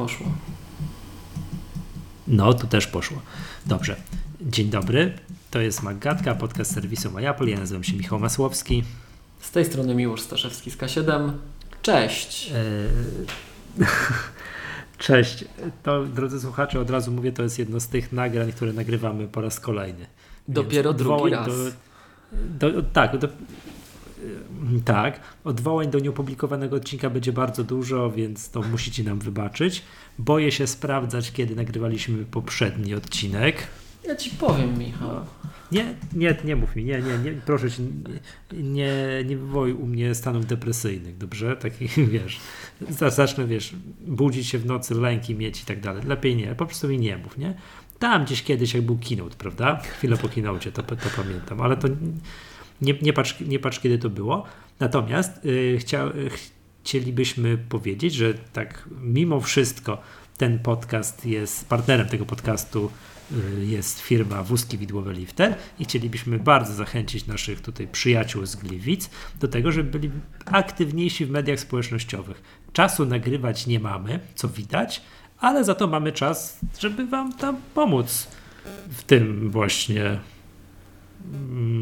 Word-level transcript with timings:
Poszło. 0.00 0.26
No, 2.28 2.54
tu 2.54 2.66
też 2.66 2.86
poszło. 2.86 3.22
Dobrze. 3.66 3.96
Dzień 4.40 4.70
dobry. 4.70 5.12
To 5.50 5.60
jest 5.60 5.82
Magatka, 5.82 6.34
podcast 6.34 6.74
serwisu 6.74 7.10
MyApple. 7.10 7.48
Ja 7.48 7.58
nazywam 7.58 7.84
się 7.84 7.96
Michał 7.96 8.18
Masłowski. 8.18 8.84
Z 9.40 9.50
tej 9.50 9.64
strony 9.64 9.94
Miłosz 9.94 10.20
Staszewski 10.20 10.70
z 10.70 10.76
K7. 10.76 11.32
Cześć. 11.82 12.52
Eee, 13.78 13.86
Cześć. 14.98 15.44
To, 15.82 16.04
drodzy 16.04 16.40
słuchacze, 16.40 16.80
od 16.80 16.90
razu 16.90 17.12
mówię, 17.12 17.32
to 17.32 17.42
jest 17.42 17.58
jedno 17.58 17.80
z 17.80 17.88
tych 17.88 18.12
nagrań, 18.12 18.52
które 18.52 18.72
nagrywamy 18.72 19.28
po 19.28 19.40
raz 19.40 19.60
kolejny. 19.60 20.06
Dopiero 20.48 20.92
drugi 20.92 21.30
raz. 21.30 21.48
Do, 22.32 22.70
do, 22.70 22.82
tak, 22.82 23.18
do, 23.18 23.28
tak. 24.84 25.20
Odwołań 25.44 25.90
do 25.90 25.98
nieopublikowanego 25.98 26.76
odcinka 26.76 27.10
będzie 27.10 27.32
bardzo 27.32 27.64
dużo, 27.64 28.10
więc 28.10 28.50
to 28.50 28.62
musicie 28.62 29.04
nam 29.04 29.18
wybaczyć. 29.18 29.82
Boję 30.18 30.52
się 30.52 30.66
sprawdzać, 30.66 31.32
kiedy 31.32 31.56
nagrywaliśmy 31.56 32.24
poprzedni 32.24 32.94
odcinek. 32.94 33.66
Ja 34.04 34.16
ci 34.16 34.30
powiem, 34.30 34.78
Michał. 34.78 35.08
No. 35.08 35.24
Nie, 35.72 35.94
nie, 36.12 36.36
nie 36.44 36.56
mów 36.56 36.76
mi, 36.76 36.84
nie, 36.84 37.02
nie, 37.02 37.18
nie 37.18 37.32
proszę 37.32 37.70
cię, 37.70 37.82
nie, 38.52 38.94
nie 39.26 39.36
wywołuj 39.36 39.72
u 39.72 39.86
mnie 39.86 40.14
stanów 40.14 40.46
depresyjnych, 40.46 41.18
dobrze? 41.18 41.56
Takich, 41.56 41.96
wiesz, 42.12 42.40
zacznę, 42.90 43.46
wiesz, 43.46 43.74
budzić 44.06 44.46
się 44.46 44.58
w 44.58 44.66
nocy, 44.66 44.94
lęki 44.94 45.34
mieć 45.34 45.62
i 45.62 45.64
tak 45.64 45.80
dalej. 45.80 46.02
Lepiej 46.06 46.36
nie, 46.36 46.54
po 46.54 46.66
prostu 46.66 46.88
mi 46.88 46.98
nie 46.98 47.16
mów, 47.16 47.38
nie? 47.38 47.54
Tam 47.98 48.24
gdzieś 48.24 48.42
kiedyś, 48.42 48.74
jak 48.74 48.82
był 48.82 48.98
keynote, 49.08 49.36
prawda? 49.36 49.76
Chwilę 49.76 50.16
po 50.16 50.28
keynote, 50.28 50.72
to, 50.72 50.82
to 50.82 50.96
pamiętam, 51.16 51.60
ale 51.60 51.76
to 51.76 51.88
nie, 52.82 52.94
nie, 53.02 53.12
patrz, 53.12 53.40
nie 53.40 53.58
patrz, 53.58 53.80
kiedy 53.80 53.98
to 53.98 54.10
było. 54.10 54.44
Natomiast 54.80 55.44
yy, 55.44 55.78
chcia, 55.78 56.12
chcielibyśmy 56.82 57.58
powiedzieć, 57.58 58.14
że 58.14 58.34
tak 58.34 58.88
mimo 59.00 59.40
wszystko 59.40 60.02
ten 60.36 60.58
podcast 60.58 61.26
jest, 61.26 61.68
partnerem 61.68 62.08
tego 62.08 62.26
podcastu 62.26 62.90
yy, 63.30 63.66
jest 63.66 64.00
firma 64.00 64.42
Wózki 64.42 64.78
Widłowe 64.78 65.12
Lifter 65.12 65.54
i 65.78 65.84
chcielibyśmy 65.84 66.38
bardzo 66.38 66.74
zachęcić 66.74 67.26
naszych 67.26 67.60
tutaj 67.60 67.88
przyjaciół 67.88 68.46
z 68.46 68.56
Gliwic 68.56 69.10
do 69.40 69.48
tego, 69.48 69.72
żeby 69.72 69.90
byli 69.90 70.10
aktywniejsi 70.44 71.26
w 71.26 71.30
mediach 71.30 71.60
społecznościowych. 71.60 72.42
Czasu 72.72 73.06
nagrywać 73.06 73.66
nie 73.66 73.80
mamy, 73.80 74.20
co 74.34 74.48
widać, 74.48 75.02
ale 75.38 75.64
za 75.64 75.74
to 75.74 75.86
mamy 75.86 76.12
czas, 76.12 76.58
żeby 76.78 77.06
Wam 77.06 77.32
tam 77.32 77.56
pomóc 77.74 78.28
w 78.90 79.02
tym 79.02 79.50
właśnie 79.50 80.18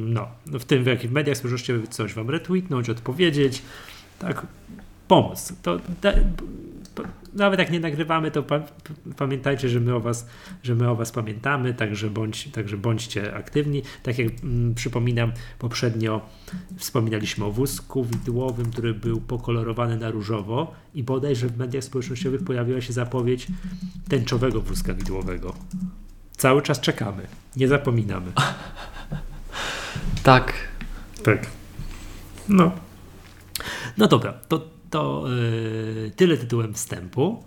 no, 0.07 0.29
w 0.47 0.65
tym 0.65 0.85
w 0.85 0.87
jakich 0.87 1.13
mediach 1.13 1.37
społecznościowych 1.37 1.89
coś 1.89 2.15
wam 2.15 2.31
retweetnąć, 2.31 2.91
odpowiedzieć, 2.91 3.63
tak, 4.19 4.47
pomóc. 5.09 5.53
To, 5.63 5.81
da, 6.03 6.13
nawet 7.35 7.61
jak 7.61 7.71
nie 7.71 7.81
nagrywamy, 7.81 8.31
to 8.31 8.43
pa, 8.43 8.61
pamiętajcie, 9.17 9.69
że 9.69 9.81
my 9.81 9.95
o 9.95 10.01
was, 10.01 10.27
że 10.63 10.75
my 10.75 10.91
o 10.91 10.97
was 10.97 11.13
pamiętamy, 11.13 11.75
także, 11.75 12.11
bądź, 12.11 12.49
także 12.53 12.77
bądźcie 12.77 13.35
aktywni. 13.35 13.83
Tak 14.03 14.19
jak 14.19 14.29
mm, 14.43 14.75
przypominam, 14.75 15.33
poprzednio 15.59 16.21
wspominaliśmy 16.77 17.45
o 17.45 17.53
wózku 17.53 18.05
widłowym, 18.05 18.71
który 18.71 18.95
był 18.95 19.21
pokolorowany 19.21 19.97
na 19.97 20.11
różowo 20.11 20.75
i 20.95 21.03
bodajże 21.03 21.49
w 21.49 21.59
mediach 21.59 21.85
społecznościowych 21.85 22.45
pojawiła 22.45 22.81
się 22.81 22.93
zapowiedź 22.93 23.47
tęczowego 24.09 24.61
wózka 24.61 24.95
widłowego. 24.95 25.55
Cały 26.37 26.63
czas 26.63 26.81
czekamy, 26.81 27.27
nie 27.57 27.69
zapominamy. 27.69 28.33
Tak. 30.23 30.53
Tak. 31.25 31.47
No. 32.49 32.73
No 33.97 34.09
dobra, 34.09 34.33
to, 34.33 34.69
to 34.91 35.25
yy, 35.29 36.13
tyle 36.17 36.37
tytułem 36.37 36.75
wstępu. 36.75 37.45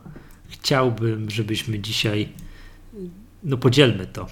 Chciałbym, 0.49 1.29
żebyśmy 1.29 1.79
dzisiaj, 1.79 2.29
no 3.43 3.57
podzielmy 3.57 4.07
to. 4.07 4.27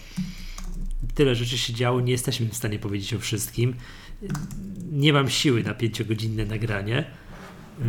Tyle 1.15 1.35
rzeczy 1.35 1.57
się 1.57 1.73
działo, 1.73 2.01
nie 2.01 2.11
jesteśmy 2.11 2.49
w 2.49 2.55
stanie 2.55 2.79
powiedzieć 2.79 3.13
o 3.13 3.19
wszystkim. 3.19 3.75
Nie 4.91 5.13
mam 5.13 5.29
siły 5.29 5.63
na 5.63 5.73
pięciogodzinne 5.73 6.45
nagranie. 6.45 7.05
Yy, 7.79 7.85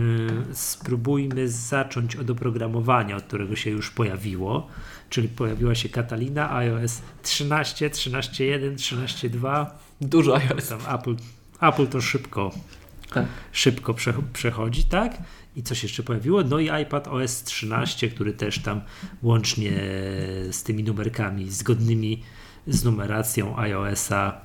spróbujmy 0.53 1.49
zacząć 1.49 2.17
od 2.17 2.31
oprogramowania, 2.31 3.17
od 3.17 3.25
którego 3.25 3.57
się 3.57 3.71
już 3.71 3.91
pojawiło, 3.91 4.69
czyli 5.11 5.29
pojawiła 5.29 5.75
się 5.75 5.89
Catalina 5.89 6.57
iOS 6.57 7.03
13, 7.23 7.91
13.1, 7.91 8.75
13.2 8.75 9.67
Dużo 10.01 10.37
iOS. 10.37 10.69
Tam 10.69 10.81
Apple, 10.99 11.15
Apple 11.61 11.87
to 11.87 12.01
szybko, 12.01 12.51
tak. 13.13 13.27
szybko 13.53 13.95
przechodzi, 14.33 14.85
tak? 14.85 15.19
I 15.57 15.63
coś 15.63 15.83
jeszcze 15.83 16.03
pojawiło? 16.03 16.43
No 16.43 16.59
i 16.59 16.83
iPad 16.83 17.09
OS 17.09 17.43
13, 17.43 18.09
który 18.09 18.33
też 18.33 18.59
tam 18.59 18.81
łącznie 19.23 19.71
z 20.51 20.63
tymi 20.63 20.85
numerkami 20.85 21.51
zgodnymi 21.51 22.23
z 22.67 22.85
numeracją 22.85 23.59
iOS-a 23.59 24.41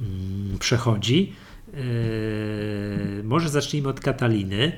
mm, 0.00 0.58
przechodzi. 0.58 1.32
Yy, 1.72 3.22
może 3.24 3.48
zacznijmy 3.48 3.88
od 3.88 4.00
Kataliny. 4.00 4.72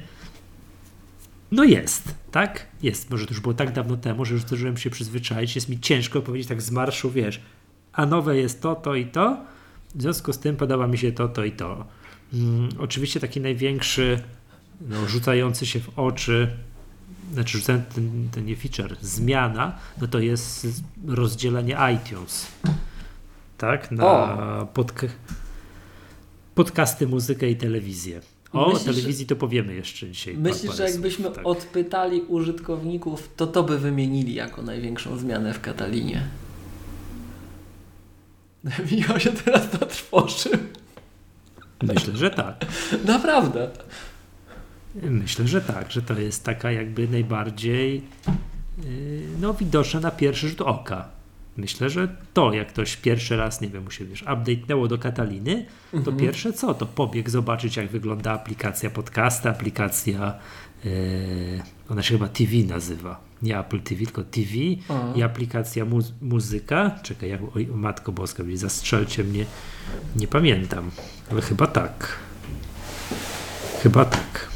No 1.51 1.65
jest, 1.65 2.15
tak? 2.31 2.67
Jest. 2.83 3.11
Może 3.11 3.27
to 3.27 3.31
już 3.31 3.41
było 3.41 3.55
tak 3.55 3.73
dawno 3.73 3.97
temu, 3.97 4.25
że 4.25 4.35
już 4.35 4.43
zdążyłem 4.43 4.77
się 4.77 4.91
przyzwyczaić. 4.91 5.55
Jest 5.55 5.69
mi 5.69 5.81
ciężko 5.81 6.23
powiedzieć 6.23 6.49
tak 6.49 6.63
z 6.63 6.71
marszu, 6.71 7.11
wiesz, 7.11 7.41
a 7.93 8.07
nowe 8.07 8.37
jest 8.37 8.63
to, 8.63 8.75
to 8.75 8.95
i 8.95 9.07
to, 9.07 9.45
w 9.95 10.03
związku 10.03 10.33
z 10.33 10.39
tym 10.39 10.57
podoba 10.57 10.87
mi 10.87 10.99
się 10.99 11.13
to, 11.13 11.29
to 11.29 11.45
i 11.45 11.53
to. 11.53 11.85
Hmm, 12.33 12.69
oczywiście 12.79 13.21
taki 13.21 13.41
największy, 13.41 14.23
no, 14.81 15.09
rzucający 15.09 15.67
się 15.67 15.81
w 15.81 15.99
oczy, 15.99 16.57
znaczy 17.33 17.59
rzucający 17.59 17.87
ten, 17.95 18.29
ten 18.33 18.47
nie 18.47 18.57
feature, 18.57 18.97
zmiana, 19.01 19.79
no 20.01 20.07
to 20.07 20.19
jest 20.19 20.67
rozdzielenie 21.07 21.77
iTunes. 21.95 22.47
Tak? 23.59 23.91
Na 23.91 24.67
podk 24.75 25.07
podcasty, 26.55 27.07
muzykę 27.07 27.51
i 27.51 27.57
telewizję. 27.57 28.21
O 28.53 28.69
myślisz, 28.69 28.85
telewizji 28.85 29.27
to 29.27 29.37
powiemy 29.37 29.75
jeszcze 29.75 30.11
dzisiaj. 30.11 30.37
Myślisz, 30.37 30.77
że 30.77 30.85
jakbyśmy 30.85 31.31
tak. 31.31 31.47
odpytali 31.47 32.23
użytkowników, 32.23 33.31
to 33.37 33.47
to 33.47 33.63
by 33.63 33.79
wymienili 33.79 34.35
jako 34.35 34.63
największą 34.63 35.19
zmianę 35.19 35.55
w 35.55 35.61
Katalinie? 35.61 36.29
Michał 38.93 39.21
się 39.21 39.33
teraz 39.33 39.73
zatrwożył. 39.73 40.53
Myślę, 41.83 42.17
że 42.17 42.31
tak. 42.31 42.67
Naprawdę. 43.07 43.71
Myślę, 45.03 45.49
że 45.49 45.61
tak, 45.61 45.93
że 45.93 46.03
to 46.03 46.19
jest 46.19 46.45
taka 46.45 46.73
jakby 46.73 47.09
najbardziej 47.09 48.03
yy, 48.79 48.85
no, 49.41 49.55
widoczna 49.55 50.01
na 50.01 50.11
pierwszy 50.11 50.49
rzut 50.49 50.61
oka. 50.61 51.09
Myślę, 51.57 51.91
że 51.91 52.17
to, 52.35 52.53
jak 52.53 52.69
ktoś 52.69 52.97
pierwszy 52.97 53.37
raz, 53.37 53.61
nie 53.61 53.69
wiem, 53.69 53.85
mu 53.85 53.91
się 53.91 54.05
wiesz, 54.05 54.25
update'nęło 54.25 54.89
do 54.89 54.99
Kataliny, 54.99 55.67
to 55.91 55.97
mhm. 55.97 56.17
pierwsze 56.17 56.53
co? 56.53 56.75
To 56.75 56.87
pobieg 56.87 57.31
zobaczyć, 57.31 57.77
jak 57.77 57.89
wygląda 57.89 58.33
aplikacja 58.33 58.91
podcasta, 58.91 59.51
aplikacja, 59.51 60.35
yy, 60.85 60.93
ona 61.89 62.03
się 62.03 62.15
chyba 62.15 62.29
TV 62.29 62.57
nazywa 62.69 63.26
nie 63.43 63.59
Apple 63.59 63.81
TV, 63.81 64.05
tylko 64.05 64.23
TV 64.23 64.51
Aha. 64.89 65.13
i 65.15 65.23
aplikacja 65.23 65.85
mu 65.85 65.99
muzyka. 66.21 66.91
Czekaj, 67.03 67.31
jak, 67.31 67.41
oj, 67.57 67.67
Matko 67.67 68.13
Boska, 68.13 68.43
zastrzelcie 68.55 69.25
mnie, 69.25 69.47
nie 70.17 70.29
pamiętam, 70.29 70.91
ale 71.31 71.43
chyba 71.43 71.67
tak. 71.67 72.19
Chyba 73.83 74.05
tak. 74.05 74.49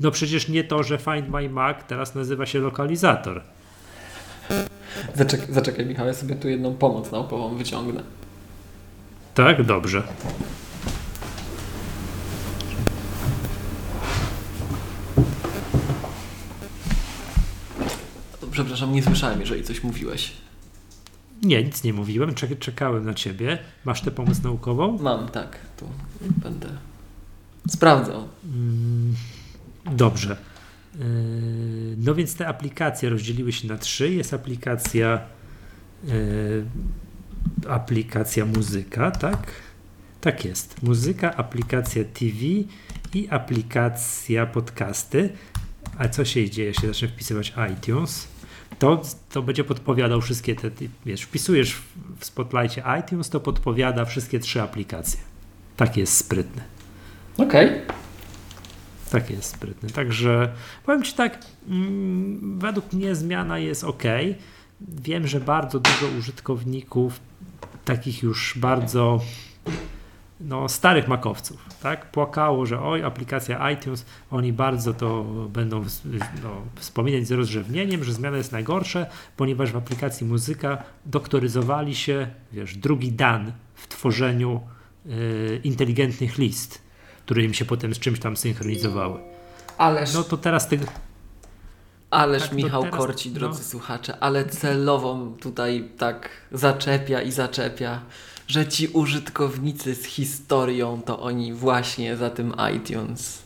No 0.00 0.10
przecież 0.10 0.48
nie 0.48 0.64
to, 0.64 0.82
że 0.82 0.98
Find 0.98 1.28
My 1.28 1.48
Mac 1.48 1.76
teraz 1.88 2.14
nazywa 2.14 2.46
się 2.46 2.58
lokalizator. 2.58 3.42
Zaczekaj, 5.14 5.46
zaczekaj 5.50 5.86
Michał, 5.86 6.06
ja 6.06 6.14
sobie 6.14 6.34
tu 6.34 6.48
jedną 6.48 6.74
pomoc 6.74 7.12
naukową 7.12 7.56
wyciągnę. 7.56 8.02
Tak, 9.34 9.62
dobrze. 9.62 10.02
Przepraszam, 18.54 18.92
nie 18.92 19.02
słyszałem, 19.02 19.40
jeżeli 19.40 19.62
coś 19.62 19.82
mówiłeś. 19.82 20.32
Nie, 21.42 21.64
nic 21.64 21.84
nie 21.84 21.92
mówiłem. 21.92 22.34
czekałem 22.58 23.04
na 23.04 23.14
ciebie. 23.14 23.58
Masz 23.84 24.00
tę 24.00 24.10
pomoc 24.10 24.42
naukową? 24.42 24.98
Mam, 24.98 25.28
tak. 25.28 25.58
Będę 26.20 26.68
sprawdzał. 27.68 28.28
Mm, 28.44 29.14
dobrze. 29.92 30.36
Yy, 30.98 31.04
no 31.98 32.14
więc 32.14 32.34
te 32.34 32.48
aplikacje 32.48 33.10
rozdzieliły 33.10 33.52
się 33.52 33.68
na 33.68 33.78
trzy. 33.78 34.14
Jest 34.14 34.34
aplikacja 34.34 35.20
yy, 36.04 36.64
aplikacja 37.68 38.46
muzyka, 38.46 39.10
tak? 39.10 39.52
Tak 40.20 40.44
jest. 40.44 40.82
Muzyka, 40.82 41.36
aplikacja 41.36 42.04
TV 42.04 42.36
i 43.14 43.28
aplikacja 43.30 44.46
podcasty. 44.46 45.30
A 45.98 46.08
co 46.08 46.24
się 46.24 46.50
dzieje? 46.50 46.68
Ja 46.68 46.74
się 46.74 46.86
zacznę 46.86 47.08
wpisywać 47.08 47.52
iTunes 47.72 48.33
to, 48.78 49.02
to 49.32 49.42
będzie 49.42 49.64
podpowiadał 49.64 50.20
wszystkie 50.20 50.54
te, 50.54 50.70
wiesz, 51.06 51.22
wpisujesz 51.22 51.76
w 52.18 52.24
Spotlightie 52.24 52.82
iTunes, 53.00 53.30
to 53.30 53.40
podpowiada 53.40 54.04
wszystkie 54.04 54.40
trzy 54.40 54.62
aplikacje. 54.62 55.20
Tak 55.76 55.96
jest 55.96 56.16
sprytny. 56.16 56.62
Okej. 57.38 57.66
Okay. 57.66 57.82
takie 59.10 59.34
jest 59.34 59.50
sprytne. 59.50 59.90
Także 59.90 60.52
powiem 60.86 61.02
Ci 61.02 61.12
tak, 61.12 61.38
mm, 61.68 62.58
według 62.58 62.92
mnie 62.92 63.14
zmiana 63.14 63.58
jest 63.58 63.84
ok. 63.84 64.02
Wiem, 64.80 65.26
że 65.26 65.40
bardzo 65.40 65.80
dużo 65.80 66.06
użytkowników, 66.18 67.20
takich 67.84 68.22
już 68.22 68.58
bardzo 68.58 69.20
no, 70.44 70.68
starych 70.68 71.08
makowców, 71.08 71.68
tak? 71.82 72.10
Płakało, 72.10 72.66
że 72.66 72.80
oj, 72.82 73.04
aplikacja 73.04 73.70
iTunes, 73.70 74.06
oni 74.30 74.52
bardzo 74.52 74.94
to 74.94 75.24
będą 75.48 75.84
no, 76.42 76.62
wspominać 76.74 77.26
z 77.26 77.32
rozrzewnieniem, 77.32 78.04
że 78.04 78.12
zmiana 78.12 78.36
jest 78.36 78.52
najgorsza, 78.52 79.06
ponieważ 79.36 79.72
w 79.72 79.76
aplikacji 79.76 80.26
muzyka 80.26 80.82
doktoryzowali 81.06 81.94
się, 81.94 82.26
wiesz, 82.52 82.76
drugi 82.76 83.12
dan 83.12 83.52
w 83.74 83.88
tworzeniu 83.88 84.60
y, 85.06 85.60
inteligentnych 85.64 86.38
list, 86.38 86.82
które 87.24 87.42
im 87.42 87.54
się 87.54 87.64
potem 87.64 87.94
z 87.94 87.98
czymś 87.98 88.20
tam 88.20 88.36
synchronizowały. 88.36 89.20
Ależ, 89.78 90.14
No 90.14 90.22
to 90.22 90.36
teraz 90.36 90.68
tego. 90.68 90.86
ależ 92.10 92.42
tak, 92.42 92.52
Michał 92.52 92.82
teraz- 92.82 92.98
Korci, 92.98 93.30
no. 93.30 93.34
drodzy 93.34 93.64
słuchacze, 93.64 94.16
ale 94.20 94.44
celowo 94.44 95.32
tutaj 95.40 95.88
tak 95.98 96.28
zaczepia 96.52 97.22
i 97.22 97.32
zaczepia, 97.32 98.00
że 98.48 98.66
ci 98.66 98.88
użytkownicy 98.88 99.94
z 99.94 100.04
historią 100.04 101.02
to 101.02 101.20
oni 101.20 101.52
właśnie 101.52 102.16
za 102.16 102.30
tym 102.30 102.54
iTunes. 102.76 103.42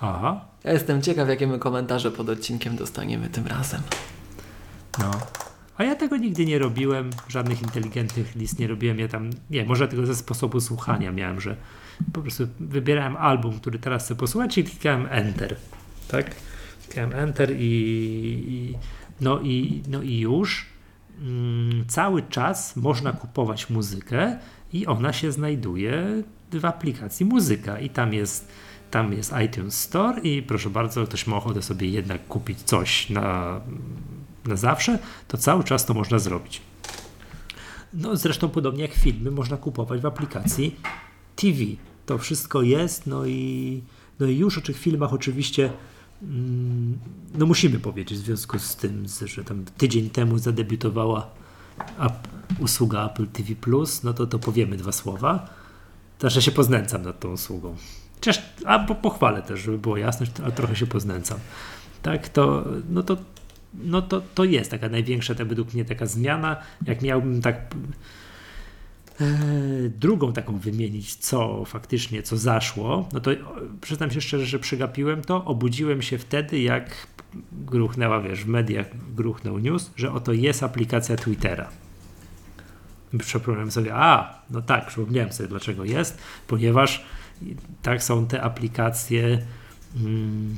Aha, 0.00 0.44
Ja 0.64 0.72
jestem 0.72 1.02
ciekaw, 1.02 1.28
jakie 1.28 1.46
my 1.46 1.58
komentarze 1.58 2.10
pod 2.10 2.28
odcinkiem 2.28 2.76
dostaniemy 2.76 3.28
tym 3.28 3.46
razem. 3.46 3.80
no. 4.98 5.10
A 5.78 5.84
ja 5.84 5.94
tego 5.94 6.16
nigdy 6.16 6.46
nie 6.46 6.58
robiłem, 6.58 7.10
żadnych 7.28 7.62
inteligentnych 7.62 8.36
list 8.36 8.58
nie 8.58 8.66
robiłem. 8.66 8.98
Ja 8.98 9.08
tam, 9.08 9.30
nie, 9.50 9.64
może 9.64 9.88
tylko 9.88 10.06
ze 10.06 10.16
sposobu 10.16 10.60
słuchania 10.60 11.12
miałem, 11.12 11.40
że 11.40 11.56
po 12.12 12.20
prostu 12.20 12.48
wybierałem 12.60 13.16
album, 13.16 13.60
który 13.60 13.78
teraz 13.78 14.04
chcę 14.04 14.14
posłuchać 14.14 14.58
i 14.58 14.64
klikałem 14.64 15.06
Enter. 15.10 15.56
Tak? 16.08 16.34
Klikałem 16.84 17.12
Enter 17.12 17.50
i, 17.58 17.64
i 18.48 18.74
no, 19.20 19.40
i, 19.40 19.82
no 19.88 20.02
i 20.02 20.18
już 20.18 20.66
cały 21.88 22.22
czas 22.22 22.76
można 22.76 23.12
kupować 23.12 23.70
muzykę 23.70 24.38
i 24.72 24.86
ona 24.86 25.12
się 25.12 25.32
znajduje 25.32 26.22
w 26.52 26.64
aplikacji 26.64 27.26
muzyka 27.26 27.80
i 27.80 27.90
tam 27.90 28.14
jest 28.14 28.48
tam 28.90 29.12
jest 29.12 29.32
iTunes 29.44 29.80
Store 29.80 30.20
i 30.20 30.42
proszę 30.42 30.70
bardzo, 30.70 31.04
ktoś 31.04 31.26
ma 31.26 31.36
ochotę 31.36 31.62
sobie 31.62 31.88
jednak 31.88 32.26
kupić 32.26 32.62
coś 32.62 33.10
na, 33.10 33.60
na 34.44 34.56
zawsze, 34.56 34.98
to 35.28 35.36
cały 35.36 35.64
czas 35.64 35.86
to 35.86 35.94
można 35.94 36.18
zrobić. 36.18 36.62
No 37.94 38.16
zresztą 38.16 38.48
podobnie 38.48 38.82
jak 38.82 38.94
filmy 38.94 39.30
można 39.30 39.56
kupować 39.56 40.00
w 40.00 40.06
aplikacji 40.06 40.76
TV. 41.36 41.58
To 42.06 42.18
wszystko 42.18 42.62
jest, 42.62 43.06
no 43.06 43.26
i, 43.26 43.82
no 44.20 44.26
i 44.26 44.36
już 44.38 44.58
o 44.58 44.60
tych 44.60 44.78
filmach 44.78 45.12
oczywiście 45.12 45.64
mm, 45.64 45.76
no 47.34 47.46
musimy 47.46 47.78
powiedzieć 47.78 48.18
w 48.18 48.24
związku 48.24 48.58
z 48.58 48.76
tym, 48.76 49.06
że 49.24 49.44
tam 49.44 49.64
tydzień 49.76 50.10
temu 50.10 50.38
zadebiutowała 50.38 51.30
usługa 52.58 53.06
Apple 53.06 53.26
TV+, 53.26 53.54
no 54.04 54.12
to 54.14 54.26
to 54.26 54.38
powiemy 54.38 54.76
dwa 54.76 54.92
słowa. 54.92 55.48
Znaczy 56.20 56.42
się 56.42 56.52
poznęcam 56.52 57.02
nad 57.02 57.20
tą 57.20 57.32
usługą. 57.32 57.76
Chociaż, 58.14 58.42
a 58.64 58.78
po, 58.78 58.94
pochwalę 58.94 59.42
też, 59.42 59.60
żeby 59.60 59.78
było 59.78 59.96
jasność, 59.96 60.32
ale 60.42 60.52
trochę 60.52 60.76
się 60.76 60.86
poznęcam. 60.86 61.38
Tak, 62.02 62.28
to, 62.28 62.64
no 62.90 63.02
to, 63.02 63.16
no 63.74 64.02
to, 64.02 64.22
to 64.34 64.44
jest 64.44 64.70
taka 64.70 64.88
największa, 64.88 65.34
tak 65.34 65.48
według 65.48 65.74
mnie, 65.74 65.84
taka 65.84 66.06
zmiana. 66.06 66.56
Jak 66.86 67.02
miałbym 67.02 67.42
tak 67.42 67.74
drugą 69.88 70.32
taką 70.32 70.58
wymienić, 70.58 71.16
co 71.16 71.64
faktycznie, 71.64 72.22
co 72.22 72.36
zaszło, 72.36 73.08
no 73.12 73.20
to 73.20 73.30
o, 73.30 73.34
przyznam 73.80 74.10
się 74.10 74.20
szczerze, 74.20 74.46
że 74.46 74.58
przegapiłem 74.58 75.22
to. 75.22 75.44
Obudziłem 75.44 76.02
się 76.02 76.18
wtedy, 76.18 76.60
jak 76.60 77.06
gruchnęła, 77.52 78.20
wiesz, 78.20 78.44
w 78.44 78.48
mediach 78.48 78.86
gruchnął 79.14 79.58
news, 79.58 79.90
że 79.96 80.12
oto 80.12 80.32
jest 80.32 80.62
aplikacja 80.62 81.16
Twittera. 81.16 81.68
Przypomniałem 83.18 83.70
sobie, 83.70 83.94
a, 83.94 84.42
no 84.50 84.62
tak, 84.62 84.86
przypomniałem 84.86 85.32
sobie, 85.32 85.48
dlaczego 85.48 85.84
jest, 85.84 86.18
ponieważ 86.46 87.04
tak 87.82 88.02
są 88.02 88.26
te 88.26 88.42
aplikacje 88.42 89.42
mm, 89.96 90.56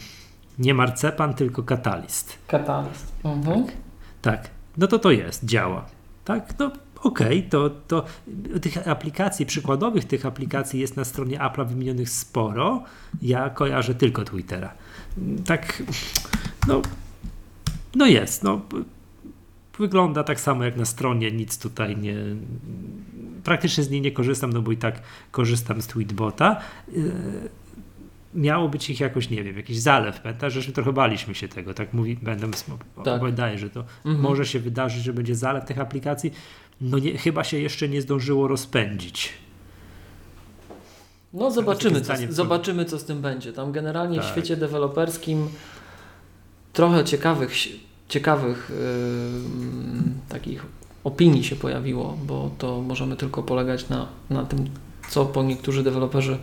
nie 0.59 0.75
marcepan, 0.75 1.35
tylko 1.35 1.63
katalist. 1.63 2.39
Katalist. 2.47 3.13
Mhm. 3.25 3.67
Tak, 4.23 4.51
no 4.77 4.87
to 4.87 4.99
to 4.99 5.11
jest, 5.11 5.45
działa. 5.45 5.87
Tak, 6.25 6.59
no 6.59 6.71
okej, 7.03 7.43
to, 7.43 7.71
to 7.71 8.05
tych 8.63 8.89
aplikacji, 8.89 9.47
przykładowych 9.47 10.05
tych 10.05 10.27
aplikacji 10.27 10.81
jest 10.81 10.97
na 10.97 11.05
stronie 11.05 11.39
Apple'a 11.39 11.69
wymienionych 11.69 12.11
sporo. 12.11 12.83
Ja 13.23 13.51
kojarzę 13.51 13.95
tylko 13.95 14.25
Twittera. 14.25 14.75
Tak, 15.47 15.83
no, 16.69 16.83
no 17.95 18.07
jest, 18.07 18.43
no 18.43 18.61
wygląda 19.79 20.25
tak 20.25 20.41
samo 20.41 20.65
jak 20.65 20.77
na 20.77 20.85
stronie, 20.85 21.31
nic 21.31 21.59
tutaj 21.59 21.97
nie, 21.97 22.17
praktycznie 23.45 23.85
z 23.85 23.91
niej 23.91 24.01
nie 24.01 24.13
korzystam, 24.13 24.53
no 24.53 24.63
bo 24.63 24.73
i 24.73 24.77
tak 24.77 25.03
korzystam 25.31 25.83
z 25.83 25.87
Tweetbota. 25.87 26.61
Miało 28.35 28.69
być 28.69 28.91
ich 28.91 29.01
jakoś, 29.01 29.31
nie 29.31 29.45
wiem, 29.45 29.57
jakiś 29.57 29.79
zalew, 29.79 30.21
pamiętasz, 30.21 30.53
żeśmy 30.53 30.73
trochę 30.73 30.93
baliśmy 30.93 31.35
się 31.35 31.49
tego, 31.49 31.75
tak 31.75 31.93
mówi, 31.95 32.17
będę 32.23 32.49
Tak. 33.05 33.23
wydaje, 33.23 33.59
że 33.59 33.71
to 33.71 33.81
Mhm. 33.81 34.21
może 34.21 34.47
się 34.47 34.61
wydarzyć, 34.61 35.03
że 35.03 35.13
będzie 35.13 35.35
zalew 35.35 35.65
tych 35.65 35.79
aplikacji. 35.79 36.33
No 36.81 36.99
nie, 36.99 37.19
chyba 37.19 37.45
się 37.45 37.59
jeszcze 37.59 37.89
nie 37.89 38.03
zdążyło 38.03 38.49
rozpędzić. 38.49 39.33
No 41.33 41.51
zobaczymy 41.51 42.01
co, 42.01 42.15
w- 42.15 42.33
zobaczymy, 42.33 42.85
co 42.85 42.99
z 42.99 43.05
tym 43.05 43.21
będzie. 43.23 43.53
Tam 43.53 43.73
generalnie 43.73 44.19
w 44.21 44.23
Tak. 44.23 44.33
świecie 44.33 44.57
deweloperskim 44.57 45.49
trochę 46.73 47.05
ciekawych, 47.05 47.53
ciekawych 48.09 48.71
yy, 48.71 50.03
takich 50.29 50.67
opinii 51.05 51.45
się 51.45 51.57
pojawiło, 51.57 52.19
bo 52.27 52.51
to 52.59 52.81
możemy 52.83 53.17
tylko 53.17 53.43
polegać 53.43 53.89
na, 53.89 54.09
na 54.31 54.45
tym, 54.45 54.65
co 55.11 55.27
po 55.27 55.43
niektórzy 55.43 55.83
deweloperzy 55.83 56.39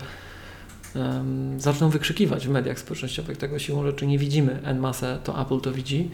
zaczną 1.58 1.90
wykrzykiwać 1.90 2.48
w 2.48 2.50
mediach 2.50 2.80
społecznościowych. 2.80 3.38
Tego 3.38 3.60
siłą 3.60 3.84
rzeczy 3.84 4.08
nie 4.08 4.20
widzimy. 4.20 4.60
Nmasę 4.76 5.20
to 5.24 5.42
Apple 5.42 5.60
to 5.60 5.72
widzi. 5.72 6.10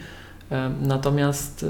Natomiast 0.82 1.64
y, 1.64 1.68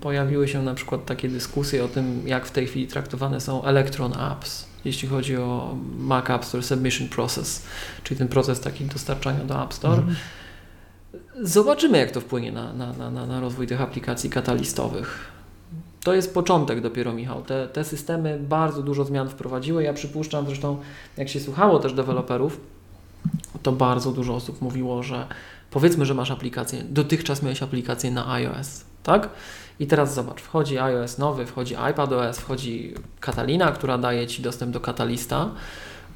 pojawiły 0.00 0.48
się 0.48 0.62
na 0.62 0.74
przykład 0.74 1.04
takie 1.04 1.28
dyskusje 1.28 1.84
o 1.84 1.88
tym, 1.88 2.28
jak 2.28 2.46
w 2.46 2.50
tej 2.50 2.66
chwili 2.66 2.86
traktowane 2.86 3.40
są 3.40 3.64
Electron 3.64 4.12
Apps, 4.18 4.66
jeśli 4.84 5.08
chodzi 5.08 5.36
o 5.36 5.76
Mac 5.98 6.30
App 6.30 6.44
Store 6.44 6.62
Submission 6.62 7.08
Process, 7.08 7.62
czyli 8.02 8.18
ten 8.18 8.28
proces 8.28 8.60
taki 8.60 8.84
dostarczania 8.84 9.44
do 9.44 9.64
App 9.64 9.74
Store. 9.74 9.98
Mhm. 9.98 10.16
Zobaczymy, 11.42 11.98
jak 11.98 12.10
to 12.10 12.20
wpłynie 12.20 12.52
na, 12.52 12.72
na, 12.72 13.10
na 13.10 13.26
na 13.26 13.40
rozwój 13.40 13.66
tych 13.66 13.80
aplikacji 13.80 14.30
katalistowych. 14.30 15.33
To 16.04 16.14
jest 16.14 16.34
początek 16.34 16.80
dopiero, 16.80 17.12
Michał. 17.12 17.42
Te, 17.42 17.68
te 17.68 17.84
systemy 17.84 18.38
bardzo 18.38 18.82
dużo 18.82 19.04
zmian 19.04 19.28
wprowadziły. 19.28 19.82
Ja 19.82 19.92
przypuszczam, 19.92 20.46
zresztą 20.46 20.78
jak 21.16 21.28
się 21.28 21.40
słuchało 21.40 21.78
też 21.78 21.92
deweloperów, 21.92 22.60
to 23.62 23.72
bardzo 23.72 24.12
dużo 24.12 24.34
osób 24.34 24.62
mówiło, 24.62 25.02
że 25.02 25.26
powiedzmy, 25.70 26.06
że 26.06 26.14
masz 26.14 26.30
aplikację, 26.30 26.82
dotychczas 26.90 27.42
miałeś 27.42 27.62
aplikację 27.62 28.10
na 28.10 28.32
iOS, 28.32 28.84
tak? 29.02 29.28
I 29.80 29.86
teraz 29.86 30.14
zobacz, 30.14 30.40
wchodzi 30.40 30.78
iOS 30.78 31.18
nowy, 31.18 31.46
wchodzi 31.46 31.74
iPadOS, 31.90 32.38
wchodzi 32.38 32.94
Catalina, 33.20 33.72
która 33.72 33.98
daje 33.98 34.26
Ci 34.26 34.42
dostęp 34.42 34.72
do 34.72 34.80
Catalista. 34.80 35.50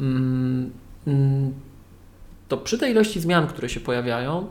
Mm, 0.00 0.70
mm, 1.06 1.54
to 2.48 2.56
przy 2.56 2.78
tej 2.78 2.90
ilości 2.90 3.20
zmian, 3.20 3.46
które 3.46 3.68
się 3.68 3.80
pojawiają, 3.80 4.46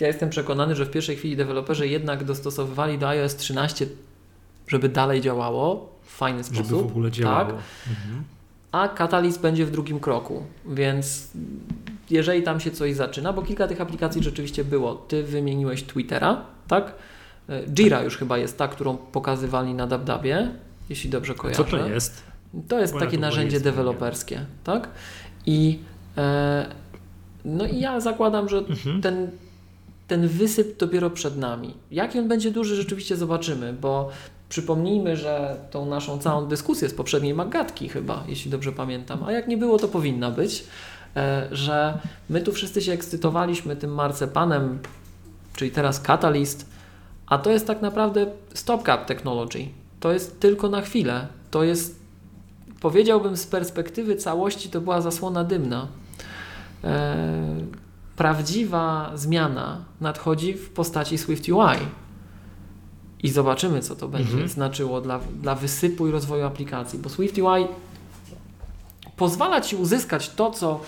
ja 0.00 0.06
jestem 0.06 0.30
przekonany, 0.30 0.74
że 0.74 0.86
w 0.86 0.90
pierwszej 0.90 1.16
chwili 1.16 1.36
deweloperzy 1.36 1.88
jednak 1.88 2.24
dostosowywali 2.24 2.98
do 2.98 3.08
iOS 3.08 3.36
13, 3.36 3.86
żeby 4.68 4.88
dalej 4.88 5.20
działało 5.20 5.92
w 6.02 6.10
fajny 6.16 6.44
sposób. 6.44 6.66
Żeby 6.66 6.82
w 6.82 6.86
ogóle 6.86 7.10
działało. 7.10 7.38
Tak, 7.44 7.54
Mhm. 7.90 8.24
a 8.72 8.88
Catalyst 8.88 9.40
będzie 9.40 9.66
w 9.66 9.70
drugim 9.70 10.00
kroku, 10.00 10.42
więc 10.66 11.28
jeżeli 12.10 12.42
tam 12.42 12.60
się 12.60 12.70
coś 12.70 12.94
zaczyna, 12.94 13.32
bo 13.32 13.42
kilka 13.42 13.68
tych 13.68 13.80
aplikacji 13.80 14.22
rzeczywiście 14.22 14.64
było. 14.64 14.94
Ty 14.94 15.22
wymieniłeś 15.22 15.82
Twittera, 15.82 16.44
tak? 16.68 16.94
E, 17.48 17.62
Jira 17.66 18.02
już 18.02 18.16
chyba 18.18 18.38
jest 18.38 18.58
ta, 18.58 18.68
którą 18.68 18.96
pokazywali 18.96 19.74
na 19.74 19.86
DabDabie, 19.86 20.48
jeśli 20.88 21.10
dobrze 21.10 21.34
kojarzę. 21.34 21.64
co 21.64 21.70
to 21.70 21.88
jest? 21.88 22.22
To 22.68 22.78
jest 22.80 22.94
takie 22.98 23.16
to 23.16 23.20
narzędzie 23.20 23.58
wolę 23.60 23.70
deweloperskie, 23.72 24.46
tak? 24.64 24.88
I 25.46 25.78
e, 26.16 26.66
no 27.44 27.66
i 27.66 27.80
ja 27.80 28.00
zakładam, 28.00 28.48
że 28.48 28.58
Mhm. 28.58 29.02
ten, 29.02 29.30
ten 30.08 30.28
wysyp 30.28 30.78
dopiero 30.78 31.10
przed 31.10 31.36
nami. 31.36 31.74
Jaki 31.90 32.18
on 32.18 32.28
będzie 32.28 32.50
duży, 32.50 32.76
rzeczywiście 32.76 33.16
zobaczymy, 33.16 33.72
bo 33.72 34.10
przypomnijmy, 34.52 35.16
że 35.16 35.56
tą 35.70 35.86
naszą 35.86 36.18
całą 36.18 36.46
dyskusję 36.46 36.88
z 36.88 36.94
poprzedniej 36.94 37.34
Magatki 37.34 37.88
chyba, 37.88 38.24
jeśli 38.28 38.50
dobrze 38.50 38.72
pamiętam, 38.72 39.24
a 39.24 39.32
jak 39.32 39.48
nie 39.48 39.56
było, 39.56 39.78
to 39.78 39.88
powinna 39.88 40.30
być, 40.30 40.64
e, 41.16 41.48
że 41.52 41.98
my 42.30 42.40
tu 42.40 42.52
wszyscy 42.52 42.82
się 42.82 42.92
ekscytowaliśmy 42.92 43.76
tym 43.76 43.94
marcepanem, 43.94 44.78
czyli 45.56 45.70
teraz 45.70 46.00
Catalyst, 46.00 46.66
a 47.26 47.38
to 47.38 47.50
jest 47.50 47.66
tak 47.66 47.82
naprawdę 47.82 48.26
stopgap 48.54 49.06
technology. 49.06 49.68
To 50.00 50.12
jest 50.12 50.40
tylko 50.40 50.68
na 50.68 50.80
chwilę. 50.80 51.26
To 51.50 51.62
jest, 51.62 52.00
powiedziałbym 52.80 53.36
z 53.36 53.46
perspektywy 53.46 54.16
całości, 54.16 54.68
to 54.68 54.80
była 54.80 55.00
zasłona 55.00 55.44
dymna. 55.44 55.88
e, 56.84 57.82
prawdziwa 58.16 59.12
zmiana 59.14 59.84
nadchodzi 60.00 60.54
w 60.54 60.70
postaci 60.70 61.18
Swift 61.18 61.48
UI. 61.48 62.01
I 63.22 63.28
zobaczymy, 63.28 63.80
co 63.80 63.96
to 63.96 64.08
będzie 64.08 64.30
Mhm. 64.32 64.48
znaczyło 64.48 65.00
dla, 65.00 65.18
dla 65.42 65.54
wysypu 65.54 66.08
i 66.08 66.10
rozwoju 66.10 66.44
aplikacji, 66.44 66.98
bo 66.98 67.08
Swift 67.08 67.38
UI 67.38 67.66
pozwala 69.16 69.60
Ci 69.60 69.76
uzyskać 69.76 70.30
to, 70.30 70.50
co 70.50 70.80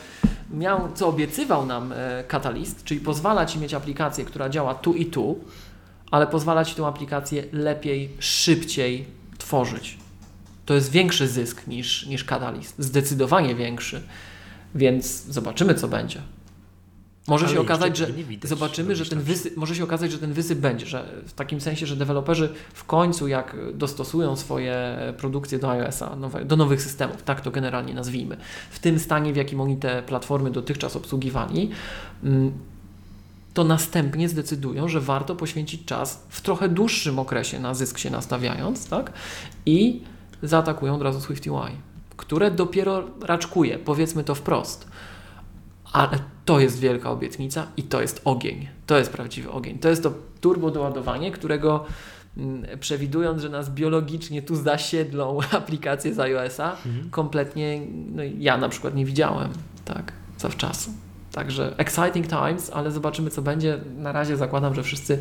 miał, 0.50 0.88
co 0.94 1.08
obiecywał 1.08 1.66
nam 1.66 1.92
e, 1.92 2.24
Catalyst, 2.28 2.84
czyli 2.84 3.00
pozwala 3.00 3.46
Ci 3.46 3.58
mieć 3.58 3.74
aplikację, 3.74 4.24
która 4.24 4.48
działa 4.48 4.74
tu 4.74 4.94
i 4.94 5.06
tu, 5.06 5.38
ale 6.10 6.26
pozwala 6.26 6.64
Ci 6.64 6.74
tę 6.74 6.86
aplikację 6.86 7.44
lepiej, 7.52 8.10
szybciej 8.18 9.04
tworzyć. 9.38 9.98
To 10.66 10.74
jest 10.74 10.90
większy 10.90 11.28
zysk 11.28 11.66
niż, 11.66 12.06
niż 12.06 12.24
Catalyst, 12.24 12.74
zdecydowanie 12.78 13.54
większy, 13.54 14.02
więc 14.74 15.24
zobaczymy, 15.24 15.74
co 15.74 15.88
będzie. 15.88 16.20
Może 17.28 17.45
Ale 17.45 17.54
się 17.54 17.61
okazać, 17.61 17.97
że 17.97 18.07
widać, 18.07 18.49
zobaczymy, 18.49 18.97
że 18.97 19.07
ten 19.07 19.21
wysyp, 19.21 19.57
może 19.57 19.75
się 19.75 19.85
okazać, 19.85 20.12
że 20.12 20.19
ten 20.19 20.33
wysyp 20.33 20.59
będzie, 20.59 20.87
że 20.87 21.23
w 21.26 21.33
takim 21.33 21.61
sensie, 21.61 21.87
że 21.87 21.97
deweloperzy 21.97 22.52
w 22.75 22.85
końcu 22.85 23.28
jak 23.28 23.57
dostosują 23.75 24.37
swoje 24.37 24.99
produkcje 25.16 25.59
do 25.59 25.71
iOS-a, 25.71 26.16
nowe, 26.16 26.45
do 26.45 26.57
nowych 26.57 26.83
systemów, 26.83 27.23
tak 27.23 27.40
to 27.40 27.50
generalnie 27.50 27.95
nazwijmy, 27.95 28.37
w 28.71 28.78
tym 28.78 28.99
stanie, 28.99 29.33
w 29.33 29.37
jakim 29.37 29.61
oni 29.61 29.76
te 29.76 30.02
platformy 30.02 30.50
dotychczas 30.50 30.97
obsługiwali, 30.97 31.71
mm, 32.25 32.52
to 33.54 33.64
następnie 33.64 34.28
zdecydują, 34.28 34.88
że 34.88 35.00
warto 35.00 35.37
poświęcić 35.37 35.85
czas 35.85 36.26
w 36.28 36.40
trochę 36.40 36.69
dłuższym 36.69 37.19
okresie 37.19 37.61
na 37.61 37.75
zysk 37.75 37.99
się 37.99 38.11
nastawiając, 38.11 38.88
tak? 38.88 39.12
I 39.66 40.02
zaatakują 40.43 40.95
od 40.95 41.02
razu 41.02 41.21
SwiftUI, 41.21 41.71
które 42.16 42.50
dopiero 42.50 43.04
raczkuje, 43.23 43.78
powiedzmy 43.78 44.25
to 44.25 44.35
wprost. 44.35 44.88
Ale 45.93 46.19
to 46.44 46.60
jest 46.60 46.78
wielka 46.80 47.10
obietnica 47.10 47.66
i 47.76 47.82
to 47.82 48.00
jest 48.00 48.20
ogień. 48.24 48.68
To 48.86 48.98
jest 48.98 49.12
prawdziwy 49.12 49.50
ogień. 49.50 49.78
To 49.78 49.88
jest 49.88 50.02
to 50.02 50.12
turbo 50.40 50.70
doładowanie, 50.70 51.32
którego 51.32 51.84
mm, 52.36 52.78
przewidując, 52.80 53.42
że 53.42 53.48
nas 53.48 53.70
biologicznie 53.70 54.42
tu 54.42 54.56
zasiedlą 54.56 55.38
aplikacje 55.50 56.14
z 56.14 56.18
iOS-a, 56.20 56.70
Mhm. 56.86 57.10
kompletnie 57.10 57.80
no, 58.14 58.22
ja 58.38 58.56
na 58.56 58.68
przykład 58.68 58.94
nie 58.94 59.04
widziałem 59.06 59.48
tak 59.84 60.12
zawczasu. 60.38 60.90
Także 61.32 61.74
exciting 61.78 62.26
times, 62.26 62.70
ale 62.70 62.90
zobaczymy 62.90 63.30
co 63.30 63.42
będzie. 63.42 63.80
Na 63.98 64.12
razie 64.12 64.36
zakładam, 64.36 64.74
że 64.74 64.82
wszyscy 64.82 65.18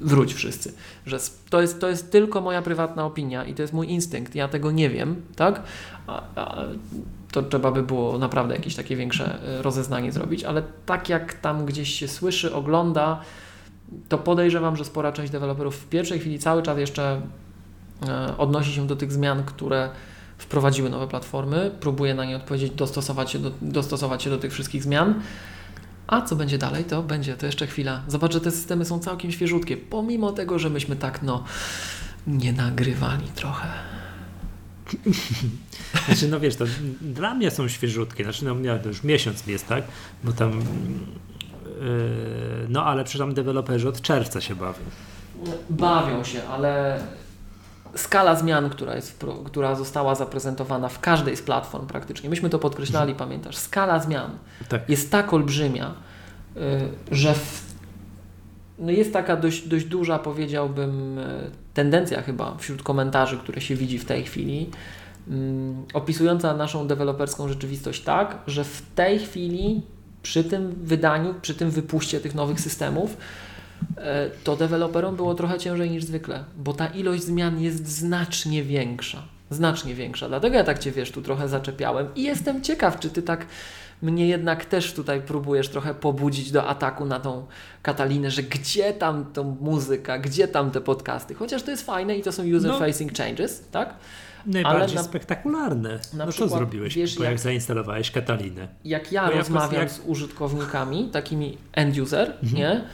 wróć 0.00 0.34
wszyscy, 0.34 0.72
że 1.06 1.18
to 1.50 1.60
jest, 1.60 1.80
to 1.80 1.88
jest 1.88 2.12
tylko 2.12 2.40
moja 2.40 2.62
prywatna 2.62 3.04
opinia 3.04 3.44
i 3.44 3.54
to 3.54 3.62
jest 3.62 3.74
mój 3.74 3.88
instynkt. 3.90 4.34
Ja 4.34 4.48
tego 4.48 4.70
nie 4.70 4.90
wiem, 4.90 5.22
tak? 5.36 5.62
A, 6.06 6.22
a, 6.34 6.64
to 7.32 7.42
trzeba 7.42 7.72
by 7.72 7.82
było 7.82 8.18
naprawdę 8.18 8.54
jakieś 8.54 8.74
takie 8.74 8.96
większe 8.96 9.38
e, 9.58 9.62
rozeznanie 9.62 10.12
zrobić, 10.12 10.44
ale 10.44 10.62
tak 10.86 11.08
jak 11.08 11.34
tam 11.34 11.66
gdzieś 11.66 11.94
się 11.94 12.08
słyszy, 12.08 12.54
ogląda, 12.54 13.20
to 14.08 14.18
podejrzewam, 14.18 14.76
że 14.76 14.84
spora 14.84 15.12
część 15.12 15.32
deweloperów 15.32 15.76
w 15.76 15.88
pierwszej 15.88 16.20
chwili 16.20 16.38
cały 16.38 16.62
czas 16.62 16.78
jeszcze 16.78 17.20
e, 18.08 18.36
odnosi 18.38 18.72
się 18.72 18.86
do 18.86 18.96
tych 18.96 19.12
zmian, 19.12 19.44
które 19.44 19.90
wprowadziły 20.38 20.90
nowe 20.90 21.08
platformy, 21.08 21.70
próbuje 21.80 22.14
na 22.14 22.24
nie 22.24 22.36
odpowiedzieć, 22.36 22.72
dostosować 22.72 23.30
się 23.30 23.38
do, 23.38 23.50
dostosować 23.62 24.22
się 24.22 24.30
do 24.30 24.38
tych 24.38 24.52
wszystkich 24.52 24.82
zmian. 24.82 25.14
A 26.06 26.22
co 26.22 26.36
będzie 26.36 26.58
dalej, 26.58 26.84
to 26.84 27.02
będzie, 27.02 27.36
to 27.36 27.46
jeszcze 27.46 27.66
chwila. 27.66 28.02
Zobacz, 28.08 28.32
że 28.32 28.40
te 28.40 28.50
systemy 28.50 28.84
są 28.84 28.98
całkiem 28.98 29.32
świeżutkie, 29.32 29.76
pomimo 29.76 30.32
tego, 30.32 30.58
że 30.58 30.70
myśmy 30.70 30.96
tak, 30.96 31.22
no, 31.22 31.44
nie 32.26 32.52
nagrywali 32.52 33.28
trochę. 33.34 33.95
Znaczy, 36.06 36.28
no 36.28 36.40
wiesz, 36.40 36.56
to 36.56 36.64
dla 37.00 37.34
mnie 37.34 37.50
są 37.50 37.68
świeżutkie. 37.68 38.24
Znaczy, 38.24 38.44
no 38.44 38.54
już 38.84 39.02
miesiąc 39.02 39.46
mi 39.46 39.52
jest, 39.52 39.66
tak? 39.66 39.84
Bo 40.24 40.32
tam. 40.32 40.60
Yy, 40.60 40.64
no 42.68 42.84
ale 42.84 43.04
przecież 43.04 43.18
tam 43.18 43.34
deweloperzy 43.34 43.88
od 43.88 44.00
czerwca 44.00 44.40
się 44.40 44.54
bawią. 44.54 44.78
Bawią 45.70 46.24
się, 46.24 46.48
ale 46.48 47.00
skala 47.94 48.36
zmian, 48.36 48.70
która, 48.70 48.94
jest 48.94 49.24
która 49.44 49.74
została 49.74 50.14
zaprezentowana 50.14 50.88
w 50.88 51.00
każdej 51.00 51.36
z 51.36 51.42
platform 51.42 51.86
praktycznie, 51.86 52.30
myśmy 52.30 52.50
to 52.50 52.58
podkreślali, 52.58 53.14
pamiętasz, 53.14 53.56
skala 53.56 54.00
zmian 54.00 54.30
Tak. 54.68 54.90
jest 54.90 55.10
tak 55.10 55.32
olbrzymia, 55.32 55.94
y, 56.56 56.60
że 57.10 57.34
w, 57.34 57.65
no 58.78 58.90
jest 58.90 59.12
taka 59.12 59.36
dość, 59.36 59.68
dość 59.68 59.84
duża, 59.84 60.18
powiedziałbym, 60.18 61.18
y, 61.18 61.50
tendencja 61.74 62.22
chyba 62.22 62.56
wśród 62.58 62.82
komentarzy, 62.82 63.38
które 63.38 63.60
się 63.60 63.76
widzi 63.76 63.98
w 63.98 64.04
tej 64.04 64.24
chwili, 64.24 64.70
mm, 65.28 65.84
opisująca 65.94 66.56
naszą 66.56 66.86
deweloperską 66.86 67.48
rzeczywistość 67.48 68.02
tak, 68.02 68.38
że 68.46 68.64
w 68.64 68.82
tej 68.94 69.18
chwili 69.18 69.82
przy 70.22 70.44
tym 70.44 70.74
wydaniu, 70.82 71.34
przy 71.42 71.54
tym 71.54 71.70
wypuście 71.70 72.20
tych 72.20 72.34
nowych 72.34 72.60
systemów, 72.60 73.16
e, 73.96 74.30
to 74.44 74.56
deweloperom 74.56 75.16
było 75.16 75.34
trochę 75.34 75.58
ciężej 75.58 75.90
niż 75.90 76.04
zwykle, 76.04 76.44
bo 76.56 76.72
ta 76.72 76.86
ilość 76.86 77.22
zmian 77.22 77.60
jest 77.60 77.88
znacznie 77.88 78.62
większa. 78.62 79.22
Znacznie 79.50 79.94
większa. 79.94 80.28
Dlatego 80.28 80.56
ja 80.56 80.64
tak 80.64 80.78
Cię 80.78 80.92
wiesz, 80.92 81.10
tu 81.10 81.22
trochę 81.22 81.48
zaczepiałem 81.48 82.06
i 82.14 82.22
jestem 82.22 82.62
ciekaw, 82.62 82.98
czy 82.98 83.10
Ty 83.10 83.22
tak 83.22 83.46
mnie 84.02 84.28
jednak 84.28 84.64
też 84.64 84.92
tutaj 84.92 85.22
próbujesz 85.22 85.68
trochę 85.68 85.94
pobudzić 85.94 86.50
do 86.50 86.66
ataku 86.66 87.04
na 87.04 87.20
tą 87.20 87.46
Katalinę, 87.82 88.30
że 88.30 88.42
gdzie 88.42 88.92
tam 88.92 89.24
tą 89.32 89.56
muzyka, 89.60 90.18
gdzie 90.18 90.48
tam 90.48 90.70
te 90.70 90.80
podcasty. 90.80 91.34
Chociaż 91.34 91.62
to 91.62 91.70
jest 91.70 91.86
fajne 91.86 92.16
i 92.16 92.22
to 92.22 92.32
są 92.32 92.42
user-facing 92.42 93.16
changes, 93.18 93.68
tak? 93.70 93.94
Najbardziej 94.46 94.96
na- 94.96 95.02
spektakularne. 95.02 95.88
na 96.12 96.24
no 96.26 96.32
co 96.32 96.32
przykład, 96.32 96.50
zrobiłeś, 96.50 96.94
wiesz, 96.94 97.18
jak, 97.18 97.30
jak- 97.30 97.38
zainstalowałeś 97.40 98.10
Katalinę? 98.10 98.68
jak 98.84 99.12
ja 99.12 99.24
Bo 99.26 99.30
ja 99.32 99.38
rozmawiam 99.38 99.80
prostu 99.80 100.02
z 100.02 100.06
użytkownikami, 100.06 101.08
takimi 101.12 101.58
end 101.72 101.98
user, 101.98 102.32
Mhm. 102.42 102.54
nie? 102.54 102.84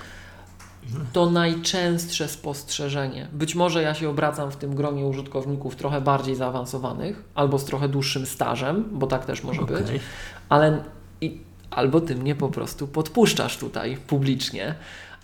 To 1.13 1.31
najczęstsze 1.31 2.29
spostrzeżenie. 2.29 3.29
Być 3.33 3.55
może 3.55 3.83
ja 3.83 3.95
się 3.95 4.09
obracam 4.09 4.51
w 4.51 4.57
tym 4.57 4.75
gronie 4.75 5.07
użytkowników 5.07 5.77
trochę 5.77 6.01
bardziej 6.01 6.35
zaawansowanych, 6.35 7.23
albo 7.35 7.59
z 7.59 7.65
trochę 7.65 7.89
dłuższym 7.89 8.27
stażem, 8.27 8.85
bo 8.93 9.07
tak 9.07 9.25
też 9.27 9.43
może 9.43 9.63
być, 9.63 9.85
Okej. 9.87 10.01
ale 10.49 10.85
i, 11.21 11.41
albo 11.71 12.01
ty 12.01 12.15
mnie 12.17 12.35
po 12.35 12.49
prostu 12.49 12.89
podpuszczasz 12.89 13.57
tutaj 13.59 13.97
publicznie, 14.07 14.75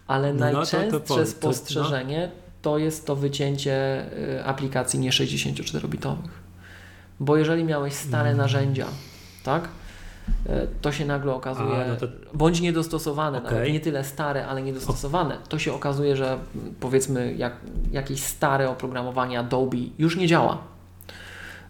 ale 0.07 0.35
No, 0.35 0.41
no 0.41 0.47
to- 0.47 0.53
to 0.53 0.59
najczęstsze 0.59 1.01
powiedz, 1.01 1.09
to- 1.09 1.17
no. 1.17 1.27
spostrzeżenie 1.27 2.31
to 2.63 2.79
jest 2.79 3.07
to 3.07 3.17
wycięcie 3.17 4.07
y, 4.39 4.45
aplikacji 4.45 5.01
nie 5.01 5.11
64-bitowych. 5.11 6.31
Bo 7.21 7.37
jeżeli 7.37 7.65
miałeś 7.65 7.95
stare 7.95 8.29
Mm. 8.29 8.37
narzędzia, 8.39 8.87
tak? 9.45 9.69
Y, 10.47 10.51
To 10.83 10.93
się 10.93 11.07
nagle 11.07 11.35
okazuje, 11.35 11.85
A, 11.85 11.89
no 11.89 11.97
to- 11.97 12.07
bądź 12.35 12.61
niedostosowane, 12.61 13.41
nawet 13.41 13.73
nie 13.73 13.81
tyle 13.81 14.05
stare, 14.05 14.47
ale 14.47 14.63
niedostosowane, 14.63 15.37
to 15.49 15.59
się 15.59 15.73
okazuje, 15.73 16.17
że 16.17 16.33
mm, 16.33 16.75
powiedzmy 16.81 17.35
jak, 17.35 17.57
jakieś 17.93 18.23
stare 18.23 18.71
oprogramowanie 18.71 19.39
Adobe 19.41 19.77
już 19.99 20.17
nie 20.17 20.27
działa. 20.27 20.59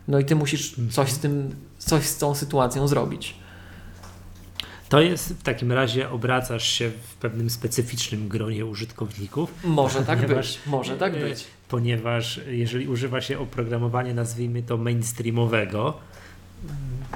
No 0.09 0.19
i 0.19 0.25
ty 0.25 0.35
musisz 0.37 0.69
Mhm. 0.71 0.91
coś 0.91 1.12
z 1.12 1.19
tym, 1.19 1.55
coś 1.79 2.05
z 2.05 2.19
tą 2.19 2.35
sytuacją 2.35 2.88
zrobić. 2.88 3.35
To 4.88 5.00
jest 5.00 5.29
w 5.35 5.43
takim 5.43 5.73
razie 5.73 6.11
obracasz 6.11 6.69
się 6.69 6.91
w 6.91 7.15
pewnym 7.15 7.50
specyficznym 7.50 8.29
gronie 8.29 8.67
użytkowników, 8.67 9.50
Może 9.65 10.03
tak 10.03 10.19
Ponieważ, 10.21 10.47
być, 10.59 10.67
może 10.67 10.97
tak 10.97 11.15
e, 11.15 11.21
być. 11.21 11.45
ponieważ 11.69 12.41
jeżeli 12.47 12.88
używa 12.88 13.21
się 13.21 13.38
oprogramowania, 13.38 14.15
nazwijmy 14.15 14.62
to 14.62 14.77
mainstreamowego, 14.77 15.95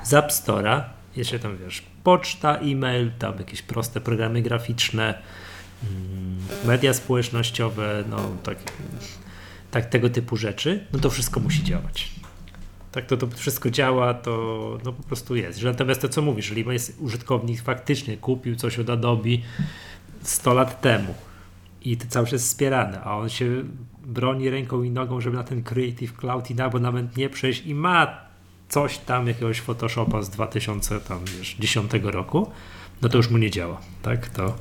z 0.03 0.13
App 0.15 0.29
Store'a, 0.31 0.83
jeszcze 1.17 1.39
tam 1.39 1.59
wiesz, 1.59 1.83
poczta, 2.05 2.57
e-mail, 2.57 3.11
tam 3.19 3.39
jakieś 3.39 3.63
proste 3.63 4.01
programy 4.01 4.43
graficzne, 4.43 5.23
mm, 5.83 6.39
media 6.65 6.95
społecznościowe, 6.95 8.05
no 8.11 8.17
tak, 8.43 8.59
tak 9.71 9.87
tego 9.87 10.11
typu 10.11 10.37
rzeczy, 10.37 10.87
no 10.93 10.99
to 10.99 11.11
wszystko 11.11 11.41
musi 11.41 11.65
działać. 11.65 12.11
Tak 12.93 13.07
to, 13.07 13.17
to 13.17 13.27
wszystko 13.27 13.71
działa, 13.71 14.15
to 14.15 14.79
no 14.85 14.93
po 14.93 15.03
prostu 15.03 15.37
jest. 15.37 15.63
Natomiast 15.63 16.01
to 16.01 16.09
co 16.09 16.23
mówisz, 16.23 16.51
jeżeli 16.51 16.73
jest 16.73 17.01
użytkownik 17.01 17.63
faktycznie 17.63 18.17
kupił 18.17 18.57
coś 18.57 18.79
od 18.79 18.91
Adobe 18.91 19.29
100 20.23 20.55
lat 20.55 20.81
temu 20.81 21.15
i 21.85 21.97
to 21.97 22.07
cały 22.09 22.27
czas 22.27 22.33
jest 22.33 22.47
wspierane, 22.47 23.01
a 23.01 23.17
on 23.17 23.29
się 23.29 23.65
broni 24.07 24.51
ręką 24.51 24.83
i 24.83 24.91
nogą, 24.91 25.21
żeby 25.21 25.37
na 25.37 25.45
ten 25.45 25.63
Creative 25.63 26.17
Cloud 26.17 26.51
i 26.51 26.55
na 26.55 26.65
abonament 26.65 27.17
nie 27.17 27.29
przejść 27.29 27.67
i 27.67 27.75
ma 27.75 28.32
coś 28.73 28.99
tam, 28.99 29.27
jakiegoś 29.27 29.61
Photoshopa 29.61 30.23
z 30.23 30.31
2010 30.31 31.93
roku, 32.03 32.51
no 33.03 33.09
to 33.09 33.17
już 33.17 33.31
mu 33.31 33.39
nie 33.39 33.51
działa, 33.51 33.81
tak? 34.03 34.29
To, 34.29 34.55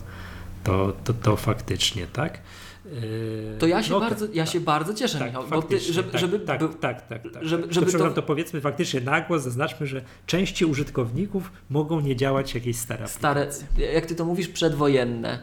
to, 0.63 0.94
to, 1.03 1.13
to 1.13 1.36
faktycznie, 1.36 2.08
tak? 2.08 2.41
Yy, 2.86 3.56
To 3.60 3.68
ja 3.68 3.84
się, 3.84 3.91
no 3.91 4.00
bardzo, 4.00 4.25
ja 4.34 4.46
się 4.46 4.60
bardzo 4.60 4.94
cieszę, 4.94 5.20
Tak, 5.20 5.27
Michał, 5.27 5.48
bo 5.48 5.62
ty, 5.62 5.80
żeby, 5.80 6.12
tak, 6.12 6.22
żeby, 6.22 6.39
tak, 6.39 6.60
był- 6.60 6.74
tak, 6.74 7.08
tak, 7.08 7.24
tak. 7.34 7.44
żeby- 7.44 7.63
to, 7.68 7.74
żeby 7.74 7.86
przepraszam, 7.86 8.10
to- 8.15 8.22
to 8.22 8.27
powiedzmy 8.27 8.62
faktycznie 8.62 9.01
na 9.01 9.22
głos, 9.22 9.41
zaznaczmy, 9.44 9.88
że 9.88 10.01
części 10.25 10.65
użytkowników 10.65 11.51
mogą 11.70 12.00
nie 12.00 12.15
działać 12.15 12.56
jakieś 12.56 12.77
stare, 12.77 13.08
stare, 13.08 13.48
jak 13.94 14.06
ty 14.06 14.15
to 14.15 14.25
mówisz, 14.25 14.48
przedwojenne. 14.48 15.39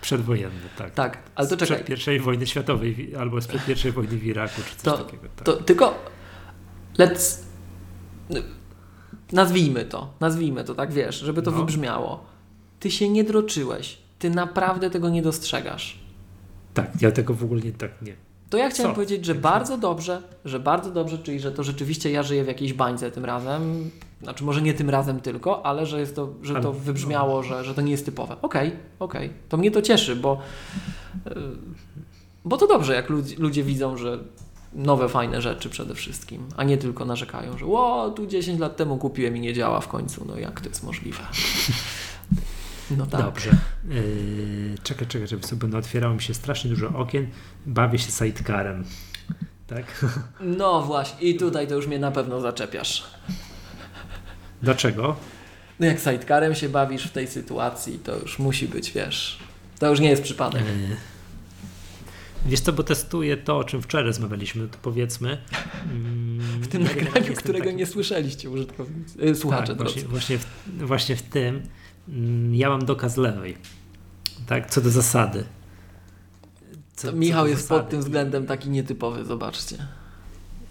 przedwojenne, 0.00 0.68
tak. 0.78 0.94
Tak, 0.94 1.18
ale 1.34 1.48
to 1.48 1.54
Sprzed 1.54 1.68
czekaj, 1.68 1.84
pierwszej 1.84 2.20
wojny 2.20 2.46
światowej 2.46 2.94
wi- 2.94 3.16
albo 3.16 3.40
sprzed 3.40 3.64
pierwszej 3.66 3.92
wojny 3.92 4.16
w 4.18 4.24
Iraku, 4.26 4.62
czy 4.70 4.76
coś 4.76 4.84
To- 4.84 5.04
takiego. 5.04 5.22
Tak. 5.36 5.44
to 5.46 5.52
tylko 5.52 5.94
let's... 6.98 7.51
nazwijmy 9.32 9.84
to, 9.84 10.10
nazwijmy 10.20 10.64
to, 10.64 10.74
tak 10.74 10.92
wiesz, 10.92 11.20
żeby 11.20 11.42
to 11.42 11.50
No. 11.50 11.56
wybrzmiało. 11.56 12.24
Ty 12.80 12.90
się 12.90 13.08
nie 13.08 13.24
droczyłeś. 13.24 13.98
Ty 14.18 14.30
naprawdę 14.30 14.90
tego 14.90 15.08
nie 15.08 15.22
dostrzegasz. 15.22 15.98
Tak, 16.74 17.02
ja 17.02 17.12
tego 17.12 17.34
w 17.34 17.44
ogóle 17.44 17.60
nie 17.60 17.72
tak 17.72 18.02
nie. 18.02 18.16
To 18.50 18.56
ja 18.58 18.70
chciałem 18.70 18.92
Co? 18.92 18.94
powiedzieć, 18.94 19.24
że 19.24 19.34
bardzo 19.34 19.78
dobrze, 19.78 20.22
że 20.44 20.60
bardzo 20.60 20.90
dobrze, 20.90 21.18
czyli 21.18 21.40
że 21.40 21.52
to 21.52 21.62
rzeczywiście 21.62 22.10
ja 22.10 22.22
żyję 22.22 22.44
w 22.44 22.46
jakiejś 22.46 22.72
bańce 22.72 23.10
tym 23.10 23.24
razem. 23.24 23.90
Znaczy 24.22 24.44
może 24.44 24.62
nie 24.62 24.74
tym 24.74 24.90
razem 24.90 25.20
tylko, 25.20 25.66
ale 25.66 25.86
że 25.86 26.00
jest 26.00 26.16
to, 26.16 26.28
że 26.42 26.54
to 26.54 26.68
Ale- 26.68 26.78
wybrzmiało, 26.78 27.42
że, 27.42 27.64
że 27.64 27.74
to 27.74 27.80
nie 27.82 27.90
jest 27.90 28.04
typowe. 28.04 28.36
Okej, 28.42 28.72
okej. 28.98 29.30
To 29.48 29.56
mnie 29.56 29.70
to 29.70 29.82
cieszy, 29.82 30.16
bo, 30.16 30.38
yy, 31.26 31.32
bo 32.44 32.56
to 32.56 32.66
dobrze, 32.66 32.94
jak 32.94 33.10
ludzi, 33.10 33.36
ludzie 33.36 33.62
widzą, 33.62 33.96
że 33.96 34.18
nowe, 34.74 35.08
fajne 35.08 35.42
rzeczy 35.42 35.70
przede 35.70 35.94
wszystkim, 35.94 36.48
a 36.56 36.64
nie 36.64 36.78
tylko 36.78 37.04
narzekają, 37.04 37.58
że 37.58 37.66
o, 37.66 38.12
tu 38.16 38.26
10 38.26 38.60
lat 38.60 38.76
temu 38.76 38.98
kupiłem 38.98 39.36
i 39.36 39.40
nie 39.40 39.54
działa 39.54 39.80
w 39.80 39.88
końcu. 39.88 40.24
No 40.28 40.38
jak 40.38 40.60
to 40.60 40.68
jest 40.68 40.82
możliwe? 40.82 41.22
No 42.96 43.06
tak. 43.06 43.20
Dobrze. 43.20 43.50
Yy, 43.88 44.74
czekaj, 44.82 45.06
czekaj, 45.06 45.28
żeby 45.28 45.46
sobie 45.46 45.68
no, 45.68 45.78
otwierało 45.78 46.14
mi 46.14 46.22
się 46.22 46.34
strasznie 46.34 46.70
dużo 46.70 46.88
okien. 46.88 47.26
Bawię 47.66 47.98
się 47.98 48.10
sidecarem. 48.10 48.84
Tak? 49.66 50.04
No 50.40 50.82
właśnie, 50.82 51.28
i 51.28 51.36
tutaj 51.36 51.68
to 51.68 51.74
już 51.74 51.86
mnie 51.86 51.98
na 51.98 52.10
pewno 52.10 52.40
zaczepiasz. 52.40 53.04
Dlaczego? 54.62 55.16
No 55.80 55.86
jak 55.86 55.98
sidecarem 55.98 56.54
się 56.54 56.68
bawisz 56.68 57.06
w 57.06 57.12
tej 57.12 57.26
sytuacji, 57.26 57.98
to 57.98 58.16
już 58.16 58.38
musi 58.38 58.68
być, 58.68 58.92
wiesz, 58.92 59.38
to 59.78 59.88
już 59.90 60.00
nie 60.00 60.10
jest 60.10 60.22
przypadek. 60.22 60.62
Yy, 60.62 60.96
Wiesz 62.46 62.60
co, 62.60 62.72
bo 62.72 62.82
testuję 62.82 63.36
to, 63.36 63.58
o 63.58 63.64
czym 63.64 63.82
wczoraj 63.82 64.06
rozmawialiśmy, 64.06 64.68
to 64.68 64.78
powiedzmy. 64.82 65.38
mm, 65.90 66.40
W 66.62 66.68
tym 66.68 66.82
nagraniu, 66.82 67.34
którego 67.34 67.64
taki- 67.64 67.76
nie 67.76 67.86
słyszeliście 67.86 68.50
użytkownicy, 68.50 69.18
yy, 69.18 69.34
słuchacze 69.34 69.66
tak, 69.76 69.82
właśnie, 69.82 70.02
właśnie, 70.02 70.38
w, 70.38 70.46
właśnie 70.78 71.16
w 71.16 71.22
tym 71.22 71.62
mm, 72.08 72.54
ja 72.54 72.68
mam 72.68 72.84
dokaz 72.84 73.16
lewej. 73.16 73.56
Tak, 74.46 74.70
co 74.70 74.80
do 74.80 74.90
zasady. 74.90 75.44
Co 76.96 77.12
Michał 77.12 77.44
do 77.44 77.50
jest 77.50 77.62
zasady. 77.62 77.80
pod 77.80 77.90
tym 77.90 78.00
względem 78.00 78.46
taki 78.46 78.70
nietypowy, 78.70 79.24
zobaczcie. 79.24 79.76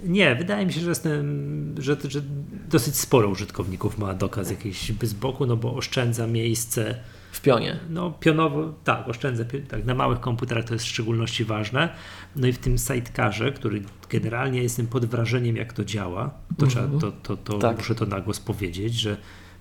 Nie, 0.03 0.35
wydaje 0.35 0.65
mi 0.65 0.73
się, 0.73 0.79
że 0.81 0.89
jestem, 0.89 1.75
że, 1.79 1.97
że 2.07 2.21
dosyć 2.69 2.95
sporo 2.95 3.29
użytkowników 3.29 3.97
ma 3.97 4.13
dokaz 4.13 4.49
jakiś 4.49 4.91
z 5.03 5.13
boku, 5.13 5.45
no 5.45 5.57
bo 5.57 5.75
oszczędza 5.75 6.27
miejsce. 6.27 6.95
W 7.31 7.41
pionie. 7.41 7.79
No 7.89 8.11
pionowo, 8.11 8.73
tak, 8.83 9.07
oszczędzę, 9.09 9.45
tak, 9.45 9.85
na 9.85 9.93
małych 9.95 10.19
komputerach 10.19 10.65
to 10.65 10.73
jest 10.73 10.85
w 10.85 10.87
szczególności 10.87 11.45
ważne. 11.45 11.89
No 12.35 12.47
i 12.47 12.53
w 12.53 12.57
tym 12.57 12.77
sidecarze, 12.77 13.51
który 13.51 13.81
generalnie 14.09 14.63
jestem 14.63 14.87
pod 14.87 15.05
wrażeniem, 15.05 15.55
jak 15.55 15.73
to 15.73 15.85
działa, 15.85 16.29
to, 16.57 16.65
Mhm. 16.65 16.69
trzeba, 16.69 16.99
to, 17.01 17.11
to, 17.11 17.37
to 17.37 17.57
Tak. 17.59 17.77
muszę 17.77 17.95
to 17.95 18.05
na 18.05 18.21
głos 18.21 18.39
powiedzieć, 18.39 18.93
że 18.93 19.17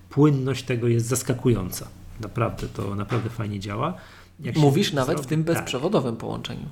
płynność 0.09 0.63
tego 0.63 0.87
jest 0.87 1.05
zaskakująca. 1.07 1.87
Naprawdę, 2.19 2.67
to 2.67 2.95
naprawdę 2.95 3.29
fajnie 3.29 3.59
działa. 3.59 3.93
Jak 4.39 4.55
Mówisz 4.55 4.93
nawet 4.93 5.17
w 5.17 5.21
zrobi- 5.21 5.29
tym 5.29 5.43
tak. 5.43 5.55
bezprzewodowym 5.55 6.15
połączeniu. 6.17 6.65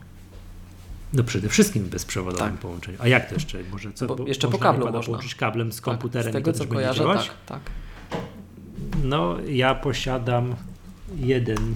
No 1.13 1.23
przede 1.23 1.49
wszystkim 1.49 1.83
w 1.83 1.89
bezprzewodowym 1.89 2.51
Tak. 2.51 2.59
połączeniu. 2.59 2.97
A 3.01 3.07
jak 3.07 3.27
to 3.29 3.33
jeszcze? 3.35 3.57
Może 3.71 3.93
co, 3.93 4.07
Bo 4.07 4.15
bo 4.15 4.27
jeszcze 4.27 4.47
po 4.47 4.57
kablu 4.57 4.85
można. 4.85 5.01
połączyć 5.01 5.35
kablem 5.35 5.71
z 5.71 5.81
komputerem 5.81 6.33
tak, 6.33 6.33
z 6.33 6.35
i 6.41 6.43
tego 6.45 6.53
to 6.53 6.57
co 6.65 6.65
kojarzę, 6.73 6.99
działać? 6.99 7.27
tak, 7.45 7.61
tak. 7.61 7.71
No, 9.03 9.35
ja 9.47 9.75
posiadam 9.75 10.55
jeden, 11.17 11.75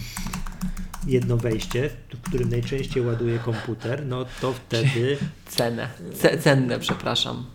jedno 1.07 1.37
wejście, 1.37 1.89
w 2.13 2.21
którym 2.21 2.49
najczęściej 2.49 3.05
ładuję 3.05 3.39
komputer, 3.39 4.05
no 4.05 4.25
to 4.41 4.53
wtedy 4.53 5.17
Cenę. 5.47 5.87
Ce 6.13 6.37
cenne, 6.37 6.79
przepraszam. 6.79 7.45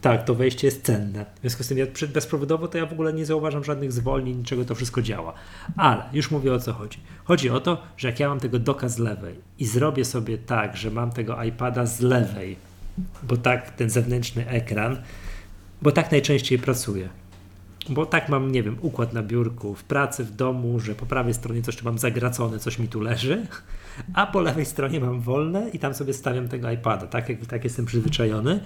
tak, 0.00 0.24
to 0.24 0.34
wejście 0.34 0.66
jest 0.66 0.82
cenne. 0.82 1.24
W 1.36 1.40
związku 1.40 1.62
z 1.62 1.68
tym 1.68 1.78
ja 1.78 1.86
bezprzewodowo 2.14 2.68
to 2.68 2.78
ja 2.78 2.86
w 2.86 2.92
ogóle 2.92 3.12
nie 3.12 3.26
zauważam 3.26 3.64
żadnych 3.64 3.92
zwolnień, 3.92 4.36
niczego 4.36 4.64
to 4.64 4.74
wszystko 4.74 5.02
działa. 5.02 5.32
Ale 5.76 6.02
już 6.12 6.30
mówię 6.30 6.54
o 6.54 6.58
co 6.58 6.72
chodzi. 6.72 6.98
Chodzi 7.24 7.50
o 7.50 7.60
to, 7.60 7.82
że 7.96 8.08
jak 8.08 8.20
ja 8.20 8.28
mam 8.28 8.40
tego 8.40 8.58
doka 8.58 8.88
z 8.88 8.98
lewej 8.98 9.34
i 9.58 9.66
zrobię 9.66 10.04
sobie 10.04 10.38
tak, 10.38 10.76
że 10.76 10.90
mam 10.90 11.10
tego 11.10 11.42
iPada 11.42 11.86
z 11.86 12.00
lewej, 12.00 12.56
bo 13.22 13.36
tak 13.36 13.70
ten 13.70 13.90
zewnętrzny 13.90 14.48
ekran, 14.48 15.02
bo 15.82 15.92
tak 15.92 16.10
najczęściej 16.10 16.58
pracuję. 16.58 17.08
Bo 17.88 18.06
tak 18.06 18.28
mam, 18.28 18.52
nie 18.52 18.62
wiem, 18.62 18.76
układ 18.80 19.12
na 19.12 19.22
biurku, 19.22 19.74
w 19.74 19.84
pracy, 19.84 20.24
w 20.24 20.30
domu, 20.30 20.80
że 20.80 20.94
po 20.94 21.06
prawej 21.06 21.34
stronie 21.34 21.62
coś 21.62 21.76
tu 21.76 21.84
mam 21.84 21.98
zagracone, 21.98 22.58
coś 22.58 22.78
mi 22.78 22.88
tu 22.88 23.00
leży, 23.00 23.46
a 24.14 24.26
po 24.26 24.40
lewej 24.40 24.66
stronie 24.66 25.00
mam 25.00 25.20
wolne 25.20 25.70
i 25.70 25.78
tam 25.78 25.94
sobie 25.94 26.14
stawiam 26.14 26.48
tego 26.48 26.70
iPada. 26.70 27.06
Tak, 27.06 27.28
jak, 27.28 27.46
tak 27.46 27.64
jestem 27.64 27.86
przyzwyczajony. 27.86 28.60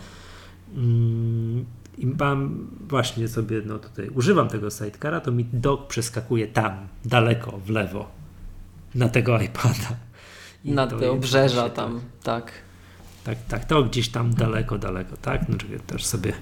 Mm, 0.75 1.65
I 1.99 2.07
mam 2.07 2.69
właśnie 2.81 3.29
sobie, 3.29 3.63
no 3.65 3.79
tutaj 3.79 4.09
używam 4.09 4.49
tego 4.49 4.71
sidecara, 4.71 5.21
to 5.21 5.33
mi 5.33 5.45
dock 5.53 5.87
przeskakuje 5.87 6.47
tam, 6.47 6.87
daleko, 7.05 7.59
w 7.59 7.71
lewo, 7.71 8.11
na 8.95 9.09
tego 9.09 9.41
iPada. 9.41 9.97
I 10.65 10.73
Na 10.73 10.87
te 10.87 11.11
obrzeża 11.11 11.69
tam, 11.69 12.01
tak. 12.23 12.53
Tak, 13.25 13.39
tak, 13.49 13.65
to 13.65 13.83
gdzieś 13.83 14.09
tam 14.09 14.35
daleko, 14.35 14.79
daleko, 14.79 15.17
tak? 15.17 15.49
No, 15.49 15.57
czekaj, 15.59 15.81
też 15.81 16.07
sobie 16.07 16.33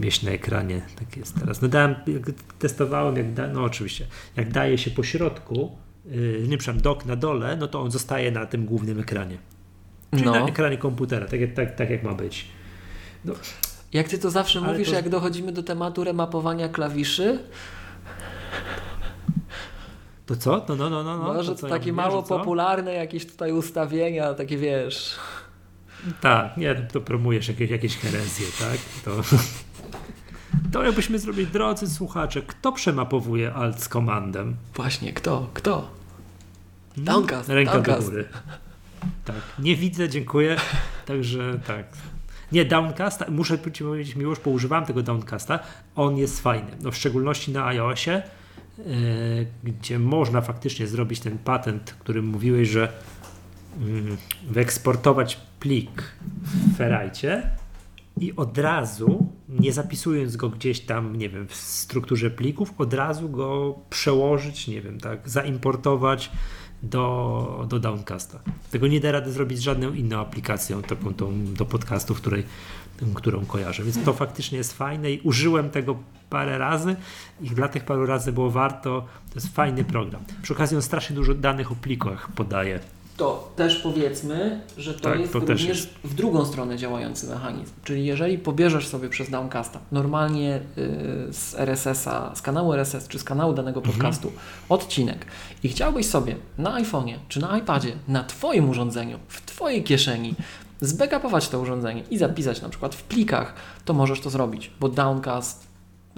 mieć 0.00 0.22
na 0.22 0.30
ekranie, 0.30 0.82
tak 0.98 1.16
jest 1.16 1.40
teraz. 1.40 1.62
No 1.62 1.68
dałem, 1.68 1.94
jak 2.06 2.22
testowałem, 2.58 3.16
jak 3.16 3.32
da, 3.32 3.46
no 3.48 3.64
oczywiście, 3.64 4.06
jak 4.36 4.52
daje 4.52 4.78
się 4.78 4.90
po 4.90 5.02
środku, 5.02 5.76
yy, 6.06 6.44
nie 6.48 6.58
przepraszam, 6.58 6.82
dok 6.82 7.04
na 7.06 7.16
dole, 7.16 7.56
no 7.56 7.68
to 7.68 7.80
on 7.80 7.90
zostaje 7.90 8.30
na 8.30 8.46
tym 8.46 8.64
głównym 8.66 9.00
ekranie. 9.00 9.38
Czyli 10.10 10.24
na 10.24 10.40
No. 10.40 10.48
ekranie 10.48 10.76
komputera, 10.78 11.26
tak, 11.26 11.40
jak- 11.40 11.54
tak, 11.54 11.74
tak 11.76 11.90
jak 11.90 12.02
ma 12.02 12.14
być. 12.14 12.46
No, 13.24 13.34
Jak 13.92 14.08
ty 14.08 14.18
to 14.18 14.30
zawsze 14.30 14.58
Ale 14.58 14.72
mówisz, 14.72 14.88
to- 14.88 14.94
jak 14.94 15.08
dochodzimy 15.08 15.52
do 15.52 15.62
tematu 15.62 16.04
remapowania 16.04 16.68
klawiszy, 16.68 17.38
to 20.26 20.36
co? 20.36 20.64
No, 20.68 20.76
no, 20.76 20.90
no, 20.90 21.04
no. 21.04 21.34
no 21.34 21.42
że 21.42 21.54
co 21.54 21.60
to 21.60 21.66
ja 21.66 21.72
takie 21.74 21.92
mówię, 21.92 22.02
mało 22.02 22.22
popularne 22.22 22.92
jakieś 22.94 23.26
tutaj 23.26 23.52
ustawienia, 23.52 24.34
takie 24.34 24.56
wiesz. 24.56 25.16
Tak, 26.20 26.56
nie, 26.56 26.74
to 26.74 27.00
promujesz 27.00 27.48
jakieś, 27.48 27.70
jakieś 27.70 27.96
herezje, 27.96 28.46
tak? 28.58 28.78
To, 29.04 29.36
to 30.72 30.82
jakbyśmy 30.82 31.18
zrobili, 31.18 31.46
drodzy 31.46 31.90
słuchacze, 31.90 32.42
kto 32.42 32.72
przemapowuje 32.72 33.54
alt 33.54 33.82
z 33.82 33.88
komandem? 33.88 34.56
Właśnie, 34.74 35.12
kto? 35.12 35.50
Kto? 35.54 35.90
Downcast, 36.96 37.48
Ręka 37.48 37.72
downcast. 37.72 38.00
do 38.00 38.10
góry. 38.10 38.28
Tak, 39.24 39.36
nie 39.58 39.76
widzę, 39.76 40.08
dziękuję. 40.08 40.56
Także 41.06 41.60
tak. 41.66 41.86
Nie, 42.52 42.64
Downcast, 42.64 43.24
muszę 43.28 43.58
ci 43.72 43.84
powiedzieć 43.84 44.16
miłość, 44.16 44.40
bo 44.44 44.50
używałem 44.50 44.84
tego 44.84 45.02
Downcasta. 45.02 45.58
On 45.96 46.16
jest 46.16 46.40
fajny. 46.40 46.70
No, 46.80 46.90
w 46.90 46.96
szczególności 46.96 47.52
na 47.52 47.66
iOSie, 47.66 48.22
yy, 48.78 49.46
gdzie 49.64 49.98
można 49.98 50.40
faktycznie 50.40 50.86
zrobić 50.86 51.20
ten 51.20 51.38
patent, 51.38 51.96
którym 51.98 52.26
mówiłeś, 52.26 52.68
że 52.68 52.92
wyeksportować 54.50 55.40
plik 55.60 56.02
w 56.42 56.76
Ferrite 56.76 57.50
i 58.20 58.36
od 58.36 58.58
razu, 58.58 59.28
nie 59.48 59.72
zapisując 59.72 60.36
go 60.36 60.48
gdzieś 60.48 60.80
tam, 60.80 61.16
nie 61.16 61.28
wiem, 61.28 61.48
w 61.48 61.54
strukturze 61.54 62.30
plików, 62.30 62.74
od 62.78 62.94
razu 62.94 63.28
go 63.28 63.78
przełożyć, 63.90 64.68
nie 64.68 64.82
wiem, 64.82 65.00
tak, 65.00 65.28
zaimportować 65.28 66.30
do, 66.82 67.66
do 67.68 67.78
Downcasta. 67.78 68.40
Tego 68.70 68.86
nie 68.86 69.00
da 69.00 69.12
rady 69.12 69.32
zrobić 69.32 69.58
z 69.58 69.62
żadną 69.62 69.92
inną 69.92 70.18
aplikacją, 70.18 70.82
taką 70.82 71.14
tą 71.14 71.44
do 71.54 71.64
podcastu, 71.64 72.14
której, 72.14 72.44
którą 73.14 73.46
kojarzę. 73.46 73.82
Więc 73.82 74.04
to 74.04 74.12
faktycznie 74.12 74.58
jest 74.58 74.72
fajne 74.72 75.12
i 75.12 75.20
użyłem 75.20 75.70
tego 75.70 75.96
parę 76.30 76.58
razy 76.58 76.96
i 77.40 77.50
dla 77.50 77.68
tych 77.68 77.84
paru 77.84 78.06
razy 78.06 78.32
było 78.32 78.50
warto. 78.50 79.06
To 79.28 79.34
jest 79.34 79.54
fajny 79.54 79.84
program. 79.84 80.22
Przy 80.42 80.52
okazji 80.52 80.76
on 80.76 80.82
strasznie 80.82 81.16
dużo 81.16 81.34
danych 81.34 81.72
o 81.72 81.74
plikach 81.74 82.28
podaje. 82.32 82.80
To 83.20 83.52
też 83.56 83.76
powiedzmy, 83.76 84.60
że 84.78 84.94
to 84.94 85.00
Tak, 85.00 85.20
jest 85.20 85.32
to 85.32 85.38
również 85.38 85.66
jest. 85.66 85.88
w 86.04 86.14
drugą 86.14 86.44
stronę 86.44 86.76
działający 86.76 87.26
mechanizm. 87.26 87.72
Czyli 87.84 88.04
jeżeli 88.06 88.38
pobierzesz 88.38 88.88
sobie 88.88 89.08
przez 89.08 89.30
Downcasta 89.30 89.78
normalnie 89.92 90.56
y, 90.56 91.32
z 91.32 91.54
RSS-a, 91.54 92.34
z 92.34 92.42
kanału 92.42 92.72
RSS 92.72 93.08
czy 93.08 93.18
z 93.18 93.24
kanału 93.24 93.52
danego 93.52 93.80
Mhm. 93.80 93.96
podcastu 93.96 94.32
odcinek 94.68 95.26
i 95.62 95.68
chciałbyś 95.68 96.06
sobie 96.06 96.36
na 96.58 96.82
iPhone'ie 96.82 97.14
czy 97.28 97.40
na 97.40 97.58
iPadzie, 97.58 97.92
na 98.08 98.24
Twoim 98.24 98.70
urządzeniu, 98.70 99.18
w 99.28 99.40
Twojej 99.46 99.84
kieszeni 99.84 100.34
zbackupować 100.80 101.48
to 101.48 101.60
urządzenie 101.60 102.02
i 102.10 102.18
zapisać 102.18 102.62
na 102.62 102.68
przykład 102.68 102.94
w 102.94 103.02
plikach, 103.02 103.54
to 103.84 103.92
możesz 103.94 104.20
to 104.20 104.30
zrobić, 104.30 104.70
bo 104.80 104.88
Downcast 104.88 105.69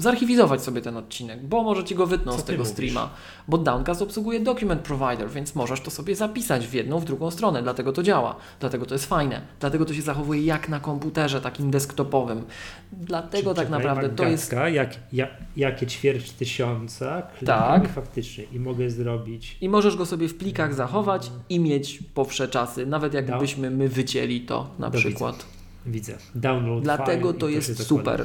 zarchiwizować 0.03 0.63
sobie 0.63 0.81
ten 0.81 0.97
odcinek, 0.97 1.47
bo 1.47 1.63
może 1.63 1.85
Ci 1.85 1.95
go 1.95 2.07
wytną 2.07 2.33
Co 2.33 2.39
z 2.39 2.45
tego 2.45 2.65
streama, 2.65 3.11
bo 3.49 3.59
Downcast 3.59 4.03
obsługuje 4.03 4.41
Document 4.41 4.81
Provider, 4.83 5.31
więc 5.31 5.55
możesz 5.55 5.81
to 5.81 5.91
sobie 5.91 6.17
zapisać 6.17 6.67
w 6.67 6.73
jedną, 6.75 6.99
w 6.99 7.05
drugą 7.05 7.31
stronę, 7.31 7.63
dlatego 7.63 7.93
to 7.93 8.03
działa, 8.03 8.37
dlatego 8.61 8.87
to 8.87 8.95
jest 8.95 9.07
fajne, 9.07 9.41
dlatego 9.61 9.85
to 9.85 9.95
się 9.95 10.03
zachowuje 10.03 10.43
jak 10.43 10.69
na 10.69 10.81
komputerze 10.81 11.41
takim 11.41 11.71
desktopowym. 11.71 12.45
Dlatego 12.93 13.51
Czy- 13.51 13.57
tak 13.57 13.71
naprawdę 13.71 14.09
to 14.09 14.25
jest... 14.25 14.53
Jak, 14.73 14.97
jak, 15.13 15.31
jakie 15.57 15.87
ćwierć 15.87 16.31
tysiąca 16.31 17.23
Tak. 17.47 17.89
faktycznie 17.93 18.45
i 18.45 18.61
mogę 18.61 18.91
zrobić. 18.91 19.57
I 19.61 19.69
możesz 19.69 19.97
go 19.97 20.07
sobie 20.07 20.29
w 20.29 20.35
plikach 20.35 20.75
zachować 20.75 21.31
i 21.49 21.61
mieć 21.61 21.99
po 22.15 22.25
wsze 22.25 22.49
czasy, 22.49 22.87
nawet 22.87 23.15
jakbyśmy 23.15 23.71
my 23.71 23.89
wycięli 23.89 24.41
to 24.41 24.71
na 24.79 24.91
Do 24.91 24.99
przykład. 24.99 25.47
widzę, 25.87 26.13
download 26.35 26.83
Dlatego 26.85 27.33
to 27.33 27.49
się 27.49 27.55
jest 27.55 27.69
zakłada. 27.71 28.25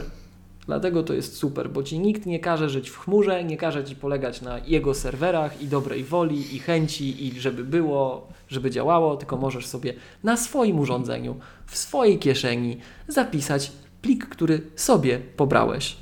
Dlatego 0.67 1.03
to 1.03 1.13
jest 1.13 1.37
super, 1.37 1.69
bo 1.69 1.83
ci 1.83 1.99
nikt 1.99 2.25
nie 2.25 2.39
każe 2.39 2.69
żyć 2.69 2.89
w 2.89 2.97
chmurze, 2.97 3.43
nie 3.43 3.57
każe 3.57 3.83
ci 3.83 3.95
polegać 3.95 4.41
na 4.41 4.59
jego 4.59 4.93
serwerach 4.93 5.61
i 5.61 5.67
dobrej 5.67 6.03
woli, 6.03 6.55
i 6.55 6.59
chęci, 6.59 7.27
i 7.27 7.39
żeby 7.39 7.63
było, 7.63 8.27
żeby 8.47 8.71
działało, 8.71 9.17
tylko 9.17 9.37
możesz 9.37 9.65
sobie 9.65 9.93
na 10.23 10.37
swoim 10.37 10.79
urządzeniu, 10.79 11.35
w 11.65 11.77
swojej 11.77 12.19
kieszeni 12.19 12.77
zapisać 13.07 13.71
plik, 14.01 14.25
który 14.25 14.61
sobie 14.75 15.19
pobrałeś. 15.19 15.97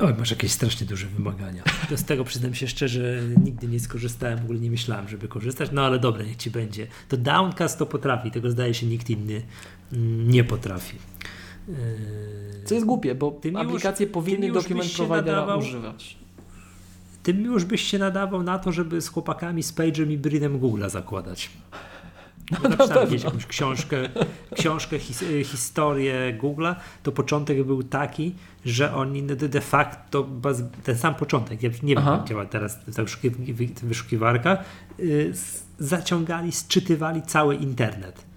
Oj, 0.00 0.14
masz 0.18 0.30
jakieś 0.30 0.52
strasznie 0.52 0.86
duże 0.86 1.06
wymagania. 1.06 1.62
To 1.88 1.96
z 1.96 2.04
tego 2.04 2.24
przyznam 2.24 2.54
się 2.54 2.68
szczerze, 2.68 3.20
nigdy 3.44 3.68
nie 3.68 3.80
skorzystałem, 3.80 4.38
w 4.38 4.42
ogóle 4.42 4.58
nie 4.58 4.70
myślałem, 4.70 5.08
żeby 5.08 5.28
korzystać, 5.28 5.70
no 5.72 5.82
ale 5.82 5.98
dobra, 5.98 6.24
niech 6.24 6.36
ci 6.36 6.50
będzie. 6.50 6.86
To 7.08 7.16
Downcast 7.16 7.78
to 7.78 7.86
potrafi, 7.86 8.30
tego 8.30 8.50
zdaje 8.50 8.74
się 8.74 8.86
nikt 8.86 9.10
inny 9.10 9.42
mm, 9.92 10.30
nie 10.30 10.44
potrafi. 10.44 10.96
Co 12.64 12.74
jest 12.74 12.86
głupie, 12.86 13.14
bo 13.14 13.40
już- 13.44 13.56
aplikacje 13.56 14.06
powinny 14.06 14.46
już 14.46 14.54
dokument 14.54 14.84
byś 14.86 14.96
się 14.96 15.06
providera 15.06 15.40
nadawał- 15.40 15.58
używać. 15.58 16.16
Tym 17.22 17.44
już 17.44 17.64
byś 17.64 17.82
się 17.82 17.98
nadawał 17.98 18.42
na 18.42 18.58
to, 18.58 18.72
żeby 18.72 19.00
z 19.00 19.08
chłopakami 19.08 19.62
z 19.62 19.72
Page'em 19.74 20.10
i 20.10 20.18
Brinem 20.18 20.60
Google'a 20.60 20.90
zakładać. 20.90 21.50
No, 22.62 22.68
napisałem 22.68 23.14
jakąś 23.14 23.46
książkę, 23.46 23.96
książkę 24.54 24.98
his, 24.98 25.22
y, 25.22 25.44
historię 25.44 26.38
Google'a, 26.42 26.74
to 27.02 27.12
początek 27.12 27.64
był 27.64 27.82
taki, 27.82 28.34
że 28.64 28.94
oni 28.94 29.22
de, 29.22 29.48
facto, 29.60 30.26
ten 30.84 30.98
sam 30.98 31.14
początek, 31.14 31.62
ja 31.62 31.70
nie 31.82 31.94
wiem 31.94 31.98
Aha. 31.98 32.16
jak 32.18 32.28
działa 32.28 32.44
teraz 32.46 32.78
ta 32.96 33.02
wyszuki- 33.04 33.30
wy- 33.54 33.68
wyszukiwarka, 33.82 34.58
y, 35.00 35.32
zaciągali, 35.78 36.52
sczytywali 36.52 37.22
cały 37.22 37.54
internet. 37.54 38.27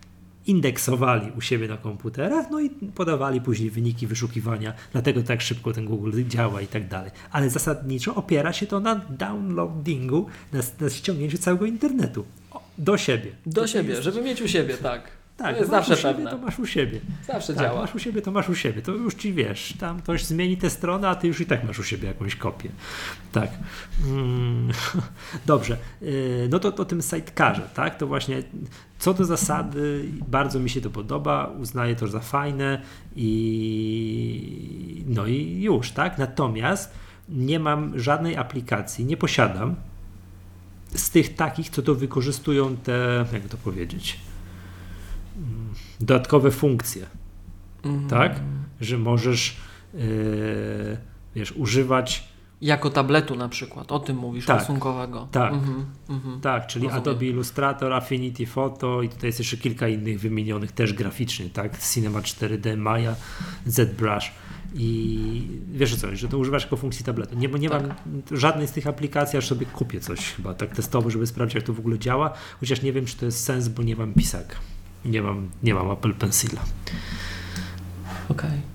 Indeksowali 0.48 1.32
u 1.38 1.42
siebie 1.42 1.68
na 1.68 1.78
komputerach, 1.78 2.46
no 2.52 2.60
i 2.60 2.70
podawali 2.70 3.42
później 3.42 3.70
wyniki 3.70 4.08
wyszukiwania, 4.08 4.74
dlatego 4.92 5.24
tak 5.24 5.42
szybko 5.42 5.74
ten 5.74 5.86
Google 5.86 6.24
działa 6.28 6.62
i 6.62 6.68
tak 6.68 6.88
dalej. 6.88 7.12
Ale 7.32 7.50
zasadniczo 7.50 8.16
opiera 8.16 8.54
się 8.54 8.68
to 8.68 8.80
na 8.80 8.96
downloadingu, 8.96 10.26
na, 10.54 10.60
na 10.80 10.90
ściągnięciu 10.90 11.38
całego 11.38 11.66
internetu 11.66 12.26
do 12.78 12.98
siebie. 12.98 13.32
Do 13.46 13.62
To 13.62 13.68
siebie, 13.68 13.90
jest- 13.90 14.04
żeby 14.04 14.22
mieć 14.22 14.42
u 14.42 14.48
siebie, 14.48 14.78
tak. 14.78 15.21
Tak, 15.42 15.54
to 15.54 15.60
jest 15.60 15.72
zawsze 15.72 15.98
siebie, 15.98 16.14
pewne. 16.14 16.32
to 16.32 16.38
masz 16.38 16.60
u 16.60 16.66
siebie. 16.66 17.00
Zawsze 17.28 17.54
Tak, 17.54 17.64
działa. 17.64 17.82
masz 17.82 17.96
u 17.96 18.00
siebie, 18.00 18.22
to 18.22 18.32
masz 18.32 18.50
u 18.50 18.56
siebie. 18.56 18.82
To 18.82 18.92
już 18.92 19.14
ci 19.14 19.34
wiesz, 19.34 19.74
tam 19.80 20.02
ktoś 20.02 20.26
zmieni 20.26 20.58
tę 20.58 20.70
stronę, 20.70 21.10
a 21.10 21.16
ty 21.16 21.28
już 21.28 21.42
i 21.42 21.46
tak 21.46 21.64
masz 21.64 21.80
u 21.80 21.84
siebie 21.84 22.08
jakąś 22.08 22.36
kopię. 22.36 22.70
Tak. 23.32 23.50
Mm, 24.08 24.70
dobrze. 25.46 25.78
Yy, 26.02 26.48
No 26.52 26.60
to 26.60 26.76
o 26.76 26.86
tym 26.86 27.02
sidecarze, 27.02 27.70
tak? 27.74 27.98
To 27.98 28.08
właśnie 28.08 28.44
co 29.00 29.14
do 29.14 29.26
zasady, 29.26 30.06
bardzo 30.28 30.60
mi 30.60 30.70
się 30.70 30.82
to 30.82 30.90
podoba, 30.90 31.46
uznaję 31.60 31.96
to 31.96 32.08
za 32.08 32.20
fajne 32.20 32.82
i 33.16 35.04
no 35.08 35.26
i 35.28 35.62
już, 35.62 35.92
tak? 35.92 36.18
Natomiast 36.18 36.94
nie 37.30 37.60
mam 37.60 38.00
żadnej 38.00 38.38
aplikacji, 38.38 39.06
nie 39.06 39.18
posiadam 39.18 39.76
z 40.96 41.10
tych 41.10 41.36
takich, 41.36 41.70
co 41.70 41.82
to 41.82 41.96
wykorzystują 41.96 42.78
te, 42.78 43.26
jak 43.34 43.44
to 43.44 43.58
powiedzieć, 43.58 44.20
dodatkowe 46.06 46.52
funkcje, 46.52 47.06
Mhm. 47.84 48.08
tak? 48.10 48.40
Że 48.82 48.98
możesz, 48.98 49.58
yy, 49.94 50.02
wiesz, 51.36 51.52
używać, 51.52 52.32
Jako 52.62 52.90
tabletu 52.90 53.36
na 53.36 53.50
przykład, 53.50 53.92
o 53.92 54.00
tym 54.00 54.18
mówisz, 54.18 54.46
Tak. 54.46 54.60
rysunkowego. 54.60 55.28
Tak. 55.32 55.54
Mhm, 55.54 55.86
mhm. 56.10 56.42
tak, 56.42 56.68
czyli 56.68 56.86
Rozumiem. 56.86 57.02
Adobe 57.02 57.26
Illustrator, 57.26 57.94
Affinity 57.94 58.46
Photo 58.46 59.02
i 59.02 59.10
tutaj 59.10 59.28
jest 59.28 59.40
jeszcze 59.40 59.58
kilka 59.58 59.88
innych 59.88 60.20
wymienionych 60.20 60.72
też 60.72 60.94
graficznie, 60.94 61.50
tak? 61.50 61.80
Cinema 61.94 62.20
4D, 62.20 62.78
Maya, 62.78 63.16
ZBrush. 63.66 64.32
I 64.74 65.48
wiesz 65.72 65.96
co, 65.96 66.16
że 66.16 66.28
to 66.28 66.38
używasz 66.38 66.64
jako 66.64 66.78
funkcji 66.78 67.06
tabletu. 67.06 67.36
Nie, 67.38 67.48
nie 67.48 67.70
Tak. 67.70 67.84
mam 67.88 67.96
żadnej 68.32 68.68
z 68.68 68.72
tych 68.72 68.88
aplikacji, 68.88 69.38
aż 69.38 69.48
sobie 69.48 69.66
kupię 69.66 70.00
coś 70.00 70.20
chyba 70.20 70.54
tak 70.54 70.76
testowo, 70.76 71.10
żeby 71.10 71.28
sprawdzić, 71.28 71.56
jak 71.56 71.64
to 71.64 71.74
w 71.74 71.80
ogóle 71.80 72.00
działa. 72.00 72.34
Chociaż 72.60 72.82
nie 72.82 72.94
wiem, 72.94 73.06
czy 73.06 73.18
to 73.18 73.26
jest 73.26 73.44
sens, 73.44 73.68
bo 73.68 73.84
nie 73.84 73.96
mam 73.96 74.14
pisaka. 74.14 74.56
Nie 75.06 75.22
mam, 75.22 75.50
nie 75.64 75.74
mam 75.74 75.92
Apple 75.92 76.14
Pencila. 76.14 76.62
Okej. 78.30 78.72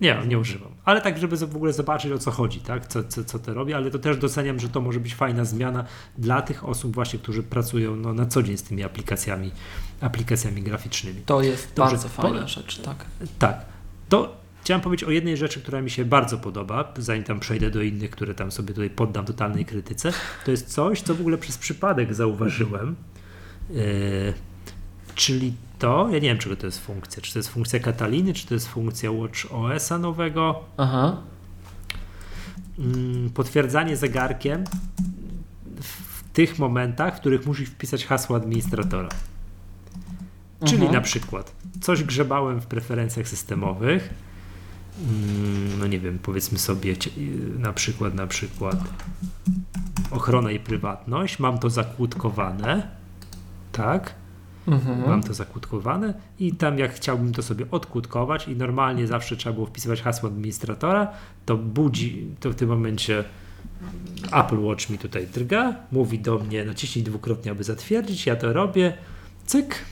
Nie, 0.00 0.22
nie 0.28 0.38
używam. 0.38 0.68
Ale 0.84 1.00
tak, 1.00 1.18
żeby 1.18 1.36
w 1.36 1.56
ogóle 1.56 1.72
zobaczyć 1.72 2.12
o 2.12 2.18
co 2.18 2.30
chodzi, 2.30 2.60
tak? 2.60 2.86
Co, 2.86 3.04
co, 3.04 3.24
co 3.24 3.38
to 3.38 3.54
robi, 3.54 3.74
ale 3.74 3.90
to 3.90 3.98
też 3.98 4.16
doceniam, 4.16 4.60
że 4.60 4.68
to 4.68 4.80
może 4.80 5.00
być 5.00 5.14
fajna 5.14 5.44
zmiana 5.44 5.84
dla 6.18 6.42
tych 6.42 6.64
osób 6.64 6.94
właśnie, 6.94 7.18
którzy 7.18 7.42
pracują 7.42 7.96
no, 7.96 8.14
na 8.14 8.26
co 8.26 8.42
dzień 8.42 8.56
z 8.56 8.62
tymi 8.62 8.84
aplikacjami, 8.84 9.50
aplikacjami 10.00 10.62
graficznymi. 10.62 11.20
To 11.26 11.42
jest 11.42 11.72
Dobrze, 11.74 11.90
bardzo 11.96 12.08
fajna 12.08 12.40
po- 12.42 12.48
rzecz, 12.48 12.78
tak. 12.78 13.04
Tak. 13.38 13.66
To 14.08 14.36
chciałem 14.62 14.80
powiedzieć 14.80 15.08
o 15.08 15.10
jednej 15.10 15.36
rzeczy, 15.36 15.60
która 15.60 15.80
mi 15.82 15.90
się 15.90 16.04
bardzo 16.04 16.38
podoba, 16.38 16.92
zanim 16.98 17.24
tam 17.24 17.40
przejdę 17.40 17.70
do 17.70 17.82
innych, 17.82 18.10
które 18.10 18.34
tam 18.34 18.50
sobie 18.52 18.74
tutaj 18.74 18.90
poddam 18.90 19.24
totalnej 19.24 19.64
krytyce. 19.64 20.12
To 20.44 20.50
jest 20.50 20.68
coś, 20.72 21.02
co 21.02 21.14
w 21.14 21.20
ogóle 21.20 21.38
przez 21.38 21.58
przypadek 21.58 22.14
zauważyłem. 22.14 22.96
Yy, 23.70 24.34
czyli 25.18 25.52
to, 25.78 26.06
ja 26.08 26.14
nie 26.14 26.20
wiem, 26.20 26.38
czego 26.38 26.56
to 26.56 26.66
jest 26.66 26.78
funkcja. 26.86 27.22
Czy 27.22 27.32
to 27.32 27.38
jest 27.38 27.48
funkcja 27.48 27.80
Kataliny, 27.80 28.34
czy 28.34 28.46
to 28.46 28.54
jest 28.54 28.68
funkcja 28.68 29.10
Watch 29.10 29.52
OS-a 29.52 29.98
nowego. 29.98 30.64
Aha. 30.76 31.16
Mm, 32.78 33.30
potwierdzanie 33.30 33.96
zegarkiem 33.96 34.64
w 35.82 36.22
tych 36.32 36.58
momentach, 36.58 37.16
w 37.16 37.20
których 37.20 37.46
musisz 37.46 37.68
wpisać 37.68 38.06
hasło 38.06 38.36
administratora. 38.36 39.08
Czyli 40.64 40.74
Mhm. 40.76 40.92
na 40.92 41.00
przykład 41.00 41.52
coś 41.80 42.04
grzebałem 42.04 42.60
w 42.60 42.66
preferencjach 42.66 43.28
systemowych. 43.28 44.14
Mm, 45.04 45.78
No 45.78 45.86
nie 45.86 46.00
wiem, 46.00 46.18
powiedzmy 46.22 46.58
sobie 46.58 46.92
y, 46.92 46.98
na 47.58 47.72
przykład 47.72 48.14
na 48.14 48.26
przykład 48.26 48.76
ochrona 50.10 50.50
i 50.50 50.58
prywatność. 50.60 51.38
Mam 51.38 51.58
to 51.58 51.70
zakłódkowane. 51.70 52.88
Tak? 53.72 54.14
Mhm. 54.68 55.08
Mam 55.08 55.22
to 55.22 55.34
zakłódkowane 55.34 56.14
i 56.38 56.52
tam 56.52 56.78
jak 56.78 56.94
chciałbym 56.94 57.32
to 57.32 57.42
sobie 57.42 57.66
odkłódkować 57.70 58.48
i 58.48 58.56
normalnie 58.56 59.06
zawsze 59.06 59.36
trzeba 59.36 59.54
było 59.54 59.66
wpisywać 59.66 60.02
hasło 60.02 60.28
administratora, 60.28 61.08
to 61.46 61.56
budzi, 61.56 62.26
to 62.40 62.50
w 62.50 62.54
tym 62.54 62.68
momencie 62.68 63.24
Apple 64.32 64.60
Watch 64.60 64.90
mi 64.90 64.98
tutaj 64.98 65.26
drga, 65.26 65.76
mówi 65.92 66.18
do 66.18 66.38
mnie 66.38 66.64
naciśnij 66.64 67.04
dwukrotnie, 67.04 67.50
aby 67.50 67.64
zatwierdzić, 67.64 68.26
ja 68.26 68.36
to 68.36 68.52
robię, 68.52 68.92
cyk 69.46 69.84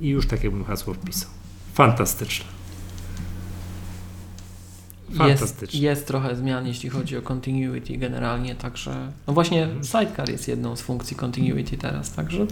i 0.00 0.08
już 0.08 0.26
tak 0.26 0.44
jakbym 0.44 0.64
hasło 0.64 0.94
wpisał. 0.94 1.30
Fantastyczne. 1.72 2.54
Jest, 5.28 5.74
jest 5.74 6.06
trochę 6.06 6.36
zmian, 6.36 6.66
jeśli 6.66 6.90
chodzi 6.90 7.16
o 7.16 7.22
continuity 7.22 7.96
generalnie, 7.96 8.54
także... 8.54 9.12
No 9.26 9.32
właśnie 9.32 9.68
Sidecar 9.82 10.28
jest 10.28 10.48
jedną 10.48 10.76
z 10.76 10.82
funkcji 10.82 11.16
continuity 11.16 11.76
teraz, 11.76 12.12
także... 12.12 12.46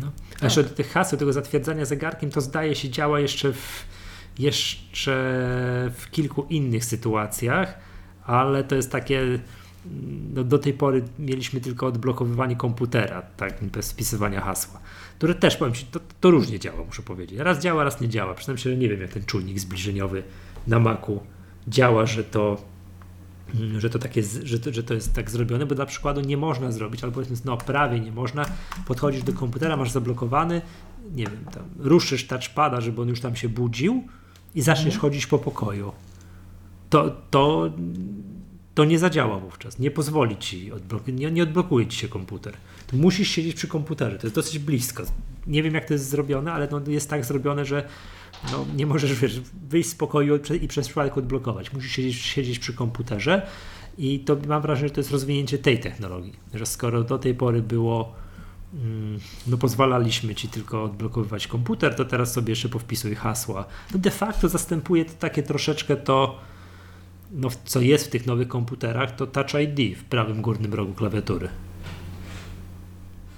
No. 0.00 0.12
A 0.40 0.44
jeszcze 0.44 0.62
do 0.62 0.70
tych 0.70 0.90
haseł, 0.92 1.18
tego 1.18 1.32
zatwierdzania 1.32 1.84
zegarkiem, 1.84 2.30
to 2.30 2.40
zdaje 2.40 2.74
się 2.74 2.90
działa 2.90 3.20
jeszcze 3.20 3.52
w, 3.52 3.84
jeszcze 4.38 5.12
w 5.96 6.10
kilku 6.10 6.46
innych 6.50 6.84
sytuacjach, 6.84 7.78
ale 8.24 8.64
to 8.64 8.74
jest 8.74 8.92
takie, 8.92 9.38
no 10.34 10.44
do 10.44 10.58
tej 10.58 10.72
pory 10.72 11.04
mieliśmy 11.18 11.60
tylko 11.60 11.86
odblokowywanie 11.86 12.56
komputera, 12.56 13.22
tak, 13.22 13.64
bez 13.64 13.92
wpisywania 13.92 14.40
hasła, 14.40 14.80
które 15.18 15.34
też, 15.34 15.56
powiem 15.56 15.74
Ci, 15.74 15.86
to, 15.86 16.00
to 16.20 16.30
różnie 16.30 16.58
działa, 16.58 16.84
muszę 16.84 17.02
powiedzieć. 17.02 17.38
Raz 17.38 17.58
działa, 17.58 17.84
raz 17.84 18.00
nie 18.00 18.08
działa. 18.08 18.34
Że 18.54 18.76
nie 18.76 18.88
wiem, 18.88 19.00
jak 19.00 19.10
ten 19.10 19.24
czujnik 19.24 19.58
zbliżeniowy 19.58 20.22
na 20.66 20.78
Macu 20.78 21.20
działa, 21.68 22.06
że 22.06 22.24
to 22.24 22.62
że 23.78 23.90
to, 23.90 23.98
takie, 23.98 24.22
z- 24.22 24.44
że, 24.44 24.58
to, 24.60 24.72
że 24.72 24.82
to 24.82 24.94
jest 24.94 25.12
tak 25.14 25.30
zrobione, 25.30 25.66
bo 25.66 25.74
dla 25.74 25.86
przykładu 25.86 26.20
nie 26.20 26.36
można 26.36 26.72
zrobić, 26.72 27.04
albo 27.04 27.14
powiedzmy, 27.14 27.36
no 27.44 27.56
prawie 27.56 28.00
nie 28.00 28.12
można, 28.12 28.44
podchodzisz 28.86 29.22
do 29.22 29.32
komputera, 29.32 29.76
masz 29.76 29.90
zablokowany, 29.90 30.62
nie 31.14 31.24
wiem, 31.26 31.44
tam 31.54 31.62
ruszysz 31.78 32.26
touchpada, 32.26 32.80
żeby 32.80 33.02
on 33.02 33.08
już 33.08 33.20
tam 33.20 33.36
się 33.36 33.48
budził 33.48 34.04
i 34.54 34.62
zaczniesz 34.62 34.94
Mhm. 34.94 35.00
chodzić 35.00 35.26
po 35.26 35.38
pokoju. 35.38 35.92
To, 36.90 37.16
to, 37.30 37.72
to 38.74 38.84
nie 38.84 38.98
zadziała 38.98 39.38
wówczas, 39.38 39.78
nie 39.78 39.90
pozwoli 39.90 40.36
ci, 40.36 40.72
odblok- 40.72 41.12
nie, 41.12 41.30
nie 41.30 41.42
odblokuje 41.42 41.86
ci 41.86 41.98
się 41.98 42.08
komputer. 42.08 42.54
To 42.86 42.96
musisz 42.96 43.28
siedzieć 43.28 43.54
przy 43.56 43.68
komputerze, 43.68 44.18
to 44.18 44.26
jest 44.26 44.34
dosyć 44.34 44.58
blisko. 44.58 45.02
Nie 45.46 45.62
wiem 45.62 45.74
jak 45.74 45.84
to 45.84 45.94
jest 45.94 46.08
zrobione, 46.08 46.52
ale 46.52 46.68
no, 46.70 46.80
jest 46.86 47.10
tak 47.10 47.24
zrobione, 47.24 47.64
że 47.64 47.88
no, 48.52 48.66
nie 48.76 48.86
możesz 48.86 49.14
wiesz, 49.14 49.40
wyjść 49.68 49.88
z 49.88 49.94
pokoju 49.94 50.36
i 50.36 50.40
prze- 50.40 50.56
i 50.56 50.68
przez 50.68 50.86
przypadek 50.86 51.18
odblokować. 51.18 51.72
Musisz 51.72 51.92
siedzieć, 51.92 52.16
siedzieć 52.16 52.58
przy 52.58 52.74
komputerze 52.74 53.46
i 53.98 54.20
to 54.20 54.36
mam 54.48 54.62
wrażenie, 54.62 54.88
że 54.88 54.94
to 54.94 55.00
jest 55.00 55.10
rozwinięcie 55.10 55.58
tej 55.58 55.80
technologii, 55.80 56.32
że 56.54 56.66
skoro 56.66 57.04
do 57.04 57.18
tej 57.18 57.34
pory 57.34 57.62
było 57.62 58.14
mm, 58.74 59.20
no 59.46 59.58
pozwalaliśmy 59.58 60.34
ci 60.34 60.48
tylko 60.48 60.84
odblokowywać 60.84 61.46
komputer, 61.46 61.94
to 61.94 62.04
teraz 62.04 62.32
sobie 62.32 62.50
jeszcze 62.50 62.68
powpisuj 62.68 63.14
hasła. 63.14 63.64
No 63.94 63.98
de 63.98 64.10
facto 64.10 64.48
zastępuje 64.48 65.04
to 65.04 65.12
takie 65.18 65.42
troszeczkę 65.42 65.96
to, 65.96 66.38
no, 67.30 67.48
co 67.64 67.80
jest 67.80 68.06
w 68.06 68.10
tych 68.10 68.26
nowych 68.26 68.48
komputerach, 68.48 69.16
to 69.16 69.26
Touch 69.26 69.54
ID 69.54 69.98
w 69.98 70.04
prawym 70.04 70.42
górnym 70.42 70.74
rogu 70.74 70.94
klawiatury. 70.94 71.48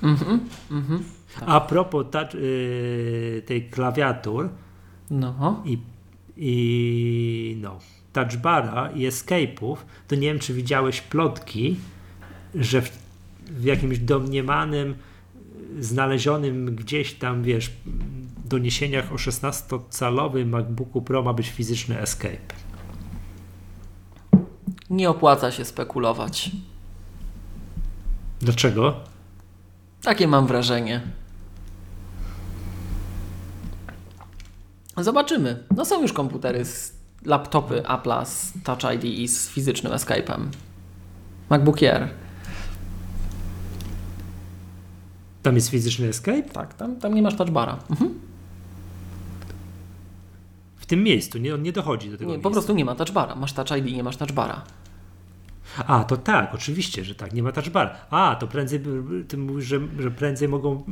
Mhm, 0.03 0.41
mhm. 0.71 1.05
Tak. 1.35 1.45
A 1.47 1.61
propos 1.61 2.07
touch, 2.11 2.35
yy, 2.35 3.43
tej 3.47 3.69
klawiatur 3.71 4.49
No. 5.11 5.63
i 5.65 5.79
i 6.37 7.57
no, 7.61 7.79
touchbara 8.13 8.91
i 8.91 9.09
escape'ów, 9.09 9.77
to 10.09 10.15
nie 10.15 10.29
wiem, 10.29 10.39
czy 10.39 10.55
widziałeś 10.55 11.01
plotki, 11.01 11.77
że 12.55 12.83
w, 12.83 12.99
w 13.47 13.65
jakimś 13.65 13.99
domniemanym, 13.99 14.95
znalezionym 15.81 16.77
gdzieś 16.77 17.15
tam, 17.15 17.43
wiesz, 17.43 17.71
doniesieniach 18.45 19.13
o 19.13 19.17
16-calowym 19.17 20.47
MacBooku 20.47 21.03
Pro 21.03 21.23
ma 21.23 21.33
być 21.33 21.51
fizyczny 21.51 22.01
escape. 22.01 22.55
Nie 24.91 25.11
opłaca 25.11 25.53
się 25.53 25.65
spekulować. 25.65 26.51
Dlaczego? 28.41 28.95
Takie 30.03 30.29
mam 30.29 30.47
wrażenie. 30.47 31.01
Zobaczymy. 35.05 35.65
No 35.77 35.85
są 35.85 36.03
już 36.03 36.13
komputery, 36.13 36.65
z 36.65 36.93
laptopy 37.25 37.83
Apple'a 37.83 38.25
z 38.27 38.53
Touch 38.65 38.95
ID 38.95 39.05
i 39.05 39.29
z 39.29 39.49
fizycznym 39.49 39.93
Escape'em. 39.93 40.41
MacBook 41.51 41.83
Air. 41.83 42.09
Tam 45.43 45.55
jest 45.55 45.69
fizyczny 45.69 46.09
escape? 46.09 46.43
Tak, 46.43 46.75
tam, 46.75 46.97
tam 46.97 47.15
nie 47.15 47.23
masz 47.23 47.37
touchbara. 47.37 47.79
Mhm. 47.91 48.15
W 50.77 50.87
tym 50.87 51.03
miejscu, 51.03 51.39
nie, 51.39 51.55
on 51.55 51.63
nie 51.63 51.73
dochodzi 51.73 52.11
do 52.11 52.17
tego 52.17 52.25
Nie, 52.31 52.37
miejsca. 52.37 52.49
po 52.49 52.51
prostu 52.53 52.75
nie 52.75 52.85
ma 52.85 52.95
touchbara. 52.95 53.35
Masz 53.35 53.53
Touch 53.53 53.71
ID, 53.79 53.85
nie 53.85 54.03
masz 54.03 54.17
touchbara. 54.17 54.63
A, 55.87 56.05
to 56.05 56.17
tak, 56.17 56.55
oczywiście, 56.55 57.05
że 57.05 57.15
tak, 57.15 57.33
nie 57.33 57.43
ma 57.43 57.53
touchbar. 57.53 57.97
A, 58.11 58.37
to 58.41 58.47
prędzej, 58.47 58.81
ty 59.29 59.37
mówisz, 59.37 59.65
że, 59.67 59.81
że 59.99 60.11
prędzej 60.11 60.49
mogą 60.49 60.83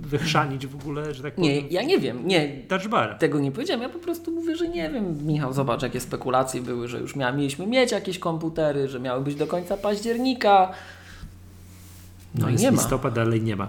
wychrzanić 0.00 0.66
w 0.66 0.74
ogóle, 0.74 1.14
że 1.14 1.22
tak 1.22 1.38
Nie, 1.38 1.50
powiem, 1.54 1.66
ja 1.70 1.82
nie 1.82 1.98
wiem, 1.98 2.26
nie, 2.26 2.48
touchbara. 2.68 3.14
tego 3.14 3.40
nie 3.40 3.52
powiedziałem. 3.52 3.82
Ja 3.82 3.88
po 3.88 3.98
prostu 3.98 4.30
mówię, 4.30 4.56
że 4.56 4.68
nie 4.68 4.90
wiem. 4.90 5.26
Michał, 5.26 5.52
zobacz, 5.52 5.82
jakie 5.82 6.00
spekulacje 6.00 6.60
były, 6.62 6.88
że 6.88 6.98
już 7.00 7.16
mia, 7.16 7.32
mieliśmy 7.32 7.66
mieć 7.66 7.92
jakieś 7.92 8.18
komputery, 8.18 8.88
że 8.88 9.00
miały 9.00 9.24
być 9.24 9.34
do 9.34 9.46
końca 9.46 9.76
października. 9.76 10.72
No, 12.34 12.48
i 12.48 12.52
jest 12.52 12.64
nie 12.64 12.70
ma. 12.70 12.76
listopad, 12.76 13.14
dalej 13.14 13.42
nie 13.42 13.56
ma. 13.56 13.68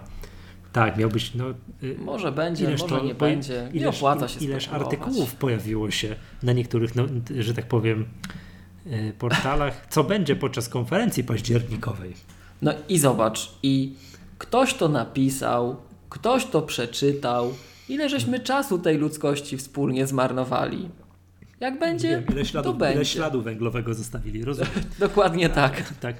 Tak, 0.73 0.97
miał 0.97 1.09
być, 1.09 1.33
no... 1.35 1.45
y, 1.83 1.95
Może 1.99 2.31
będzie, 2.31 2.69
może 2.69 2.85
to- 2.87 3.03
nie 3.03 3.15
będzie. 3.15 3.69
Nie 3.73 3.79
ileż, 3.79 3.95
opłaca 3.97 4.27
się 4.27 4.39
Ileż 4.39 4.63
spekulować. 4.63 4.93
artykułów 4.93 5.35
pojawiło 5.35 5.91
się 5.91 6.15
na 6.43 6.53
niektórych, 6.53 6.95
no, 6.95 7.03
że 7.39 7.53
tak 7.53 7.65
powiem, 7.67 8.01
y, 8.01 8.05
portalach, 9.19 9.87
co 9.89 10.03
będzie 10.03 10.35
podczas 10.35 10.69
konferencji 10.69 11.23
październikowej. 11.23 12.13
No 12.61 12.73
i 12.89 12.99
zobacz, 12.99 13.51
i 13.63 13.95
ktoś 14.37 14.73
to 14.73 14.89
napisał, 14.89 15.75
ktoś 16.09 16.45
to 16.45 16.61
przeczytał. 16.61 17.53
Ile 17.89 18.09
żeśmy 18.09 18.39
czasu 18.39 18.79
tej 18.79 18.97
ludzkości 18.97 19.57
wspólnie 19.57 20.07
zmarnowali? 20.07 20.89
Jak 21.59 21.79
będzie, 21.79 22.09
wiem, 22.09 22.25
ile 22.29 22.41
to 22.41 22.45
śladów, 22.45 22.77
będzie. 22.77 22.95
ile 22.95 23.05
śladu 23.05 23.41
węglowego 23.41 23.93
zostawili, 23.93 24.43
rozumiem. 24.43 24.71
Dokładnie 24.99 25.49
tak. 25.49 25.93
tak. 25.99 26.15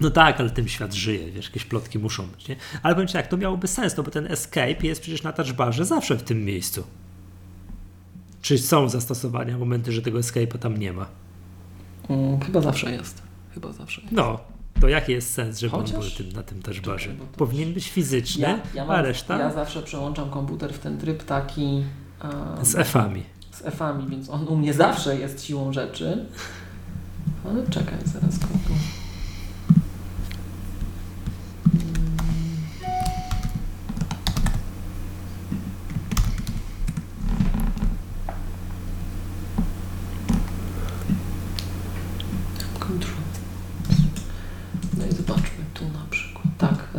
No 0.00 0.10
tak, 0.10 0.40
ale 0.40 0.50
tym 0.50 0.68
świat 0.68 0.94
żyje, 0.94 1.32
wiesz, 1.32 1.46
jakieś 1.46 1.64
plotki 1.64 1.98
muszą 1.98 2.26
być, 2.26 2.48
nie? 2.48 2.56
Ale 2.82 2.94
powiem 2.94 3.08
ci 3.08 3.12
tak, 3.12 3.26
to 3.26 3.36
miałoby 3.36 3.68
sens, 3.68 3.96
no 3.96 4.02
bo 4.02 4.10
ten 4.10 4.32
escape 4.32 4.86
jest 4.86 5.00
przecież 5.00 5.22
na 5.22 5.32
touchbarze 5.32 5.84
zawsze 5.84 6.16
w 6.16 6.22
tym 6.22 6.44
miejscu. 6.44 6.84
Czy 8.48 8.58
są 8.58 8.88
zastosowania, 8.88 9.58
momenty, 9.58 9.92
że 9.92 10.02
tego 10.02 10.18
escape'a 10.18 10.58
tam 10.58 10.76
nie 10.76 10.92
ma? 10.92 11.06
Mm, 12.08 12.40
chyba 12.40 12.60
zawsze 12.60 12.92
jest. 12.92 13.22
Chyba 13.54 13.72
zawsze 13.72 14.00
jest. 14.00 14.12
No, 14.12 14.40
to 14.80 14.88
jaki 14.88 15.12
jest 15.12 15.32
sens, 15.32 15.58
żeby 15.58 15.70
Chociaż- 15.70 15.94
on 15.94 16.00
był 16.00 16.10
tym, 16.10 16.32
na 16.32 16.42
tym 16.42 16.62
bo 17.18 17.24
to- 17.24 17.36
Powinien 17.38 17.74
być 17.74 17.90
fizyczny, 17.90 18.42
Ja, 18.42 18.58
ja, 18.74 18.82
a 18.82 18.86
mam, 18.86 19.04
reszta 19.04 19.38
ja 19.38 19.52
zawsze 19.52 19.82
przełączam 19.82 20.30
komputer 20.30 20.72
w 20.72 20.78
ten 20.78 20.98
tryb 20.98 21.24
taki 21.24 21.84
um, 22.24 22.64
z 22.64 22.74
F-ami. 22.74 23.22
z 23.50 23.62
F-ami, 23.66 24.08
więc 24.08 24.30
on 24.30 24.48
u 24.48 24.56
mnie 24.56 24.74
zawsze 24.74 25.18
jest 25.18 25.44
siłą 25.44 25.72
rzeczy. 25.72 26.26
Ale 27.50 27.66
czekaj, 27.70 27.98
zaraz 28.04 28.38
go 28.38 28.46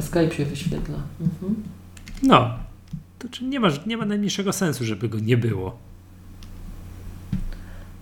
Escape 0.09 0.35
się 0.35 0.45
wyświetla. 0.45 0.97
Mhm. 1.21 1.63
No, 2.23 2.53
to 3.19 3.29
czy 3.29 3.43
nie 3.43 3.59
ma, 3.59 3.67
nie 3.85 3.97
ma 3.97 4.05
najmniejszego 4.05 4.53
sensu, 4.53 4.85
żeby 4.85 5.09
go 5.09 5.19
nie 5.19 5.37
było. 5.37 5.77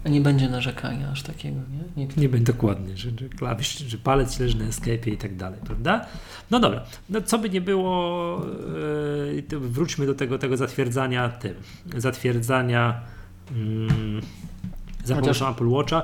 A 0.06 0.10
nie 0.10 0.22
będzie 0.22 0.50
narzekania 0.50 1.12
aż 1.12 1.24
takiego, 1.24 1.60
nie? 1.96 2.06
nie 2.06 2.10
Nie 2.18 2.30
będzie 2.30 2.54
dokładnie, 2.54 2.98
że, 2.98 3.10
że 3.20 3.30
klawisz, 3.30 3.78
że 3.78 3.98
palec 3.98 4.40
leży 4.40 4.58
na 4.58 4.66
escape 4.66 5.10
i 5.10 5.18
tak 5.18 5.36
dalej, 5.36 5.60
prawda? 5.66 6.06
No 6.52 6.60
dobra, 6.60 6.84
no 7.10 7.22
co 7.22 7.40
by 7.40 7.50
nie 7.50 7.62
było, 7.62 8.42
yy, 9.52 9.60
wróćmy 9.60 10.06
do 10.06 10.16
tego, 10.16 10.38
tego 10.38 10.58
zatwierdzania 10.58 11.30
tym, 11.30 11.54
zatwierdzania 11.98 13.02
mm, 13.52 14.22
za 15.04 15.16
pomocą 15.16 15.50
Apple 15.50 15.68
Watcha. 15.68 16.04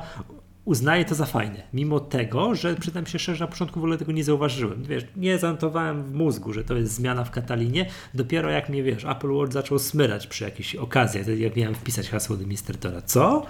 Uznaję 0.65 1.05
to 1.05 1.15
za 1.15 1.25
fajne, 1.25 1.63
mimo 1.73 1.99
tego, 1.99 2.55
że 2.55 2.75
przyznam 2.75 3.05
się 3.05 3.19
szczerze, 3.19 3.45
na 3.45 3.51
początku 3.51 3.79
w 3.79 3.83
ogóle 3.83 3.97
tego 3.97 4.11
nie 4.11 4.23
zauważyłem. 4.23 4.83
Wiesz, 4.83 5.03
nie 5.15 5.37
zanotowałem 5.39 6.03
w 6.03 6.13
mózgu, 6.13 6.53
że 6.53 6.63
to 6.63 6.75
jest 6.75 6.93
zmiana 6.93 7.23
w 7.23 7.31
Katalinie. 7.31 7.85
Dopiero 8.13 8.49
jak 8.49 8.69
mnie, 8.69 8.83
wiesz, 8.83 9.05
Apple 9.05 9.31
Watch 9.31 9.53
zaczął 9.53 9.79
smyrać 9.79 10.27
przy 10.27 10.43
jakiejś 10.43 10.75
okazji, 10.75 11.41
jak 11.41 11.55
miałem 11.55 11.75
wpisać 11.75 12.09
hasło 12.09 12.35
administratora. 12.35 13.01
Co? 13.01 13.45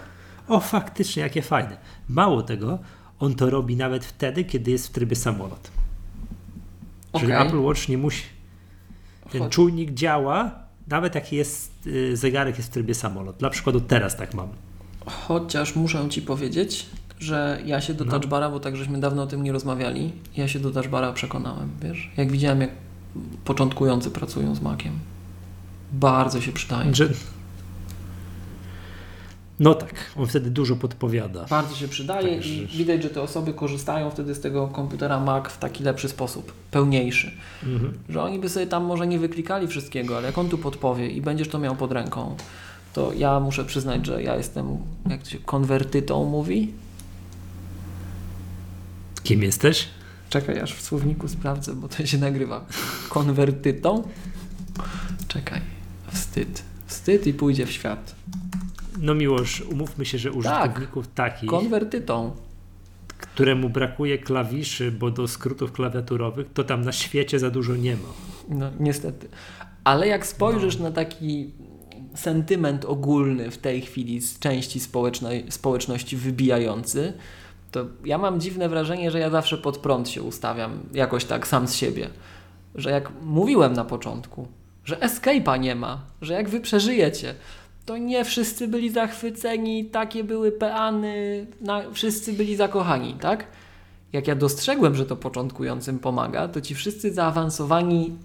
O, 0.48 0.60
faktycznie, 0.60 1.24
jakie 1.24 1.42
fajne. 1.42 1.78
Mało 2.10 2.42
tego, 2.44 2.80
on 3.20 3.36
to 3.36 3.50
robi 3.50 3.76
nawet 3.76 4.06
wtedy, 4.06 4.44
kiedy 4.44 4.72
jest 4.72 4.88
w 4.88 4.92
trybie 4.92 5.16
samolot. 5.16 5.72
Czyli. 7.20 7.32
Apple 7.32 7.60
Watch 7.60 7.90
nie 7.90 7.98
musi. 7.98 8.24
Ten 9.32 9.50
czujnik 9.50 9.92
działa, 9.92 10.52
nawet 10.88 11.16
jak 11.16 11.34
jest 11.34 11.88
y, 11.88 12.18
zegarek 12.18 12.58
jest 12.58 12.70
w 12.70 12.72
trybie 12.72 12.94
samolot. 12.96 13.38
Dla 13.38 13.50
przykładu 13.50 13.82
teraz 13.82 14.18
tak 14.18 14.34
mam. 14.34 14.48
Chociaż 15.06 15.76
muszę 15.76 16.10
Ci 16.10 16.22
powiedzieć, 16.22 16.86
że 17.24 17.60
ja 17.66 17.82
się 17.82 17.94
do 17.94 18.06
No. 18.06 18.12
touchbara, 18.12 18.50
bo 18.50 18.60
tak 18.60 18.76
żeśmy 18.76 19.00
dawno 19.00 19.24
o 19.24 19.28
tym 19.28 19.44
nie 19.44 19.52
rozmawiali, 19.52 20.12
ja 20.38 20.48
się 20.48 20.60
do 20.60 20.72
touchbara 20.72 21.14
przekonałem, 21.14 21.70
wiesz? 21.82 22.12
Jak 22.18 22.32
widziałem, 22.32 22.62
jak 22.62 22.70
początkujący 23.46 24.12
pracują 24.12 24.56
z 24.56 24.62
Maciem. 24.62 24.94
Bardzo 25.92 26.42
się 26.42 26.52
przydaje. 26.52 26.96
Że... 26.96 27.10
No 29.60 29.76
tak, 29.76 29.94
on 30.16 30.28
wtedy 30.28 30.52
dużo 30.52 30.76
podpowiada. 30.76 31.46
Bardzo 31.50 31.76
się 31.76 31.88
przydaje 31.88 32.38
Tak, 32.38 32.46
i 32.46 32.68
widać, 32.68 33.04
że 33.04 33.10
te 33.10 33.22
osoby 33.22 33.54
korzystają 33.54 34.10
wtedy 34.10 34.36
z 34.36 34.40
tego 34.40 34.68
komputera 34.68 35.20
Mac 35.20 35.48
w 35.48 35.58
taki 35.58 35.84
lepszy 35.84 36.10
sposób, 36.10 36.54
pełniejszy. 36.72 37.32
Mhm. 37.64 37.94
Że 38.10 38.22
oni 38.24 38.40
by 38.40 38.50
sobie 38.50 38.68
tam 38.68 38.84
może 38.84 39.08
nie 39.08 39.20
wyklikali 39.20 39.68
wszystkiego, 39.68 40.18
ale 40.18 40.28
jak 40.28 40.38
on 40.38 40.50
tu 40.50 40.58
podpowie 40.58 41.10
i 41.10 41.22
będziesz 41.22 41.48
to 41.48 41.60
miał 41.60 41.76
pod 41.76 41.92
ręką, 41.92 42.36
to 42.94 43.14
ja 43.14 43.40
muszę 43.40 43.66
przyznać, 43.66 44.06
że 44.06 44.24
ja 44.24 44.36
jestem, 44.36 44.78
jak 45.10 45.24
to 45.24 45.30
się 45.30 45.38
konwertytą 45.40 46.26
mówi? 46.26 46.74
Kim 49.24 49.44
jesteś? 49.44 49.88
Czekaj, 50.30 50.60
aż 50.60 50.74
w 50.74 50.82
słowniku 50.82 51.28
sprawdzę, 51.28 51.74
bo 51.74 51.88
to 51.88 52.06
się 52.06 52.18
nagrywa. 52.18 52.66
Konwertytą? 53.10 54.04
Czekaj. 55.28 55.62
Wstyd. 56.12 56.64
Wstyd 56.86 57.28
i 57.28 57.34
pójdzie 57.34 57.66
w 57.66 57.72
świat. 57.72 58.16
No 59.00 59.16
miłość, 59.16 59.62
umówmy 59.62 60.06
się, 60.06 60.18
że 60.18 60.32
użytkowników 60.32 61.08
takich, 61.08 61.50
Konwertytą. 61.50 62.36
któremu 63.18 63.70
brakuje 63.70 64.18
klawiszy, 64.18 64.92
bo 64.92 65.12
do 65.12 65.28
skrótów 65.28 65.72
klawiaturowych, 65.72 66.48
to 66.54 66.64
tam 66.64 66.82
na 66.82 66.92
świecie 66.92 67.40
za 67.40 67.50
dużo 67.50 67.76
nie 67.76 67.96
ma. 67.96 68.10
No, 68.50 68.72
niestety. 68.80 69.28
Ale 69.84 70.08
jak 70.08 70.26
spojrzysz 70.26 70.78
na 70.78 70.92
taki 70.92 71.52
sentyment 72.16 72.86
ogólny 72.86 73.52
w 73.52 73.58
tej 73.58 73.82
chwili 73.82 74.22
z 74.22 74.40
części 74.40 74.80
społecznej, 74.80 75.46
społeczności 75.50 76.18
wybijający, 76.18 77.14
to 77.74 77.86
ja 78.06 78.18
mam 78.18 78.40
dziwne 78.40 78.70
wrażenie, 78.70 79.12
że 79.12 79.20
ja 79.20 79.30
zawsze 79.30 79.58
pod 79.58 79.78
prąd 79.78 80.10
się 80.10 80.22
ustawiam, 80.22 80.80
jakoś 80.94 81.26
tak 81.26 81.48
sam 81.48 81.68
z 81.68 81.76
siebie. 81.76 82.10
Że 82.76 82.92
jak 82.92 83.10
mówiłem 83.24 83.74
na 83.74 83.86
początku, 83.86 84.48
że 84.86 84.96
escape'a 84.96 85.60
nie 85.60 85.76
ma, 85.76 86.02
że 86.22 86.34
jak 86.34 86.50
wy 86.50 86.62
przeżyjecie, 86.62 87.36
to 87.86 87.98
nie 87.98 88.26
wszyscy 88.26 88.68
byli 88.68 88.90
zachwyceni, 88.90 89.86
takie 89.86 90.24
były 90.24 90.52
peany, 90.52 91.48
na, 91.62 91.82
wszyscy 91.94 92.34
byli 92.34 92.56
zakochani, 92.56 93.14
tak? 93.14 93.46
Jak 94.14 94.28
ja 94.28 94.36
dostrzegłem, 94.36 94.96
że 94.96 95.06
to 95.06 95.16
początkującym 95.16 96.00
pomaga, 96.00 96.48
to 96.48 96.62
ci 96.62 96.76
wszyscy 96.76 97.14
zaawansowani 97.14 98.18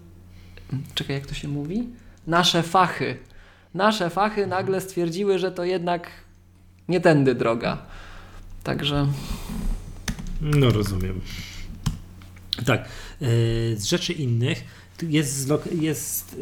czekaj, 0.93 1.15
jak 1.15 1.25
to 1.25 1.33
się 1.33 1.47
mówi? 1.47 1.89
Nasze 2.27 2.63
fachy. 2.63 3.17
Nasze 3.73 4.09
fachy 4.09 4.47
nagle 4.47 4.81
stwierdziły, 4.81 5.39
że 5.39 5.51
to 5.51 5.63
jednak 5.63 6.09
nie 6.87 7.01
tędy 7.01 7.35
droga. 7.35 7.77
Także 8.63 9.07
No 10.41 10.69
rozumiem. 10.69 11.21
Tak. 12.65 12.81
e, 13.21 13.25
Z 13.75 13.83
rzeczy 13.85 14.13
innych 14.13 14.63
jest, 15.01 15.49
jest 15.81 16.35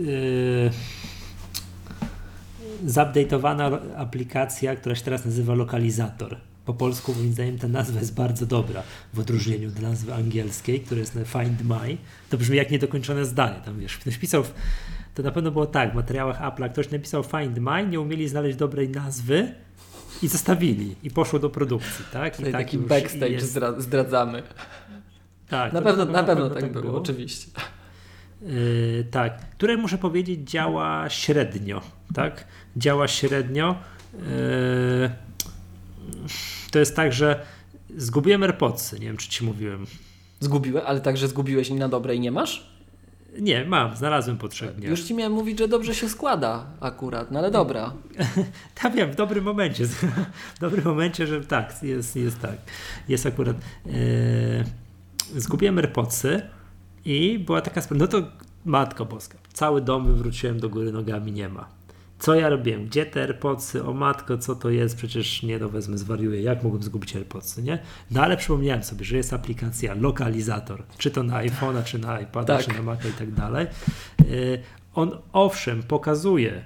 e, 2.85 2.89
zupdate'owana 2.89 3.77
aplikacja, 3.97 4.75
która 4.75 4.95
się 4.95 5.03
teraz 5.03 5.25
nazywa 5.25 5.53
Lokalizator. 5.53 6.37
Po 6.65 6.73
polsku 6.73 7.13
moim 7.13 7.33
zdaniem 7.33 7.57
ta 7.59 7.67
nazwa 7.67 7.99
jest 7.99 8.13
bardzo 8.15 8.45
dobra 8.45 8.83
w 9.13 9.19
odróżnieniu 9.19 9.71
do 9.71 9.81
nazwy 9.81 10.13
angielskiej, 10.13 10.79
która 10.79 10.99
jest 10.99 11.15
na 11.15 11.25
Find 11.25 11.63
My. 11.63 11.97
To 12.29 12.37
brzmi 12.37 12.57
jak 12.57 12.71
niedokończone 12.71 13.25
zdanie. 13.25 13.61
Tam 13.65 13.79
wiesz, 13.79 13.97
ktoś 13.97 14.17
pisał, 14.17 14.43
to 15.15 15.23
na 15.23 15.31
pewno 15.31 15.51
było 15.51 15.65
tak, 15.65 15.91
w 15.91 15.95
materiałach 15.95 16.41
Apple'a 16.41 16.69
ktoś 16.71 16.91
napisał 16.91 17.23
Find 17.23 17.57
My, 17.59 17.87
nie 17.87 17.99
umieli 17.99 18.27
znaleźć 18.27 18.57
dobrej 18.57 18.89
nazwy 18.89 19.51
i 20.23 20.27
zostawili 20.27 20.95
i 21.03 21.11
poszło 21.11 21.39
do 21.39 21.49
produkcji, 21.49 22.05
tak? 22.13 22.39
I 22.39 22.43
tak 22.43 22.51
taki 22.51 22.77
backstage 22.77 23.29
jest. 23.29 23.53
zdra- 23.55 23.81
zdradzamy. 23.81 24.43
Tak, 25.49 25.73
Na 25.73 25.81
pewno, 25.81 26.05
na 26.05 26.23
pewno 26.23 26.49
tak 26.49 26.71
było, 26.71 26.97
oczywiście. 26.97 27.47
Yy, 28.41 29.05
tak, 29.11 29.49
które 29.49 29.77
muszę 29.77 29.97
powiedzieć 29.97 30.49
działa 30.49 31.09
średnio, 31.09 31.81
tak? 32.13 32.43
Działa 32.77 33.07
średnio. 33.07 33.75
Yy, 34.13 35.09
to 36.71 36.79
jest 36.79 36.95
tak, 36.95 37.13
że 37.13 37.45
zgubiłem 37.97 38.43
AirPodsy, 38.43 38.99
nie 38.99 39.05
wiem 39.07 39.17
czy 39.17 39.29
ci 39.29 39.45
mówiłem. 39.45 39.85
Zgubiłeś, 40.39 40.83
ale 40.87 41.01
także 41.01 41.27
zgubiłeś 41.27 41.69
na 41.69 41.89
dobre 41.89 42.15
i 42.15 42.19
nie 42.19 42.31
masz? 42.31 42.76
Nie, 43.41 43.65
mam, 43.65 43.95
znalazłem 43.95 44.37
po 44.37 44.47
trzech 44.47 44.75
dniach. 44.75 44.89
Już 44.89 45.03
ci 45.03 45.13
miałem 45.13 45.33
mówić, 45.33 45.59
że 45.59 45.67
dobrze 45.67 45.95
się 45.95 46.09
składa 46.09 46.65
akurat, 46.79 47.31
no 47.31 47.39
ale 47.39 47.51
dobra. 47.51 47.93
Ja 48.83 48.89
wiem, 48.95 49.11
w 49.11 49.15
dobrym 49.15 49.43
momencie, 49.43 49.87
w 50.57 50.59
dobrym 50.59 50.85
momencie, 50.85 51.27
że 51.27 51.41
tak, 51.41 51.83
jest, 51.83 52.15
jest 52.15 52.39
tak, 52.39 52.57
jest 53.07 53.25
akurat. 53.25 53.57
Yy, 53.85 53.93
zgubiłem 55.35 55.77
AirPodsy 55.77 56.41
i 57.05 57.39
była 57.39 57.61
taka 57.61 57.81
sprawa, 57.81 57.99
no 57.99 58.07
to 58.07 58.21
matko 58.65 59.05
boska, 59.05 59.37
cały 59.53 59.81
dom 59.81 60.05
wywróciłem 60.05 60.59
do 60.59 60.69
góry 60.69 60.91
nogami, 60.91 61.31
nie 61.31 61.49
ma. 61.49 61.76
Co 62.19 62.35
ja 62.35 62.49
robiłem? 62.49 62.85
Gdzie 62.85 63.05
te 63.05 63.21
AirPodsy? 63.21 63.83
O 63.83 63.93
matko, 63.93 64.37
co 64.37 64.55
to 64.55 64.69
jest? 64.69 64.95
Przecież 64.97 65.43
nie, 65.43 65.59
no 65.59 65.69
wezmę, 65.69 65.97
zwariuję. 65.97 66.41
Jak 66.41 66.63
mogłem 66.63 66.83
zgubić 66.83 67.15
AirPodsy, 67.15 67.63
nie? 67.63 67.79
No 68.11 68.21
ale 68.21 68.37
przypomniałem 68.37 68.83
sobie, 68.83 69.05
że 69.05 69.17
jest 69.17 69.33
aplikacja 69.33 69.93
lokalizator, 69.93 70.83
czy 70.97 71.11
to 71.11 71.23
na 71.23 71.43
iPhone'a, 71.43 71.83
czy 71.83 71.99
na 71.99 72.19
iPada, 72.19 72.57
Tak. 72.57 72.65
czy 72.65 72.73
na 72.73 72.81
Maca 72.81 73.07
i 73.09 73.11
tak 73.11 73.31
dalej. 73.31 73.67
Yy, 74.29 74.59
On 74.93 75.11
owszem 75.33 75.83
pokazuje, 75.83 76.63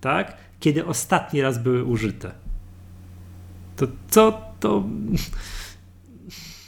tak, 0.00 0.36
kiedy 0.60 0.86
ostatni 0.86 1.40
raz 1.42 1.58
były 1.58 1.84
użyte. 1.84 2.32
To 3.76 3.86
co 4.10 4.40
to... 4.60 4.84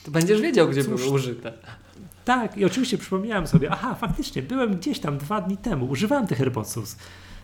To 0.05 0.11
będziesz 0.11 0.41
wiedział, 0.41 0.69
gdzie 0.69 0.85
Cóż, 0.85 1.01
były 1.03 1.15
użyte. 1.15 1.53
Tak, 2.25 2.57
i 2.57 2.65
oczywiście 2.65 2.99
przypomniałem 2.99 3.47
sobie, 3.47 3.71
aha, 3.71 3.95
faktycznie, 3.95 4.43
byłem 4.43 4.77
gdzieś 4.77 4.99
tam 5.01 5.19
dwa 5.19 5.41
dni 5.41 5.57
temu, 5.57 5.87
używałem 5.87 6.27
tych 6.27 6.41
AirPodsów. 6.41 6.97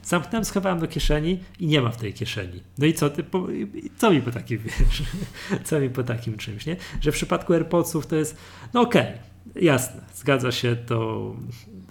Zamknąłem, 0.04 0.44
schowałem 0.44 0.78
do 0.78 0.88
kieszeni 0.88 1.40
i 1.60 1.66
nie 1.66 1.80
ma 1.80 1.90
w 1.90 1.96
tej 1.96 2.12
kieszeni. 2.12 2.62
No 2.78 2.86
i 2.86 2.94
co 2.94 3.10
ty, 3.10 3.22
po, 3.22 3.46
co 3.96 4.10
mi 4.10 4.22
po 4.22 4.30
takim, 4.30 4.58
wiesz, 4.58 5.02
co 5.64 5.80
mi 5.80 5.90
po 5.90 6.02
takim 6.02 6.36
czymś, 6.36 6.66
nie? 6.66 6.76
Że 7.00 7.12
w 7.12 7.14
przypadku 7.14 7.52
AirPodsów 7.52 8.06
to 8.06 8.16
jest, 8.16 8.36
no 8.74 8.80
okej, 8.80 9.06
jasne, 9.56 10.00
zgadza 10.14 10.52
się, 10.52 10.76
to 10.76 11.32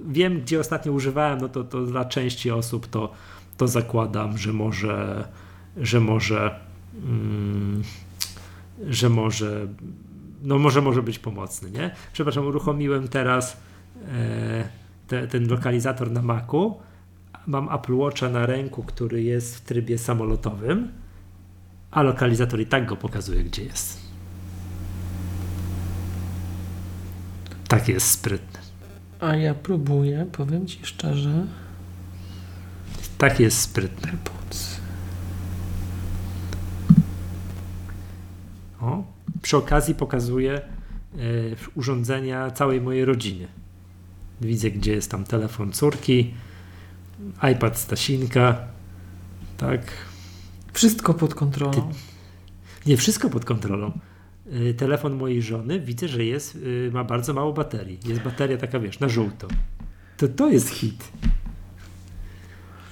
wiem, 0.08 0.42
gdzie 0.42 0.60
ostatnio 0.60 0.92
używałem, 0.92 1.42
no 1.42 1.50
to, 1.50 1.64
to 1.64 1.86
dla 1.86 2.06
części 2.06 2.52
osób 2.52 2.88
to, 2.88 3.12
to 3.58 3.68
zakładam, 3.68 4.38
że 4.38 4.54
może, 4.54 5.28
że 5.78 6.00
może, 6.00 6.60
mm, 7.04 7.84
że 8.90 9.10
może, 9.10 9.68
no 10.44 10.60
może 10.60 10.82
może 10.82 11.04
być 11.04 11.20
pomocny, 11.20 11.72
nie? 11.72 11.96
Przepraszam, 12.14 12.48
uruchomiłem 12.48 13.08
teraz 13.08 13.58
e, 14.08 14.70
te, 15.08 15.28
ten 15.28 15.48
lokalizator 15.48 16.12
na 16.12 16.22
Macu. 16.22 16.78
Mam 17.48 17.70
Apple 17.76 17.94
Watcha 17.94 18.30
na 18.30 18.46
ręku, 18.46 18.84
który 18.84 19.24
jest 19.24 19.56
w 19.56 19.62
trybie 19.62 19.98
samolotowym, 19.98 20.92
a 21.92 22.02
lokalizator 22.02 22.60
i 22.60 22.66
tak 22.66 22.86
go 22.86 22.96
pokazuje, 22.96 23.44
gdzie 23.44 23.64
jest. 23.64 24.00
Tak 27.68 27.88
jest 27.88 28.08
sprytny. 28.08 28.60
A 29.20 29.36
ja 29.36 29.54
próbuję, 29.54 30.28
powiem 30.32 30.68
ci 30.68 30.80
szczerze. 30.86 31.46
Tak 33.18 33.40
jest 33.40 33.58
sprytny. 33.58 34.12
AirPods. 34.12 34.80
O. 38.82 39.04
Przy 39.42 39.58
okazji 39.58 39.96
pokazuje 39.96 40.54
e, 40.54 40.62
urządzenia 41.76 42.52
całej 42.52 42.82
mojej 42.82 43.06
rodziny. 43.06 43.48
Widzę, 44.42 44.72
gdzie 44.72 44.92
jest 44.92 45.12
tam 45.12 45.24
telefon 45.24 45.72
córki, 45.72 46.34
iPad 47.54 47.78
Stasinka, 47.80 48.58
tak. 49.58 49.82
Wszystko 50.74 51.14
pod 51.14 51.36
kontrolą. 51.36 51.92
Nie 52.86 52.98
wszystko 52.98 53.30
pod 53.30 53.46
kontrolą. 53.46 54.00
Y, 54.54 54.74
Telefon 54.74 55.14
mojej 55.16 55.42
żony 55.42 55.80
widzę, 55.80 56.08
że 56.08 56.24
jest, 56.26 56.56
y, 56.56 56.90
ma 56.94 57.04
bardzo 57.04 57.34
mało 57.34 57.54
baterii. 57.54 58.00
Jest 58.06 58.22
bateria 58.22 58.58
taka, 58.58 58.80
wiesz, 58.80 59.00
na 59.00 59.10
żółto. 59.10 59.48
To 60.18 60.28
to 60.28 60.50
jest 60.50 60.70
hit. 60.70 61.12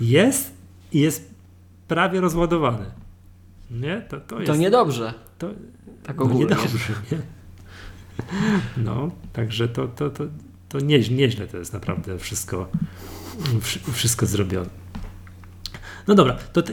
Jest 0.02 0.54
i 0.92 1.00
jest 1.00 1.34
prawie 1.88 2.22
rozładowany. 2.22 2.86
Nie? 3.72 4.02
To, 4.02 4.20
to 4.20 4.40
jest. 4.40 4.52
To 4.52 4.56
niedobrze. 4.56 5.14
To, 5.38 5.50
Tak 6.04 6.18
no 6.18 6.24
ogólnie. 6.24 6.44
niedobrze, 6.44 6.94
nie? 7.12 7.18
No, 8.78 9.12
także 9.34 9.68
to, 9.68 9.88
to, 9.88 10.10
to, 10.10 10.24
to 10.70 10.80
nieźle, 10.80 11.16
nieźle 11.16 11.48
to 11.48 11.58
jest 11.58 11.74
naprawdę 11.74 12.20
wszystko, 12.20 12.68
wszy- 12.72 13.21
wszystko 13.94 14.26
zrobione. 14.26 14.70
No 16.08 16.16
dobra, 16.16 16.34
to, 16.54 16.64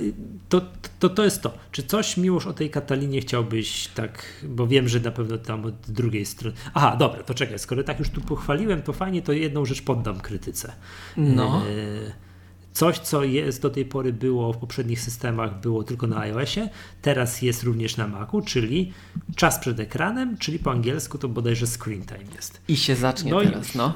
to, 0.49 0.61
to, 0.99 1.09
to 1.09 1.25
jest 1.25 1.43
to. 1.43 1.53
Czy 1.73 1.83
coś 1.83 2.17
miłość 2.17 2.47
o 2.47 2.53
tej 2.53 2.71
Katalinie 2.71 3.21
chciałbyś 3.21 3.87
tak, 3.89 4.25
bo 4.49 4.67
wiem, 4.67 4.89
że 4.89 5.01
na 5.01 5.11
pewno 5.11 5.39
tam 5.39 5.65
od 5.65 5.75
drugiej 5.89 6.27
strony. 6.27 6.57
Aha, 6.75 6.97
dobra, 6.99 7.23
to 7.23 7.35
czekaj, 7.35 7.59
skoro 7.59 7.83
tak 7.83 7.99
już 7.99 8.11
tu 8.11 8.21
pochwaliłem, 8.21 8.83
to 8.83 8.93
fajnie, 8.93 9.23
to 9.23 9.33
jedną 9.33 9.65
rzecz 9.65 9.83
poddam 9.83 10.21
krytyce. 10.21 10.73
No. 11.17 11.63
E, 12.07 12.29
Coś, 12.73 12.99
co 12.99 13.25
jest 13.25 13.63
do 13.63 13.71
tej 13.71 13.85
pory 13.85 14.13
było 14.13 14.53
w 14.53 14.57
poprzednich 14.59 15.01
systemach, 15.01 15.61
było 15.61 15.85
tylko 15.85 16.07
na 16.07 16.19
iOSie, 16.21 16.69
teraz 17.03 17.43
jest 17.43 17.63
również 17.63 17.97
na 17.97 18.07
Macu, 18.07 18.43
czyli 18.43 18.93
czas 19.37 19.59
przed 19.59 19.81
ekranem, 19.81 20.37
czyli 20.39 20.59
po 20.59 20.71
angielsku 20.71 21.19
to 21.19 21.29
bodajże 21.29 21.67
screen 21.67 22.05
time 22.05 22.25
jest. 22.37 22.61
I 22.69 22.77
się 22.77 22.97
zacznie 22.97 23.31
No 23.31 23.43
i- 23.43 23.47
teraz, 23.47 23.75
no. 23.75 23.95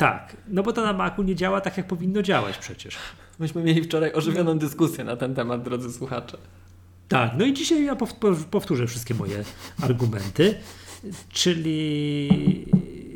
Tak, 0.00 0.36
no 0.48 0.62
bo 0.62 0.72
to 0.72 0.82
na 0.82 0.92
Macu 0.92 1.22
nie 1.22 1.34
działa 1.34 1.60
tak, 1.60 1.76
jak 1.76 1.86
powinno 1.86 2.22
działać 2.22 2.58
przecież. 2.58 2.96
Myśmy 3.38 3.62
mieli 3.62 3.82
wczoraj 3.82 4.12
ożywioną 4.12 4.58
dyskusję 4.58 5.04
na 5.04 5.16
ten 5.16 5.34
temat, 5.34 5.62
drodzy 5.62 5.92
słuchacze. 5.92 6.38
Tak, 7.08 7.30
no 7.38 7.44
i 7.44 7.52
dzisiaj 7.52 7.84
ja 7.84 7.94
pow- 7.96 8.14
pow- 8.18 8.44
powtórzę 8.44 8.86
wszystkie 8.86 9.14
moje 9.14 9.44
argumenty, 9.82 10.54
czyli 11.28 12.28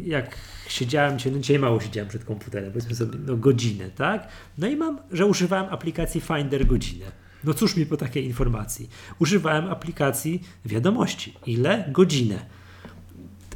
jak 0.05 0.37
siedziałem, 0.69 1.17
no 1.33 1.39
dzisiaj 1.39 1.59
mało 1.59 1.81
siedziałem 1.81 2.09
przed 2.09 2.25
komputerem, 2.25 2.73
powiedzmy 2.73 2.95
sobie, 2.95 3.19
no 3.27 3.37
godzinę, 3.37 3.91
tak? 3.91 4.29
No 4.59 4.67
i 4.67 4.77
mam, 4.77 4.99
że 5.13 5.27
używałem 5.27 5.67
aplikacji 5.71 6.21
Finder 6.21 6.67
godzinę. 6.67 7.07
No 7.45 7.55
cóż 7.55 7.77
mi 7.77 7.87
po 7.87 7.97
takiej 7.97 8.25
informacji? 8.25 8.89
Używałem 9.19 9.71
aplikacji 9.71 10.43
wiadomości. 10.65 11.35
Ile? 11.47 11.89
Godzinę. 11.93 12.64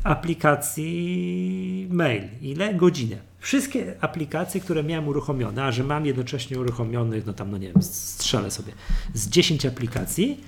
Aplikacji 0.04 1.88
mail. 1.90 2.22
Ile? 2.42 2.74
Godzinę. 2.74 3.16
Wszystkie 3.38 3.94
aplikacje, 4.00 4.60
które 4.60 4.84
miałem 4.84 5.08
uruchomione, 5.08 5.64
a 5.64 5.72
że 5.72 5.84
mam 5.84 6.06
jednocześnie 6.06 6.58
uruchomionych, 6.58 7.26
no 7.26 7.32
tam, 7.32 7.50
no 7.50 7.58
nie 7.58 7.68
wiem, 7.68 7.82
strzelę 7.82 8.50
sobie, 8.50 8.72
z 9.14 9.28
10 9.28 9.66
aplikacji, 9.66 10.40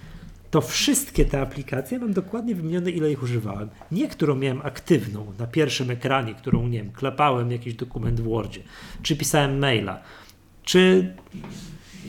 to 0.51 0.61
wszystkie 0.61 1.25
te 1.25 1.41
aplikacje 1.41 1.99
mam 1.99 2.12
dokładnie 2.12 2.55
wymienione, 2.55 2.91
ile 2.91 3.12
ich 3.12 3.22
używałem. 3.22 3.68
Nie, 3.93 4.09
którą 4.09 4.35
miałem 4.35 4.61
aktywną 4.62 5.33
na 5.39 5.47
pierwszym 5.47 5.91
ekranie, 5.91 6.35
którą, 6.35 6.68
nie 6.68 6.79
wiem, 6.79 6.93
klepałem 6.93 7.53
jakiś 7.53 7.75
dokument 7.75 8.20
w 8.20 8.25
Wordzie, 8.25 8.61
czy 9.03 9.16
pisałem 9.16 9.59
maila, 9.59 10.03
czy, 10.64 11.14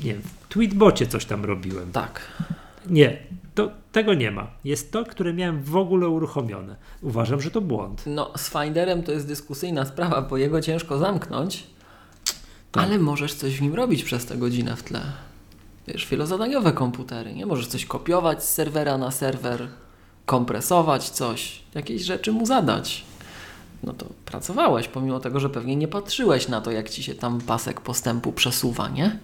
nie 0.03 0.13
wiem, 0.13 0.21
w 0.21 0.47
Tweetbocie 0.47 1.07
coś 1.07 1.25
tam 1.25 1.45
robiłem. 1.45 1.91
Tak. 1.91 2.21
Nie, 2.89 3.17
to, 3.55 3.71
tego 3.91 4.13
nie 4.13 4.31
ma. 4.31 4.47
Jest 4.63 4.91
to, 4.91 5.05
które 5.05 5.33
miałem 5.33 5.63
w 5.63 5.75
ogóle 5.75 6.09
uruchomione. 6.09 6.75
Uważam, 7.01 7.41
że 7.41 7.51
to 7.51 7.61
błąd. 7.61 8.03
No, 8.05 8.31
z 8.37 8.49
Finderem 8.49 9.03
to 9.03 9.11
jest 9.11 9.27
dyskusyjna 9.27 9.85
sprawa, 9.85 10.21
bo 10.21 10.37
jego 10.37 10.61
ciężko 10.61 10.97
zamknąć, 10.97 11.63
Tak. 12.71 12.83
ale 12.83 12.99
możesz 12.99 13.33
coś 13.33 13.57
w 13.57 13.61
nim 13.61 13.75
robić 13.75 14.03
przez 14.03 14.25
tę 14.25 14.37
godzinę 14.37 14.75
w 14.75 14.83
tle. 14.83 15.01
Wiesz, 15.87 16.07
wielozadaniowe 16.07 16.73
komputery, 16.73 17.33
nie? 17.33 17.45
Możesz 17.45 17.67
coś 17.67 17.85
kopiować 17.85 18.43
z 18.43 18.53
serwera 18.53 18.97
na 18.97 19.11
serwer, 19.11 19.67
kompresować 20.25 21.09
coś, 21.09 21.61
jakieś 21.75 22.01
rzeczy 22.01 22.31
mu 22.31 22.45
zadać. 22.45 23.03
No 23.83 23.93
to 23.93 24.05
pracowałeś, 24.25 24.87
pomimo 24.87 25.19
tego, 25.19 25.39
że 25.39 25.49
pewnie 25.49 25.75
nie 25.75 25.87
patrzyłeś 25.87 26.47
na 26.47 26.61
to, 26.61 26.71
jak 26.71 26.89
ci 26.89 27.03
się 27.03 27.15
tam 27.15 27.41
pasek 27.41 27.81
postępu 27.81 28.31
przesuwa, 28.31 28.89
nie? 28.89 29.19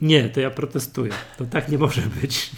Nie, 0.00 0.28
to 0.28 0.40
ja 0.40 0.50
protestuję. 0.50 1.12
To 1.38 1.44
tak 1.44 1.68
nie 1.68 1.78
może 1.78 2.00
być. 2.02 2.50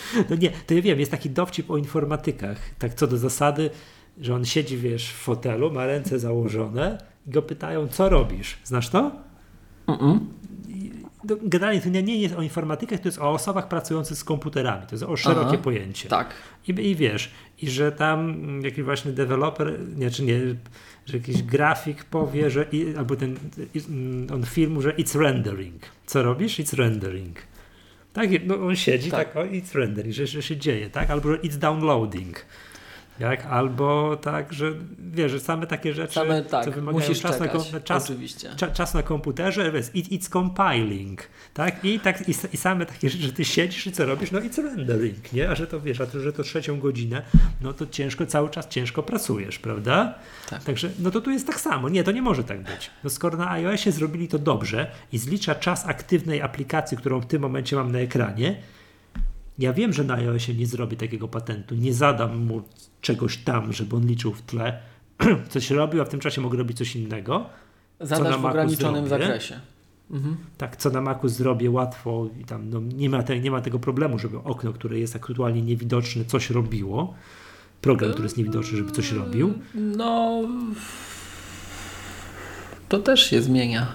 No 0.30 0.36
nie, 0.36 0.50
to 0.50 0.74
ja 0.74 0.82
wiem, 0.82 1.00
jest 1.00 1.10
taki 1.10 1.30
dowcip 1.30 1.70
o 1.70 1.76
informatykach, 1.76 2.58
tak 2.78 2.94
co 2.94 3.06
do 3.06 3.18
zasady, 3.18 3.70
że 4.20 4.34
on 4.34 4.44
siedzi, 4.44 4.78
wiesz, 4.78 5.12
w 5.12 5.16
fotelu, 5.16 5.70
ma 5.70 5.86
ręce 5.86 6.18
założone 6.18 6.98
i 7.26 7.30
go 7.30 7.42
pytają, 7.42 7.88
co 7.88 8.08
robisz? 8.08 8.58
Znasz 8.64 8.88
to? 8.88 9.12
Mm-mm. 9.86 10.18
to 11.28 11.36
generalnie 11.42 11.80
to 11.80 11.88
nie, 11.88 12.16
jest 12.16 12.34
o 12.34 12.42
informatykach, 12.42 13.00
to 13.00 13.08
jest 13.08 13.18
o 13.18 13.30
osobach 13.30 13.68
pracujących 13.68 14.18
z 14.18 14.24
komputerami. 14.24 14.86
To 14.86 14.94
jest 14.94 15.04
o 15.04 15.16
szerokie 15.16 15.48
Aha. 15.48 15.62
pojęcie. 15.62 16.08
Tak. 16.08 16.34
I, 16.68 16.70
I 16.70 16.96
wiesz, 16.96 17.30
i 17.62 17.70
że 17.70 17.92
tam 17.92 18.36
jakiś 18.64 18.84
właśnie 18.84 19.12
deweloper, 19.12 19.78
nie, 19.96 20.10
czy 20.10 20.22
nie, 20.22 20.40
że 21.06 21.16
jakiś 21.16 21.42
grafik 21.42 22.04
powie, 22.04 22.50
że 22.50 22.66
albo 22.98 23.16
ten 23.16 23.36
mm, 23.88 24.26
on 24.34 24.44
filmu, 24.44 24.82
że 24.82 24.92
it's 24.92 25.20
rendering. 25.20 25.82
Co 26.06 26.22
robisz? 26.22 26.58
It's 26.58 26.76
rendering. 26.76 27.36
Tak, 28.12 28.30
no 28.46 28.54
on 28.66 28.76
siedzi 28.76 29.10
Tak. 29.10 29.32
tak, 29.32 29.36
o, 29.36 29.46
it's 29.46 29.74
rendering, 29.74 30.14
że, 30.14 30.26
że 30.26 30.42
się 30.42 30.56
dzieje, 30.56 30.90
tak? 30.90 31.10
Albo 31.10 31.28
że 31.32 31.38
it's 31.38 31.56
downloading. 31.56 32.46
Jak? 33.20 33.46
Albo 33.46 34.16
tak, 34.16 34.52
że 34.52 34.72
wiesz, 34.98 35.32
że 35.32 35.40
same 35.40 35.66
takie 35.66 35.94
rzeczy, 35.94 36.14
Same 36.14 36.44
co 36.44 36.50
tak, 36.50 36.70
wymagają 36.74 36.98
musisz 37.08 37.20
czas 37.22 37.40
na, 37.40 37.46
czekać. 37.46 37.70
kom- 37.70 37.82
czas, 37.82 38.04
Oczywiście. 38.04 38.50
cza, 38.56 38.66
czas 38.70 38.94
na 38.94 39.02
komputerze, 39.02 39.72
wiesz, 39.72 39.86
it, 39.94 40.08
it's 40.08 40.28
compiling, 40.32 41.22
tak? 41.54 41.84
I, 41.84 42.00
tak 42.00 42.28
i, 42.28 42.34
I 42.52 42.56
same 42.56 42.86
takie 42.86 43.10
rzeczy, 43.10 43.24
że 43.24 43.32
ty 43.32 43.44
siedzisz 43.44 43.86
i 43.86 43.92
co 43.92 44.06
robisz? 44.06 44.30
No 44.30 44.40
it's 44.40 44.62
rendering, 44.62 45.32
nie? 45.32 45.50
A 45.50 45.54
że 45.54 45.66
to 45.66 45.80
wiesz, 45.80 46.00
a 46.00 46.06
to, 46.06 46.20
że 46.20 46.32
to 46.32 46.42
trzecią 46.42 46.80
godzinę, 46.80 47.22
no 47.60 47.72
to 47.72 47.86
ciężko, 47.86 48.26
cały 48.26 48.50
czas 48.50 48.68
ciężko 48.68 49.02
pracujesz, 49.02 49.58
prawda? 49.58 50.14
Tak. 50.50 50.64
Także, 50.64 50.90
no 50.98 51.10
to 51.10 51.20
tu 51.20 51.30
jest 51.30 51.46
tak 51.46 51.60
samo. 51.60 51.88
Nie, 51.88 52.04
to 52.04 52.12
nie 52.12 52.22
może 52.22 52.44
tak 52.44 52.58
być. 52.62 52.90
No 53.04 53.10
skoro 53.10 53.36
na 53.38 53.50
iOSie 53.50 53.92
zrobili 53.92 54.28
to 54.28 54.38
dobrze 54.38 54.90
i 55.12 55.18
zlicza 55.18 55.54
czas 55.54 55.86
aktywnej 55.86 56.42
aplikacji, 56.42 56.96
którą 56.96 57.20
w 57.20 57.26
tym 57.26 57.42
momencie 57.42 57.76
mam 57.76 57.92
na 57.92 57.98
ekranie, 57.98 58.56
ja 59.58 59.72
wiem, 59.72 59.92
że 59.92 60.04
na 60.04 60.14
iOSie 60.14 60.54
nie 60.54 60.66
zrobię 60.66 60.96
takiego 60.96 61.28
patentu, 61.28 61.74
nie 61.74 61.94
zadam 61.94 62.36
mu 62.36 62.62
czegoś 63.00 63.36
tam, 63.36 63.72
żeby 63.72 63.96
on 63.96 64.06
liczył 64.06 64.32
w 64.32 64.42
tle, 64.42 64.80
coś 65.48 65.70
robił, 65.70 66.02
a 66.02 66.04
w 66.04 66.08
tym 66.08 66.20
czasie 66.20 66.40
mogę 66.40 66.58
robić 66.58 66.78
coś 66.78 66.96
innego. 66.96 67.46
Zadasz 68.00 68.30
na 68.30 68.38
w 68.38 68.46
ograniczonym 68.46 69.08
zrobię? 69.08 69.24
zakresie. 69.24 69.60
Mhm. 70.10 70.36
Tak, 70.58 70.76
co 70.76 70.90
na 70.90 71.00
Macu 71.00 71.28
zrobię 71.28 71.70
łatwo 71.70 72.28
i 72.40 72.44
tam 72.44 72.70
no, 72.70 72.80
nie, 72.80 73.10
ma 73.10 73.22
te, 73.22 73.40
nie 73.40 73.50
ma 73.50 73.60
tego 73.60 73.78
problemu, 73.78 74.18
żeby 74.18 74.38
okno, 74.38 74.72
które 74.72 74.98
jest 74.98 75.16
aktualnie 75.16 75.62
niewidoczne, 75.62 76.24
coś 76.24 76.50
robiło. 76.50 77.14
Program, 77.80 78.10
który 78.10 78.24
jest 78.24 78.36
niewidoczny, 78.36 78.78
żeby 78.78 78.92
coś 78.92 79.12
robił. 79.12 79.54
No. 79.74 80.42
To 82.88 82.98
też 82.98 83.30
się 83.30 83.42
zmienia. 83.42 83.86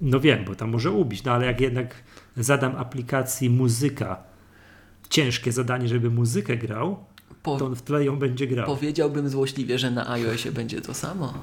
No 0.00 0.20
wiem, 0.20 0.44
bo 0.44 0.54
tam 0.54 0.70
może 0.70 0.90
ubić, 0.90 1.24
no 1.24 1.32
ale 1.32 1.46
jak 1.46 1.60
jednak 1.60 1.94
zadam 2.38 2.76
aplikacji 2.76 3.50
muzyka, 3.50 4.22
ciężkie 5.10 5.52
zadanie, 5.52 5.88
żeby 5.88 6.10
muzykę 6.10 6.56
grał, 6.56 7.04
Po, 7.42 7.56
to 7.56 7.66
on 7.66 7.76
w 7.76 7.82
tle 7.82 8.04
ją 8.04 8.18
będzie 8.18 8.46
grał. 8.46 8.66
Powiedziałbym 8.66 9.28
złośliwie, 9.28 9.78
że 9.78 9.90
na 9.90 10.10
iOSie 10.10 10.52
będzie 10.52 10.80
to 10.80 10.94
samo. 10.94 11.34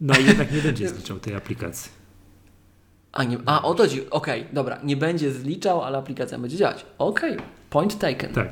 No 0.00 0.14
i 0.18 0.24
jednak 0.24 0.52
nie 0.52 0.60
będzie 0.60 0.88
zliczał 0.88 1.18
tej 1.18 1.34
aplikacji. 1.34 1.90
A, 3.12 3.24
nie, 3.24 3.38
a 3.46 3.62
o 3.62 3.74
to 3.74 3.88
ci. 3.88 4.10
Okej, 4.10 4.46
dobra. 4.52 4.78
Nie 4.84 4.96
będzie 4.96 5.32
zliczał, 5.32 5.82
ale 5.82 5.98
aplikacja 5.98 6.38
będzie 6.38 6.56
działać. 6.56 6.86
Okej, 6.98 7.36
point 7.70 7.98
taken. 7.98 8.32
Tak. 8.32 8.50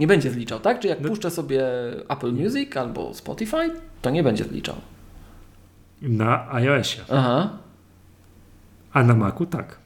Nie 0.00 0.06
będzie 0.06 0.30
zliczał, 0.30 0.60
tak? 0.60 0.80
Czy 0.80 0.88
jak 0.88 1.00
No- 1.00 1.08
puszczę 1.08 1.30
sobie 1.30 1.62
Apple 2.08 2.32
Music 2.32 2.76
albo 2.76 3.14
Spotify, 3.14 3.70
to 4.02 4.10
nie 4.10 4.22
będzie 4.22 4.44
zliczał. 4.44 4.76
Na 6.02 6.54
iOSie. 6.54 7.00
Aha. 7.10 7.58
A 8.94 9.02
na 9.02 9.14
Macu 9.14 9.46
tak. 9.46 9.78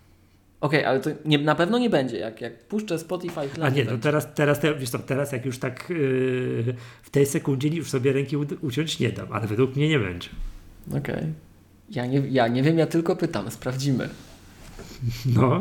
Okej, 0.60 0.84
ale 0.84 1.00
to 1.00 1.10
nie, 1.24 1.38
na 1.38 1.54
pewno 1.54 1.78
nie 1.78 1.90
będzie. 1.90 2.18
Jak, 2.18 2.40
jak 2.40 2.64
puszczę 2.64 2.98
Spotify, 2.98 3.40
to 3.56 3.64
A 3.64 3.68
nie, 3.68 3.84
no 3.84 3.98
teraz, 3.98 4.34
teraz, 4.34 4.60
te- 4.60 4.74
wiesz 4.74 4.90
co, 4.90 4.98
teraz 4.98 5.32
jak 5.32 5.46
już 5.46 5.58
tak 5.58 5.90
yy, 5.90 6.74
w 7.02 7.10
tej 7.10 7.26
sekundzie 7.26 7.68
już 7.68 7.90
sobie 7.90 8.12
ręki 8.12 8.36
uciąć 8.36 8.98
nie 9.00 9.12
dam, 9.12 9.32
ale 9.32 9.46
według 9.46 9.76
mnie 9.76 9.88
nie 9.88 9.98
będzie. 9.98 10.28
Okej. 10.98 11.22
Ja, 11.90 12.06
nie, 12.06 12.18
ja 12.18 12.48
nie 12.48 12.62
wiem, 12.62 12.78
ja 12.78 12.86
tylko 12.86 13.16
pytam, 13.16 13.50
sprawdzimy. 13.50 14.08
No. 15.26 15.60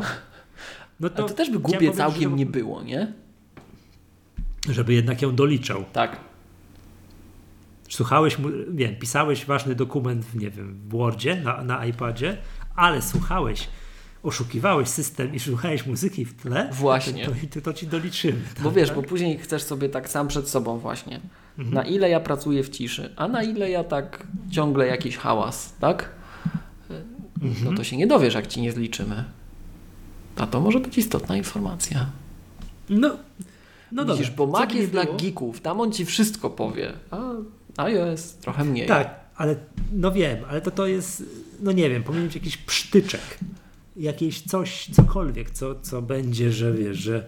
No 1.00 1.08
Ale 1.16 1.28
to 1.28 1.34
też 1.34 1.48
by 1.48 1.54
ja 1.54 1.60
głupie 1.60 1.78
powiem, 1.78 1.92
całkiem 1.94 2.36
nie 2.36 2.46
było, 2.46 2.82
nie? 2.82 3.12
Żeby 4.70 4.94
jednak 4.94 5.22
ją 5.22 5.34
doliczał. 5.34 5.84
Tak. 5.92 6.16
Słuchałeś, 7.88 8.38
mu- 8.38 8.48
wiem, 8.70 8.96
pisałeś 8.96 9.44
ważny 9.46 9.74
dokument, 9.74 10.24
w, 10.24 10.36
nie 10.36 10.50
wiem, 10.50 10.74
w 10.74 10.88
Wordzie, 10.88 11.36
na, 11.36 11.64
na 11.64 11.86
iPadzie, 11.86 12.36
ale 12.78 13.02
słuchałeś, 13.02 13.68
oszukiwałeś 14.22 14.88
system 14.88 15.34
i 15.34 15.40
słuchałeś 15.40 15.86
muzyki 15.86 16.24
w 16.24 16.42
tle, 16.42 16.68
Właśnie. 16.72 17.26
to, 17.26 17.32
to, 17.54 17.60
to 17.60 17.72
ci 17.72 17.86
doliczymy. 17.86 18.40
Bo 18.62 18.64
tak, 18.68 18.74
wiesz, 18.78 18.88
tak? 18.88 18.96
bo 18.96 19.02
później 19.02 19.38
chcesz 19.38 19.62
sobie 19.62 19.88
tak 19.88 20.08
sam 20.08 20.28
przed 20.28 20.48
sobą 20.48 20.78
właśnie. 20.78 21.20
Mhm. 21.58 21.74
Na 21.74 21.82
ile 21.84 22.10
ja 22.10 22.20
pracuję 22.20 22.62
w 22.64 22.68
ciszy, 22.70 23.12
a 23.16 23.28
na 23.28 23.42
ile 23.42 23.70
ja 23.70 23.84
tak 23.84 24.26
ciągle 24.50 24.86
jakiś 24.86 25.16
hałas, 25.16 25.72
tak? 25.80 26.08
No 26.90 26.96
Mhm. 27.48 27.76
to 27.76 27.84
się 27.84 27.96
nie 27.96 28.06
dowiesz, 28.06 28.34
jak 28.34 28.46
ci 28.46 28.60
nie 28.60 28.72
zliczymy. 28.72 29.24
A 30.36 30.46
to 30.46 30.60
może 30.60 30.80
być 30.80 30.98
istotna 30.98 31.36
informacja. 31.36 32.06
No, 32.90 33.16
no 33.92 34.04
Widzisz, 34.04 34.30
dobra. 34.30 34.46
bo 34.46 34.58
Mac 34.58 34.74
jest 34.74 34.90
dla 34.90 35.04
geeków, 35.04 35.60
tam 35.60 35.80
on 35.80 35.92
ci 35.92 36.04
wszystko 36.04 36.50
powie, 36.50 36.92
a 37.10 37.82
iOS 37.82 38.34
trochę 38.34 38.64
mniej. 38.64 38.86
Tak, 38.88 39.14
ale 39.36 39.56
no 39.92 40.12
wiem, 40.12 40.38
ale 40.50 40.60
to 40.60 40.70
to 40.70 40.86
jest, 40.86 41.22
no 41.60 41.72
nie 41.72 41.90
wiem, 41.90 42.02
powinien 42.02 42.26
być 42.26 42.34
jakiś 42.34 42.56
psztyczek, 42.56 43.38
jakieś 43.96 44.40
coś, 44.40 44.90
cokolwiek, 44.92 45.50
co, 45.50 45.80
co 45.80 46.02
będzie, 46.02 46.52
że 46.52 46.72
wiesz, 46.72 46.98
że 46.98 47.26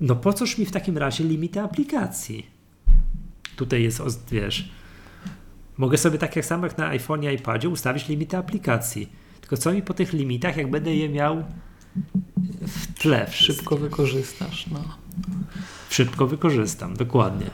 no 0.00 0.16
po 0.16 0.32
coż 0.32 0.58
mi 0.58 0.66
w 0.66 0.70
takim 0.70 0.98
razie 0.98 1.24
limity 1.24 1.60
aplikacji? 1.60 2.46
Tutaj 3.56 3.82
jest, 3.82 4.02
wiesz, 4.30 4.68
mogę 5.76 5.98
sobie 5.98 6.18
tak 6.18 6.36
jak 6.36 6.44
samo 6.44 6.66
jak 6.66 6.78
na 6.78 6.86
iPhone 6.86 7.22
i 7.22 7.26
iPadzie 7.26 7.68
ustawić 7.68 8.08
limity 8.08 8.36
aplikacji. 8.36 9.12
Tylko 9.40 9.56
co 9.56 9.72
mi 9.72 9.82
po 9.82 9.94
tych 9.94 10.12
limitach, 10.12 10.56
jak 10.56 10.70
będę 10.70 10.96
je 10.96 11.08
miał 11.08 11.44
w 12.60 12.94
tle. 12.94 13.30
Szybko 13.30 13.76
wykorzystasz, 13.76 14.66
no. 14.66 14.84
Szybko 15.90 16.26
wykorzystam, 16.26 16.96
dokładnie. 16.96 17.46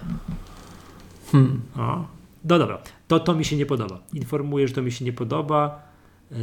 Hmm. 1.32 1.60
O. 1.76 2.06
No 2.44 2.58
dobra, 2.58 2.78
to, 3.08 3.20
to 3.20 3.34
mi 3.34 3.44
się 3.44 3.56
nie 3.56 3.66
podoba. 3.66 4.00
Informuję, 4.14 4.68
że 4.68 4.74
to 4.74 4.82
mi 4.82 4.92
się 4.92 5.04
nie 5.04 5.12
podoba. 5.12 5.82
Yy, 6.30 6.36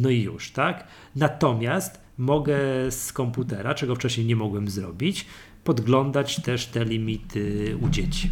no 0.00 0.10
i 0.10 0.22
już, 0.22 0.50
tak? 0.52 0.86
Natomiast 1.16 2.00
mogę 2.18 2.56
z 2.90 3.12
komputera, 3.12 3.74
czego 3.74 3.94
wcześniej 3.94 4.26
nie 4.26 4.36
mogłem 4.36 4.68
zrobić, 4.68 5.26
podglądać 5.64 6.42
też 6.42 6.66
te 6.66 6.84
limity 6.84 7.76
u 7.80 7.88
dzieci. 7.88 8.30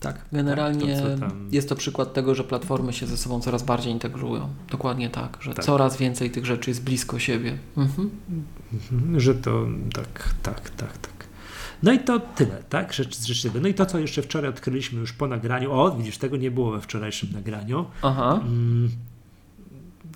Tak, 0.00 0.24
generalnie 0.32 0.96
Tak, 0.96 1.04
to 1.04 1.18
tam- 1.18 1.48
jest 1.52 1.68
to 1.68 1.76
przykład 1.76 2.12
tego, 2.12 2.34
że 2.34 2.44
platformy 2.44 2.92
się 2.92 3.06
ze 3.06 3.16
sobą 3.16 3.40
coraz 3.40 3.62
bardziej 3.62 3.92
integrują. 3.92 4.48
Dokładnie 4.70 5.10
tak, 5.10 5.38
że 5.40 5.54
Tak. 5.54 5.64
coraz 5.64 5.96
więcej 5.96 6.30
tych 6.30 6.46
rzeczy 6.46 6.70
jest 6.70 6.84
blisko 6.84 7.18
siebie. 7.18 7.58
Mhm. 7.76 8.10
Mhm, 8.72 9.20
Że 9.20 9.34
to 9.34 9.66
tak, 9.94 10.34
tak, 10.42 10.70
tak, 10.70 10.98
tak. 10.98 11.19
No 11.82 11.92
i 11.92 11.98
to 11.98 12.20
tyle, 12.20 12.62
tak? 12.68 12.92
Rzecz, 12.92 13.26
rzecz 13.26 13.42
tego. 13.42 13.60
No 13.60 13.68
i 13.68 13.74
to, 13.74 13.86
co 13.86 13.98
jeszcze 13.98 14.22
wczoraj 14.22 14.50
odkryliśmy 14.50 15.00
już 15.00 15.12
po 15.12 15.26
nagraniu. 15.26 15.72
O, 15.72 15.90
widzisz, 15.90 16.18
tego 16.18 16.36
nie 16.36 16.50
było 16.50 16.70
we 16.70 16.80
wczorajszym 16.80 17.28
nagraniu. 17.32 17.86
Aha. 18.02 18.40
Mm, 18.42 18.90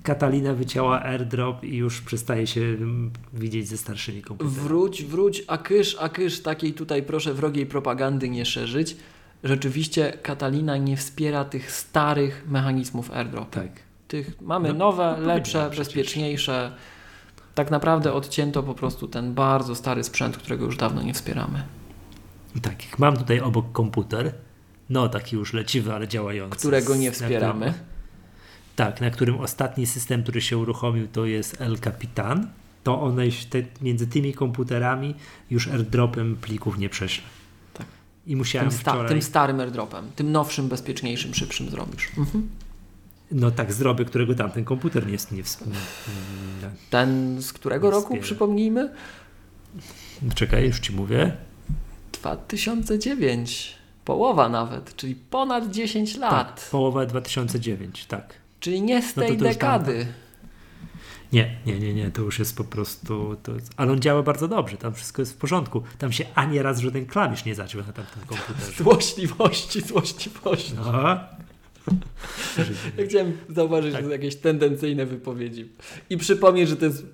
Katalina 0.02 0.54
wycięła 0.54 1.02
airdrop 1.02 1.64
i 1.64 1.76
już 1.76 2.00
przestaje 2.00 2.46
się 2.46 2.60
mm, 2.60 3.10
widzieć 3.32 3.68
ze 3.68 3.76
starszymi 3.76 4.22
komputerami. 4.22 4.60
Wróć, 4.60 5.04
wróć, 5.04 5.44
a 5.46 5.58
kysz, 5.58 5.96
a 6.00 6.08
kysz, 6.08 6.40
takiej 6.40 6.72
tutaj 6.72 7.02
proszę 7.02 7.34
wrogiej 7.34 7.66
propagandy 7.66 8.28
nie 8.28 8.44
szerzyć. 8.44 8.96
Rzeczywiście 9.44 10.18
Katalina 10.22 10.76
nie 10.76 10.96
wspiera 10.96 11.44
tych 11.44 11.72
starych 11.72 12.44
mechanizmów 12.48 13.10
airdrop. 13.10 13.50
Tak. 13.50 13.68
Tych 14.08 14.40
mamy 14.40 14.68
No, 14.68 14.74
nowe, 14.74 15.16
no 15.20 15.26
lepsze, 15.26 15.68
przecież. 15.70 16.48
Tak 17.54 17.70
naprawdę 17.70 18.12
odcięto 18.12 18.62
po 18.62 18.74
prostu 18.74 19.08
ten 19.08 19.34
bardzo 19.34 19.74
stary 19.74 20.04
sprzęt, 20.04 20.36
którego 20.36 20.64
już 20.64 20.76
dawno 20.76 21.02
nie 21.02 21.14
wspieramy. 21.14 21.64
Tak, 22.62 22.84
jak 22.84 22.98
mam 22.98 23.16
tutaj 23.16 23.40
obok 23.40 23.72
komputer, 23.72 24.34
no 24.90 25.08
taki 25.08 25.36
już 25.36 25.52
leciwy, 25.52 25.92
ale 25.92 26.08
działający. 26.08 26.58
Którego 26.58 26.96
nie 26.96 27.12
wspieramy. 27.12 27.66
Na 27.66 27.72
którym, 27.72 27.88
tak, 28.76 29.00
na 29.00 29.10
którym 29.10 29.40
ostatni 29.40 29.86
system, 29.86 30.22
który 30.22 30.40
się 30.40 30.58
uruchomił, 30.58 31.08
to 31.08 31.26
jest 31.26 31.60
El 31.60 31.78
Capitan. 31.78 32.48
To 32.84 33.02
one 33.02 33.22
te, 33.50 33.62
między 33.80 34.06
tymi 34.06 34.34
komputerami 34.34 35.14
już 35.50 35.68
airdropem 35.68 36.36
plików 36.36 36.78
nie 36.78 36.88
prześlę. 36.88 37.24
Tak. 37.74 37.86
I 38.26 38.36
musiałem 38.36 38.70
Tym, 38.70 38.78
sta- 38.78 38.92
wczoraj, 38.92 39.08
tym 39.08 39.22
starym 39.22 39.60
airdropem, 39.60 40.04
tym 40.16 40.32
nowszym, 40.32 40.68
bezpieczniejszym, 40.68 41.34
szybszym 41.34 41.70
zrobisz. 41.70 42.10
Mhm. 42.18 42.48
No 43.34 43.50
tak, 43.50 43.72
zrobię, 43.72 44.04
którego 44.04 44.34
tamten 44.34 44.64
komputer 44.64 45.06
nie 45.06 45.12
jest. 45.12 45.32
Nie, 45.32 45.42
Ten 46.90 47.42
z 47.42 47.52
którego 47.52 47.90
roku, 47.90 48.02
wspiera. 48.02 48.22
przypomnijmy? 48.22 48.90
Czekaj, 50.34 50.66
już 50.66 50.80
ci 50.80 50.92
mówię. 50.92 51.36
2009. 52.12 53.74
Połowa 54.04 54.48
nawet, 54.48 54.96
czyli 54.96 55.14
ponad 55.14 55.70
10 55.70 56.16
lat. 56.16 56.56
Tak, 56.60 56.70
połowa 56.70 57.06
2009, 57.06 58.06
tak. 58.06 58.34
Czyli 58.60 58.82
nie 58.82 59.02
z 59.02 59.16
No 59.16 59.22
to 59.22 59.28
tej 59.28 59.38
to 59.38 59.44
dekady. 59.44 60.06
Nie, 61.32 61.56
nie, 61.66 61.78
nie, 61.78 61.94
nie, 61.94 62.10
to 62.10 62.22
już 62.22 62.38
jest 62.38 62.56
po 62.56 62.64
prostu. 62.64 63.36
Jest, 63.54 63.72
ale 63.76 63.92
on 63.92 64.00
działa 64.00 64.22
bardzo 64.22 64.48
dobrze, 64.48 64.76
tam 64.76 64.94
wszystko 64.94 65.22
jest 65.22 65.32
w 65.32 65.36
porządku. 65.36 65.82
Tam 65.98 66.12
się 66.12 66.26
ani 66.34 66.62
raz 66.62 66.80
żaden 66.80 67.06
klawisz 67.06 67.44
nie 67.44 67.54
zaciął 67.54 67.82
na 67.86 67.92
tamtym 67.92 68.22
komputerze. 68.26 68.72
Złośliwości, 68.82 69.80
złośliwości. 69.80 70.72
No. 70.76 71.18
Ja 72.98 73.06
chciałem 73.06 73.32
zauważyć, 73.48 73.92
Tak. 73.94 74.10
jakieś 74.10 74.36
tendencyjne 74.36 75.06
wypowiedzi. 75.06 75.68
I 76.10 76.16
przypomnieć, 76.16 76.68
że 76.68 76.76
to 76.76 76.84
jest 76.84 77.06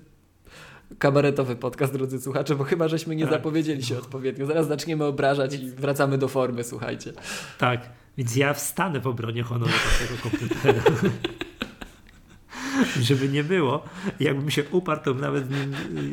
kabaretowy 0.99 1.55
podcast, 1.55 1.93
drodzy 1.93 2.21
słuchacze, 2.21 2.55
bo 2.55 2.63
chyba 2.63 2.87
żeśmy 2.87 3.15
nie 3.15 3.23
Tak. 3.23 3.33
zapowiedzieli 3.33 3.83
się 3.83 3.97
odpowiednio. 3.97 4.45
Zaraz 4.45 4.67
zaczniemy 4.67 5.05
obrażać 5.05 5.53
i 5.53 5.69
wracamy 5.71 6.17
do 6.17 6.27
formy, 6.27 6.63
słuchajcie. 6.63 7.13
Tak, 7.57 7.89
więc 8.17 8.35
ja 8.35 8.53
wstanę 8.53 8.99
w 8.99 9.07
obronie 9.07 9.43
honoru 9.43 9.71
tego 9.99 10.21
komputera. 10.29 10.81
Żeby 13.01 13.29
nie 13.29 13.43
było, 13.43 13.83
jakbym 14.19 14.51
się 14.51 14.63
uparł, 14.71 15.01
to 15.03 15.13
nawet 15.13 15.43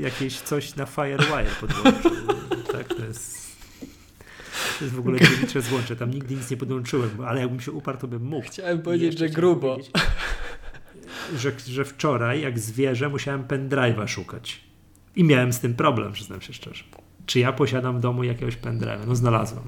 jakieś 0.01 0.41
coś 0.41 0.77
na 0.77 0.87
Firewire 0.87 1.51
podłączył. 1.61 2.11
Tak, 2.73 2.89
to 2.95 3.05
jest. 3.05 3.48
To 4.79 4.85
jest 4.85 4.97
w 4.97 4.99
ogóle 4.99 5.21
dziewicze 5.21 5.63
złącze. 5.63 5.97
Tam 5.97 6.11
nigdy 6.11 6.35
nic 6.35 6.51
nie 6.51 6.57
podłączyłem, 6.57 7.11
ale 7.27 7.41
jakbym 7.41 7.61
się 7.61 7.73
uparł, 7.73 7.99
to 7.99 8.09
bym 8.09 8.23
mógł. 8.23 8.47
Chciałem 8.47 8.83
powiedzieć, 8.83 9.19
że 9.19 9.29
grubo. 9.29 9.73
powiedzieć, 9.73 9.93
Że, 11.37 11.53
że 11.67 11.85
wczoraj, 11.85 12.41
jak 12.41 12.59
zwierzę, 12.59 13.09
musiałem 13.09 13.45
pendrive'a 13.45 14.09
szukać. 14.09 14.61
I 15.17 15.25
miałem 15.25 15.53
z 15.53 15.61
tym 15.61 15.75
problem, 15.75 16.13
przyznam 16.13 16.41
się 16.41 16.53
szczerze. 16.53 16.85
Czy 17.27 17.39
ja 17.39 17.53
posiadam 17.53 17.99
w 17.99 18.01
domu 18.01 18.25
jakiegoś 18.25 18.57
pendrive'a? 18.57 19.07
No 19.07 19.17
znalazłem. 19.17 19.65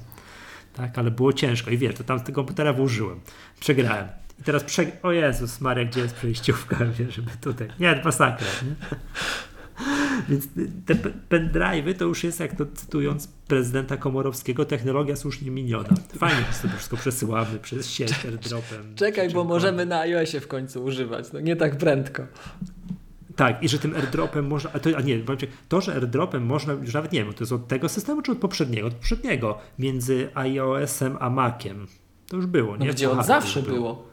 Tak, 0.73 0.97
ale 0.97 1.11
było 1.11 1.33
ciężko. 1.33 1.71
I 1.71 1.77
wiesz, 1.77 1.95
to 1.95 2.03
tam 2.03 2.19
z 2.19 2.23
tego 2.23 2.35
komputera 2.35 2.73
włożyłem. 2.73 3.19
Przegrałem. 3.59 4.07
I 4.39 4.43
teraz 4.43 4.63
prze... 4.63 4.85
O 5.03 5.11
Jezus 5.11 5.61
Maria, 5.61 5.85
gdzie 5.85 6.01
jest 6.01 6.15
przejściówka? 6.15 6.85
Wiesz, 6.85 7.15
żeby 7.15 7.31
tutaj... 7.41 7.67
Nie, 7.79 8.01
masakra. 8.05 8.47
Nie? 8.63 8.75
Więc 10.29 10.47
te 10.85 10.95
pe- 10.95 11.11
pendrive'y 11.29 11.93
to 11.93 12.05
już 12.05 12.23
jest, 12.23 12.39
jak 12.39 12.55
to 12.55 12.65
cytując 12.73 13.27
prezydenta 13.27 13.97
Komorowskiego, 13.97 14.65
technologia 14.65 15.15
słusznie 15.15 15.51
miniona. 15.51 15.89
Fajnie, 16.17 16.41
że 16.47 16.53
sobie 16.53 16.73
wszystko 16.73 16.97
przesyłamy 16.97 17.59
przez 17.59 17.89
sieć 17.89 18.25
airdropem. 18.25 18.95
Czekaj, 18.95 19.29
bo 19.29 19.43
możemy 19.43 19.85
na 19.85 19.99
iOSie 19.99 20.39
w 20.39 20.47
końcu 20.47 20.83
używać. 20.83 21.33
No 21.33 21.39
nie 21.39 21.55
tak 21.55 21.77
prędko. 21.77 22.23
Tak, 23.35 23.63
i 23.63 23.69
że 23.69 23.79
tym 23.79 23.95
airdropem 23.95 24.47
można, 24.47 24.71
a, 24.73 24.79
to, 24.79 24.89
a 24.97 25.01
nie, 25.01 25.19
to, 25.69 25.81
że 25.81 25.93
airdropem 25.93 26.45
można, 26.45 26.73
już 26.73 26.93
nawet 26.93 27.11
nie 27.11 27.23
wiem, 27.23 27.33
to 27.33 27.43
jest 27.43 27.51
od 27.51 27.67
tego 27.67 27.89
systemu, 27.89 28.21
czy 28.21 28.31
od 28.31 28.37
poprzedniego? 28.37 28.87
Od 28.87 28.93
poprzedniego, 28.93 29.57
między 29.79 30.29
iOS-em 30.33 31.17
a 31.19 31.29
Maciem. 31.29 31.87
To 32.27 32.35
już 32.35 32.45
było, 32.45 32.77
No 32.77 32.85
nie? 32.85 32.91
gdzie 32.91 33.05
Aha, 33.05 33.13
od 33.15 33.21
to 33.21 33.27
zawsze 33.27 33.59
już 33.59 33.69
było. 33.69 34.07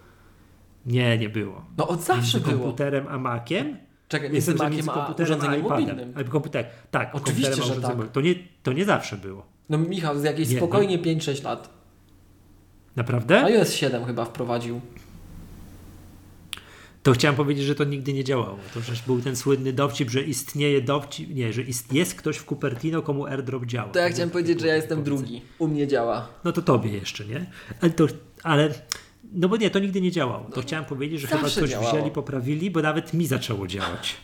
Nie, 0.86 1.18
nie 1.18 1.28
było. 1.28 1.64
No 1.78 1.88
od 1.88 2.02
zawsze 2.02 2.38
między 2.38 2.50
było. 2.50 2.62
komputerem 2.62 3.06
a 3.08 3.18
Maciem? 3.18 3.76
Czekaj, 4.08 4.30
między 4.30 4.54
Maciem 4.54 4.88
a 4.88 5.14
urządzeniem 5.22 5.62
mobilnym. 5.62 6.12
A, 6.16 6.24
komputer, 6.24 6.66
tak, 6.90 7.14
Oczywiście, 7.14 7.62
że 7.62 7.74
tak. 7.74 7.82
mobilnym. 7.82 8.08
To 8.08 8.20
nie, 8.20 8.34
to 8.62 8.72
nie 8.72 8.84
zawsze 8.84 9.16
było. 9.16 9.46
No 9.68 9.78
Michał, 9.78 10.18
z 10.18 10.22
jakieś 10.24 10.48
Nie, 10.48 10.54
no. 10.54 10.60
spokojnie 10.60 10.98
5-6 10.98 11.44
lat. 11.44 11.70
Naprawdę? 12.96 13.44
iOS 13.44 13.72
7 13.72 14.04
chyba 14.04 14.24
wprowadził. 14.24 14.80
To 17.02 17.12
chciałem 17.12 17.36
powiedzieć, 17.36 17.64
że 17.64 17.74
to 17.74 17.84
nigdy 17.84 18.12
nie 18.12 18.24
działało. 18.24 18.58
To 18.74 18.80
przecież 18.80 19.02
był 19.02 19.20
ten 19.20 19.36
słynny 19.36 19.72
dowcip, 19.72 20.10
że 20.10 20.22
istnieje 20.22 20.82
dowcip, 20.82 21.34
nie, 21.34 21.52
że 21.52 21.62
ist, 21.62 21.92
jest 21.92 22.14
ktoś 22.14 22.36
w 22.36 22.44
Cupertino, 22.44 23.02
komu 23.02 23.26
airdrop 23.26 23.66
działa. 23.66 23.88
To 23.88 23.98
ja 23.98 24.08
chciałem 24.08 24.30
powiedzieć, 24.30 24.60
że 24.60 24.66
ja 24.66 24.76
jestem 24.76 25.02
drugi. 25.02 25.42
U 25.58 25.68
mnie 25.68 25.86
działa. 25.86 26.28
No 26.44 26.52
to 26.52 26.62
tobie 26.62 26.90
jeszcze, 26.90 27.24
nie? 27.24 27.46
Ale, 27.80 27.90
to, 27.90 28.06
ale 28.42 28.74
no 29.32 29.48
bo 29.48 29.56
nie, 29.56 29.70
to 29.70 29.78
nigdy 29.78 30.00
nie 30.00 30.12
działało. 30.12 30.50
To 30.54 30.60
chciałem 30.60 30.84
powiedzieć, 30.84 31.20
że 31.20 31.26
chyba 31.26 31.48
coś 31.48 31.70
działało. 31.70 31.92
wzięli, 31.92 32.10
poprawili, 32.10 32.70
bo 32.70 32.82
nawet 32.82 33.14
mi 33.14 33.26
zaczęło 33.26 33.66
działać. 33.66 34.16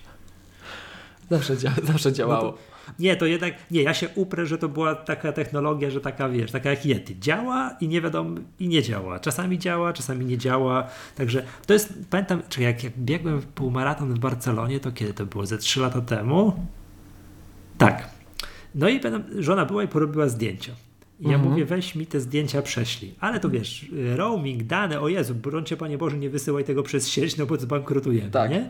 Zawsze, 1.31 1.57
dzia 1.57 1.73
zawsze 1.83 2.13
działało. 2.13 2.45
No 2.45 2.53
to, 2.53 2.59
nie, 2.99 3.17
to 3.17 3.27
jednak, 3.27 3.55
nie, 3.71 3.83
ja 3.83 3.95
się 3.95 4.09
uprę, 4.15 4.47
że 4.47 4.59
to 4.59 4.69
była 4.69 4.95
taka 4.95 5.33
technologia, 5.33 5.91
że 5.91 6.01
taka, 6.01 6.29
wiesz, 6.29 6.51
taka 6.51 6.71
jak 6.71 6.87
Yeti. 6.87 7.21
Działa 7.21 7.77
i 7.81 7.89
nie 7.89 8.01
wiadomo, 8.01 8.41
i 8.59 8.69
nie 8.69 8.83
działa. 8.83 9.19
Czasami 9.19 9.59
działa, 9.59 9.93
czasami 9.93 10.27
nie 10.27 10.39
działa. 10.39 10.89
Także 11.17 11.45
to 11.67 11.73
jest, 11.73 11.95
pamiętam, 12.11 12.43
czy 12.49 12.63
jak, 12.63 12.85
jak 12.85 12.99
biegłem 12.99 13.41
w 13.41 13.47
półmaraton 13.47 14.15
w 14.15 14.19
Barcelonie, 14.19 14.81
to 14.81 14.93
kiedy 14.93 15.15
to 15.15 15.27
było? 15.27 15.47
Ze 15.47 15.59
trzy 15.59 15.81
lata 15.81 16.01
temu? 16.01 16.67
Tak. 17.79 18.11
No 18.75 18.89
i 18.89 19.01
żona 19.39 19.65
była 19.67 19.83
i 19.83 19.89
porobiła 19.89 20.29
zdjęcia. 20.29 20.73
I 21.21 21.25
ja 21.29 21.35
Mhm. 21.35 21.51
mówię, 21.51 21.65
weź 21.65 21.95
mi 21.95 22.07
te 22.07 22.21
zdjęcia 22.21 22.63
prześlij. 22.63 23.15
Ale 23.21 23.41
to 23.41 23.51
wiesz, 23.51 23.87
roaming, 24.17 24.63
dane, 24.63 25.01
o 25.01 25.09
Jezu, 25.09 25.35
brońcie 25.35 25.77
Panie 25.77 25.99
Boże, 25.99 26.19
nie 26.19 26.31
wysyłaj 26.31 26.65
tego 26.65 26.83
przez 26.83 27.09
sieć, 27.09 27.37
no 27.37 27.47
bo 27.47 27.57
zbankrutujemy, 27.57 28.31
Tak. 28.31 28.51
nie? 28.51 28.69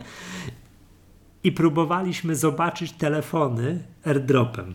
I 1.43 1.51
próbowaliśmy 1.51 2.35
zobaczyć 2.35 2.91
telefony 2.91 3.83
airdropem. 4.03 4.73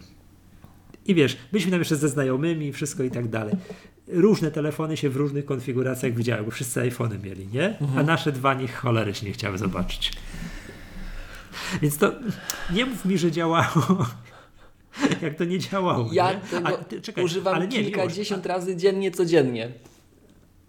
I 1.06 1.14
wiesz, 1.14 1.36
byliśmy 1.52 1.70
tam 1.70 1.80
jeszcze 1.80 1.96
ze 1.96 2.08
znajomymi, 2.08 2.72
wszystko 2.72 3.02
i 3.02 3.10
tak 3.10 3.28
dalej. 3.28 3.54
Różne 4.08 4.50
telefony 4.50 4.96
się 4.96 5.10
w 5.10 5.16
różnych 5.16 5.44
konfiguracjach 5.44 6.14
widziały, 6.14 6.42
bo 6.44 6.50
wszyscy 6.50 6.80
iPhony 6.80 7.18
mieli, 7.18 7.46
nie? 7.52 7.76
A 7.96 8.02
nasze 8.02 8.32
dwa 8.32 8.54
niech 8.54 8.74
cholery 8.76 9.14
się 9.14 9.26
nie 9.26 9.32
chciały 9.32 9.58
zobaczyć. 9.58 10.12
Więc 11.82 11.98
to 11.98 12.12
nie 12.72 12.86
mów 12.86 13.04
mi, 13.04 13.18
że 13.18 13.32
działało. 13.32 14.06
Jak 15.22 15.34
to 15.34 15.44
nie 15.44 15.58
działało. 15.58 16.08
Ja 16.12 16.32
nie? 16.32 16.40
tego 16.40 16.68
A 16.68 16.72
ty- 16.72 17.00
czekaj, 17.00 17.24
używam 17.24 17.54
ale 17.54 17.68
nie, 17.68 17.84
kilkadziesiąt 17.84 18.46
razy 18.46 18.76
dziennie, 18.76 19.10
codziennie. 19.10 19.72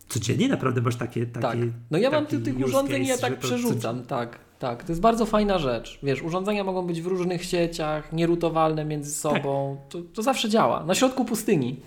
Codziennie 0.07 0.47
naprawdę 0.47 0.81
masz 0.81 0.95
takie. 0.95 1.25
takie 1.25 1.41
Tak. 1.41 1.57
No 1.91 1.97
ja 1.97 2.11
mam 2.11 2.25
tych 2.25 2.65
urządzeń 2.65 3.03
i 3.03 3.07
ja 3.07 3.17
tak 3.17 3.35
to 3.35 3.41
przerzucam, 3.47 4.03
tak, 4.03 4.39
tak. 4.59 4.83
To 4.83 4.91
jest 4.91 5.01
bardzo 5.01 5.25
fajna 5.25 5.59
rzecz. 5.59 5.99
Wiesz, 6.03 6.21
urządzenia 6.21 6.63
mogą 6.63 6.87
być 6.87 7.01
w 7.01 7.07
różnych 7.07 7.45
sieciach, 7.45 8.13
nierutowalne 8.13 8.85
między 8.85 9.11
sobą. 9.11 9.77
To, 9.89 9.99
to 10.13 10.23
zawsze 10.23 10.49
działa. 10.49 10.83
Na 10.83 10.95
środku 10.95 11.25
pustyni. 11.25 11.79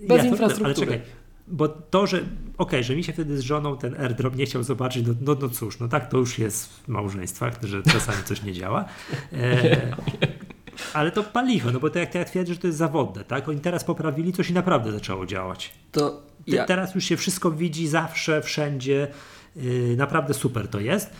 Co, 0.00 0.06
bez 0.06 0.22
to- 0.22 0.28
infrastruktury. 0.28 0.86
Ale 0.86 0.98
czekaj, 0.98 1.00
bo 1.48 1.68
to, 1.68 2.06
że 2.06 2.22
okej, 2.58 2.84
że 2.84 2.96
mi 2.96 3.04
się 3.04 3.12
wtedy 3.12 3.38
z 3.38 3.40
żoną 3.40 3.76
ten 3.76 4.00
airdrop 4.00 4.36
nie 4.36 4.46
chciał 4.46 4.62
zobaczyć, 4.62 5.06
no, 5.06 5.14
no, 5.20 5.36
no 5.42 5.48
cóż, 5.48 5.80
no 5.80 5.88
tak 5.88 6.10
to 6.10 6.18
już 6.18 6.38
jest 6.38 6.66
w 6.66 6.88
małżeństwach, 6.88 7.58
że 7.62 7.82
czasami 7.82 8.24
coś 8.24 8.42
nie 8.42 8.52
działa. 8.52 8.84
E, 9.32 9.96
ale 10.94 11.10
to 11.10 11.22
palicho, 11.24 11.70
no 11.72 11.80
bo 11.80 11.90
to 11.90 11.98
jak 11.98 12.14
ja 12.14 12.24
twierdzę, 12.24 12.54
że 12.54 12.60
to 12.60 12.66
jest 12.66 12.78
zawodne, 12.78 13.24
tak? 13.24 13.48
Oni 13.48 13.60
teraz 13.60 13.84
poprawili 13.84 14.32
coś 14.32 14.50
i 14.50 14.52
naprawdę 14.52 14.92
zaczęło 14.92 15.26
działać. 15.26 15.72
To 15.92 16.22
ja, 16.46 16.64
Teraz 16.64 16.94
już 16.94 17.04
się 17.04 17.16
wszystko 17.16 17.50
widzi 17.50 17.88
zawsze, 17.88 18.42
wszędzie. 18.42 19.08
Yy, 19.56 19.96
naprawdę 19.96 20.34
super 20.34 20.68
to 20.68 20.80
jest, 20.80 21.10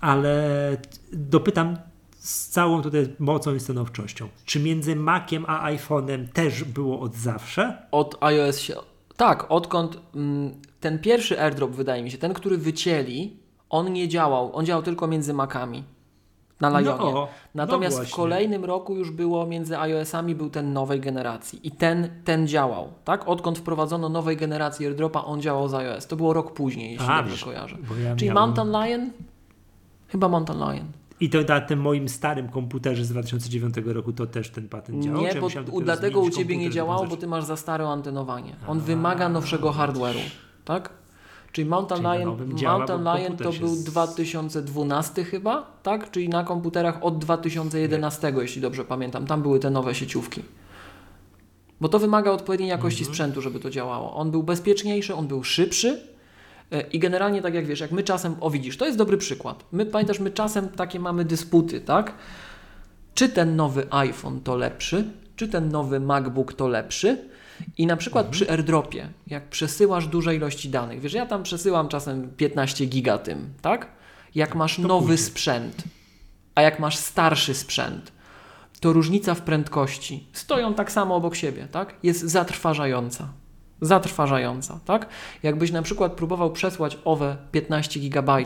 ale 0.00 0.76
dopytam 1.12 1.76
z 2.18 2.48
całą 2.48 2.82
tutaj 2.82 3.08
mocą 3.18 3.54
i 3.54 3.60
stanowczością. 3.60 4.28
Czy 4.44 4.60
między 4.60 4.96
Maciem 4.96 5.44
a 5.48 5.70
iPhone'em 5.72 6.28
też 6.32 6.64
było 6.64 7.00
od 7.00 7.14
zawsze? 7.14 7.86
od 7.90 8.16
iOS 8.20 8.58
się... 8.58 8.74
Tak, 9.16 9.46
odkąd 9.48 9.98
mm, 10.14 10.54
ten 10.80 10.98
pierwszy 10.98 11.40
airdrop, 11.40 11.70
wydaje 11.70 12.02
mi 12.02 12.10
się, 12.10 12.18
ten, 12.18 12.34
który 12.34 12.58
wycięli, 12.58 13.36
on 13.70 13.92
nie 13.92 14.08
działał. 14.08 14.56
On 14.56 14.66
działał 14.66 14.82
tylko 14.82 15.06
między 15.06 15.34
Macami. 15.34 15.84
Na 16.70 16.80
Lionie. 16.80 17.12
No, 17.12 17.28
Natomiast 17.54 17.98
no 17.98 18.04
w 18.04 18.10
kolejnym 18.10 18.64
roku 18.64 18.96
już 18.96 19.10
było 19.10 19.46
między 19.46 19.78
iOS-ami 19.78 20.34
był 20.34 20.50
ten 20.50 20.72
nowej 20.72 21.00
generacji 21.00 21.60
i 21.62 21.70
ten, 21.70 22.08
ten 22.24 22.48
działał, 22.48 22.88
tak? 23.04 23.28
Odkąd 23.28 23.58
wprowadzono 23.58 24.08
nowej 24.08 24.36
generacji 24.36 24.86
AirDropa, 24.86 25.24
on 25.24 25.40
działał 25.40 25.68
z 25.68 25.74
iOS. 25.74 26.06
To 26.06 26.16
było 26.16 26.32
rok 26.32 26.52
później, 26.52 26.92
jeśli 26.92 27.06
A, 27.08 27.22
dobrze 27.22 27.44
kojarzę. 27.44 27.76
ja 28.04 28.16
Czyli 28.16 28.30
miałem- 28.30 28.42
Mountain 28.54 28.70
Lion? 28.70 29.10
Chyba 30.08 30.28
Mountain 30.28 30.58
Lion. 30.58 30.86
I 31.20 31.30
to 31.30 31.38
na 31.48 31.60
tym 31.60 31.80
moim 31.80 32.08
starym 32.08 32.48
komputerze 32.48 33.04
z 33.04 33.08
2009 33.08 33.74
roku 33.84 34.12
to 34.12 34.26
też 34.26 34.50
ten 34.50 34.68
patent 34.68 35.04
działał? 35.04 35.22
Nie, 35.22 35.34
bo 35.40 35.48
u, 35.70 35.80
dlatego 35.80 36.20
u 36.20 36.30
Ciebie 36.30 36.56
nie 36.56 36.70
działało, 36.70 37.06
bo 37.06 37.16
Ty 37.16 37.26
masz 37.26 37.44
za 37.44 37.56
stare 37.56 37.88
antenowanie. 37.88 38.56
On 38.68 38.80
wymaga 38.80 39.28
nowszego 39.28 39.70
hardware'u, 39.70 40.30
tak? 40.64 41.01
Czyli 41.52 41.68
Mountain 41.68 42.02
Czyli 42.02 42.18
Lion, 42.18 42.28
Mountain 42.78 43.02
Lion 43.04 43.36
to 43.36 43.52
był 43.52 43.68
z- 43.74 43.84
2012 43.84 45.24
chyba, 45.24 45.66
tak? 45.82 46.10
Czyli 46.10 46.28
na 46.28 46.44
komputerach 46.44 46.98
od 47.04 47.18
2011, 47.18 48.32
jeśli 48.42 48.62
dobrze 48.62 48.84
pamiętam. 48.84 49.26
Tam 49.26 49.42
były 49.42 49.58
te 49.58 49.70
nowe 49.70 49.94
sieciówki. 49.94 50.42
Bo 51.80 51.88
to 51.88 51.98
wymaga 51.98 52.30
odpowiedniej 52.30 52.68
jakości 52.68 53.00
Mhm. 53.00 53.14
sprzętu, 53.14 53.40
żeby 53.42 53.60
to 53.60 53.70
działało. 53.70 54.14
On 54.14 54.30
był 54.30 54.42
bezpieczniejszy, 54.42 55.14
on 55.14 55.26
był 55.26 55.44
szybszy 55.44 56.00
e, 56.70 56.80
i 56.80 56.98
generalnie 56.98 57.42
tak 57.42 57.54
jak 57.54 57.66
wiesz, 57.66 57.80
jak 57.80 57.92
my 57.92 58.02
czasem, 58.02 58.34
o 58.40 58.50
widzisz, 58.50 58.76
to 58.76 58.86
jest 58.86 58.98
dobry 58.98 59.16
przykład. 59.18 59.64
My 59.72 59.86
pamiętasz, 59.86 60.20
my 60.20 60.30
czasem 60.30 60.68
takie 60.68 61.00
mamy 61.00 61.24
dysputy, 61.24 61.80
tak? 61.80 62.14
Czy 63.14 63.28
ten 63.28 63.56
nowy 63.56 63.86
iPhone 63.90 64.40
to 64.40 64.56
lepszy, 64.56 65.04
czy 65.42 65.48
ten 65.48 65.68
nowy 65.68 66.00
MacBook 66.00 66.52
to 66.52 66.68
lepszy? 66.68 67.28
I 67.78 67.86
na 67.86 67.96
przykład 67.96 68.26
przy 68.26 68.50
AirDropie, 68.50 69.08
jak 69.26 69.48
przesyłasz 69.48 70.06
duże 70.06 70.36
ilości 70.36 70.68
danych, 70.68 71.00
wiesz, 71.00 71.12
ja 71.12 71.26
tam 71.26 71.42
przesyłam 71.42 71.88
czasem 71.88 72.30
15 72.36 72.86
giga 72.86 73.18
tym, 73.18 73.48
tak? 73.62 73.88
Jak 74.34 74.54
masz 74.54 74.78
nowy 74.78 75.06
pójdzie. 75.06 75.22
sprzęt, 75.22 75.84
a 76.54 76.62
jak 76.62 76.78
masz 76.78 76.96
starszy 76.96 77.54
sprzęt, 77.54 78.12
to 78.80 78.92
różnica 78.92 79.34
w 79.34 79.40
prędkości 79.40 80.26
stoją 80.32 80.74
tak 80.74 80.92
samo 80.92 81.14
obok 81.14 81.36
siebie, 81.36 81.68
tak? 81.72 81.94
Jest 82.02 82.20
zatrważająca. 82.20 83.28
Zatrważająca, 83.82 84.80
tak? 84.84 85.06
Jakbyś 85.42 85.72
na 85.72 85.82
przykład 85.82 86.12
próbował 86.12 86.52
przesłać 86.52 86.98
owe 87.04 87.36
15 87.52 88.00
GB 88.00 88.36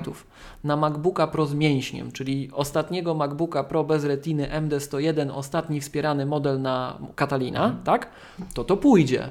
na 0.64 0.76
MacBooka 0.76 1.26
Pro 1.26 1.47
z 1.47 1.55
mięśniem, 1.55 2.12
czyli 2.12 2.51
ostatniego 2.53 3.14
MacBooka 3.14 3.64
Pro 3.64 3.84
bez 3.84 4.05
retiny 4.05 4.49
MD101, 4.49 5.30
ostatni 5.34 5.80
wspierany 5.80 6.26
model 6.26 6.61
na 6.62 6.99
Catalina, 7.14 7.76
tak? 7.84 8.11
To 8.55 8.64
to 8.64 8.76
pójdzie. 8.76 9.30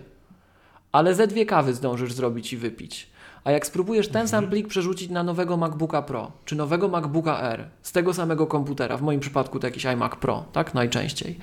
Ale 0.92 1.16
ze 1.16 1.28
dwie 1.28 1.46
kawy 1.46 1.74
zdążysz 1.74 2.14
zrobić 2.14 2.54
i 2.54 2.58
wypić. 2.58 3.16
A 3.44 3.52
jak 3.52 3.66
spróbujesz 3.66 4.08
ten 4.08 4.22
Mhm. 4.22 4.28
sam 4.28 4.50
plik 4.50 4.68
przerzucić 4.68 5.10
na 5.10 5.24
nowego 5.24 5.58
MacBooka 5.58 6.02
Pro, 6.02 6.32
czy 6.46 6.56
nowego 6.56 6.88
MacBooka 6.88 7.40
R, 7.42 7.68
z 7.82 7.92
tego 7.92 8.14
samego 8.14 8.48
komputera, 8.48 8.98
w 8.98 9.02
moim 9.02 9.20
przypadku 9.20 9.60
to 9.60 9.68
jakiś 9.68 9.86
iMac 9.86 10.16
Pro, 10.16 10.46
tak 10.54 10.74
najczęściej, 10.74 11.40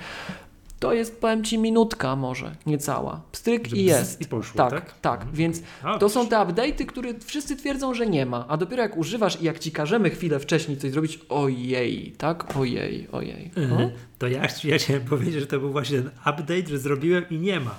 to 0.83 0.93
jest, 0.93 1.21
powiem 1.21 1.43
Ci, 1.43 1.57
minutka 1.57 2.15
może, 2.15 2.55
niecała. 2.65 3.21
Pstryk 3.31 3.67
Żeby 3.67 3.81
i 3.81 3.85
jest. 3.85 4.21
i 4.21 4.25
poszło, 4.25 4.57
tak, 4.57 4.71
tak? 4.71 4.99
tak. 4.99 5.19
Mhm. 5.19 5.35
Więc 5.35 5.61
A, 5.83 5.97
to 5.97 6.09
są 6.09 6.27
te 6.27 6.35
update'y, 6.35 6.85
które 6.85 7.13
wszyscy 7.25 7.55
twierdzą, 7.55 7.93
że 7.93 8.07
nie 8.07 8.25
ma, 8.25 8.45
a 8.47 8.57
dopiero 8.57 8.83
jak 8.83 8.97
używasz 8.97 9.41
i 9.41 9.45
jak 9.45 9.59
Ci 9.59 9.71
każemy 9.71 10.09
chwilę 10.09 10.39
wcześniej 10.39 10.77
coś 10.77 10.91
zrobić, 10.91 11.19
ojej, 11.29 12.13
tak? 12.17 12.57
Ojej, 12.57 13.07
ojej. 13.11 13.51
No. 13.55 13.89
To 14.23 14.27
ja, 14.27 14.41
ja 14.63 14.77
chciałem 14.77 15.03
powiedzieć, 15.05 15.39
że 15.39 15.47
to 15.47 15.59
był 15.59 15.71
właśnie 15.71 15.97
ten 16.01 16.07
update, 16.19 16.67
że 16.67 16.79
zrobiłem 16.79 17.25
i 17.29 17.39
nie 17.39 17.59
ma. 17.59 17.75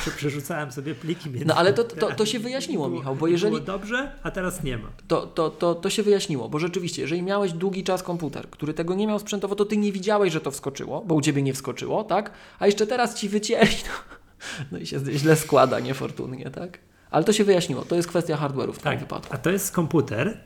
Prze- 0.00 0.10
Przerzucałem 0.16 0.72
sobie 0.72 0.94
pliki 0.94 1.30
między 1.30 1.44
No 1.46 1.54
ale 1.54 1.72
to, 1.72 1.84
to, 1.84 2.12
to 2.12 2.26
się 2.26 2.38
wyjaśniło, 2.38 2.86
Było- 2.88 2.98
Michał, 2.98 3.16
bo 3.16 3.26
jeżeli... 3.26 3.52
Było 3.52 3.66
dobrze, 3.66 4.12
a 4.22 4.30
teraz 4.30 4.62
nie 4.62 4.78
ma. 4.78 4.88
to, 5.08 5.26
to, 5.26 5.50
to, 5.50 5.74
to 5.74 5.90
się 5.90 6.02
wyjaśniło, 6.02 6.48
bo 6.48 6.58
rzeczywiście, 6.58 7.02
jeżeli 7.02 7.22
miałeś 7.22 7.52
długi 7.52 7.84
czas 7.84 8.02
komputer, 8.02 8.50
który 8.50 8.74
tego 8.74 8.94
nie 8.94 9.06
miał 9.06 9.18
sprzętowo, 9.18 9.54
to 9.54 9.64
ty 9.64 9.76
nie 9.76 9.92
widziałeś, 9.92 10.32
że 10.32 10.40
to 10.40 10.50
wskoczyło, 10.50 11.04
bo 11.06 11.14
u 11.14 11.20
ciebie 11.20 11.42
nie 11.42 11.54
wskoczyło, 11.54 12.04
tak? 12.04 12.30
A 12.58 12.66
jeszcze 12.66 12.86
teraz 12.86 13.14
ci 13.14 13.28
wycięli, 13.28 13.70
no, 13.86 14.14
no 14.72 14.78
i 14.78 14.86
się 14.86 15.00
źle 15.12 15.36
składa 15.36 15.80
niefortunnie, 15.80 16.50
tak? 16.50 16.78
Ale 17.10 17.24
to 17.24 17.32
się 17.32 17.44
wyjaśniło, 17.44 17.82
to 17.84 17.94
jest 17.96 18.08
kwestia 18.08 18.36
hardware'u 18.36 18.72
w 18.72 18.78
tym 18.78 18.84
Tak, 18.84 19.00
wypadku. 19.00 19.34
a 19.34 19.38
to 19.38 19.50
jest 19.50 19.72
komputer, 19.72 20.40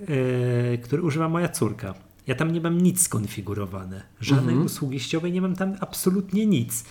yy, 0.00 0.78
który 0.78 1.02
używa 1.02 1.28
moja 1.28 1.48
córka. 1.48 1.94
Ja 2.26 2.34
tam 2.34 2.52
nie 2.52 2.60
mam 2.60 2.80
nic 2.80 3.02
skonfigurowane. 3.02 4.02
Żadnej 4.20 4.48
Mhm. 4.52 4.66
usługi 4.66 5.00
sieciowej, 5.00 5.32
nie 5.32 5.42
mam 5.42 5.56
tam 5.56 5.76
absolutnie 5.80 6.46
nic. 6.46 6.84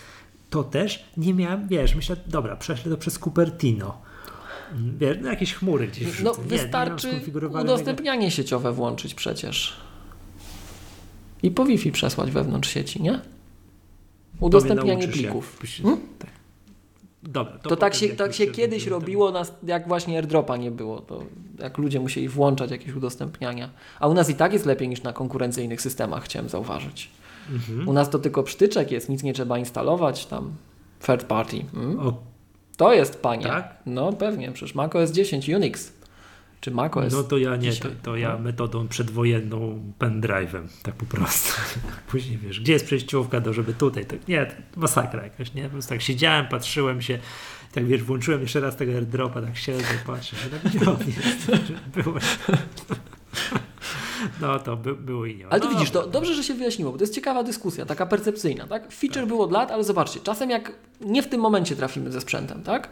To 0.50 0.64
też 0.64 1.04
nie 1.16 1.34
miałem, 1.34 1.68
wiesz, 1.68 1.94
myślę, 1.94 2.16
dobra, 2.26 2.56
prześlę 2.56 2.90
to 2.92 2.96
przez 2.98 3.18
Cupertino. 3.18 4.02
Wiesz, 4.98 5.18
no 5.22 5.28
jakieś 5.30 5.54
chmury 5.54 5.88
gdzieś 5.88 6.04
No 6.04 6.10
wrzucę. 6.10 6.30
Nie, 6.30 6.36
nie 6.36 6.56
mam 6.56 6.58
wystarczy 6.62 7.08
skonfigurowanego- 7.08 7.62
udostępnianie 7.62 8.30
sieciowe 8.30 8.72
włączyć 8.72 9.14
przecież. 9.14 9.76
I 11.42 11.50
po 11.50 11.64
Wi-Fi 11.64 11.92
przesłać 11.92 12.30
wewnątrz 12.30 12.70
sieci, 12.70 13.02
nie? 13.02 13.20
Udostępnianie 14.40 15.08
plików. 15.08 15.58
Hmm? 15.82 16.00
tak. 16.18 16.30
Dobra, 17.28 17.58
to, 17.58 17.68
To 17.68 17.76
tak 17.76 17.94
się, 17.94 18.08
tak 18.08 18.34
się 18.34 18.46
kiedyś 18.46 18.86
robiło, 18.86 19.30
nas, 19.30 19.54
jak 19.62 19.88
właśnie 19.88 20.16
airdropa 20.16 20.56
nie 20.56 20.70
było, 20.70 21.00
to 21.00 21.22
jak 21.58 21.78
ludzie 21.78 22.00
musieli 22.00 22.28
włączać 22.28 22.70
jakieś 22.70 22.94
udostępniania. 22.94 23.70
A 24.00 24.08
u 24.08 24.14
nas 24.14 24.30
i 24.30 24.34
tak 24.34 24.52
jest 24.52 24.66
lepiej 24.66 24.88
niż 24.88 25.02
na 25.02 25.12
konkurencyjnych 25.12 25.82
systemach, 25.82 26.24
chciałem 26.24 26.48
zauważyć. 26.48 27.10
Mhm. 27.52 27.88
U 27.88 27.92
nas 27.92 28.10
to 28.10 28.18
tylko 28.18 28.42
przytyczek 28.42 28.90
jest, 28.90 29.08
nic 29.08 29.22
nie 29.22 29.32
trzeba 29.32 29.58
instalować 29.58 30.26
tam. 30.26 30.52
Third 31.06 31.24
party. 31.24 31.64
Mm. 31.74 32.12
To 32.76 32.94
jest 32.94 33.22
panie. 33.22 33.46
Tak? 33.46 33.76
No 33.86 34.12
pewnie, 34.12 34.52
przecież 34.52 34.74
macOS 34.74 35.10
10 35.10 35.48
Unix. 35.48 35.92
Czy 36.64 36.70
macOS. 36.70 37.12
no 37.12 37.22
to 37.22 37.38
ja 37.38 37.56
nie, 37.56 37.72
to, 37.72 37.88
to 38.02 38.16
ja 38.16 38.38
metodą 38.38 38.88
przedwojenną 38.88 39.80
pendrive'em, 39.98 40.62
tak 40.82 40.94
po 40.94 41.04
prostu. 41.06 41.52
Później 42.10 42.38
wiesz, 42.38 42.60
gdzie 42.60 42.72
jest 42.72 42.84
przejściówka, 42.84 43.40
do 43.40 43.52
żeby 43.52 43.74
tutaj, 43.74 44.06
to 44.06 44.16
nie, 44.28 44.46
to 44.46 44.80
masakra 44.80 45.22
jakaś, 45.22 45.54
nie? 45.54 45.64
Po 45.64 45.70
prostu 45.70 45.88
tak 45.88 46.02
siedziałem, 46.02 46.48
patrzyłem 46.48 47.02
się, 47.02 47.18
tak 47.72 47.86
wiesz, 47.86 48.02
włączyłem 48.02 48.40
jeszcze 48.40 48.60
raz 48.60 48.76
tego 48.76 48.92
airdropa, 48.92 49.42
tak 49.42 49.56
siedzę, 49.56 49.84
patrzę, 50.06 50.36
że 50.36 50.50
tak 50.50 50.72
gdzie 50.72 50.90
on 50.90 50.96
jest, 51.06 51.46
że 51.46 52.02
było. 52.02 52.18
No 54.40 54.58
to 54.58 54.76
by, 54.76 54.94
było 54.94 55.26
i 55.26 55.36
nie. 55.36 55.46
Ale 55.48 55.60
to 55.60 55.68
no, 55.68 55.74
widzisz, 55.74 55.90
to 55.90 56.06
dobrze, 56.06 56.34
że 56.34 56.42
się 56.42 56.54
wyjaśniło, 56.54 56.92
bo 56.92 56.98
to 56.98 57.04
jest 57.04 57.14
ciekawa 57.14 57.42
dyskusja, 57.42 57.86
taka 57.86 58.06
percepcyjna, 58.06 58.66
tak? 58.66 58.92
Feature 58.92 59.26
było 59.26 59.44
od 59.44 59.52
lat, 59.52 59.70
ale 59.70 59.84
zobaczcie, 59.84 60.20
czasem 60.20 60.50
jak 60.50 60.72
nie 61.00 61.22
w 61.22 61.28
tym 61.28 61.40
momencie 61.40 61.76
trafimy 61.76 62.12
ze 62.12 62.20
sprzętem, 62.20 62.62
tak? 62.62 62.88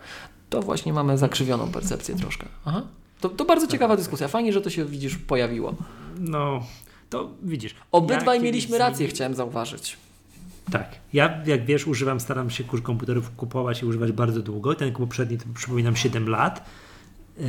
To 0.50 0.62
właśnie 0.62 0.92
mamy 0.92 1.18
zakrzywioną 1.18 1.72
percepcję 1.72 2.16
troszkę. 2.16 2.46
Aha. 2.64 2.82
To, 3.22 3.28
to 3.28 3.44
bardzo 3.44 3.66
ciekawa 3.66 3.96
dyskusja. 3.96 4.28
Fajnie, 4.28 4.52
że 4.52 4.60
to 4.60 4.70
się 4.70 4.84
widzisz 4.84 5.16
pojawiło. 5.18 5.74
No, 6.20 6.62
to 7.10 7.30
widzisz. 7.42 7.74
Obydwaj 7.92 8.36
ja 8.38 8.42
mieliśmy 8.44 8.78
rację, 8.78 9.08
chciałem 9.08 9.34
zauważyć. 9.34 9.96
Tak. 10.72 10.88
Ja, 11.12 11.40
jak 11.46 11.64
wiesz, 11.66 11.86
używam, 11.86 12.20
staram 12.20 12.50
się 12.50 12.64
kur- 12.64 12.82
komputerów 12.82 13.30
kupować 13.36 13.82
i 13.82 13.86
używać 13.86 14.12
bardzo 14.12 14.42
długo. 14.42 14.74
Ten 14.74 14.92
poprzedni, 14.92 15.38
to 15.38 15.44
przypominam, 15.54 15.96
7 15.96 16.28
lat. 16.28 16.64
Yy, 17.38 17.46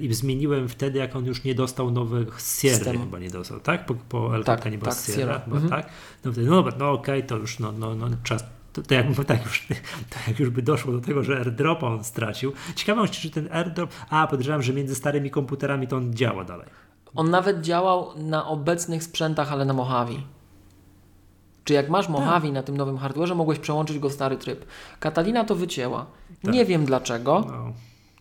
I 0.00 0.14
zmieniłem 0.14 0.68
wtedy, 0.68 0.98
jak 0.98 1.16
on 1.16 1.26
już 1.26 1.44
nie 1.44 1.54
dostał 1.54 1.90
nowych 1.90 2.28
Sierra, 2.60 2.76
Systemu. 2.78 2.98
chyba 3.00 3.18
nie 3.18 3.30
dostał, 3.30 3.60
tak? 3.60 3.86
Po, 3.86 3.94
po 3.94 4.30
Tak, 4.44 4.70
nie 4.72 4.78
była 4.78 4.92
tak, 4.94 5.04
Sierra, 5.04 5.18
Sierra. 5.18 5.40
chyba, 5.44 5.56
Mhm. 5.56 5.70
tak? 5.82 5.92
No 6.24 6.32
wtedy, 6.32 6.46
no 6.46 6.54
dobra, 6.56 6.72
no 6.78 6.90
okej, 6.92 7.24
to 7.24 7.36
już, 7.36 7.58
no, 7.58 7.72
no, 7.72 7.94
no 7.94 8.08
czas. 8.22 8.44
To, 8.72 8.82
to, 8.82 8.94
jak, 8.94 9.06
tak 9.26 9.44
już, 9.44 9.66
to 10.10 10.16
jak 10.28 10.40
już 10.40 10.50
by 10.50 10.62
doszło 10.62 10.92
do 10.92 11.00
tego, 11.00 11.22
że 11.22 11.36
airdropa 11.38 11.86
on 11.86 12.04
stracił. 12.04 12.52
Ciekawe, 12.74 13.08
czy 13.08 13.30
ten 13.30 13.48
airdrop, 13.52 13.90
a 14.10 14.26
podejrzewam, 14.26 14.62
że 14.62 14.72
między 14.72 14.94
starymi 14.94 15.30
komputerami 15.30 15.88
to 15.88 15.96
on 15.96 16.14
działa 16.14 16.44
dalej. 16.44 16.66
On 17.14 17.30
nawet 17.30 17.60
działał 17.60 18.10
na 18.16 18.46
obecnych 18.48 19.04
sprzętach, 19.04 19.52
ale 19.52 19.64
na 19.64 19.72
Mojave. 19.72 20.22
Czy 21.64 21.74
jak 21.74 21.88
masz 21.88 22.08
Mojave 22.08 22.52
na 22.52 22.62
tym 22.62 22.76
nowym 22.76 22.98
hardwareze, 22.98 23.34
mogłeś 23.34 23.58
przełączyć 23.58 23.98
go 23.98 24.08
w 24.08 24.12
stary 24.12 24.36
tryb. 24.36 24.64
Katalina 25.00 25.44
to 25.44 25.54
wycięła. 25.54 26.06
Tak. 26.42 26.54
Nie 26.54 26.64
wiem 26.64 26.84
dlaczego, 26.84 27.44
No. 27.48 27.72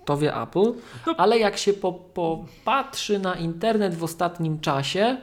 to 0.06 0.18
wie 0.18 0.36
Apple, 0.42 0.74
No. 1.08 1.16
ale 1.18 1.40
jak 1.40 1.58
się 1.58 1.74
po, 1.74 1.94
popatrzy 1.94 3.20
na 3.20 3.36
internet 3.36 3.96
w 3.96 4.04
ostatnim 4.04 4.60
czasie, 4.60 5.18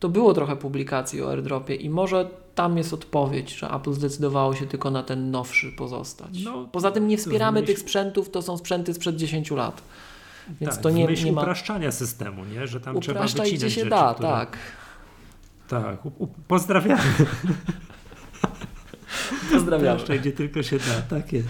to 0.00 0.08
było 0.08 0.34
trochę 0.34 0.56
publikacji 0.56 1.22
o 1.22 1.30
airdropie 1.30 1.74
i 1.74 1.90
może 1.90 2.30
tam 2.56 2.78
jest 2.78 2.92
odpowiedź, 2.92 3.54
że 3.54 3.70
Apple 3.70 3.92
zdecydowało 3.92 4.54
się 4.54 4.66
tylko 4.66 4.90
na 4.90 5.02
ten 5.02 5.30
nowszy 5.30 5.72
pozostać. 5.72 6.44
No, 6.44 6.68
Poza 6.72 6.90
tym 6.90 7.08
nie 7.08 7.18
wspieramy 7.18 7.60
myśl- 7.60 7.66
tych 7.66 7.78
sprzętów, 7.78 8.30
to 8.30 8.42
są 8.42 8.58
sprzęty 8.58 8.94
sprzed 8.94 9.16
10 9.16 9.50
lat. 9.50 9.82
Więc 10.60 10.74
tak, 10.74 10.82
to 10.82 10.90
nie, 10.90 11.06
nie 11.06 11.32
ma. 11.32 11.40
upraszczania 11.40 11.92
systemu, 11.92 12.44
nie? 12.44 12.66
że 12.66 12.80
tam 12.80 13.00
trzeba 13.00 13.20
Upraszczaj 13.20 13.44
wycinać 13.44 13.60
gdzie 13.60 13.70
się 13.74 13.80
rzeczy, 13.80 13.90
da, 13.90 14.14
które... 14.14 14.28
tak. 14.28 14.56
Tak, 15.68 16.06
u, 16.06 16.12
u, 16.18 16.26
pozdrawiamy. 16.26 17.02
Pozdrawiamy. 19.52 19.98
Jeszcze 19.98 20.18
gdzie 20.18 20.32
tylko 20.32 20.62
się 20.62 20.78
da, 20.78 21.02
tak 21.16 21.32
jest. 21.32 21.48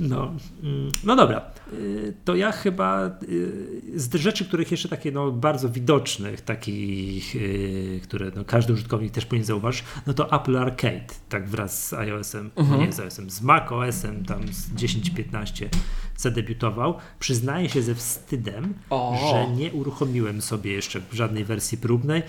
No, 0.00 0.32
mm, 0.62 0.92
no 1.04 1.16
dobra, 1.16 1.52
Y, 1.72 2.14
to 2.24 2.34
ja 2.36 2.52
chyba 2.52 3.06
y, 3.06 3.82
z 3.94 4.14
rzeczy, 4.14 4.44
których 4.44 4.70
jeszcze 4.70 4.88
takie 4.88 5.12
no, 5.12 5.32
bardzo 5.32 5.68
widocznych, 5.68 6.40
takich, 6.40 7.36
y, 7.36 8.00
które 8.02 8.32
no, 8.36 8.44
każdy 8.44 8.72
użytkownik 8.72 9.12
też 9.12 9.26
powinien 9.26 9.46
zauważyć, 9.46 9.84
no 10.06 10.14
to 10.14 10.32
Apple 10.40 10.58
Arcade, 10.58 11.06
tak 11.28 11.48
wraz 11.48 11.88
z 11.88 11.92
iOS-em, 11.92 12.50
Mhm. 12.56 12.80
nie 12.80 12.92
z 12.92 13.00
iOS-em, 13.00 13.30
z 13.30 13.42
macOS-em 13.42 14.24
tam 14.24 14.52
z 14.52 14.70
10-15 14.74 15.68
zadebiutował. 16.16 16.94
Przyznaję 17.18 17.68
się 17.68 17.82
ze 17.82 17.94
wstydem, 17.94 18.74
O. 18.90 19.18
że 19.30 19.56
nie 19.56 19.72
uruchomiłem 19.72 20.42
sobie 20.42 20.72
jeszcze 20.72 21.00
żadnej 21.12 21.44
wersji 21.44 21.78
próbnej, 21.78 22.22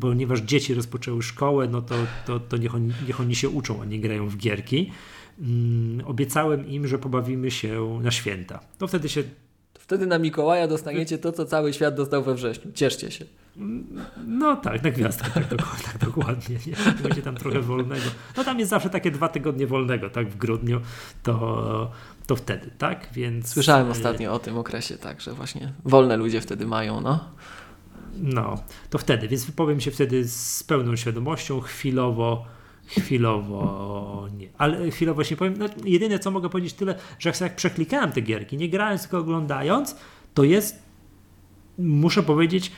ponieważ 0.00 0.40
dzieci 0.40 0.74
rozpoczęły 0.74 1.22
szkołę, 1.22 1.68
no 1.68 1.82
to, 1.82 1.94
to, 2.26 2.40
to 2.40 2.56
niech, 2.56 2.74
oni, 2.74 2.92
niech 3.06 3.20
oni 3.20 3.34
się 3.34 3.48
uczą, 3.48 3.82
a 3.82 3.84
nie 3.84 4.00
grają 4.00 4.28
w 4.28 4.36
gierki. 4.36 4.90
Mm, 5.38 6.06
obiecałem 6.06 6.66
im, 6.68 6.86
że 6.86 6.98
pobawimy 6.98 7.50
się 7.50 8.00
na 8.02 8.10
święta. 8.10 8.60
To 8.78 8.86
wtedy 8.86 9.08
się. 9.08 9.22
Wtedy 9.78 10.06
na 10.06 10.18
Mikołaja 10.18 10.68
dostaniecie 10.68 11.18
to, 11.18 11.32
co 11.32 11.44
cały 11.44 11.72
świat 11.72 11.94
dostał 11.94 12.22
we 12.22 12.34
wrześniu. 12.34 12.72
Cieszcie 12.72 13.10
się. 13.10 13.24
No 14.26 14.56
tak, 14.56 14.82
na 14.82 14.90
gwiazdkę, 14.90 15.30
tak, 15.30 15.48
dokładnie, 15.48 15.84
tak 15.92 15.98
dokładnie. 15.98 16.56
Nie? 16.66 17.02
Będzie 17.02 17.22
tam 17.22 17.36
trochę 17.36 17.60
wolnego. 17.60 18.04
No 18.36 18.44
tam 18.44 18.58
jest 18.58 18.70
zawsze 18.70 18.90
takie 18.90 19.10
dwa 19.10 19.28
tygodnie 19.28 19.66
wolnego, 19.66 20.10
tak, 20.10 20.28
w 20.28 20.36
grudniu, 20.36 20.80
to, 21.22 21.90
to 22.26 22.36
wtedy, 22.36 22.70
tak? 22.78 23.08
Więc. 23.12 23.48
Słyszałem 23.48 23.86
e, 23.86 23.90
ostatnio 23.90 24.32
o 24.32 24.38
tym 24.38 24.58
okresie, 24.58 24.98
tak, 24.98 25.20
że 25.20 25.32
właśnie 25.32 25.72
wolne 25.84 26.16
ludzie 26.16 26.40
wtedy 26.40 26.66
mają, 26.66 27.00
no. 27.00 27.24
No, 28.16 28.62
to 28.90 28.98
wtedy, 28.98 29.28
więc 29.28 29.44
wypowiem 29.44 29.80
się 29.80 29.90
wtedy 29.90 30.28
z 30.28 30.62
pełną 30.62 30.96
świadomością, 30.96 31.60
chwilowo, 31.60 32.44
chwilowo 32.86 34.28
nie. 34.36 34.48
Ale 34.58 34.90
chwilowo 34.90 35.24
się 35.24 35.36
powiem, 35.36 35.54
no, 35.58 35.66
jedyne 35.84 36.18
co 36.18 36.30
mogę 36.30 36.48
powiedzieć 36.48 36.74
tyle, 36.74 36.94
że 37.18 37.32
jak 37.40 37.56
przeklikałem 37.56 38.12
te 38.12 38.20
gierki, 38.20 38.56
nie 38.56 38.68
grając, 38.68 39.02
tylko 39.02 39.18
oglądając, 39.18 39.96
to 40.34 40.44
jest, 40.44 40.82
muszę 41.78 42.22
powiedzieć, 42.22 42.72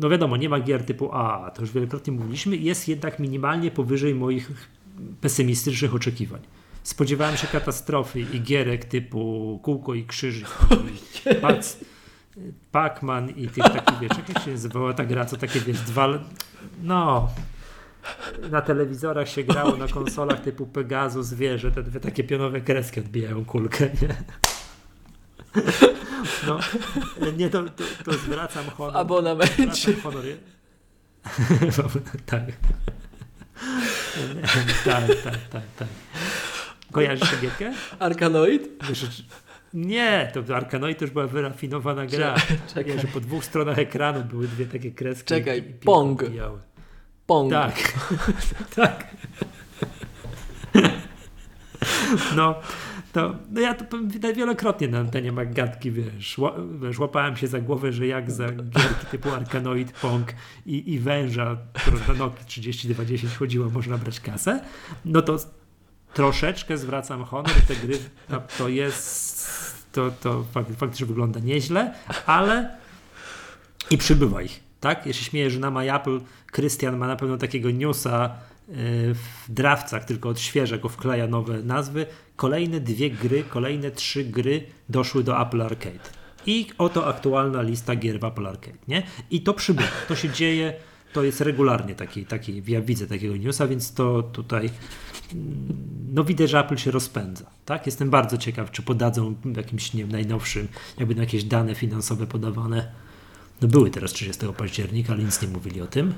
no 0.00 0.08
wiadomo, 0.08 0.36
nie 0.36 0.48
ma 0.48 0.60
gier 0.60 0.84
typu 0.84 1.12
A, 1.12 1.50
to 1.50 1.62
już 1.62 1.72
wielokrotnie 1.72 2.12
mówiliśmy, 2.12 2.56
jest 2.56 2.88
jednak 2.88 3.18
minimalnie 3.18 3.70
powyżej 3.70 4.14
moich 4.14 4.50
pesymistycznych 5.20 5.94
oczekiwań. 5.94 6.40
Spodziewałem 6.82 7.36
się 7.36 7.46
katastrofy 7.46 8.20
i 8.20 8.40
gierek 8.40 8.84
typu 8.84 9.60
Kółko 9.62 9.94
i 9.94 10.04
Krzyżyk 10.04 10.48
i 11.32 11.34
Pac, 11.34 11.76
Pac-Man 12.72 13.30
i 13.36 13.48
tych 13.48 13.64
takich, 13.64 13.98
wiesz, 14.00 14.28
jak 14.28 14.44
się 14.44 14.50
nazywała 14.50 14.94
ta 14.94 15.04
gra, 15.04 15.24
co 15.24 15.36
takie, 15.36 15.60
wiesz, 15.60 15.80
dwa, 15.80 16.08
no, 16.82 17.28
na 18.50 18.62
telewizorach 18.62 19.28
się 19.28 19.42
grało, 19.42 19.76
na 19.76 19.88
konsolach 19.88 20.40
typu 20.40 20.66
Pegasus, 20.66 21.34
wiesz, 21.34 21.62
że 21.62 21.72
te 21.72 21.82
dwie 21.82 22.00
takie 22.00 22.24
pionowe 22.24 22.60
kreski 22.60 23.00
odbijają 23.00 23.44
kulkę, 23.44 23.90
nie? 24.02 24.08
No, 26.46 26.58
nie, 27.36 27.50
to, 27.50 27.62
to, 27.62 27.84
to 28.04 28.12
zwracam 28.12 28.64
honor. 28.64 28.96
Abonamencie. 28.96 29.92
Zwracam 29.92 29.94
honor. 30.02 30.24
tak. 32.26 32.42
tak, 34.84 35.22
tak, 35.24 35.38
tak, 35.50 35.62
tak. 35.78 35.88
Kojarzysz 36.92 37.30
tę 37.30 37.36
gierkę? 37.42 37.72
Arkanoid? 37.98 38.68
Nie, 39.74 40.32
to 40.34 40.56
Arkanoid 40.56 40.98
to 40.98 41.04
już 41.04 41.12
była 41.12 41.26
wyrafinowana 41.26 42.06
gra. 42.06 42.34
Czekaj. 42.74 42.98
że 42.98 43.06
po 43.06 43.20
dwóch 43.20 43.44
stronach 43.44 43.78
ekranu 43.78 44.24
były 44.24 44.48
dwie 44.48 44.66
takie 44.66 44.90
kreski. 44.90 45.28
Czekaj, 45.28 45.62
Pong. 45.62 46.24
Pong. 47.26 47.52
Tak. 47.52 47.92
tak. 48.76 49.06
No, 52.36 52.54
to, 53.12 53.34
no 53.50 53.60
ja 53.60 53.74
to 53.74 53.98
widać 53.98 54.36
wielokrotnie 54.36 54.88
na 54.88 54.98
antenie 54.98 55.32
Maggatki, 55.32 55.90
wiesz, 55.90 56.40
wiesz, 56.82 56.98
łapałem 56.98 57.36
się 57.36 57.46
za 57.46 57.60
głowę, 57.60 57.92
że 57.92 58.06
jak 58.06 58.30
za 58.30 58.46
gierki 58.48 59.06
typu 59.10 59.30
Arkanoid, 59.30 59.92
Pong 59.92 60.34
i, 60.66 60.92
i 60.92 60.98
Węża, 60.98 61.56
którą 61.72 61.98
na 62.08 62.14
Nokia 62.14 62.44
3020 62.44 63.28
chodziło, 63.38 63.70
można 63.70 63.98
brać 63.98 64.20
kasę, 64.20 64.60
no 65.04 65.22
to 65.22 65.36
troszeczkę 66.14 66.78
zwracam 66.78 67.24
honor, 67.24 67.54
te 67.68 67.76
gry 67.76 67.98
to, 68.58 68.68
jest, 68.68 69.92
to, 69.92 70.10
to 70.10 70.44
faktycznie 70.76 71.06
wygląda 71.06 71.40
nieźle, 71.40 71.94
ale 72.26 72.76
i 73.90 73.98
przybywa 73.98 74.42
ich, 74.42 74.60
tak? 74.82 75.06
Ja 75.06 75.12
się 75.12 75.24
śmieję, 75.24 75.50
że 75.50 75.58
na 75.60 75.96
Apple 75.96 76.20
Krystian 76.46 76.96
ma 76.96 77.06
na 77.06 77.16
pewno 77.16 77.36
takiego 77.36 77.70
newsa 77.70 78.30
yy, 78.68 78.74
w 79.14 79.44
drawcach, 79.48 80.04
tylko 80.04 80.28
odświeża 80.28 80.78
go, 80.78 80.88
wkleja 80.88 81.26
nowe 81.26 81.62
nazwy. 81.62 82.06
Kolejne 82.36 82.80
dwie 82.80 83.10
gry, 83.10 83.44
kolejne 83.44 83.90
trzy 83.90 84.24
gry 84.24 84.66
doszły 84.88 85.24
do 85.24 85.42
Apple 85.42 85.62
Arcade. 85.62 86.08
I 86.46 86.66
oto 86.78 87.06
aktualna 87.06 87.62
lista 87.62 87.96
gier 87.96 88.20
w 88.20 88.24
Apple 88.24 88.46
Arcade, 88.46 88.78
nie? 88.88 89.02
I 89.30 89.40
to 89.40 89.54
przybywa, 89.54 89.88
to 90.08 90.16
się 90.16 90.30
dzieje, 90.30 90.74
to 91.12 91.22
jest 91.22 91.40
regularnie 91.40 91.94
taki, 91.94 92.26
taki 92.26 92.62
ja 92.66 92.80
widzę 92.80 93.06
takiego 93.06 93.36
newsa, 93.36 93.66
więc 93.66 93.94
to 93.94 94.22
tutaj 94.22 94.70
no 96.12 96.24
widać, 96.24 96.50
że 96.50 96.60
Apple 96.60 96.76
się 96.76 96.90
rozpędza. 96.90 97.44
Tak? 97.64 97.86
Jestem 97.86 98.10
bardzo 98.10 98.38
ciekaw, 98.38 98.70
czy 98.70 98.82
podadzą 98.82 99.34
jakimś 99.56 99.94
nie 99.94 100.02
wiem, 100.02 100.12
najnowszym, 100.12 100.68
jakby 100.98 101.14
jakieś 101.14 101.44
dane 101.44 101.74
finansowe 101.74 102.26
podawane. 102.26 103.01
No 103.62 103.68
były 103.68 103.90
teraz 103.90 104.12
30 104.12 104.46
października, 104.56 105.12
ale 105.12 105.22
nic 105.22 105.42
nie 105.42 105.48
mówili 105.48 105.80
o 105.80 105.86
tym. 105.86 106.14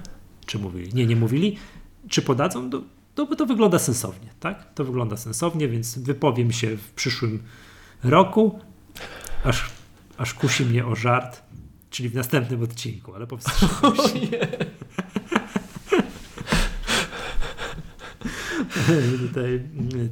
Czy 0.47 0.59
mówili? 0.59 0.95
Nie, 0.95 1.07
nie 1.07 1.17
mówili. 1.17 1.57
Czy 2.09 2.23
podadzą? 2.23 2.71
To, 2.71 2.83
to, 3.15 3.37
to 3.37 3.47
wygląda 3.47 3.79
sensownie, 3.79 4.29
tak? 4.41 4.75
To 4.75 4.85
wygląda 4.85 5.17
sensownie, 5.17 5.69
więc 5.69 5.99
wypowiem 5.99 6.53
się 6.53 6.77
w 6.77 6.91
przyszłym 6.93 7.43
roku, 8.05 8.59
aż, 9.45 9.71
aż 10.17 10.35
kusi 10.35 10.65
mnie 10.65 10.87
o 10.87 10.97
żart, 10.97 11.43
czyli 11.91 12.09
w 12.09 12.15
następnym 12.15 12.63
odcinku, 12.63 13.15
ale 13.15 13.27
powstrzymam 13.27 13.97
się. 13.97 14.39
Tutaj, 19.29 19.63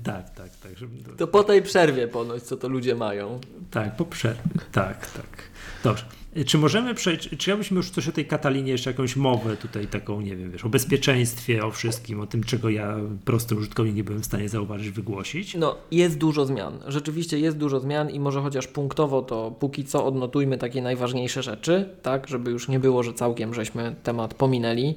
tak, 0.02 0.30
tak, 0.30 0.56
tak. 0.56 0.72
To 1.16 1.26
po 1.26 1.44
tej 1.44 1.62
przerwie 1.62 2.08
ponoć, 2.08 2.42
co 2.42 2.56
to 2.56 2.68
ludzie 2.68 2.94
mają. 2.94 3.40
Tak, 3.70 3.96
po 3.96 4.04
przerwie. 4.04 4.42
Tak, 4.72 5.10
tak. 5.10 5.42
Dobrze. 5.84 6.21
Czy 6.46 6.58
możemy 6.58 6.94
przejść, 6.94 7.28
czy 7.38 7.50
ja 7.50 7.56
byśmy 7.56 7.76
już 7.76 7.90
coś 7.90 8.08
o 8.08 8.12
tej 8.12 8.26
Katalinie, 8.26 8.72
jeszcze 8.72 8.90
jakąś 8.90 9.16
mowę 9.16 9.56
tutaj 9.56 9.86
taką, 9.86 10.20
nie 10.20 10.36
wiem, 10.36 10.50
wiesz, 10.50 10.64
o 10.64 10.68
bezpieczeństwie, 10.68 11.64
o 11.64 11.70
wszystkim, 11.70 12.20
o 12.20 12.26
tym, 12.26 12.44
czego 12.44 12.70
ja 12.70 12.96
prosty 13.24 13.54
użytkownik 13.54 13.96
nie 13.96 14.04
byłem 14.04 14.22
w 14.22 14.26
stanie 14.26 14.48
zauważyć, 14.48 14.90
wygłosić? 14.90 15.54
No, 15.54 15.76
jest 15.90 16.18
dużo 16.18 16.46
zmian. 16.46 16.78
Rzeczywiście 16.86 17.38
jest 17.38 17.56
dużo 17.56 17.80
zmian 17.80 18.10
i 18.10 18.20
może 18.20 18.40
chociaż 18.40 18.66
punktowo 18.66 19.22
to 19.22 19.50
póki 19.50 19.84
co 19.84 20.06
odnotujmy 20.06 20.58
takie 20.58 20.82
najważniejsze 20.82 21.42
rzeczy, 21.42 21.88
tak, 22.02 22.28
żeby 22.28 22.50
już 22.50 22.68
nie 22.68 22.80
było, 22.80 23.02
że 23.02 23.12
całkiem 23.12 23.54
żeśmy 23.54 23.94
temat 24.02 24.34
pominęli 24.34 24.94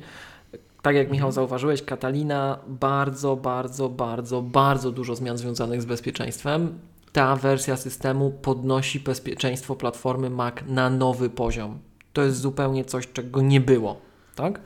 tak 0.86 0.96
jak 0.96 1.12
Michał 1.12 1.32
zauważyłeś, 1.32 1.82
Katalina 1.82 2.60
bardzo, 2.68 3.36
bardzo, 3.36 3.90
bardzo, 3.90 4.42
bardzo 4.42 4.92
dużo 4.92 5.16
zmian 5.16 5.38
związanych 5.38 5.82
z 5.82 5.86
bezpieczeństwem. 5.86 6.80
Ta 7.16 7.36
wersja 7.36 7.78
systemu 7.78 8.32
podnosi 8.32 9.00
bezpieczeństwo 9.00 9.76
platformy 9.76 10.30
Mac 10.30 10.56
na 10.68 10.90
nowy 10.90 11.30
poziom. 11.30 11.80
To 12.14 12.24
jest 12.24 12.38
zupełnie 12.38 12.86
coś, 12.86 13.08
czego 13.14 13.42
nie 13.42 13.62
było. 13.62 14.02
Tak? 14.36 14.62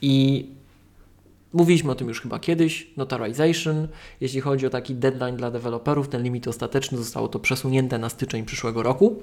I 0.00 0.46
Mówiliśmy 1.52 1.92
o 1.92 1.94
tym 1.94 2.08
już 2.08 2.20
chyba 2.20 2.38
kiedyś, 2.38 2.90
notarization. 2.96 3.88
Jeśli 4.20 4.40
chodzi 4.40 4.66
o 4.66 4.70
taki 4.70 4.94
deadline 4.94 5.36
dla 5.36 5.50
deweloperów, 5.50 6.08
ten 6.08 6.22
limit 6.22 6.48
ostateczny 6.48 6.98
zostało 6.98 7.28
to 7.28 7.38
przesunięte 7.38 7.98
na 7.98 8.08
styczeń 8.08 8.44
przyszłego 8.44 8.82
roku. 8.82 9.22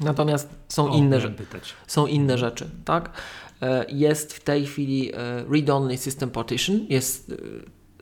Natomiast 0.00 0.48
są, 0.68 0.90
o, 0.90 0.96
inne, 0.96 1.20
są 1.86 2.06
inne 2.06 2.38
rzeczy, 2.38 2.70
tak? 2.84 3.10
E, 3.62 3.86
jest 3.88 4.32
w 4.32 4.40
tej 4.40 4.66
chwili 4.66 5.12
e, 5.14 5.44
read-only 5.50 5.96
system 5.96 6.30
partition, 6.30 6.86
jest 6.88 7.30
e, 7.30 7.36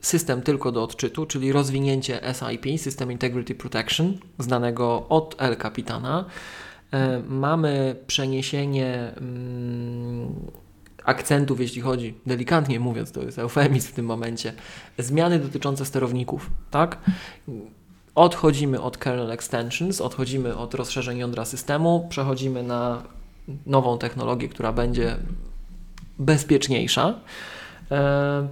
system 0.05 0.41
tylko 0.41 0.71
do 0.71 0.83
odczytu, 0.83 1.25
czyli 1.25 1.51
rozwinięcie 1.51 2.19
SIP, 2.33 2.79
System 2.79 3.11
Integrity 3.11 3.55
Protection, 3.55 4.17
znanego 4.39 5.05
od 5.09 5.35
El 5.41 5.57
Capitana. 5.57 6.25
Mamy 7.27 7.95
przeniesienie 8.07 9.13
mm, 9.17 10.35
akcentów, 11.03 11.59
jeśli 11.59 11.81
chodzi, 11.81 12.13
delikatnie 12.25 12.79
mówiąc, 12.79 13.11
to 13.11 13.21
jest 13.21 13.39
eufemizm 13.39 13.87
w 13.87 13.93
tym 13.93 14.05
momencie, 14.05 14.53
zmiany 14.97 15.39
dotyczące 15.39 15.85
sterowników, 15.85 16.51
tak? 16.71 16.97
Odchodzimy 18.15 18.81
od 18.81 18.97
kernel 18.97 19.31
extensions, 19.31 20.01
odchodzimy 20.01 20.57
od 20.57 20.73
rozszerzeń 20.73 21.17
jądra 21.17 21.45
systemu, 21.45 22.07
przechodzimy 22.09 22.63
na 22.63 23.03
nową 23.65 23.97
technologię, 23.97 24.49
która 24.49 24.73
będzie 24.73 25.17
bezpieczniejsza. 26.19 27.19
E, 27.91 28.47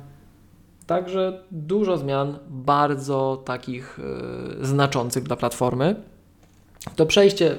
także 0.87 1.43
dużo 1.51 1.97
zmian, 1.97 2.39
bardzo 2.49 3.41
takich 3.45 3.99
e, 4.61 4.65
znaczących 4.65 5.23
dla 5.23 5.35
platformy. 5.35 5.95
To 6.95 7.05
przejście 7.05 7.57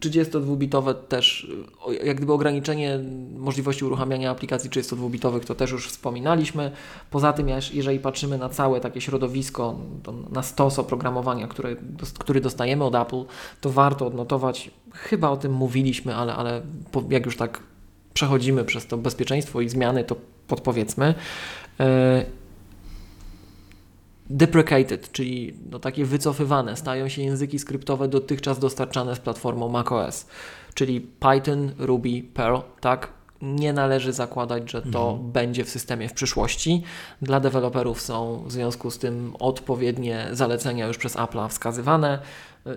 32-bitowe 0.00 0.94
też, 0.94 1.50
jak 2.04 2.16
gdyby 2.16 2.32
ograniczenie 2.32 3.00
możliwości 3.36 3.84
uruchamiania 3.84 4.30
aplikacji 4.30 4.70
32-bitowych, 4.70 5.44
to 5.44 5.54
też 5.54 5.70
już 5.70 5.88
wspominaliśmy. 5.88 6.72
Poza 7.10 7.32
tym, 7.32 7.48
jeżeli 7.72 7.98
patrzymy 7.98 8.38
na 8.38 8.48
całe 8.48 8.80
takie 8.80 9.00
środowisko, 9.00 9.76
na 10.30 10.42
stos 10.42 10.78
oprogramowania, 10.78 11.46
które, 11.46 11.76
który 12.18 12.40
dostajemy 12.40 12.84
od 12.84 12.94
Apple, 12.94 13.24
to 13.60 13.70
warto 13.70 14.06
odnotować, 14.06 14.70
chyba 14.92 15.30
o 15.30 15.36
tym 15.36 15.52
mówiliśmy, 15.52 16.16
ale, 16.16 16.34
ale 16.34 16.62
jak 17.10 17.26
już 17.26 17.36
tak 17.36 17.60
przechodzimy 18.14 18.64
przez 18.64 18.86
to 18.86 18.96
bezpieczeństwo 18.98 19.60
i 19.60 19.68
zmiany, 19.68 20.04
to 20.04 20.16
podpowiedzmy. 20.48 21.14
E, 21.80 22.24
deprecated, 24.30 25.12
czyli 25.12 25.54
no 25.70 25.78
takie 25.78 26.04
wycofywane, 26.04 26.76
stają 26.76 27.08
się 27.08 27.22
języki 27.22 27.58
skryptowe 27.58 28.08
dotychczas 28.08 28.58
dostarczane 28.58 29.16
z 29.16 29.20
platformą 29.20 29.68
macOS, 29.68 30.26
czyli 30.74 31.00
Python, 31.00 31.72
Ruby, 31.78 32.22
Perl, 32.34 32.56
tak? 32.80 33.08
Nie 33.42 33.72
należy 33.72 34.12
zakładać, 34.12 34.70
że 34.70 34.82
to 34.82 35.10
mhm. 35.10 35.32
będzie 35.32 35.64
w 35.64 35.68
systemie 35.68 36.08
w 36.08 36.12
przyszłości. 36.12 36.82
Dla 37.22 37.40
deweloperów 37.40 38.00
są 38.00 38.44
w 38.46 38.52
związku 38.52 38.90
z 38.90 38.98
tym 38.98 39.32
odpowiednie 39.38 40.28
zalecenia 40.32 40.86
już 40.86 40.98
przez 40.98 41.16
Apple 41.16 41.48
wskazywane. 41.48 42.18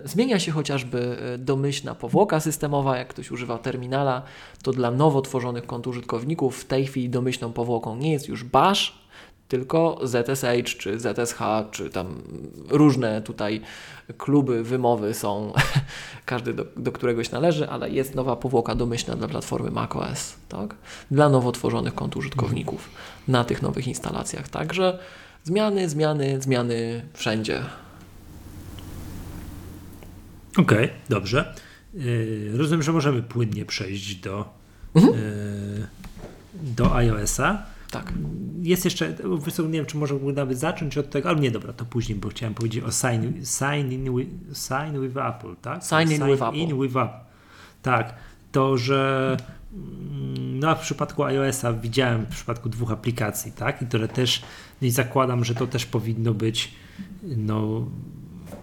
Zmienia 0.03 0.39
się 0.39 0.51
chociażby 0.51 1.17
e, 1.33 1.37
domyślna 1.37 1.95
powłoka 1.95 2.39
systemowa, 2.39 2.97
jak 2.97 3.07
ktoś 3.07 3.31
używa 3.31 3.57
terminala, 3.57 4.21
to 4.63 4.71
dla 4.71 4.91
nowo 4.91 5.21
tworzonych 5.21 5.65
kont 5.65 5.87
użytkowników 5.87 6.61
w 6.61 6.65
tej 6.65 6.85
chwili 6.87 7.09
domyślną 7.09 7.53
powłoką 7.53 7.95
nie 7.95 8.11
jest 8.11 8.27
już 8.27 8.43
bash, 8.43 9.05
tylko 9.47 9.99
ZSH 10.03 10.77
czy 10.77 10.99
ZSH, 10.99 11.39
czy 11.71 11.89
tam 11.89 12.21
różne 12.69 13.21
tutaj 13.21 13.61
kluby, 14.17 14.63
wymowy 14.63 15.13
są, 15.13 15.53
każdy 16.25 16.53
do, 16.53 16.65
do 16.77 16.91
któregoś 16.91 17.31
należy, 17.31 17.69
ale 17.69 17.89
jest 17.89 18.15
nowa 18.15 18.35
powłoka 18.35 18.75
domyślna 18.75 19.15
dla 19.15 19.27
platformy 19.27 19.71
macOS, 19.71 20.35
tak? 20.49 20.75
dla 21.11 21.29
nowo 21.29 21.51
tworzonych 21.51 21.95
kont 21.95 22.15
użytkowników 22.15 22.89
na 23.27 23.43
tych 23.43 23.61
nowych 23.61 23.87
instalacjach. 23.87 24.49
Także 24.49 24.99
zmiany, 25.43 25.89
zmiany, 25.89 26.41
zmiany 26.41 27.05
wszędzie. 27.13 27.63
Okej, 30.57 30.85
okay, 30.85 30.89
dobrze. 31.09 31.55
Yy, 31.93 32.57
rozumiem, 32.57 32.83
że 32.83 32.93
możemy 32.93 33.21
płynnie 33.21 33.65
przejść 33.65 34.15
do, 34.15 34.53
mhm. 34.95 35.13
yy, 35.13 35.87
do 36.53 36.95
iOS-a. 36.95 37.65
Tak. 37.91 38.13
Jest 38.61 38.85
jeszcze, 38.85 39.15
nie 39.63 39.71
wiem, 39.71 39.85
czy 39.85 39.97
może 39.97 40.15
nawet 40.15 40.59
zacząć 40.59 40.97
od 40.97 41.09
tego, 41.09 41.29
ale 41.29 41.39
nie, 41.39 41.51
dobra, 41.51 41.73
to 41.73 41.85
później, 41.85 42.17
bo 42.19 42.29
chciałem 42.29 42.53
powiedzieć 42.53 42.83
o 42.83 42.91
sign, 42.91 43.45
sign, 43.45 43.91
in, 43.91 44.15
with, 44.15 44.29
sign 44.53 45.01
with 45.01 45.17
Apple, 45.17 45.55
tak? 45.61 45.83
Sign 45.83 46.11
in, 46.11 46.17
sign 46.17 46.31
with, 46.31 46.43
Apple. 46.43 46.59
in 46.59 46.81
with 46.81 46.97
Apple. 46.97 47.19
Tak, 47.81 48.13
to, 48.51 48.77
że 48.77 49.37
mm, 49.73 50.59
no, 50.59 50.75
w 50.75 50.79
przypadku 50.79 51.23
iOS-a 51.23 51.73
widziałem 51.73 52.25
w 52.25 52.29
przypadku 52.29 52.69
dwóch 52.69 52.91
aplikacji, 52.91 53.51
tak? 53.51 53.81
I 53.81 53.85
które 53.85 54.07
też, 54.07 54.41
i 54.81 54.91
zakładam, 54.91 55.45
że 55.45 55.55
to 55.55 55.67
też 55.67 55.85
powinno 55.85 56.33
być, 56.33 56.73
no, 57.23 57.87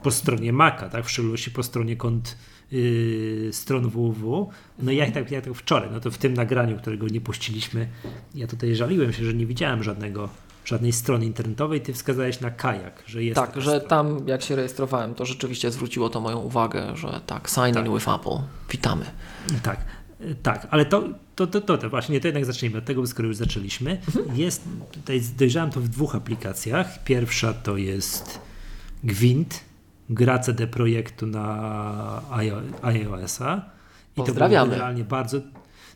po 0.03 0.11
stronie 0.11 0.53
Maca, 0.53 0.89
tak? 0.89 1.05
w 1.07 1.11
szczególności 1.11 1.51
po 1.51 1.63
stronie 1.63 1.97
kont 1.97 2.37
yy, 2.71 3.49
stron 3.53 3.91
www. 3.91 4.51
No 4.79 4.93
i 4.93 4.97
jak 4.97 5.11
tak, 5.11 5.31
jak 5.31 5.45
tak 5.45 5.55
wczoraj, 5.55 5.89
no 5.93 6.01
to 6.01 6.11
w 6.11 6.19
tym 6.19 6.35
nagraniu, 6.35 6.79
którego 6.79 7.09
nie 7.09 7.21
puściliśmy, 7.21 7.89
ja 8.35 8.47
tutaj 8.47 8.75
żaliłem 8.75 9.13
się, 9.13 9.25
że 9.25 9.35
nie 9.35 9.47
widziałem 9.47 9.83
żadnego 9.83 10.29
żadnej 10.65 10.93
strony 10.93 11.27
internetowej, 11.27 11.81
ty 11.81 11.93
wskazałeś 11.93 12.41
na 12.41 12.51
kajak, 12.51 13.03
że 13.07 13.25
jest. 13.25 13.37
Tak, 13.37 13.55
że 13.55 13.63
strona. 13.63 13.81
tam 13.81 14.29
jak 14.29 14.43
się 14.43 14.57
rejestrowałem, 14.57 15.15
to 15.15 15.27
rzeczywiście 15.27 15.71
zwróciło 15.71 16.09
to 16.09 16.21
moją 16.21 16.39
uwagę, 16.39 16.97
że 16.97 17.21
tak, 17.27 17.49
sign 17.49 17.75
tak. 17.75 17.87
in 17.87 17.95
with 17.95 18.09
Apple, 18.09 18.39
witamy. 18.71 19.05
Tak. 19.63 19.85
Tak, 20.43 20.67
ale 20.71 20.85
to, 20.85 21.09
to, 21.37 21.47
to, 21.47 21.61
to, 21.61 21.79
to 21.79 21.91
właśnie, 21.91 22.21
to 22.21 22.29
jednak 22.29 22.45
zacznijmy 22.45 22.79
od 22.79 22.85
tego, 22.85 23.07
skoro 23.07 23.29
już 23.29 23.37
zaczęliśmy. 23.37 23.91
Mhm. 23.91 24.37
Jest, 24.37 24.63
tutaj 24.93 25.23
dojrzałem 25.39 25.71
to 25.71 25.81
w 25.81 25.89
dwóch 25.89 26.15
aplikacjach. 26.15 27.05
Pierwsza 27.05 27.55
to 27.55 27.77
jest 27.77 28.41
Gwint, 29.05 29.61
gra 30.15 30.39
CD 30.39 30.67
Projektu 30.67 31.27
na 31.27 32.23
iOS-a. 32.83 33.71
I 34.17 34.23
to 34.23 34.35
było 34.35 34.49
generalnie 34.49 35.05
bardzo, 35.05 35.41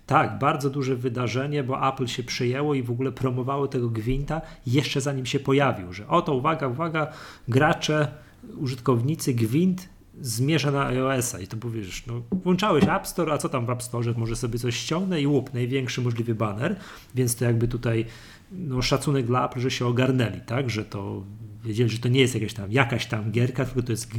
tak, 0.06 0.38
bardzo 0.38 0.70
duże 0.70 0.96
wydarzenie, 0.96 1.64
bo 1.64 1.88
Apple 1.88 2.06
się 2.06 2.22
przejęło 2.22 2.74
i 2.74 2.82
w 2.82 2.90
ogóle 2.90 3.12
promowało 3.12 3.68
tego 3.68 3.88
Gwinta 3.88 4.40
jeszcze 4.66 5.00
zanim 5.00 5.26
się 5.26 5.40
pojawił, 5.40 5.92
że 5.92 6.08
oto 6.08 6.34
uwaga, 6.34 6.68
uwaga, 6.68 7.12
gracze, 7.48 8.08
użytkownicy 8.56 9.34
Gwint 9.34 9.88
zmierza 10.20 10.70
na 10.70 10.86
iOS-a. 10.86 11.40
I 11.40 11.46
to 11.46 11.56
powiesz, 11.56 12.06
no 12.06 12.22
włączałeś 12.30 12.84
App 12.84 13.06
Store, 13.06 13.32
a 13.32 13.38
co 13.38 13.48
tam 13.48 13.66
w 13.66 13.70
App 13.70 13.82
Store, 13.82 14.14
może 14.16 14.36
sobie 14.36 14.58
coś 14.58 14.76
ściągnę 14.76 15.20
i 15.20 15.26
łup, 15.26 15.54
największy 15.54 16.00
możliwy 16.00 16.34
banner, 16.34 16.76
więc 17.14 17.36
to 17.36 17.44
jakby 17.44 17.68
tutaj 17.68 18.06
no, 18.52 18.82
szacunek 18.82 19.26
dla 19.26 19.46
Apple, 19.46 19.60
że 19.60 19.70
się 19.70 19.86
ogarnęli, 19.86 20.40
tak, 20.46 20.70
że 20.70 20.84
to 20.84 21.22
wiedzieli, 21.66 21.90
że 21.90 21.98
to 21.98 22.08
nie 22.08 22.20
jest 22.20 22.34
jakaś 22.34 22.54
tam, 22.54 22.72
jakaś 22.72 23.06
tam 23.06 23.30
gierka, 23.32 23.64
tylko 23.64 23.82
to 23.82 23.92
jest 23.92 24.10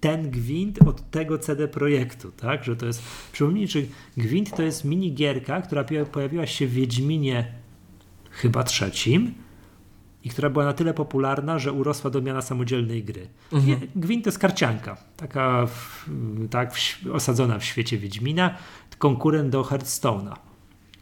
ten 0.00 0.30
gwint 0.30 0.82
od 0.82 1.10
tego 1.10 1.38
CD 1.38 1.68
Projektu, 1.68 2.32
tak? 2.32 2.64
Że 2.64 2.76
to 2.76 2.86
jest, 2.86 3.02
przypomnijcie, 3.32 3.80
że 3.80 3.86
gwint 4.16 4.56
to 4.56 4.62
jest 4.62 4.84
mini 4.84 5.14
gierka, 5.14 5.62
która 5.62 5.84
pojawiła 6.12 6.46
się 6.46 6.66
w 6.66 6.72
Wiedźminie 6.72 7.52
chyba 8.30 8.62
trzecim 8.62 9.34
i 10.24 10.28
która 10.28 10.50
była 10.50 10.64
na 10.64 10.72
tyle 10.72 10.94
popularna, 10.94 11.58
że 11.58 11.72
urosła 11.72 12.10
do 12.10 12.22
miana 12.22 12.42
samodzielnej 12.42 13.04
gry. 13.04 13.28
Mhm. 13.52 13.80
Gwint 13.96 14.24
to 14.24 14.28
jest 14.28 14.38
karcianka, 14.38 14.96
taka 15.16 15.66
w, 15.66 16.08
tak, 16.50 16.74
w, 16.74 17.06
osadzona 17.12 17.58
w 17.58 17.64
świecie 17.64 17.98
Wiedźmina, 17.98 18.54
konkurent 18.98 19.50
do 19.50 19.62
Hearthstone'a. 19.62 20.36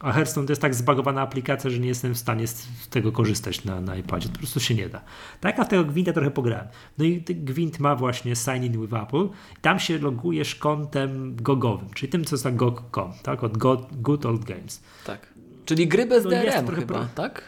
A 0.01 0.11
Hearthstone 0.11 0.47
to 0.47 0.51
jest 0.51 0.61
tak 0.61 0.75
zbagowana 0.75 1.21
aplikacja, 1.21 1.69
że 1.69 1.79
nie 1.79 1.87
jestem 1.87 2.13
w 2.13 2.17
stanie 2.17 2.47
z, 2.47 2.67
tego 2.89 3.11
korzystać 3.11 3.63
na, 3.65 3.81
na 3.81 3.95
iPadzie. 3.95 4.27
To 4.27 4.33
po 4.33 4.39
prostu 4.39 4.59
się 4.59 4.75
nie 4.75 4.89
da. 4.89 5.01
Tak, 5.39 5.59
a 5.59 5.65
tego 5.65 5.85
Gwinta 5.85 6.13
trochę 6.13 6.31
pograłem. 6.31 6.67
No 6.97 7.05
i 7.05 7.21
Gwint 7.21 7.79
ma 7.79 7.95
właśnie 7.95 8.35
Sign 8.35 8.63
In 8.63 8.81
with 8.81 8.93
Apple. 8.93 9.29
Tam 9.61 9.79
się 9.79 9.97
logujesz 9.97 10.55
kontem 10.55 11.35
gogowym, 11.35 11.89
czyli 11.95 12.11
tym, 12.11 12.25
co 12.25 12.35
jest 12.35 12.45
na 12.45 12.51
gog.com, 12.51 13.13
tak? 13.23 13.43
Od 13.43 13.57
God, 13.57 13.87
Good 13.91 14.25
Old 14.25 14.45
Games. 14.45 14.83
Tak. 15.05 15.27
Czyli 15.65 15.87
gry 15.87 16.05
bez 16.05 16.23
no 16.23 16.29
DRM 16.29 16.67
chyba, 16.67 17.05
tak? 17.05 17.43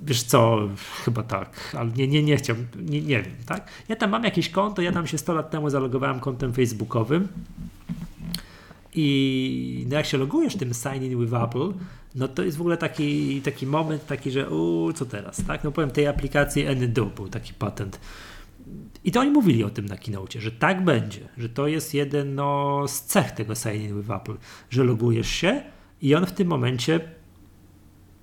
Wiesz 0.00 0.22
co, 0.22 0.58
chyba 1.04 1.22
tak, 1.22 1.74
ale 1.78 1.90
nie, 1.90 2.08
nie, 2.08 2.22
nie 2.22 2.36
chciałbym, 2.36 2.66
nie, 2.76 3.02
nie 3.02 3.22
wiem, 3.22 3.34
tak? 3.46 3.68
Ja 3.88 3.96
tam 3.96 4.10
mam 4.10 4.24
jakieś 4.24 4.50
konto, 4.50 4.82
ja 4.82 4.92
tam 4.92 5.06
się 5.06 5.18
100 5.18 5.34
lat 5.34 5.50
temu 5.50 5.70
zalogowałem 5.70 6.20
kontem 6.20 6.52
facebookowym 6.52 7.28
i 8.96 9.86
no 9.88 9.96
jak 9.96 10.06
się 10.06 10.18
logujesz 10.18 10.56
tym 10.56 10.74
sign 10.74 11.04
in 11.04 11.20
with 11.20 11.34
Apple, 11.34 11.72
no 12.14 12.28
to 12.28 12.42
jest 12.42 12.56
w 12.56 12.60
ogóle 12.60 12.76
taki, 12.76 13.40
taki 13.42 13.66
moment 13.66 14.06
taki, 14.06 14.30
że 14.30 14.50
u 14.50 14.92
co 14.92 15.06
teraz, 15.06 15.44
tak? 15.46 15.64
No 15.64 15.72
powiem 15.72 15.90
tej 15.90 16.06
aplikacji 16.06 16.68
AnyDo 16.68 17.06
był 17.06 17.28
taki 17.28 17.54
patent. 17.54 18.00
I 19.04 19.12
to 19.12 19.20
oni 19.20 19.30
mówili 19.30 19.64
o 19.64 19.70
tym 19.70 19.86
na 19.86 19.96
keynote, 19.96 20.40
że 20.40 20.52
tak 20.52 20.84
będzie, 20.84 21.28
że 21.38 21.48
to 21.48 21.68
jest 21.68 21.94
jeden 21.94 22.34
no, 22.34 22.82
z 22.88 23.02
cech 23.02 23.30
tego 23.30 23.54
sign 23.54 23.82
in 23.82 24.00
with 24.00 24.10
Apple, 24.10 24.36
że 24.70 24.84
logujesz 24.84 25.28
się 25.28 25.62
i 26.02 26.14
on 26.14 26.26
w 26.26 26.32
tym 26.32 26.48
momencie 26.48 27.00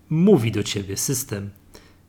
mówi 0.10 0.52
do 0.52 0.64
ciebie 0.64 0.98
system, 0.98 1.50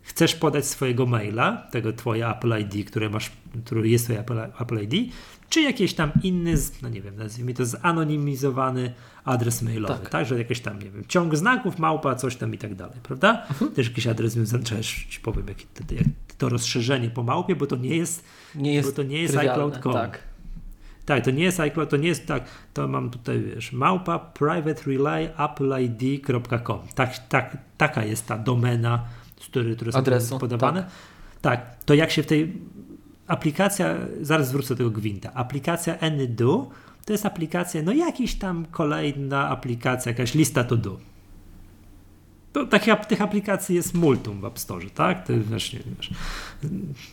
chcesz 0.00 0.34
podać 0.34 0.66
swojego 0.66 1.06
maila, 1.06 1.68
tego 1.70 1.92
twoje 1.92 2.28
Apple 2.28 2.54
ID, 2.60 2.88
które 2.90 3.10
masz, 3.10 3.30
który 3.64 3.88
jest 3.88 4.04
twoje 4.04 4.20
Apple, 4.20 4.38
Apple 4.40 4.82
ID, 4.82 5.14
czy 5.48 5.60
jakiś 5.60 5.94
tam 5.94 6.12
inny, 6.22 6.54
no 6.82 6.88
nie 6.88 7.02
wiem, 7.02 7.16
nazwijmy 7.16 7.54
to 7.54 7.66
zanonimizowany 7.66 8.94
adres 9.24 9.62
mailowy, 9.62 9.94
tak, 9.94 10.08
tak 10.08 10.26
że 10.26 10.38
jakiś 10.38 10.60
tam, 10.60 10.78
nie 10.78 10.90
wiem, 10.90 11.04
ciąg 11.08 11.36
znaków, 11.36 11.78
małpa, 11.78 12.14
coś 12.14 12.36
tam 12.36 12.54
i 12.54 12.58
tak 12.58 12.74
dalej, 12.74 12.96
prawda? 13.02 13.46
Mhm. 13.50 13.70
Też 13.70 13.88
jakiś 13.88 14.06
adres 14.06 14.32
związany, 14.32 14.64
ci 15.08 15.20
powiem, 15.22 15.48
jak 15.48 15.58
to, 15.58 15.94
jak 15.94 16.06
to 16.38 16.48
rozszerzenie 16.48 17.10
po 17.10 17.22
małpie, 17.22 17.56
bo 17.56 17.66
to 17.66 17.76
nie 17.76 17.96
jest, 17.96 18.24
nie 18.54 18.74
jest, 18.74 18.88
bo 18.88 18.96
to 18.96 19.02
nie 19.02 19.22
jest 19.22 19.36
iCloud.com. 19.36 19.92
Tak. 19.92 20.18
Tak, 21.06 21.24
to 21.24 21.30
nie 21.30 21.44
jest 21.44 21.60
iCloud, 21.60 21.90
to 21.90 21.96
nie 21.96 22.08
jest 22.08 22.26
tak, 22.26 22.44
to 22.74 22.88
mam 22.88 23.10
tutaj, 23.10 23.40
wiesz, 23.40 23.72
małpa 23.72 24.18
private 24.18 24.82
relay 24.86 25.30
appleid.com. 25.36 26.78
Tak, 26.94 27.18
tak, 27.28 27.58
taka 27.76 28.04
jest 28.04 28.26
ta 28.26 28.38
domena, 28.38 29.04
z 29.40 29.46
której, 29.46 29.76
które 29.76 29.92
są 29.92 29.98
Adresu, 29.98 30.38
podawane. 30.38 30.82
Tak. 30.82 30.90
tak, 31.40 31.84
to 31.84 31.94
jak 31.94 32.10
się 32.10 32.22
w 32.22 32.26
tej 32.26 32.52
aplikacja, 33.26 33.96
zaraz 34.20 34.48
zwrócę 34.48 34.76
tego 34.76 34.90
gwinta, 34.90 35.34
aplikacja 35.34 36.00
AnyDo 36.00 36.70
to 37.04 37.12
jest 37.12 37.26
aplikacja, 37.26 37.82
no 37.82 37.92
jakiś 37.92 38.34
tam 38.34 38.66
kolejna 38.70 39.48
aplikacja, 39.48 40.12
jakaś 40.12 40.34
lista 40.34 40.64
to 40.64 40.76
do. 40.76 40.98
To, 42.52 42.66
takich, 42.66 42.94
tych 42.94 43.22
aplikacji 43.22 43.76
jest 43.76 43.94
multum 43.94 44.40
w 44.40 44.44
App 44.44 44.58
Store, 44.58 44.90
tak? 44.90 45.26
To, 45.26 45.32
wiesz, 45.50 45.72
nie, 45.72 45.78
wiesz, 45.96 46.10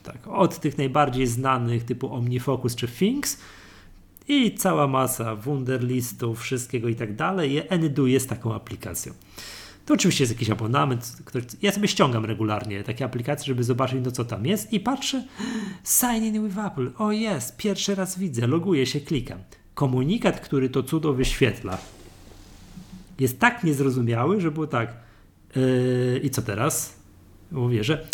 tak? 0.04 0.28
Od 0.28 0.60
tych 0.60 0.78
najbardziej 0.78 1.28
znanych 1.28 1.84
typu 1.84 2.14
OmniFocus 2.14 2.76
czy 2.76 2.88
Things 2.88 3.40
i 4.28 4.56
cała 4.56 4.88
masa 4.88 5.36
Wunderlistów, 5.36 6.42
wszystkiego 6.42 6.90
i 6.90 6.96
tak 6.96 7.16
dalej. 7.16 7.70
AnyDo 7.70 8.08
jest 8.08 8.30
taką 8.30 8.56
aplikacją. 8.56 9.14
To 9.92 9.96
oczywiście 9.96 10.24
jest 10.24 10.34
jakiś 10.34 10.50
abonament. 10.50 11.18
Ktoś, 11.26 11.44
ja 11.62 11.72
sobie 11.72 11.88
ściągam 11.88 12.26
regularnie 12.26 12.84
takie 12.84 13.06
aplikacje, 13.06 13.46
żeby 13.46 13.64
zobaczyć, 13.64 14.00
no 14.06 14.12
co 14.12 14.26
tam 14.26 14.46
jest 14.46 14.74
i 14.74 14.80
patrzę, 14.80 15.24
sign 15.84 16.26
in 16.26 16.48
with 16.48 16.58
Apple. 16.58 16.92
O 16.98 17.12
jest, 17.12 17.58
pierwszy 17.58 17.96
raz 17.96 18.20
widzę, 18.20 18.48
loguję 18.48 18.86
się, 18.86 19.00
klikam. 19.00 19.40
Komunikat, 19.74 20.40
który 20.40 20.70
to 20.70 20.84
cudo 20.84 21.14
wyświetla, 21.14 21.78
jest 23.20 23.40
tak 23.40 23.64
niezrozumiały, 23.64 24.42
że 24.42 24.52
było 24.52 24.68
tak. 24.68 24.94
Yy, 25.56 26.20
I 26.24 26.30
co 26.30 26.42
teraz? 26.42 27.00
Mówię, 27.52 27.84
że 27.84 28.08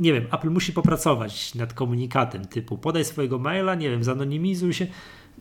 nie 0.00 0.12
wiem, 0.12 0.24
Apple 0.32 0.50
musi 0.50 0.72
popracować 0.72 1.54
nad 1.54 1.72
komunikatem 1.72 2.44
typu 2.44 2.78
podaj 2.78 3.04
swojego 3.04 3.38
maila, 3.38 3.74
nie 3.74 3.90
wiem, 3.90 4.04
zanonimizuj 4.04 4.74
się. 4.74 4.86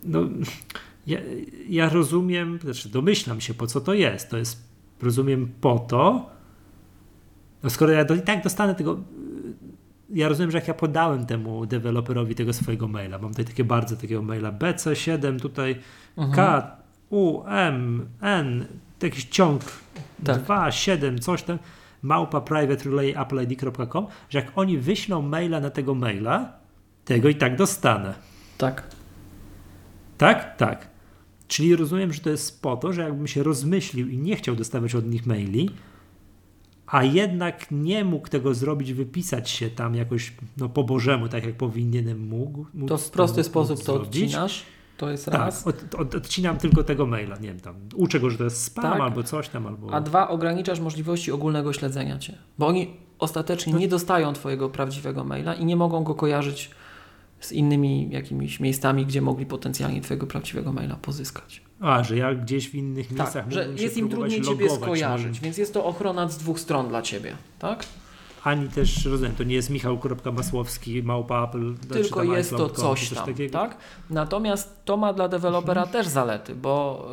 No, 0.03 0.29
ja, 1.07 1.19
ja 1.69 1.89
rozumiem, 1.89 2.59
znaczy 2.63 2.89
domyślam 2.89 3.41
się, 3.41 3.53
po 3.53 3.67
co 3.67 3.81
to 3.81 3.93
jest. 3.93 4.29
To 4.29 4.37
jest 4.37 4.66
rozumiem 5.01 5.51
po 5.61 5.79
to, 5.79 6.29
no 7.63 7.69
skoro 7.69 7.91
ja 7.91 8.05
do, 8.05 8.15
i 8.15 8.21
tak 8.21 8.43
dostanę 8.43 8.75
tego, 8.75 8.97
ja 10.09 10.29
rozumiem, 10.29 10.51
że 10.51 10.57
jak 10.57 10.67
ja 10.67 10.73
podałem 10.73 11.25
temu 11.25 11.65
deweloperowi 11.65 12.35
tego 12.35 12.53
swojego 12.53 12.87
maila, 12.87 13.17
mam 13.17 13.29
tutaj 13.29 13.45
takie 13.45 13.63
bardzo 13.63 13.95
takiego 13.95 14.21
maila 14.21 14.51
BC7 14.51 15.39
tutaj 15.39 15.75
mhm. 16.17 16.35
K, 16.35 16.71
U, 17.09 17.43
M, 17.47 18.09
N, 18.21 18.65
jakiś 19.01 19.25
ciąg 19.25 19.61
tak. 20.25 20.41
2, 20.41 20.71
7, 20.71 21.19
coś 21.19 21.43
tam, 21.43 21.59
małpa 22.01 22.41
private 22.41 22.89
relay 22.89 23.15
appleid.com, 23.15 24.07
że 24.29 24.39
jak 24.39 24.51
oni 24.55 24.77
wyślą 24.77 25.21
maila 25.21 25.59
na 25.59 25.69
tego 25.69 25.95
maila, 25.95 26.53
tego 27.05 27.29
i 27.29 27.35
tak 27.35 27.55
dostanę. 27.55 28.13
Tak. 28.57 28.83
Tak? 30.17 30.57
Tak. 30.57 30.87
Czyli 31.47 31.75
rozumiem, 31.75 32.13
że 32.13 32.21
to 32.21 32.29
jest 32.29 32.61
po 32.61 32.77
to, 32.77 32.93
że 32.93 33.01
jakbym 33.01 33.27
się 33.27 33.43
rozmyślił 33.43 34.07
i 34.07 34.17
nie 34.17 34.35
chciał 34.35 34.55
dostawać 34.55 34.95
od 34.95 35.05
nich 35.05 35.25
maili, 35.25 35.69
a 36.87 37.03
jednak 37.03 37.71
nie 37.71 38.05
mógł 38.05 38.27
tego 38.27 38.53
zrobić, 38.53 38.93
wypisać 38.93 39.49
się 39.49 39.69
tam 39.69 39.95
jakoś 39.95 40.33
no, 40.57 40.69
po 40.69 40.83
Bożemu, 40.83 41.27
tak 41.27 41.45
jak 41.45 41.55
powinienem 41.55 42.27
mógł. 42.27 42.65
To 42.87 42.97
w 42.97 43.11
prosty 43.11 43.37
mógł, 43.37 43.49
sposób 43.49 43.83
to 43.83 43.93
odcinasz? 43.93 44.63
To 44.97 45.09
jest 45.09 45.25
tak, 45.25 45.33
raz. 45.33 45.67
Od, 45.67 45.95
od, 45.95 46.15
odcinam 46.15 46.57
tylko 46.57 46.83
tego 46.83 47.05
maila, 47.05 47.35
nie 47.35 47.47
wiem, 47.47 47.59
tam 47.59 47.75
uczę 47.95 48.19
go, 48.19 48.29
że 48.29 48.37
to 48.37 48.43
jest 48.43 48.63
spam 48.63 48.83
tak. 48.83 49.01
albo 49.01 49.23
coś 49.23 49.49
tam. 49.49 49.67
Albo... 49.67 49.93
A 49.93 50.01
dwa, 50.01 50.27
ograniczasz 50.27 50.79
możliwości 50.79 51.31
ogólnego 51.31 51.73
śledzenia 51.73 52.19
Cię, 52.19 52.37
bo 52.57 52.67
oni 52.67 52.93
ostatecznie 53.19 53.73
nie 53.73 53.87
dostają 53.87 54.33
Twojego 54.33 54.69
prawdziwego 54.69 55.23
maila 55.23 55.53
i 55.53 55.65
nie 55.65 55.75
mogą 55.75 56.03
go 56.03 56.15
kojarzyć 56.15 56.71
z 57.39 57.51
innymi 57.51 58.09
jakimiś 58.11 58.59
miejscami, 58.59 59.05
gdzie 59.05 59.21
mogli 59.21 59.45
potencjalnie 59.45 60.01
Twojego 60.01 60.27
prawdziwego 60.27 60.73
maila 60.73 60.95
pozyskać. 60.95 61.61
A, 61.79 62.03
że 62.03 62.17
ja 62.17 62.35
gdzieś 62.35 62.69
w 62.69 62.75
innych 62.75 63.07
tak, 63.07 63.17
miejscach 63.17 63.51
że 63.51 63.69
jest 63.77 63.97
im 63.97 64.09
trudniej 64.09 64.41
Ciebie 64.41 64.69
skojarzyć, 64.69 65.39
więc 65.39 65.57
jest 65.57 65.73
to 65.73 65.85
ochrona 65.85 66.29
z 66.29 66.37
dwóch 66.37 66.59
stron 66.59 66.87
dla 66.87 67.01
Ciebie, 67.01 67.35
tak? 67.59 67.85
Ani 68.43 68.69
też, 68.69 69.05
rozumiem, 69.05 69.35
to 69.35 69.43
nie 69.43 69.55
jest 69.55 69.69
Michał.masłowski, 69.69 71.03
małpa 71.03 71.43
Apple. 71.43 71.75
Tylko 71.89 72.23
jest 72.23 72.49
to 72.49 72.69
coś 72.69 73.09
tam, 73.09 73.33
tak? 73.51 73.77
Natomiast 74.09 74.85
to 74.85 74.97
ma 74.97 75.13
dla 75.13 75.27
dewelopera 75.27 75.81
mhm. 75.81 75.93
też 75.93 76.07
zalety, 76.07 76.55
bo 76.55 77.05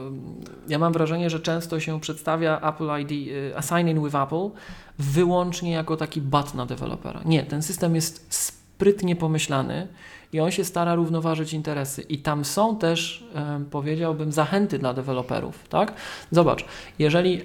ja 0.69 0.79
mam 0.79 0.93
wrażenie, 0.93 1.31
że 1.31 1.41
często 1.41 1.81
się 1.81 2.01
przedstawia 2.01 2.61
Apple 2.61 2.89
ID, 3.03 3.13
y, 3.13 3.57
Assigning 3.57 4.05
with 4.05 4.17
Apple 4.17 4.51
wyłącznie 4.99 5.73
jako 5.73 5.97
taki 5.97 6.21
bat 6.21 6.55
na 6.55 6.67
dewelopera. 6.67 7.21
Nie, 7.25 7.43
ten 7.43 7.63
system 7.63 7.95
jest 7.95 8.35
sprytnie 8.75 9.17
pomyślany 9.17 9.89
i 10.33 10.41
on 10.41 10.51
się 10.51 10.65
stara 10.65 10.95
równoważyć 10.95 11.53
interesy. 11.53 12.03
I 12.03 12.19
tam 12.19 12.45
są 12.45 12.77
też, 12.77 13.25
powiedziałbym, 13.71 14.33
zachęty 14.33 14.79
dla 14.79 14.95
deweloperów. 14.95 15.69
Tak? 15.69 15.95
Zobacz, 16.31 16.65
jeżeli 16.99 17.43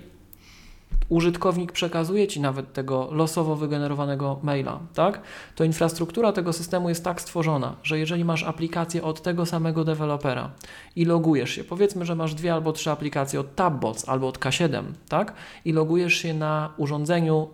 użytkownik 1.10 1.72
przekazuje 1.72 2.28
Ci 2.28 2.42
nawet 2.42 2.74
tego 2.74 3.10
losowo 3.12 3.56
wygenerowanego 3.56 4.40
maila, 4.44 4.80
tak? 4.94 5.22
To 5.56 5.64
infrastruktura 5.64 6.32
tego 6.32 6.54
systemu 6.54 6.90
jest 6.90 7.04
tak 7.04 7.22
stworzona, 7.22 7.76
że 7.84 8.00
jeżeli 8.00 8.26
masz 8.26 8.44
aplikację 8.44 9.04
od 9.04 9.22
tego 9.22 9.46
samego 9.46 9.84
dewelopera 9.84 10.52
i 10.96 11.06
logujesz 11.06 11.50
się, 11.50 11.64
powiedzmy, 11.64 12.06
że 12.06 12.16
masz 12.16 12.34
dwie 12.34 12.54
albo 12.54 12.72
trzy 12.72 12.92
aplikacje 12.92 13.40
od 13.40 13.56
Tabbots 13.56 14.10
albo 14.10 14.28
od 14.28 14.40
K7, 14.40 14.84
tak? 15.10 15.34
I 15.66 15.74
logujesz 15.74 16.14
się 16.14 16.34
na 16.34 16.74
urządzeniu 16.78 17.48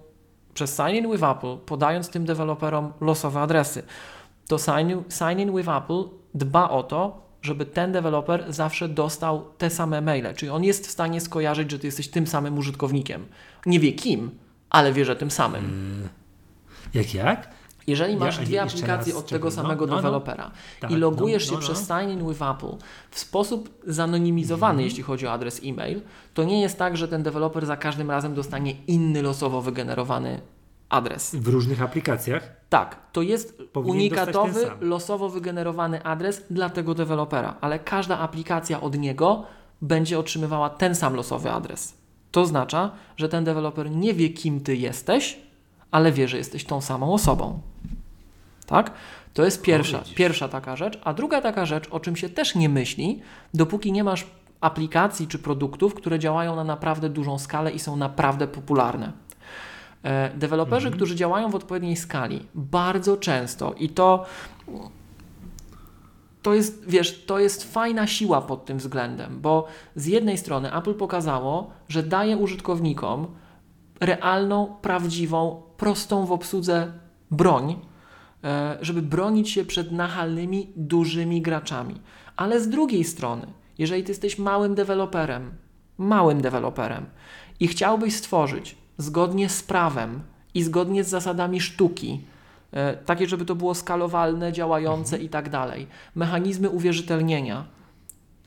przez 0.56 0.76
Sign 0.76 0.96
in 0.96 1.12
with 1.12 1.24
Apple, 1.24 1.58
podając 1.66 2.10
tym 2.10 2.26
deweloperom 2.26 2.94
losowe 3.02 3.42
adresy, 3.42 3.84
to 4.48 4.58
Sign, 4.58 5.04
sign 5.10 5.40
in 5.40 5.56
with 5.56 5.70
Apple 5.70 6.04
dba 6.34 6.70
o 6.70 6.84
to, 6.84 7.26
żeby 7.42 7.66
ten 7.66 7.92
deweloper 7.92 8.54
zawsze 8.54 8.90
dostał 8.90 9.46
te 9.58 9.70
same 9.70 10.02
maile. 10.02 10.34
Czyli 10.36 10.50
on 10.50 10.64
jest 10.64 10.88
w 10.88 10.92
stanie 10.92 11.22
skojarzyć, 11.22 11.72
że 11.72 11.80
ty 11.80 11.88
jesteś 11.88 12.08
tym 12.08 12.28
samym 12.28 12.58
użytkownikiem. 12.58 13.26
Nie 13.66 13.80
wie 13.80 13.94
kim, 13.94 14.32
ale 14.70 14.94
wie, 14.94 15.06
że 15.06 15.16
tym 15.16 15.32
samym. 15.32 15.64
Jak, 16.94 17.14
jak? 17.14 17.50
Jeżeli 17.88 18.18
masz 18.18 18.38
Ja- 18.40 18.44
dwie 18.46 18.62
aplikacje 18.62 19.16
od 19.16 19.28
tego 19.28 19.48
no, 19.48 19.52
samego 19.52 19.86
no, 19.86 19.92
no. 19.92 19.98
dewelopera 20.02 20.52
Tak, 20.80 20.92
i 20.92 20.96
logujesz 20.96 21.46
no, 21.46 21.50
się 21.50 21.56
no, 21.56 21.62
przez. 21.62 21.88
Sign 21.88 22.10
in 22.12 22.28
with 22.30 22.42
Apple 22.42 22.76
w 23.12 23.20
sposób 23.20 23.70
zanonimizowany, 23.88 24.72
Mhm. 24.74 24.86
jeśli 24.86 25.04
chodzi 25.04 25.28
o 25.28 25.32
adres 25.32 25.62
e-mail, 25.66 26.02
to 26.34 26.44
nie 26.44 26.62
jest 26.62 26.78
tak, 26.80 26.98
że 26.98 27.08
ten 27.08 27.24
deweloper 27.24 27.66
za 27.66 27.78
każdym 27.78 28.12
razem 28.12 28.34
dostanie 28.34 28.72
inny 28.88 29.22
losowo 29.22 29.62
wygenerowany 29.62 30.42
adres. 30.90 31.36
W 31.36 31.48
różnych 31.48 31.82
aplikacjach? 31.82 32.52
Tak, 32.70 32.96
to 33.12 33.22
jest 33.22 33.62
Powinien 33.74 33.98
unikatowy, 33.98 34.72
losowo 34.82 35.30
wygenerowany 35.30 36.04
adres 36.04 36.42
dla 36.50 36.70
tego 36.70 36.94
dewelopera, 36.94 37.56
ale 37.62 37.80
każda 37.80 38.20
aplikacja 38.20 38.82
od 38.82 38.98
niego 38.98 39.44
będzie 39.82 40.20
otrzymywała 40.20 40.70
ten 40.70 40.96
sam 40.96 41.16
losowy 41.16 41.52
adres. 41.52 41.98
To 42.32 42.42
oznacza, 42.42 42.92
że 43.18 43.30
ten 43.30 43.44
deweloper 43.44 43.92
nie 43.92 44.14
wie, 44.14 44.30
kim 44.30 44.60
ty 44.62 44.76
jesteś, 44.76 45.40
ale 45.96 46.12
wie, 46.12 46.28
że 46.28 46.38
jesteś 46.38 46.66
tą 46.66 46.82
samą 46.82 47.14
osobą. 47.14 47.60
Tak? 48.66 48.92
To 49.34 49.46
jest 49.46 49.62
pierwsza, 49.62 50.00
widzisz. 50.00 50.16
pierwsza 50.16 50.48
taka 50.48 50.76
rzecz. 50.76 51.00
A 51.04 51.14
druga 51.14 51.42
taka 51.42 51.66
rzecz, 51.66 51.88
o 51.92 52.00
czym 52.00 52.16
się 52.16 52.30
też 52.30 52.56
nie 52.56 52.70
myśli, 52.70 53.22
dopóki 53.54 53.92
nie 53.92 54.04
masz 54.04 54.28
aplikacji 54.62 55.28
czy 55.28 55.40
produktów, 55.40 55.94
które 55.94 56.20
działają 56.20 56.56
na 56.56 56.64
naprawdę 56.64 57.10
dużą 57.10 57.40
skalę 57.40 57.72
i 57.72 57.80
są 57.80 57.96
naprawdę 57.96 58.48
popularne. 58.48 59.12
E, 60.04 60.30
Deweloperzy, 60.38 60.92
którzy 60.92 61.16
działają 61.16 61.50
w 61.50 61.56
odpowiedniej 61.56 61.96
skali, 61.96 62.46
bardzo 62.56 63.18
często 63.18 63.74
i 63.74 63.90
to 63.90 64.26
to 66.42 66.54
jest, 66.54 66.90
wiesz, 66.90 67.26
to 67.26 67.40
jest 67.40 67.74
fajna 67.74 68.08
siła 68.08 68.42
pod 68.42 68.66
tym 68.66 68.78
względem, 68.78 69.42
bo 69.42 69.68
z 69.96 70.06
jednej 70.06 70.38
strony 70.38 70.74
Apple 70.74 70.94
pokazało, 70.94 71.72
że 71.90 72.04
daje 72.04 72.38
użytkownikom 72.38 73.28
realną, 74.00 74.76
prawdziwą, 74.82 75.62
prostą 75.78 76.26
w 76.26 76.32
obsłudze 76.32 76.92
broń, 77.32 77.80
e, 78.44 78.78
żeby 78.82 79.02
bronić 79.02 79.50
się 79.50 79.66
przed 79.66 79.92
nachalnymi, 79.92 80.70
dużymi 80.76 81.42
graczami. 81.42 82.02
Ale 82.36 82.62
z 82.62 82.70
drugiej 82.70 83.04
strony, 83.04 83.48
jeżeli 83.78 84.04
ty 84.04 84.12
jesteś 84.12 84.38
małym 84.38 84.76
deweloperem, 84.76 85.52
małym 85.98 86.42
deweloperem 86.42 87.06
i 87.60 87.68
chciałbyś 87.68 88.16
stworzyć 88.16 88.76
zgodnie 88.98 89.50
z 89.50 89.64
prawem 89.64 90.22
i 90.54 90.64
zgodnie 90.64 91.04
z 91.04 91.10
zasadami 91.10 91.62
sztuki, 91.62 92.22
e, 92.72 92.98
takie, 92.98 93.28
żeby 93.28 93.46
to 93.46 93.56
było 93.56 93.76
skalowalne, 93.76 94.54
działające 94.54 95.18
i 95.18 95.30
tak 95.30 95.50
dalej, 95.50 95.88
mechanizmy 96.16 96.70
uwierzytelnienia, 96.70 97.66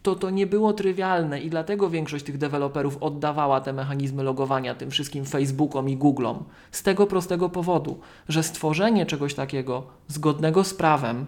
to 0.03 0.15
to 0.15 0.31
nie 0.31 0.47
było 0.47 0.73
trywialne 0.73 1.41
i 1.41 1.51
dlatego 1.51 1.91
większość 1.91 2.25
tych 2.25 2.39
deweloperów 2.39 3.03
oddawała 3.03 3.61
te 3.61 3.73
mechanizmy 3.73 4.23
logowania 4.23 4.75
tym 4.75 4.91
wszystkim 4.91 5.25
Facebookom 5.25 5.89
i 5.89 5.97
Googlom. 5.97 6.45
Z 6.71 6.83
tego 6.83 7.07
prostego 7.07 7.49
powodu, 7.49 8.01
że 8.29 8.43
stworzenie 8.43 9.07
czegoś 9.07 9.35
takiego 9.35 9.87
zgodnego 10.09 10.65
z 10.65 10.75
prawem 10.75 11.27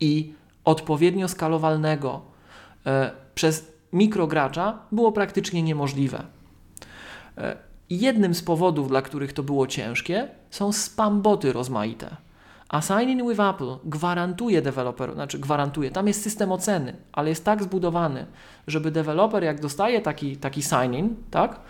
i 0.00 0.34
odpowiednio 0.64 1.28
skalowalnego 1.28 2.20
e, 2.86 3.10
przez 3.34 3.72
mikrogracza 3.92 4.78
było 4.92 5.12
praktycznie 5.12 5.62
niemożliwe. 5.62 6.24
E, 7.38 7.56
jednym 7.90 8.34
z 8.34 8.42
powodów, 8.42 8.88
dla 8.88 9.02
których 9.02 9.32
to 9.32 9.42
było 9.42 9.66
ciężkie, 9.66 10.28
są 10.50 10.72
spamboty 10.72 11.52
rozmaite. 11.52 12.16
A 12.72 12.80
Sign 12.80 13.10
In 13.10 13.28
with 13.28 13.40
Apple 13.40 13.76
gwarantuje 13.84 14.62
deweloperom, 14.62 15.14
znaczy 15.14 15.38
gwarantuje, 15.38 15.90
tam 15.90 16.08
jest 16.08 16.22
system 16.22 16.52
oceny, 16.52 16.96
ale 17.12 17.28
jest 17.28 17.44
tak 17.44 17.62
zbudowany, 17.62 18.26
żeby 18.66 18.90
deweloper 18.90 19.44
jak 19.44 19.60
dostaje 19.60 20.00
taki, 20.00 20.36
taki 20.36 20.62
sign 20.62 20.94
in, 20.94 21.16
tak, 21.30 21.60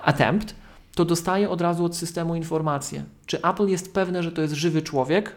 attempt, 0.00 0.54
to 0.94 1.04
dostaje 1.04 1.50
od 1.50 1.60
razu 1.60 1.84
od 1.84 1.96
systemu 1.96 2.34
informację, 2.34 3.04
czy 3.26 3.42
Apple 3.42 3.66
jest 3.66 3.94
pewne, 3.94 4.22
że 4.22 4.32
to 4.32 4.42
jest 4.42 4.54
żywy 4.54 4.82
człowiek, 4.82 5.36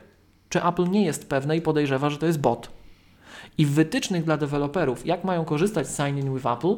czy 0.50 0.64
Apple 0.64 0.90
nie 0.90 1.06
jest 1.06 1.30
pewne 1.30 1.58
i 1.58 1.62
podejrzewa, 1.62 2.10
że 2.10 2.18
to 2.18 2.26
jest 2.26 2.40
bot. 2.40 2.70
I 3.58 3.66
w 3.66 3.72
wytycznych 3.72 4.24
dla 4.24 4.38
deweloperów, 4.38 5.06
jak 5.06 5.24
mają 5.24 5.46
korzystać 5.46 5.88
z 5.88 5.98
Sign 5.98 6.18
In 6.18 6.34
with 6.34 6.46
Apple, 6.46 6.76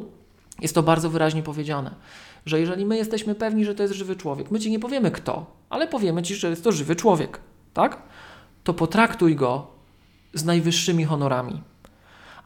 jest 0.60 0.74
to 0.74 0.82
bardzo 0.82 1.10
wyraźnie 1.10 1.42
powiedziane, 1.42 1.94
że 2.46 2.60
jeżeli 2.60 2.86
my 2.86 2.96
jesteśmy 2.96 3.34
pewni, 3.34 3.64
że 3.64 3.74
to 3.74 3.82
jest 3.82 3.94
żywy 3.94 4.16
człowiek, 4.16 4.50
my 4.50 4.60
Ci 4.60 4.70
nie 4.70 4.78
powiemy 4.78 5.10
kto, 5.10 5.46
ale 5.70 5.88
powiemy 5.88 6.22
Ci, 6.22 6.34
że 6.34 6.50
jest 6.50 6.64
to 6.64 6.72
żywy 6.72 6.96
człowiek, 6.96 7.40
tak? 7.74 8.02
To 8.64 8.74
potraktuj 8.74 9.36
go 9.36 9.66
z 10.34 10.44
najwyższymi 10.44 11.04
honorami. 11.04 11.62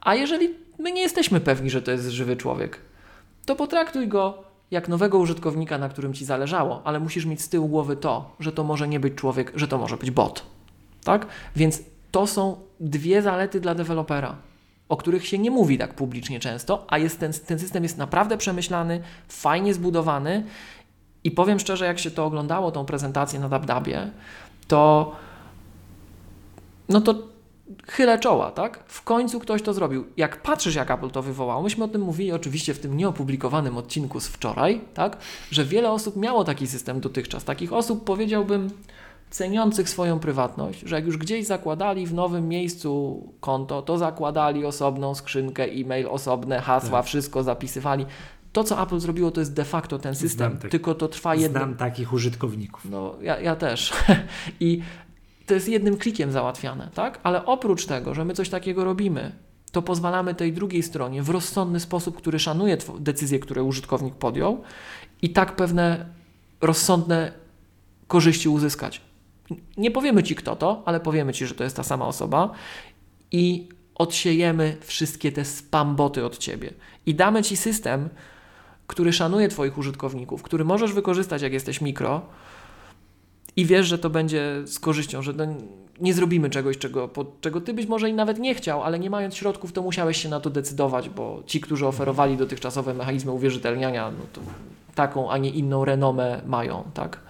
A 0.00 0.14
jeżeli 0.14 0.54
my 0.78 0.92
nie 0.92 1.00
jesteśmy 1.00 1.40
pewni, 1.40 1.70
że 1.70 1.82
to 1.82 1.90
jest 1.90 2.08
żywy 2.08 2.36
człowiek, 2.36 2.80
to 3.46 3.56
potraktuj 3.56 4.08
go 4.08 4.48
jak 4.70 4.88
nowego 4.88 5.18
użytkownika, 5.18 5.78
na 5.78 5.88
którym 5.88 6.14
Ci 6.14 6.24
zależało, 6.24 6.82
ale 6.84 7.00
musisz 7.00 7.24
mieć 7.24 7.42
z 7.42 7.48
tyłu 7.48 7.68
głowy 7.68 7.96
to, 7.96 8.30
że 8.40 8.52
to 8.52 8.64
może 8.64 8.88
nie 8.88 9.00
być 9.00 9.14
człowiek, 9.14 9.52
że 9.54 9.68
to 9.68 9.78
może 9.78 9.96
być 9.96 10.10
bot. 10.10 10.42
Tak? 11.04 11.26
Więc 11.56 11.82
to 12.10 12.26
są 12.26 12.56
dwie 12.80 13.22
zalety 13.22 13.60
dla 13.60 13.74
dewelopera, 13.74 14.36
o 14.88 14.96
których 14.96 15.26
się 15.26 15.38
nie 15.38 15.50
mówi 15.50 15.78
tak 15.78 15.94
publicznie 15.94 16.40
często, 16.40 16.84
a 16.88 16.98
jest 16.98 17.20
ten, 17.20 17.32
ten 17.46 17.58
system 17.58 17.82
jest 17.82 17.98
naprawdę 17.98 18.38
przemyślany, 18.38 19.00
fajnie 19.28 19.74
zbudowany 19.74 20.44
i 21.24 21.30
powiem 21.30 21.58
szczerze, 21.58 21.84
jak 21.84 21.98
się 21.98 22.10
to 22.10 22.24
oglądało, 22.24 22.70
tą 22.70 22.84
prezentację 22.84 23.40
na 23.40 23.48
DabDabie, 23.48 24.10
to 24.68 25.12
no 26.88 27.00
to 27.00 27.14
chylę 27.86 28.18
czoła, 28.18 28.50
tak? 28.50 28.84
W 28.86 29.02
końcu 29.02 29.40
ktoś 29.40 29.62
to 29.62 29.74
zrobił. 29.74 30.04
Jak 30.16 30.42
patrzysz, 30.42 30.74
jak 30.74 30.90
Apple 30.90 31.10
to 31.10 31.22
wywołało, 31.22 31.62
myśmy 31.62 31.84
o 31.84 31.88
tym 31.88 32.02
mówili 32.02 32.32
oczywiście 32.32 32.74
w 32.74 32.78
tym 32.78 32.96
nieopublikowanym 32.96 33.76
odcinku 33.76 34.20
z 34.20 34.28
wczoraj, 34.28 34.80
tak? 34.94 35.16
Że 35.50 35.64
wiele 35.64 35.90
osób 35.90 36.16
miało 36.16 36.44
taki 36.44 36.66
system 36.66 37.00
dotychczas. 37.00 37.44
Takich 37.44 37.72
osób 37.72 38.04
powiedziałbym 38.04 38.70
ceniących 39.30 39.88
swoją 39.88 40.18
prywatność, 40.18 40.80
że 40.80 40.96
jak 40.96 41.06
już 41.06 41.16
gdzieś 41.16 41.46
zakładali 41.46 42.06
w 42.06 42.14
nowym 42.14 42.48
miejscu 42.48 43.22
konto, 43.40 43.82
to 43.82 43.98
zakładali 43.98 44.64
osobną 44.64 45.14
skrzynkę, 45.14 45.64
e-mail, 45.64 46.06
osobne 46.10 46.60
hasła, 46.60 46.98
Tak. 46.98 47.06
wszystko 47.06 47.42
zapisywali. 47.42 48.06
To, 48.52 48.64
co 48.64 48.82
Apple 48.82 48.98
zrobiło, 48.98 49.30
to 49.30 49.40
jest 49.40 49.54
de 49.54 49.64
facto 49.64 49.98
ten 49.98 50.14
system, 50.14 50.56
Znam 50.58 50.70
tylko 50.70 50.94
to 50.94 51.08
trwa 51.08 51.34
jedno, 51.34 51.58
Znam 51.58 51.74
takich 51.76 52.12
użytkowników. 52.12 52.84
no, 52.90 53.14
ja, 53.22 53.40
ja 53.40 53.56
też. 53.56 53.92
I 54.60 54.82
to 55.48 55.54
jest 55.54 55.68
jednym 55.68 55.96
klikiem 55.96 56.32
załatwiane, 56.32 56.90
tak? 56.94 57.20
Ale 57.22 57.46
oprócz 57.46 57.86
tego, 57.86 58.14
że 58.14 58.24
my 58.24 58.34
coś 58.34 58.48
takiego 58.48 58.84
robimy, 58.84 59.32
to 59.72 59.82
pozwalamy 59.82 60.34
tej 60.34 60.52
drugiej 60.52 60.82
stronie 60.82 61.22
w 61.22 61.30
rozsądny 61.30 61.80
sposób, 61.80 62.16
który 62.16 62.38
szanuje 62.38 62.76
decyzje, 62.98 63.38
które 63.38 63.62
użytkownik 63.62 64.14
podjął, 64.14 64.62
i 65.22 65.30
tak 65.30 65.56
pewne 65.56 66.06
rozsądne 66.60 67.32
korzyści 68.06 68.48
uzyskać. 68.48 69.00
Nie 69.76 69.90
powiemy 69.90 70.22
ci, 70.22 70.34
kto 70.34 70.56
to, 70.56 70.82
ale 70.86 71.00
powiemy 71.00 71.32
ci, 71.32 71.46
że 71.46 71.54
to 71.54 71.64
jest 71.64 71.76
ta 71.76 71.82
sama 71.82 72.06
osoba 72.06 72.50
i 73.32 73.68
odsiejemy 73.94 74.76
wszystkie 74.80 75.32
te 75.32 75.44
spamboty 75.44 76.24
od 76.24 76.38
ciebie. 76.38 76.70
I 77.06 77.14
damy 77.14 77.42
ci 77.42 77.56
system, 77.56 78.08
który 78.86 79.12
szanuje 79.12 79.48
Twoich 79.48 79.78
użytkowników, 79.78 80.42
który 80.42 80.64
możesz 80.64 80.92
wykorzystać, 80.92 81.42
jak 81.42 81.52
jesteś 81.52 81.80
mikro, 81.80 82.22
i 83.58 83.66
wiesz, 83.66 83.86
że 83.86 83.98
to 83.98 84.10
będzie 84.10 84.62
z 84.64 84.78
korzyścią, 84.78 85.22
że 85.22 85.32
no, 85.32 85.44
nie 86.00 86.14
zrobimy 86.14 86.50
czegoś, 86.50 86.78
czego, 86.78 87.10
czego 87.40 87.60
ty 87.60 87.74
być 87.74 87.86
może 87.86 88.10
i 88.10 88.12
nawet 88.12 88.38
nie 88.38 88.54
chciał, 88.54 88.82
ale 88.82 88.98
nie 88.98 89.10
mając 89.10 89.34
środków, 89.34 89.72
to 89.72 89.82
musiałeś 89.82 90.22
się 90.22 90.28
na 90.28 90.40
to 90.40 90.50
decydować, 90.50 91.08
bo 91.08 91.42
ci, 91.46 91.60
którzy 91.60 91.86
oferowali 91.86 92.36
dotychczasowe 92.36 92.94
mechanizmy 92.94 93.32
uwierzytelniania, 93.32 94.10
no 94.10 94.26
to 94.32 94.40
taką, 94.94 95.30
a 95.30 95.38
nie 95.38 95.50
inną 95.50 95.84
renomę 95.84 96.40
mają, 96.46 96.84
tak? 96.94 97.20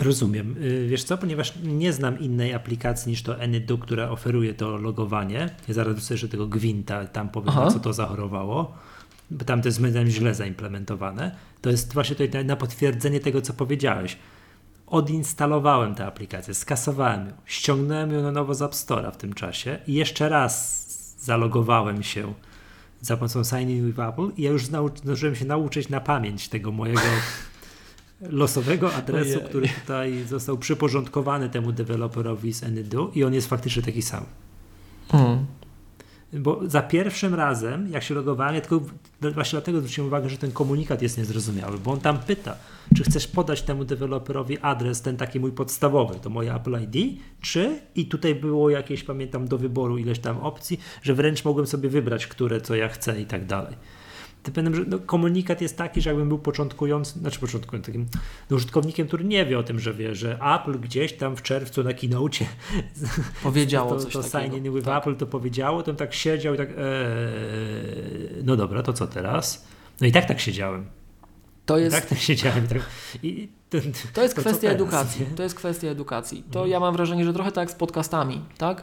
Rozumiem. 0.00 0.56
Y, 0.62 0.86
Wiesz 0.88 1.04
co, 1.04 1.18
ponieważ 1.18 1.54
nie 1.62 1.92
znam 1.92 2.18
innej 2.18 2.54
aplikacji 2.54 3.10
niż 3.10 3.22
to 3.22 3.40
Anydo, 3.42 3.78
która 3.78 4.10
oferuje 4.10 4.54
to 4.54 4.76
logowanie. 4.76 5.50
Ja 5.68 5.74
zaraz 5.74 5.94
dostaję 5.94 6.20
tego 6.20 6.46
Gwinta, 6.46 7.06
tam 7.06 7.28
powiem, 7.28 7.48
Aha. 7.48 7.70
co 7.70 7.80
to 7.80 7.92
zachorowało. 7.92 8.74
Bo 9.30 9.44
tam 9.44 9.62
to 9.62 9.68
jest 9.68 9.80
moim 9.80 9.90
zdaniem 9.90 10.10
źle 10.10 10.34
zaimplementowane. 10.34 11.36
To 11.60 11.70
jest 11.70 11.94
właśnie 11.94 12.16
tutaj 12.16 12.44
na 12.44 12.56
potwierdzenie 12.56 13.20
tego, 13.20 13.42
co 13.42 13.52
powiedziałeś. 13.52 14.16
Odinstalowałem 14.92 15.94
tę 15.94 16.06
aplikację, 16.06 16.54
skasowałem 16.54 17.26
ją, 17.26 17.32
ściągnąłem 17.44 18.12
ją 18.12 18.22
na 18.22 18.32
nowo 18.32 18.54
z 18.54 18.62
App 18.62 18.72
Store'a 18.72 19.12
w 19.12 19.16
tym 19.16 19.32
czasie 19.32 19.78
i 19.86 19.94
jeszcze 19.94 20.28
raz 20.28 20.86
zalogowałem 21.18 22.02
się 22.02 22.34
za 23.00 23.16
pomocą 23.16 23.44
Sign 23.44 23.70
In 23.70 23.86
with 23.86 23.98
Apple 23.98 24.30
i 24.36 24.42
ja 24.42 24.50
już 24.50 24.64
zdążyłem 24.94 25.36
się 25.36 25.44
nauczyć 25.44 25.88
na 25.88 26.00
pamięć 26.00 26.48
tego 26.48 26.72
mojego 26.72 27.00
losowego 28.20 28.94
adresu, 28.94 29.38
Ojej. 29.38 29.48
który 29.48 29.68
tutaj 29.68 30.24
został 30.28 30.58
przyporządkowany 30.58 31.48
temu 31.48 31.72
deweloperowi 31.72 32.52
z 32.52 32.64
Anydo 32.64 33.10
i 33.14 33.24
on 33.24 33.34
jest 33.34 33.48
faktycznie 33.48 33.82
taki 33.82 34.02
sam. 34.02 34.24
Mm. 35.12 35.46
Bo 36.32 36.60
za 36.66 36.82
pierwszym 36.82 37.34
razem, 37.34 37.88
jak 37.90 38.02
się 38.02 38.14
logowałem, 38.14 38.54
ja 38.54 38.60
tylko 38.60 38.80
właśnie 39.20 39.56
dlatego 39.56 39.78
zwróciłem 39.78 40.08
uwagę, 40.08 40.28
że 40.28 40.38
ten 40.38 40.52
komunikat 40.52 41.02
jest 41.02 41.18
niezrozumiały, 41.18 41.78
bo 41.78 41.92
on 41.92 42.00
tam 42.00 42.18
pyta, 42.18 42.56
czy 42.96 43.04
chcesz 43.04 43.28
podać 43.28 43.62
temu 43.62 43.84
deweloperowi 43.84 44.58
adres, 44.58 45.02
ten 45.02 45.16
taki 45.16 45.40
mój 45.40 45.52
podstawowy, 45.52 46.14
to 46.22 46.30
moje 46.30 46.54
Apple 46.54 46.76
ID, 46.82 47.20
czy 47.40 47.80
i 47.94 48.06
tutaj 48.06 48.34
było 48.34 48.70
jakieś, 48.70 49.04
pamiętam, 49.04 49.48
do 49.48 49.58
wyboru 49.58 49.98
ileś 49.98 50.18
tam 50.18 50.38
opcji, 50.38 50.80
że 51.02 51.14
wręcz 51.14 51.44
mogłem 51.44 51.66
sobie 51.66 51.88
wybrać, 51.88 52.26
które, 52.26 52.60
co 52.60 52.74
ja 52.74 52.88
chcę 52.88 53.20
i 53.20 53.26
tak 53.26 53.46
dalej. 53.46 53.76
Pamiętam, 54.54 54.74
że 54.74 54.84
no, 54.88 54.98
komunikat 54.98 55.60
jest 55.60 55.76
taki, 55.78 56.00
że 56.02 56.10
jakbym 56.10 56.28
był 56.28 56.38
początkującym, 56.38 57.20
znaczy 57.20 57.40
początkującym, 57.40 57.94
takim 57.94 58.06
no, 58.50 58.56
użytkownikiem, 58.56 59.06
który 59.06 59.24
nie 59.24 59.46
wie 59.46 59.58
o 59.58 59.62
tym, 59.62 59.80
że 59.80 59.94
wie, 59.94 60.14
że 60.14 60.38
Apple 60.54 60.80
gdzieś 60.80 61.12
tam 61.12 61.36
w 61.36 61.42
czerwcu 61.42 61.82
na 61.84 61.92
keynocie 61.94 62.46
Powiedziało 63.42 63.90
to, 63.90 64.00
coś 64.00 64.12
to 64.12 64.22
takiego. 64.22 64.44
sign 64.54 64.66
in 64.66 64.74
with 64.74 64.86
Tak. 64.86 65.02
Apple 65.02 65.16
to 65.16 65.26
powiedziało, 65.26 65.82
to 65.82 65.90
on 65.90 65.96
tak 65.96 66.14
siedział 66.14 66.54
i 66.54 66.56
tak, 66.56 66.68
eee, 66.70 66.76
no 68.44 68.56
dobra, 68.56 68.82
to 68.82 68.92
co 68.92 69.06
teraz? 69.06 69.66
No 70.00 70.06
i 70.06 70.12
tak 70.12 70.24
tak 70.24 70.40
siedziałem. 70.40 70.86
To 71.66 71.78
I 71.78 71.82
jest, 71.82 71.96
tak 71.96 72.06
tak 72.06 72.18
siedziałem. 72.18 72.66
Tak, 72.68 72.78
i, 73.22 73.48
ten, 73.70 73.80
to 74.12 74.22
jest 74.22 74.34
to 74.34 74.40
kwestia 74.40 74.60
teraz, 74.60 74.74
edukacji. 74.74 75.20
nie? 75.30 75.36
To 75.36 75.42
jest 75.42 75.54
kwestia 75.54 75.88
edukacji. 75.88 76.44
To 76.50 76.66
ja 76.66 76.80
mam 76.80 76.94
wrażenie, 76.96 77.24
że 77.24 77.32
trochę 77.32 77.52
tak 77.52 77.70
z 77.70 77.74
podcastami, 77.74 78.40
tak? 78.58 78.82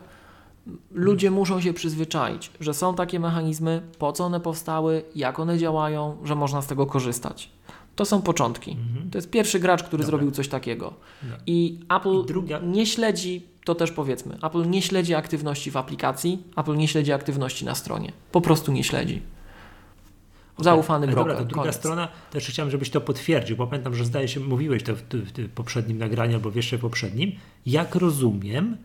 Ludzie 0.91 1.31
muszą 1.31 1.61
się 1.61 1.73
przyzwyczaić, 1.73 2.51
że 2.59 2.73
są 2.73 2.95
takie 2.95 3.19
mechanizmy, 3.19 3.81
po 3.99 4.11
co 4.11 4.25
one 4.25 4.39
powstały, 4.39 5.03
jak 5.15 5.39
one 5.39 5.57
działają, 5.57 6.17
że 6.23 6.35
można 6.35 6.61
z 6.61 6.67
tego 6.67 6.85
korzystać. 6.85 7.49
To 7.95 8.05
są 8.05 8.21
początki. 8.21 8.71
Mhm. 8.71 9.09
To 9.11 9.17
jest 9.17 9.29
pierwszy 9.29 9.59
gracz, 9.59 9.83
który 9.83 10.03
Dobra. 10.03 10.17
zrobił 10.17 10.31
coś 10.31 10.47
takiego. 10.47 10.93
I 11.47 11.79
Apple 11.89 12.21
I 12.23 12.25
druga- 12.25 12.59
nie 12.63 12.85
śledzi, 12.85 13.43
to 13.65 13.75
też 13.75 13.91
powiedzmy, 13.91 14.37
Apple 14.43 14.69
nie 14.69 14.81
śledzi 14.81 15.13
aktywności 15.15 15.71
w 15.71 15.77
aplikacji, 15.77 16.43
Apple 16.57 16.75
nie 16.77 16.87
śledzi 16.87 17.11
aktywności 17.11 17.65
na 17.65 17.75
stronie. 17.75 18.11
Po 18.31 18.41
prostu 18.41 18.71
nie 18.71 18.83
śledzi. 18.83 19.21
Zaufany 20.57 21.05
Ale 21.05 21.13
broker. 21.15 21.31
Dobra, 21.33 21.43
to 21.43 21.49
druga 21.49 21.61
koniec. 21.61 21.75
strona, 21.75 22.07
też 22.31 22.47
chciałem, 22.47 22.71
żebyś 22.71 22.89
to 22.89 23.01
potwierdził, 23.01 23.57
bo 23.57 23.67
pamiętam, 23.67 23.95
że 23.95 24.05
zdaje 24.05 24.27
się, 24.27 24.39
mówiłeś 24.39 24.83
to 24.83 24.95
w, 24.95 25.01
w, 25.01 25.31
w 25.31 25.49
poprzednim 25.49 25.97
nagraniu 25.97 26.35
albo 26.35 26.51
w 26.51 26.55
jeszcze 26.55 26.77
poprzednim. 26.77 27.31
Jak 27.65 27.95
rozumiem, 27.95 28.77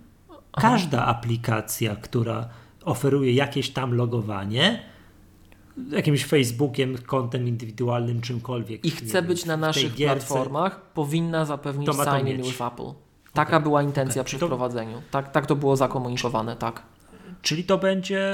każda 0.57 1.07
aplikacja, 1.07 1.97
która 1.97 2.49
oferuje 2.85 3.33
jakieś 3.33 3.71
tam 3.71 3.95
logowanie, 3.95 4.83
jakimś 5.91 6.25
Facebookiem, 6.27 6.97
kontem 7.07 7.49
indywidualnym, 7.49 8.21
czymkolwiek. 8.21 8.85
I 8.85 8.91
chce 8.91 9.07
wiem, 9.23 9.27
być 9.27 9.45
na 9.45 9.57
naszych 9.57 9.95
gierce, 9.95 10.17
platformach, 10.27 10.81
powinna 10.81 11.45
zapewnić 11.45 11.87
To 11.87 11.93
ma 11.95 12.05
to 12.05 12.17
sign 12.19 12.29
in 12.29 12.37
mieć. 12.37 12.47
with 12.47 12.63
Apple. 12.63 12.85
Taka 13.33 13.61
była 13.61 13.83
intencja 13.83 14.21
Okej, 14.23 14.27
przy 14.27 14.39
to- 14.39 14.47
wprowadzeniu. 14.47 15.03
Tak, 15.11 15.33
tak 15.33 15.47
to 15.47 15.57
było 15.57 15.77
zakomunikowane, 15.77 16.57
tak. 16.57 16.83
Czyli 17.43 17.65
to 17.65 17.79
będzie 17.79 18.31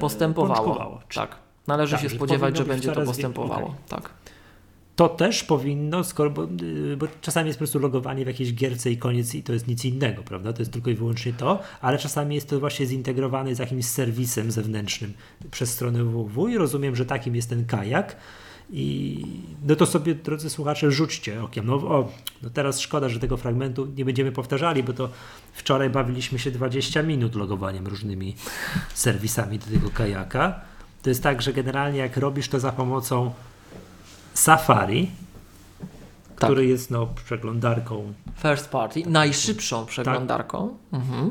Postępowało. 0.00 0.54
pączkowało. 0.64 1.00
Tak. 1.14 1.36
Należy 1.66 1.92
Tak, 1.92 2.02
się 2.02 2.08
spodziewać, 2.08 2.56
że 2.56 2.64
będzie 2.64 2.92
to 2.92 3.02
postępowało. 3.02 3.66
okej. 3.66 3.76
Tak. 3.88 4.10
To 5.02 5.08
też 5.08 5.44
powinno, 5.44 6.04
skoro, 6.04 6.30
bo, 6.30 6.44
y, 6.44 6.96
bo 6.96 7.06
czasami 7.20 7.46
jest 7.46 7.58
po 7.58 7.60
prostu 7.60 7.78
logowanie 7.78 8.24
w 8.24 8.26
jakiejś 8.26 8.54
gierce 8.54 8.90
i 8.90 8.96
koniec 8.96 9.34
i 9.34 9.42
to 9.42 9.52
jest 9.52 9.68
nic 9.68 9.84
innego, 9.84 10.22
prawda? 10.22 10.52
To 10.52 10.62
jest 10.62 10.72
tylko 10.72 10.90
i 10.90 10.94
wyłącznie 10.94 11.32
to, 11.32 11.62
ale 11.80 11.98
czasami 11.98 12.34
jest 12.34 12.48
to 12.48 12.60
właśnie 12.60 12.86
zintegrowane 12.86 13.54
z 13.54 13.58
jakimś 13.58 13.84
serwisem 13.84 14.50
zewnętrznym 14.50 15.12
przez 15.50 15.70
stronę 15.70 16.04
www 16.04 16.48
i 16.48 16.58
rozumiem, 16.58 16.96
że 16.96 17.06
takim 17.06 17.36
jest 17.36 17.48
ten 17.48 17.66
kajak. 17.66 18.16
I 18.70 19.24
no 19.66 19.76
to 19.76 19.86
sobie, 19.86 20.14
drodzy 20.14 20.50
słuchacze, 20.50 20.90
rzućcie 20.90 21.42
okiem. 21.42 21.66
No, 21.66 21.74
o, 21.74 22.12
no 22.42 22.50
teraz 22.50 22.80
szkoda, 22.80 23.08
że 23.08 23.20
tego 23.20 23.36
fragmentu 23.36 23.86
nie 23.96 24.04
będziemy 24.04 24.32
powtarzali, 24.32 24.82
bo 24.82 24.92
to 24.92 25.08
wczoraj 25.52 25.90
bawiliśmy 25.90 26.38
się 26.38 26.50
20 26.50 27.02
minut 27.02 27.34
logowaniem 27.34 27.86
różnymi 27.86 28.36
serwisami 28.94 29.58
do 29.58 29.66
tego 29.66 29.90
kajaka. 29.90 30.60
To 31.02 31.10
jest 31.10 31.22
tak, 31.22 31.42
że 31.42 31.52
generalnie 31.52 31.98
jak 31.98 32.16
robisz 32.16 32.48
to 32.48 32.60
za 32.60 32.72
pomocą 32.72 33.32
Safari, 34.34 35.10
Tak. 36.36 36.50
który 36.50 36.66
jest 36.66 36.90
no, 36.90 37.06
przeglądarką, 37.24 38.12
First 38.42 38.68
party, 38.68 39.02
najszybszą 39.06 39.86
przeglądarką. 39.86 40.76
Mhm. 40.92 41.30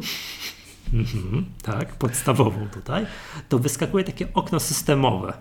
mhm, 0.94 1.46
tak, 1.64 1.96
podstawową 1.96 2.68
tutaj, 2.74 3.06
to 3.50 3.60
wyskakuje 3.60 4.04
takie 4.04 4.28
okno 4.34 4.60
systemowe. 4.60 5.34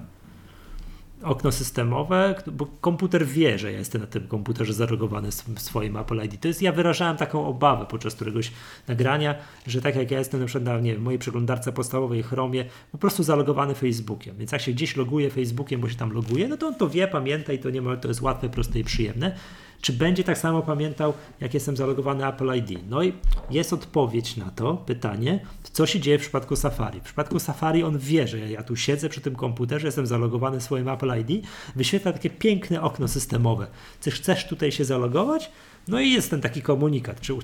Okno 1.23 1.53
systemowe, 1.53 2.35
bo 2.53 2.67
komputer 2.67 3.27
wie, 3.27 3.59
że 3.59 3.73
ja 3.73 3.79
jestem 3.79 4.01
na 4.01 4.07
tym 4.07 4.29
komputerze 4.29 4.73
zalogowany 4.73 5.31
w 5.31 5.61
swoim 5.61 5.97
Apple 5.97 6.25
ID. 6.25 6.41
To 6.41 6.49
jest, 6.49 6.63
ja 6.63 6.73
wyrażałem 6.73 7.17
taką 7.17 7.47
obawę 7.47 7.87
podczas 7.87 8.15
któregoś 8.15 8.53
nagrania, 8.89 9.35
że 9.67 9.81
tak 9.81 9.97
jak 9.97 10.11
ja 10.11 10.19
jestem 10.19 10.41
na 10.41 10.47
przykład 10.47 10.65
na 10.65 10.81
nie, 10.81 10.93
wiem, 10.93 11.03
mojej 11.03 11.19
przeglądarce 11.19 11.73
podstawowej 11.73 12.23
Chromie, 12.23 12.65
po 12.93 12.99
prostu 12.99 13.23
zalogowany 13.23 13.75
Facebookiem. 13.75 14.37
Więc 14.37 14.53
jak 14.53 14.61
się 14.61 14.73
gdzieś 14.73 14.97
loguje 14.97 15.31
Facebookiem, 15.31 15.81
bo 15.81 15.89
się 15.89 15.97
tam 15.97 16.13
loguje, 16.13 16.49
no 16.49 16.57
to 16.57 16.67
on 16.67 16.75
to 16.75 16.89
wie, 16.89 17.09
pamięta 17.09 17.53
i 17.53 17.59
to 17.59 17.71
nie 17.71 17.83
ma, 17.83 17.97
to 17.97 18.09
jest 18.09 18.21
łatwe, 18.21 18.49
proste 18.49 18.79
i 18.79 18.85
przyjemne. 18.85 19.37
Czy 19.81 19.93
będzie 19.93 20.25
tak 20.25 20.39
samo 20.39 20.63
pamiętał, 20.63 21.13
jak 21.41 21.55
jestem 21.55 21.77
zalogowany 21.77 22.27
Apple 22.27 22.55
ID? 22.57 22.81
No 22.89 23.03
i 23.03 23.13
jest 23.51 23.73
odpowiedź 23.73 24.37
na 24.37 24.51
to 24.51 24.75
pytanie, 24.77 25.41
co 25.73 25.87
się 25.87 26.01
dzieje 26.01 26.19
w 26.19 26.21
przypadku 26.21 26.57
Safari. 26.57 27.01
W 27.01 27.03
przypadku 27.03 27.39
Safari 27.39 27.83
on 27.83 27.99
wie, 27.99 28.29
że 28.29 28.39
ja 28.39 28.63
tu 28.63 28.77
siedzę 28.77 29.09
przy 29.09 29.21
tym 29.21 29.37
komputerze, 29.37 29.87
jestem 29.89 30.07
zalogowany 30.07 30.61
swoim 30.61 30.89
Apple 30.89 31.13
ID, 31.21 31.47
wyświetla 31.77 32.13
takie 32.13 32.31
piękne 32.31 32.83
okno 32.83 33.09
systemowe. 33.09 33.67
Czy 34.01 34.11
chcesz 34.11 34.47
tutaj 34.49 34.73
się 34.73 34.85
zalogować? 34.85 35.51
No 35.89 36.01
i 36.01 36.11
jest 36.11 36.31
ten 36.31 36.41
taki 36.41 36.63
komunikat, 36.63 37.21
czy 37.21 37.35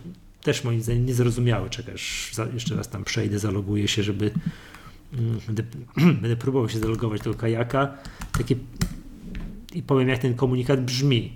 też 0.43 0.65
moim 0.65 0.83
zdaniem 0.83 1.07
niezrozumiały. 1.07 1.71
Czekasz, 1.71 2.31
za- 2.35 2.47
jeszcze 2.55 2.77
raz 2.77 2.89
tam 2.89 3.05
przejdę, 3.05 3.39
zaloguję 3.39 3.89
się, 3.89 4.03
żeby 4.03 4.31
mm, 5.13 5.41
będę, 5.47 5.63
będę 6.23 6.37
próbował 6.37 6.69
się 6.69 6.79
zalogować 6.79 7.21
do 7.23 7.35
kajaka. 7.35 7.95
Takie 8.39 8.57
i 9.75 9.83
powiem, 9.83 10.09
jak 10.09 10.19
ten 10.19 10.35
komunikat 10.35 10.85
brzmi. 10.85 11.33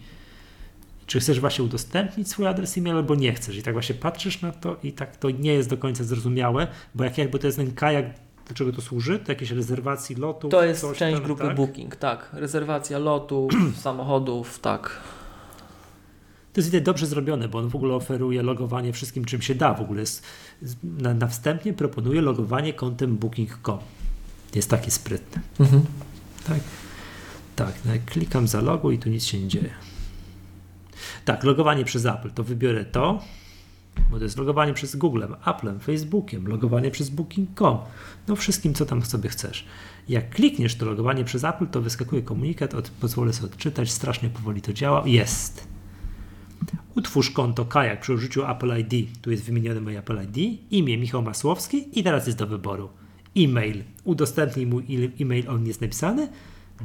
Czy 1.10 1.20
chcesz 1.20 1.40
właśnie 1.40 1.64
udostępnić 1.64 2.28
swój 2.28 2.46
adres 2.46 2.78
e-mail, 2.78 2.96
albo 2.96 3.14
nie 3.14 3.32
chcesz. 3.32 3.56
I 3.56 3.62
tak 3.62 3.74
właśnie 3.74 3.94
patrzysz 3.94 4.42
na 4.42 4.52
to 4.52 4.76
i 4.82 4.92
tak 4.92 5.16
to 5.16 5.30
nie 5.30 5.52
jest 5.52 5.70
do 5.70 5.76
końca 5.76 6.04
zrozumiałe, 6.04 6.66
bo 6.94 7.04
jak 7.04 7.18
jakby 7.18 7.38
to 7.38 7.46
jest 7.46 7.58
ten 7.58 7.72
kajak, 7.72 8.06
do 8.48 8.54
czego 8.54 8.72
to 8.72 8.82
służy? 8.82 9.18
Do 9.18 9.32
jakiejś 9.32 9.50
rezerwacji 9.50 10.16
lotu? 10.16 10.48
To 10.48 10.64
jest 10.64 10.86
część 10.96 11.16
tam, 11.16 11.24
grupy 11.24 11.42
tak? 11.42 11.56
Booking, 11.56 11.96
tak. 11.96 12.30
Rezerwacja 12.32 12.98
lotów, 12.98 13.52
samochodów, 13.82 14.58
tak. 14.58 15.00
To 16.52 16.60
jest 16.60 16.70
widać 16.70 16.84
dobrze 16.84 17.06
zrobione, 17.06 17.48
bo 17.48 17.58
on 17.58 17.68
w 17.68 17.76
ogóle 17.76 17.94
oferuje 17.94 18.42
logowanie 18.42 18.92
wszystkim, 18.92 19.24
czym 19.24 19.42
się 19.42 19.54
da. 19.54 19.74
W 19.74 19.80
ogóle 19.80 20.00
jest, 20.00 20.26
na, 20.84 21.14
na 21.14 21.26
wstępnie 21.26 21.72
proponuje 21.72 22.20
logowanie 22.20 22.72
kontem 22.72 23.16
booking.com. 23.16 23.78
Jest 24.54 24.70
taki 24.70 24.90
sprytny. 24.90 25.42
Mhm. 25.60 25.82
Tak, 26.46 26.60
tak. 27.56 27.74
No 27.84 27.92
klikam 28.06 28.48
za 28.48 28.60
logo 28.60 28.90
i 28.90 28.98
tu 28.98 29.08
nic 29.08 29.24
się 29.24 29.40
nie 29.40 29.48
dzieje. 29.48 29.89
Tak, 31.24 31.44
logowanie 31.44 31.84
przez 31.84 32.06
Apple. 32.06 32.30
To 32.30 32.44
wybiorę 32.44 32.84
to, 32.84 33.22
bo 34.10 34.18
to 34.18 34.24
jest 34.24 34.38
logowanie 34.38 34.74
przez 34.74 34.96
Googlem, 34.96 35.34
Applem, 35.44 35.80
Facebookiem, 35.80 36.46
logowanie 36.46 36.90
przez 36.90 37.10
Booking.com. 37.10 37.78
No 38.28 38.36
wszystkim, 38.36 38.74
co 38.74 38.86
tam 38.86 39.02
sobie 39.02 39.28
chcesz. 39.28 39.66
Jak 40.08 40.30
klikniesz 40.30 40.74
to 40.74 40.86
logowanie 40.86 41.24
przez 41.24 41.44
Apple, 41.44 41.66
to 41.66 41.80
wyskakuje 41.80 42.22
komunikat, 42.22 42.74
od, 42.74 42.90
pozwolę 42.90 43.32
sobie 43.32 43.52
odczytać, 43.52 43.90
strasznie 43.90 44.28
powoli 44.28 44.62
to 44.62 44.72
działa. 44.72 45.02
Jest. 45.06 45.68
Utwórz 46.94 47.30
konto 47.30 47.64
Kajak 47.64 48.00
przy 48.00 48.12
użyciu 48.12 48.46
Apple 48.46 48.78
ID. 48.78 49.08
Tu 49.22 49.30
jest 49.30 49.44
wymienione 49.44 49.80
moje 49.80 49.98
Apple 49.98 50.18
ID. 50.22 50.62
Imię 50.70 50.98
Michał 50.98 51.22
Masłowski 51.22 51.98
i 51.98 52.02
teraz 52.02 52.26
jest 52.26 52.38
do 52.38 52.46
wyboru. 52.46 52.88
E-mail. 53.36 53.84
Udostępnij 54.04 54.66
mój 54.66 54.82
e- 54.82 55.22
e-mail, 55.22 55.50
on 55.50 55.66
jest 55.66 55.80
napisany. 55.80 56.28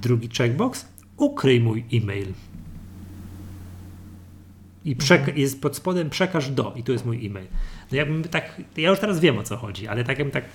Drugi 0.01 0.29
checkbox. 0.37 0.85
Ukryj 1.17 1.61
mój 1.61 1.85
e-mail. 1.93 2.33
I 4.85 4.95
przeka- 4.95 5.37
jest 5.37 5.61
pod 5.61 5.75
spodem 5.75 6.09
przekaż 6.09 6.49
do 6.49 6.73
i 6.75 6.83
tu 6.83 6.91
jest 6.91 7.05
mój 7.05 7.25
e-mail. 7.25 7.47
No 7.91 7.97
jakbym 7.97 8.23
tak, 8.23 8.61
ja 8.77 8.89
już 8.89 8.99
teraz 8.99 9.19
wiem 9.19 9.37
o 9.37 9.43
co 9.43 9.57
chodzi, 9.57 9.87
ale 9.87 10.03
tak 10.03 10.17
jakbym 10.19 10.31
tak, 10.31 10.45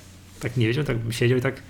tak 0.40 0.56
nie 0.56 0.66
wiedział, 0.66 0.84
tak 0.84 0.98
bym 0.98 1.12
siedział 1.12 1.38
i 1.38 1.40
tak, 1.40 1.62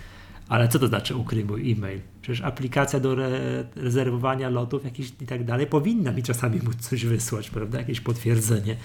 ale 0.48 0.68
co 0.68 0.78
to 0.78 0.86
znaczy 0.88 1.14
ukryj 1.16 1.44
mój 1.44 1.72
e-mail? 1.72 2.00
Przecież 2.22 2.40
aplikacja 2.40 3.00
do 3.00 3.12
re- 3.12 3.64
rezerwowania 3.76 4.48
lotów 4.48 4.84
jakiś 4.84 5.12
i 5.20 5.26
tak 5.26 5.44
dalej 5.44 5.66
powinna 5.66 6.12
mi 6.12 6.22
czasami 6.22 6.60
móc 6.64 6.76
coś 6.76 7.04
wysłać, 7.04 7.50
prawda? 7.50 7.78
Jakieś 7.78 8.00
potwierdzenie. 8.00 8.76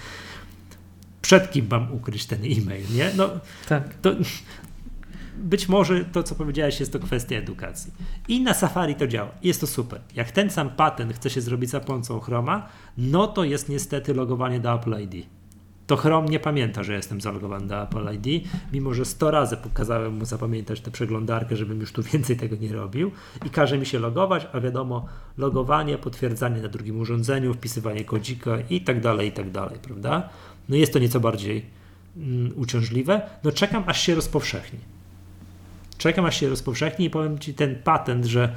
Przed 1.22 1.52
kim 1.52 1.68
mam 1.72 1.92
ukryć 1.94 2.26
ten 2.26 2.40
e-mail, 2.40 2.86
nie? 2.96 3.12
No 3.18 3.30
Tak. 3.68 3.94
to 3.94 4.12
być 5.38 5.70
może 5.70 6.06
to, 6.06 6.24
co 6.24 6.36
powiedziałeś, 6.36 6.80
jest 6.80 6.94
to 6.94 7.00
kwestia 7.00 7.36
edukacji. 7.36 7.92
I 8.28 8.42
na 8.42 8.54
Safari 8.54 8.96
to 8.96 9.08
działa. 9.08 9.32
Jest 9.44 9.62
to 9.62 9.68
super. 9.68 10.02
Jak 10.16 10.32
ten 10.32 10.50
sam 10.50 10.70
patent 10.70 11.14
chce 11.14 11.30
się 11.30 11.42
zrobić 11.42 11.70
za 11.70 11.80
pomocą 11.80 12.20
Chroma, 12.20 12.68
no 12.98 13.28
to 13.28 13.44
jest 13.44 13.70
niestety 13.70 14.14
logowanie 14.14 14.60
do 14.60 14.74
Apple 14.74 14.96
ID. 15.02 15.26
to 15.88 15.96
Chrome 15.96 16.28
nie 16.28 16.40
pamięta, 16.40 16.84
że 16.84 16.94
jestem 16.94 17.22
zalogowany 17.22 17.68
do 17.68 17.84
Apple 17.84 18.14
ID, 18.14 18.48
mimo 18.74 18.94
że 18.94 19.06
100 19.06 19.32
razy 19.32 19.58
pokazałem 19.58 20.18
mu 20.18 20.26
zapamiętać 20.26 20.82
tę 20.82 20.92
przeglądarkę, 20.92 21.56
żebym 21.56 21.80
już 21.80 21.92
tu 21.92 22.04
więcej 22.14 22.38
tego 22.38 22.56
nie 22.56 22.74
robił 22.74 23.12
i 23.46 23.50
każe 23.50 23.78
mi 23.78 23.86
się 23.86 24.00
logować, 24.00 24.48
a 24.54 24.60
wiadomo, 24.60 25.06
logowanie, 25.38 25.98
potwierdzanie 25.98 26.62
na 26.62 26.68
drugim 26.68 27.00
urządzeniu, 27.00 27.54
wpisywanie 27.54 28.06
kodzika 28.06 28.58
i 28.70 28.82
tak 28.82 29.02
dalej, 29.02 29.28
i 29.30 29.32
tak 29.32 29.52
dalej, 29.52 29.80
prawda? 29.82 30.30
No 30.70 30.76
jest 30.76 30.94
to 30.94 31.00
nieco 31.00 31.20
bardziej 31.20 31.66
mm, 32.18 32.52
uciążliwe. 32.56 33.22
No 33.44 33.52
czekam, 33.52 33.84
aż 33.88 34.02
się 34.02 34.16
rozpowszechni. 34.16 34.95
Czekam, 35.98 36.26
aż 36.26 36.40
się 36.40 36.50
rozpowszechni 36.50 37.06
i 37.06 37.10
powiem 37.10 37.40
Ci 37.40 37.54
ten 37.54 37.76
patent, 37.76 38.26
że 38.26 38.54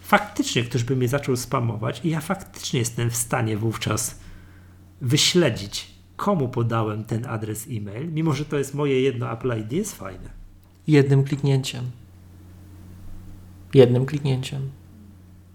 faktycznie 0.00 0.62
ktoś 0.62 0.84
by 0.84 0.96
mnie 0.96 1.08
zaczął 1.08 1.36
spamować 1.36 2.00
i 2.04 2.10
ja 2.10 2.20
faktycznie 2.20 2.78
jestem 2.78 3.10
w 3.10 3.16
stanie 3.16 3.56
wówczas 3.56 4.18
wyśledzić, 5.00 5.90
komu 6.16 6.48
podałem 6.48 7.04
ten 7.04 7.26
adres 7.26 7.66
e-mail, 7.70 8.12
mimo 8.12 8.32
że 8.32 8.44
to 8.44 8.58
jest 8.58 8.74
moje 8.74 9.00
jedno 9.00 9.32
Apple 9.32 9.60
ID, 9.60 9.72
jest 9.72 9.96
fajne. 9.96 10.30
Jednym 10.86 11.24
kliknięciem. 11.24 11.90
Jednym 13.74 14.06
kliknięciem. 14.06 14.70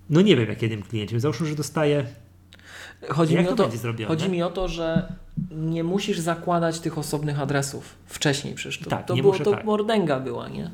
No 0.10 0.22
nie 0.22 0.36
wiem, 0.36 0.50
jak 0.50 0.62
jednym 0.62 0.84
kliencie. 0.84 1.20
Załóżmy, 1.20 1.48
że 1.48 1.56
dostaję. 1.56 2.06
Chodzi, 3.10 3.38
mi 3.38 3.48
o, 3.48 3.56
to 3.56 3.70
chodzi 4.08 4.30
mi 4.30 4.44
o 4.44 4.50
to, 4.50 4.68
że 4.68 5.14
nie 5.52 5.84
musisz 5.84 6.20
zakładać 6.20 6.80
tych 6.80 6.98
osobnych 6.98 7.40
adresów 7.40 7.96
wcześniej 8.06 8.56
przecież. 8.56 8.80
To, 8.80 8.90
Tak, 8.90 9.06
to, 9.06 9.16
było, 9.16 9.32
muszę, 9.32 9.44
to 9.44 9.52
tak. 9.52 9.66
mordęga 9.66 10.20
była, 10.20 10.50
nie? 10.50 10.72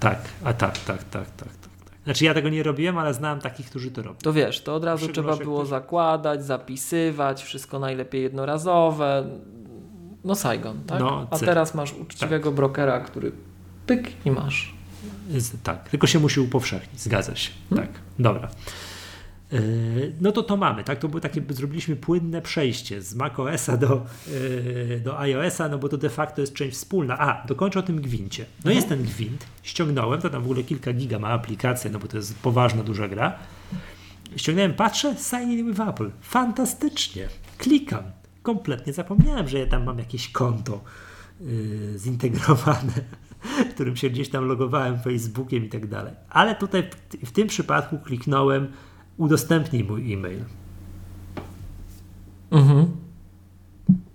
Tak, 0.00 0.18
a 0.44 0.52
tak, 0.52 0.78
tak, 0.78 1.04
tak, 1.04 1.04
tak, 1.04 1.26
tak. 1.36 1.48
tak. 1.56 1.94
Znaczy 2.04 2.24
ja 2.24 2.34
tego 2.34 2.48
nie 2.48 2.62
robiłem, 2.62 2.98
ale 2.98 3.14
znałem 3.14 3.40
takich, 3.40 3.66
którzy 3.70 3.90
to 3.90 4.02
robią. 4.02 4.18
To 4.22 4.32
wiesz, 4.32 4.62
to 4.62 4.74
od 4.74 4.84
razu 4.84 5.08
trzeba 5.08 5.36
było 5.36 5.58
ktoś- 5.60 5.68
zakładać, 5.68 6.44
zapisywać, 6.44 7.42
wszystko 7.42 7.78
najlepiej 7.78 8.22
jednorazowe. 8.22 9.24
No 10.24 10.34
Saigon, 10.34 10.80
tak? 10.86 11.00
No, 11.00 11.26
A 11.30 11.38
teraz 11.38 11.74
masz 11.74 11.92
uczciwego 11.92 12.52
brokera, 12.52 13.00
który 13.00 13.32
pyk 13.86 14.26
i 14.26 14.30
masz. 14.30 14.74
Tak, 15.62 15.88
tylko 15.88 16.06
się 16.06 16.18
musi 16.18 16.40
upowszechnić, 16.40 17.00
zgadza 17.00 17.36
się. 17.36 17.50
Hmm? 17.70 17.86
Tak, 17.88 17.96
dobra. 18.18 18.48
Yy, 19.52 20.12
No 20.20 20.32
to 20.32 20.42
to 20.42 20.56
mamy, 20.56 20.84
tak? 20.84 20.98
To 20.98 21.08
było 21.08 21.20
takie, 21.20 21.42
zrobiliśmy 21.50 21.96
płynne 21.96 22.42
przejście 22.42 23.02
z 23.02 23.14
macOSa 23.14 23.76
do, 23.76 24.06
yy, 24.28 25.00
do 25.04 25.18
iOSa, 25.18 25.68
no 25.68 25.78
bo 25.78 25.88
to 25.88 25.96
de 25.98 26.10
facto 26.10 26.40
jest 26.40 26.54
część 26.54 26.76
wspólna. 26.76 27.18
A, 27.18 27.46
dokończę 27.46 27.78
o 27.78 27.82
tym 27.82 28.00
gwincie. 28.00 28.44
No 28.64 28.70
jest 28.70 28.88
ten 28.88 29.02
gwint, 29.02 29.46
ściągnąłem, 29.62 30.20
to 30.20 30.30
tam 30.30 30.42
w 30.42 30.44
ogóle 30.44 30.62
kilka 30.62 30.92
giga 30.92 31.18
ma 31.18 31.28
aplikacja, 31.28 31.90
no 31.90 31.98
bo 31.98 32.08
to 32.08 32.16
jest 32.16 32.38
poważna, 32.38 32.82
duża 32.82 33.08
gra. 33.08 33.38
Ściągnąłem, 34.36 34.74
patrzę, 34.74 35.14
sign 35.16 35.50
in 35.50 35.66
with 35.70 35.80
Apple. 35.80 36.10
Fantastycznie. 36.20 37.28
Klikam. 37.58 38.02
Kompletnie 38.42 38.92
zapomniałem, 38.92 39.48
że 39.48 39.58
ja 39.58 39.66
tam 39.66 39.84
mam 39.84 39.98
jakieś 39.98 40.28
konto 40.28 40.80
yy, 41.40 41.98
zintegrowane, 41.98 42.92
którym 43.74 43.96
się 43.96 44.10
gdzieś 44.10 44.28
tam 44.28 44.44
logowałem 44.44 44.98
Facebookiem 44.98 45.64
i 45.64 45.68
tak 45.68 45.86
dalej. 45.86 46.14
Ale 46.30 46.54
tutaj 46.54 46.82
w, 46.82 47.28
w 47.28 47.32
tym 47.32 47.48
przypadku 47.48 47.98
kliknąłem 47.98 48.68
udostępnij 49.16 49.84
mój 49.84 50.12
e-mail. 50.12 50.44
Mhm. 52.50 52.86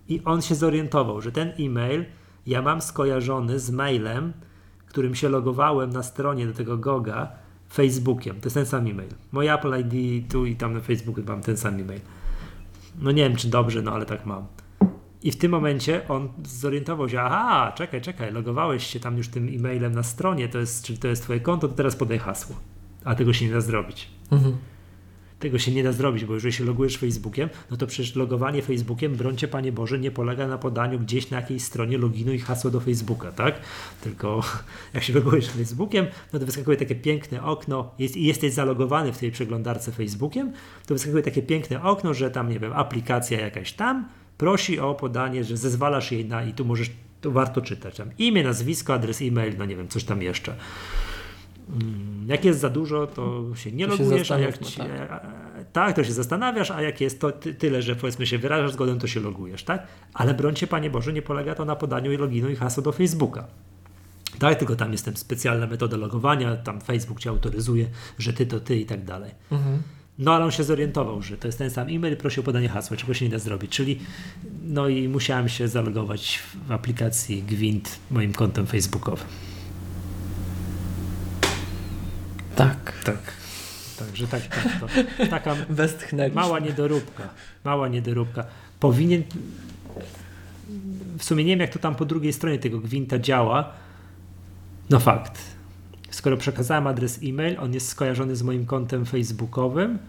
I 0.07 0.21
on 0.25 0.41
się 0.41 0.55
zorientował, 0.55 1.21
że 1.21 1.31
ten 1.31 1.51
e-mail 1.59 2.05
ja 2.45 2.61
mam 2.61 2.81
skojarzony 2.81 3.59
z 3.59 3.69
mailem, 3.71 4.33
którym 4.85 5.15
się 5.15 5.29
logowałem 5.29 5.89
na 5.89 6.03
stronie 6.03 6.47
do 6.47 6.53
tego 6.53 6.77
Goga 6.77 7.31
Facebookiem. 7.73 8.35
To 8.41 8.45
jest 8.45 8.53
ten 8.53 8.65
sam 8.65 8.87
e-mail. 8.87 9.09
Moje 9.31 9.53
Apple 9.53 9.73
ID 9.79 10.31
tu 10.31 10.45
i 10.45 10.55
tam 10.55 10.73
na 10.73 10.79
Facebooku 10.79 11.23
mam 11.27 11.41
ten 11.41 11.57
sam 11.57 11.79
e-mail. 11.79 12.01
No 13.01 13.11
nie 13.11 13.23
wiem, 13.23 13.35
czy 13.35 13.47
dobrze, 13.47 13.81
no 13.81 13.91
ale 13.91 14.05
tak 14.05 14.25
mam. 14.25 14.45
I 15.23 15.31
w 15.31 15.37
tym 15.37 15.51
momencie 15.51 16.07
on 16.07 16.29
zorientował 16.43 17.09
się, 17.09 17.21
aha, 17.21 17.71
czekaj, 17.75 18.01
czekaj, 18.01 18.31
logowałeś 18.31 18.87
się 18.87 18.99
tam 18.99 19.17
już 19.17 19.27
tym 19.27 19.47
e-mailem 19.47 19.95
na 19.95 20.03
stronie, 20.03 20.49
to 20.49 20.59
jest, 20.59 20.85
czyli 20.85 20.99
to 20.99 21.07
jest 21.07 21.23
twoje 21.23 21.39
konto, 21.39 21.67
to 21.67 21.73
teraz 21.73 21.95
podaj 21.95 22.19
hasło. 22.19 22.55
A 23.05 23.15
tego 23.15 23.33
się 23.33 23.45
nie 23.45 23.51
da 23.51 23.61
zrobić. 23.61 24.09
Mhm. 24.31 24.57
Tego 25.39 25.59
się 25.59 25.71
nie 25.71 25.83
da 25.83 25.91
zrobić, 25.91 26.25
bo 26.25 26.33
jeżeli 26.33 26.53
się 26.53 26.63
logujesz 26.63 26.97
Facebookiem, 26.97 27.49
no 27.71 27.77
to 27.77 27.87
przecież 27.87 28.15
logowanie 28.15 28.61
Facebookiem, 28.61 29.15
brońcie 29.15 29.47
Panie 29.47 29.71
Boże, 29.71 29.99
nie 29.99 30.11
polega 30.11 30.47
na 30.47 30.57
podaniu 30.57 30.99
gdzieś 30.99 31.29
na 31.29 31.37
jakiejś 31.37 31.63
stronie 31.63 31.97
loginu 31.97 32.33
i 32.33 32.39
hasła 32.39 32.71
do 32.71 32.79
Facebooka, 32.79 33.31
tak? 33.31 33.59
Tylko 34.01 34.41
jak 34.93 35.03
się 35.03 35.13
logujesz 35.13 35.49
Facebookiem, 35.49 36.05
no 36.33 36.39
to 36.39 36.45
wyskakuje 36.45 36.77
takie 36.77 36.95
piękne 36.95 37.43
okno 37.43 37.91
jest, 37.99 38.17
i 38.17 38.25
jesteś 38.25 38.53
zalogowany 38.53 39.13
w 39.13 39.17
tej 39.17 39.31
przeglądarce 39.31 39.91
Facebookiem, 39.91 40.53
to 40.87 40.93
wyskakuje 40.93 41.23
takie 41.23 41.41
piękne 41.41 41.83
okno, 41.83 42.13
że 42.13 42.31
tam, 42.31 42.49
nie 42.49 42.59
wiem, 42.59 42.73
aplikacja 42.73 43.39
jakaś 43.39 43.73
tam 43.73 44.09
prosi 44.37 44.79
o 44.79 44.95
podanie, 44.95 45.43
że 45.43 45.57
zezwalasz 45.57 46.11
jej 46.11 46.25
na 46.25 46.43
i 46.43 46.53
tu 46.53 46.65
możesz, 46.65 46.91
to 47.21 47.31
warto 47.31 47.61
czytać 47.61 47.97
tam 47.97 48.09
imię, 48.17 48.43
nazwisko, 48.43 48.93
adres 48.93 49.21
e-mail, 49.21 49.57
no 49.57 49.65
nie 49.65 49.75
wiem, 49.75 49.87
coś 49.87 50.03
tam 50.03 50.21
jeszcze. 50.21 50.55
Mm, 51.69 52.25
Jak 52.29 52.45
jest 52.45 52.59
za 52.59 52.69
dużo, 52.69 53.07
to 53.07 53.43
się 53.55 53.71
nie 53.71 53.87
To 53.87 53.97
się 53.97 54.03
logujesz, 54.03 54.31
a 54.31 54.39
jak 54.39 54.57
ci, 54.57 54.77
tak. 54.79 55.25
tak, 55.73 55.95
to 55.95 56.03
się 56.03 56.13
zastanawiasz, 56.13 56.71
a 56.71 56.81
jak 56.81 57.01
jest 57.01 57.21
to 57.21 57.31
ty, 57.31 57.53
tyle, 57.53 57.81
że 57.81 57.95
powiedzmy 57.95 58.27
się 58.27 58.37
wyrażasz 58.37 58.71
zgodę, 58.71 58.99
to 58.99 59.07
się 59.07 59.19
logujesz, 59.19 59.63
tak? 59.63 59.87
Ale 60.13 60.33
brońcie 60.33 60.67
Panie 60.67 60.89
Boże, 60.89 61.13
nie 61.13 61.21
polega 61.21 61.55
to 61.55 61.65
na 61.65 61.75
podaniu 61.75 62.11
i 62.11 62.17
loginu 62.17 62.49
i 62.49 62.55
hasła 62.55 62.83
do 62.83 62.91
Facebooka. 62.91 63.47
Tak, 64.39 64.59
tylko 64.59 64.75
tam 64.75 64.91
jest 64.91 65.05
tam 65.05 65.17
specjalna 65.17 65.67
metoda 65.67 65.97
logowania, 65.97 66.55
tam 66.57 66.81
Facebook 66.81 67.19
cię 67.19 67.29
autoryzuje, 67.29 67.87
że 68.17 68.33
ty 68.33 68.45
to 68.45 68.59
ty 68.59 68.79
i 68.79 68.85
tak 68.85 69.05
dalej. 69.05 69.31
Mhm. 69.51 69.81
No 70.19 70.33
ale 70.33 70.45
on 70.45 70.51
się 70.51 70.63
zorientował, 70.63 71.21
że 71.21 71.37
to 71.37 71.47
jest 71.47 71.57
ten 71.57 71.69
sam 71.69 71.87
e-mail 71.89 72.13
i 72.13 72.17
prosi 72.17 72.39
o 72.39 72.43
podanie 72.43 72.69
hasła, 72.69 72.97
czego 72.97 73.13
się 73.13 73.25
nie 73.25 73.31
da 73.31 73.39
zrobić. 73.39 73.71
Czyli 73.71 73.99
no 74.63 74.87
i 74.87 75.09
musiałem 75.09 75.49
się 75.49 75.67
zalogować 75.67 76.37
w 76.67 76.71
aplikacji 76.71 77.43
Gwint 77.43 77.99
moim 78.11 78.33
kontem 78.33 78.67
facebookowym. 78.67 79.27
Tak. 82.59 82.93
Tak. 83.03 83.17
Także 83.99 84.27
tak, 84.27 84.47
tak 84.47 84.79
to, 84.79 84.87
taka 85.29 85.55
mała 86.33 86.59
niedoróbka. 86.59 87.29
Mała 87.63 87.87
niedoróbka. 87.87 88.45
Powinien. 88.79 89.23
W 91.17 91.23
sumie 91.23 91.43
nie 91.43 91.51
wiem, 91.51 91.59
jak 91.59 91.73
to 91.73 91.79
tam 91.79 91.95
po 91.95 92.05
drugiej 92.05 92.33
stronie 92.33 92.59
tego 92.59 92.79
gwinta 92.79 93.19
działa. 93.19 93.71
No 94.89 94.99
fakt. 94.99 95.39
Skoro 96.09 96.37
przekazałem 96.37 96.87
adres 96.87 97.19
e-mail, 97.23 97.59
on 97.59 97.73
jest 97.73 97.87
skojarzony 97.87 98.35
z 98.35 98.43
moim 98.43 98.65
kontem 98.65 99.05
facebookowym. 99.05 99.99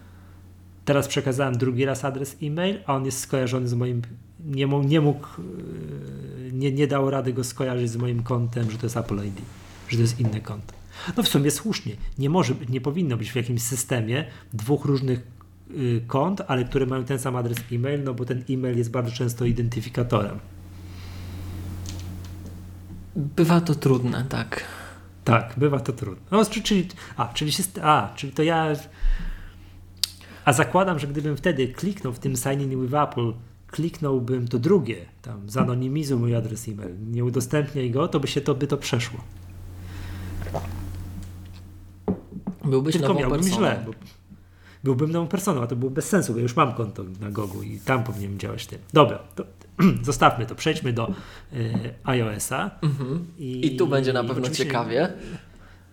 Teraz 0.84 1.08
przekazałem 1.08 1.58
drugi 1.58 1.84
raz 1.84 2.04
adres 2.04 2.36
e-mail, 2.42 2.80
a 2.86 2.94
on 2.94 3.04
jest 3.04 3.20
skojarzony 3.20 3.68
z 3.68 3.74
moim. 3.74 4.02
Nie 4.44 4.66
mógł, 4.66 4.88
nie, 4.88 5.00
mógł 5.00 5.26
yy, 5.38 6.52
nie, 6.52 6.72
nie 6.72 6.86
dał 6.86 7.10
rady 7.10 7.32
go 7.32 7.44
skojarzyć 7.44 7.90
z 7.90 7.96
moim 7.96 8.22
kontem, 8.22 8.70
że 8.70 8.78
to 8.78 8.86
jest 8.86 8.96
Apple 8.96 9.26
ID, 9.26 9.40
że 9.88 9.96
to 9.96 10.02
jest 10.02 10.20
inne 10.20 10.40
konto. 10.40 10.79
No 11.16 11.22
w 11.22 11.28
sumie 11.28 11.50
słusznie. 11.50 11.92
Nie 12.18 12.30
może 12.30 12.54
nie 12.68 12.80
powinno 12.80 13.16
być 13.16 13.32
w 13.32 13.36
jakimś 13.36 13.62
systemie 13.62 14.24
dwóch 14.52 14.84
różnych 14.84 15.20
y, 15.70 16.04
kont, 16.06 16.40
ale 16.48 16.64
które 16.64 16.86
mają 16.86 17.04
ten 17.04 17.18
sam 17.18 17.36
adres 17.36 17.58
e-mail, 17.72 18.04
no 18.04 18.14
bo 18.14 18.24
ten 18.24 18.44
e-mail 18.50 18.78
jest 18.78 18.90
bardzo 18.90 19.12
często 19.12 19.44
identyfikatorem. 19.44 20.38
Bywa 23.16 23.60
to 23.60 23.74
trudne, 23.74 24.24
tak. 24.28 24.64
Tak, 25.24 25.54
bywa 25.56 25.80
to 25.80 25.92
trudne. 25.92 26.22
No, 26.30 26.44
czy- 26.44 26.62
czyli, 26.62 26.88
a, 27.16 27.28
czyli, 27.28 27.52
się, 27.52 27.62
a, 27.82 28.12
czyli 28.16 28.32
to 28.32 28.42
ja. 28.42 28.66
A 30.44 30.52
zakładam, 30.52 30.98
że 30.98 31.06
gdybym 31.06 31.36
wtedy 31.36 31.68
kliknął 31.68 32.12
w 32.12 32.18
tym 32.18 32.36
sign 32.36 32.60
in 32.60 32.82
with 32.82 32.94
Apple, 32.94 33.32
kliknąłbym 33.66 34.48
to 34.48 34.58
drugie, 34.58 34.96
tam 35.22 35.50
zanonimizuj 35.50 36.18
mój 36.18 36.34
adres 36.34 36.68
e-mail, 36.68 36.94
nie 37.10 37.24
udostępniaj 37.24 37.90
go, 37.90 38.08
to 38.08 38.20
by 38.20 38.28
się 38.28 38.40
to, 38.40 38.54
by 38.54 38.66
to 38.66 38.76
przeszło. 38.76 39.20
Byłbyś 42.64 42.92
Tylko 42.92 43.08
nową 43.08 43.20
miałbym 43.20 43.40
personą. 43.40 43.56
źle, 43.56 43.84
bo 43.86 43.92
byłbym 44.84 45.12
nową 45.12 45.26
personą, 45.28 45.62
a 45.62 45.66
to 45.66 45.76
było 45.76 45.90
bez 45.90 46.08
sensu, 46.08 46.32
bo 46.32 46.38
ja 46.38 46.42
już 46.42 46.56
mam 46.56 46.74
konto 46.74 47.04
na 47.20 47.30
Gogu 47.30 47.62
i 47.62 47.78
tam 47.84 48.04
powinienem 48.04 48.38
działać 48.38 48.66
tym. 48.66 48.78
Dobra, 48.92 49.18
to 49.34 49.44
zostawmy 50.02 50.46
to, 50.46 50.54
przejdźmy 50.54 50.92
do 50.92 51.10
y, 51.52 51.94
iOS-a. 52.04 52.70
Mhm. 52.82 53.26
I 53.38 53.76
tu 53.76 53.86
będzie 53.86 54.12
na 54.12 54.24
pewno 54.24 54.50
ciekawie. 54.50 55.12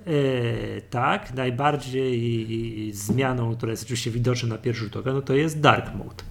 E, 0.06 0.82
tak, 0.82 1.34
najbardziej 1.34 2.92
zmianą, 2.94 3.56
która 3.56 3.72
jest 3.72 3.84
oczywiście 3.84 4.12
widoczna 4.12 4.50
na 4.50 4.58
pierwszy 4.58 4.84
rzut 4.84 4.98
oka, 4.98 5.14
no 5.14 5.22
to 5.22 5.34
jest 5.34 5.60
dark 5.60 5.96
mode. 5.96 6.24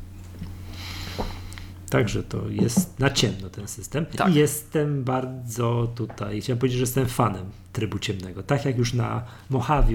Także 1.97 2.23
to 2.23 2.49
jest 2.49 2.99
na 2.99 3.11
ciemno 3.11 3.51
ten 3.51 3.69
system. 3.69 4.07
Tak. 4.07 4.33
I 4.33 4.35
jestem 4.35 5.05
bardzo 5.05 5.93
tutaj, 5.95 6.41
chciałem 6.41 6.59
powiedzieć, 6.59 6.79
że 6.79 6.83
jestem 6.83 7.07
fanem 7.07 7.45
trybu 7.73 7.99
ciemnego. 7.99 8.43
Tak 8.43 8.65
jak 8.65 8.79
już 8.79 8.95
na 8.95 9.25
Mojave 9.51 9.93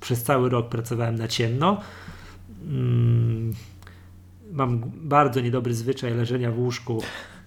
przez 0.00 0.22
cały 0.22 0.48
rok 0.48 0.68
pracowałem 0.68 1.14
na 1.14 1.28
ciemno, 1.28 1.80
mm, 2.62 3.54
mam 4.52 4.90
bardzo 4.94 5.40
niedobry 5.40 5.74
zwyczaj 5.74 6.14
leżenia 6.14 6.52
w 6.52 6.58
łóżku 6.58 7.02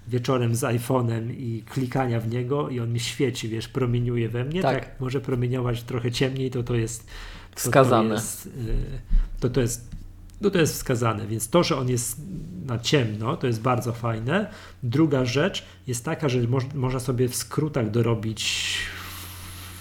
wieczorem 0.07 0.55
z 0.55 0.61
iPhone'em 0.61 1.31
i 1.37 1.63
klikania 1.69 2.19
w 2.19 2.29
niego 2.29 2.69
i 2.69 2.79
on 2.79 2.93
mi 2.93 2.99
świeci, 2.99 3.49
wiesz, 3.49 3.67
promieniuje 3.67 4.29
we 4.29 4.43
mnie. 4.43 4.61
Tak. 4.61 4.79
Tak. 4.79 4.99
może 4.99 5.21
promieniować 5.21 5.83
trochę 5.83 6.11
ciemniej, 6.11 6.51
to 6.51 6.63
to 6.63 6.75
jest 6.75 7.07
to, 7.55 7.59
Wskazane. 7.59 8.09
To 8.09 8.15
jest, 8.15 8.45
y, 8.45 8.49
to, 9.39 9.49
to 9.49 9.61
jest 9.61 10.00
no 10.41 10.49
to 10.49 10.59
jest 10.59 10.73
wskazane, 10.73 11.27
więc 11.27 11.49
to, 11.49 11.63
że 11.63 11.77
on 11.77 11.89
jest 11.89 12.21
na 12.65 12.79
ciemno, 12.79 13.37
to 13.37 13.47
jest 13.47 13.61
bardzo 13.61 13.93
fajne. 13.93 14.51
Druga 14.83 15.25
rzecz 15.25 15.65
jest 15.87 16.05
taka, 16.05 16.29
że 16.29 16.41
moż, 16.41 16.63
można 16.73 16.99
sobie 16.99 17.29
w 17.29 17.35
skrótach 17.35 17.91
dorobić, 17.91 18.77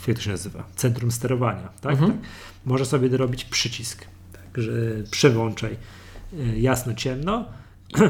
jak 0.09 0.16
to 0.16 0.23
się 0.23 0.31
nazywa, 0.31 0.66
centrum 0.77 1.11
sterowania, 1.11 1.69
tak? 1.81 1.93
Mhm. 1.93 2.12
tak. 2.12 2.20
Można 2.65 2.87
sobie 2.87 3.09
dorobić 3.09 3.45
przycisk, 3.45 4.05
tak, 4.32 4.62
że 4.62 4.73
przełączaj 5.11 5.77
y, 6.32 6.61
jasno, 6.61 6.95
ciemno. 6.95 7.45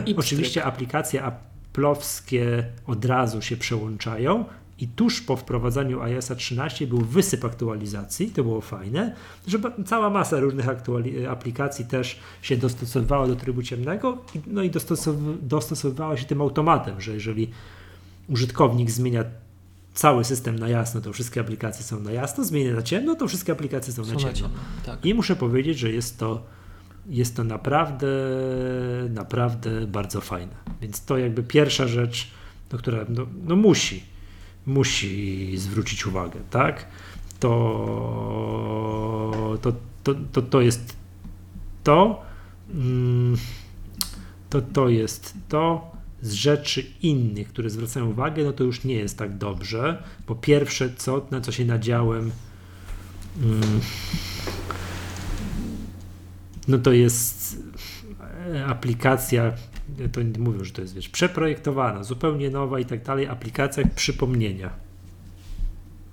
I 0.07 0.15
Oczywiście 0.23 0.65
aplikacje 0.65 1.23
aplowskie 1.23 2.65
od 2.87 3.05
razu 3.05 3.43
się 3.43 3.57
przełączają 3.57 4.45
i 4.81 4.89
tuż 4.89 5.21
po 5.21 5.37
wprowadzaniu 5.37 6.03
iOS 6.03 6.33
13 6.37 6.87
był 6.87 6.99
wysyp 6.99 7.45
aktualizacji, 7.45 8.31
to 8.31 8.43
było 8.43 8.61
fajne, 8.61 9.15
że 9.47 9.59
cała 9.87 10.11
masa 10.11 10.41
różnych 10.41 10.67
aplikacji 11.29 11.85
też 11.85 12.21
się 12.43 12.57
dostosowywała 12.57 13.27
do 13.27 13.37
trybu 13.37 13.63
ciemnego, 13.63 14.19
no 14.47 14.63
i 14.63 14.71
dostosow 14.71 15.17
dostosowywała 15.43 16.17
się 16.17 16.25
tym 16.25 16.41
automatem, 16.41 17.01
że 17.01 17.15
jeżeli 17.15 17.51
użytkownik 18.29 18.91
zmienia 18.91 19.25
cały 19.95 20.25
system 20.25 20.59
na 20.59 20.69
jasno, 20.69 21.01
to 21.01 21.13
wszystkie 21.13 21.41
aplikacje 21.41 21.85
są 21.85 22.01
na 22.01 22.13
jasno, 22.13 22.45
zmienia 22.45 22.75
na 22.75 22.83
ciemno, 22.83 23.15
to 23.15 23.29
wszystkie 23.29 23.53
aplikacje 23.53 23.93
są, 23.93 24.05
są 24.05 24.13
na 24.13 24.19
ciemno. 24.19 24.33
Na 24.33 24.37
ciemno 24.37 24.59
tak. 24.87 25.07
I 25.07 25.15
muszę 25.15 25.37
powiedzieć, 25.37 25.79
że 25.79 25.91
jest 25.91 26.19
to 26.19 26.43
jest 27.07 27.37
to 27.37 27.45
naprawdę, 27.45 28.07
naprawdę 29.11 29.87
bardzo 29.87 30.21
fajne. 30.21 30.53
Więc 30.81 31.05
to 31.05 31.19
jakby 31.19 31.43
pierwsza 31.43 31.87
rzecz, 31.87 32.31
no, 32.73 32.79
która 32.79 33.05
no, 33.09 33.27
no 33.45 33.57
musi, 33.57 34.03
musi 34.67 35.53
zwrócić 35.59 36.07
uwagę, 36.07 36.41
tak? 36.51 36.87
To, 37.41 37.51
to, 39.63 39.73
to, 40.05 40.15
to, 40.33 40.43
to 40.43 40.61
jest 40.61 40.97
to, 41.85 42.23
mm, 42.75 43.37
to, 44.51 44.63
to 44.63 44.89
jest 44.89 45.35
to. 45.49 45.91
Z 46.23 46.33
rzeczy 46.33 46.87
innych, 47.03 47.49
które 47.49 47.71
zwracają 47.71 48.11
uwagę, 48.11 48.45
no 48.45 48.53
to 48.53 48.65
już 48.65 48.85
nie 48.85 48.95
jest 48.95 49.19
tak 49.19 49.39
dobrze, 49.39 50.03
bo 50.27 50.35
pierwsze, 50.35 50.95
co, 50.97 51.27
na 51.31 51.41
co 51.41 51.53
się 51.53 51.65
nadziałem, 51.65 52.31
mm, 53.43 53.81
no 56.69 56.79
to 56.79 56.93
jest 56.93 57.63
aplikacja, 58.67 59.53
to 60.13 60.21
mówią, 60.39 60.65
że 60.65 60.73
to 60.73 60.83
jest 60.83 60.95
wiesz, 60.95 61.09
przeprojektowana, 61.09 62.05
zupełnie 62.05 62.51
nowa 62.51 62.79
i 62.81 62.85
tak 62.85 63.05
dalej, 63.05 63.27
aplikacja 63.27 63.85
przypomnienia. 63.95 64.71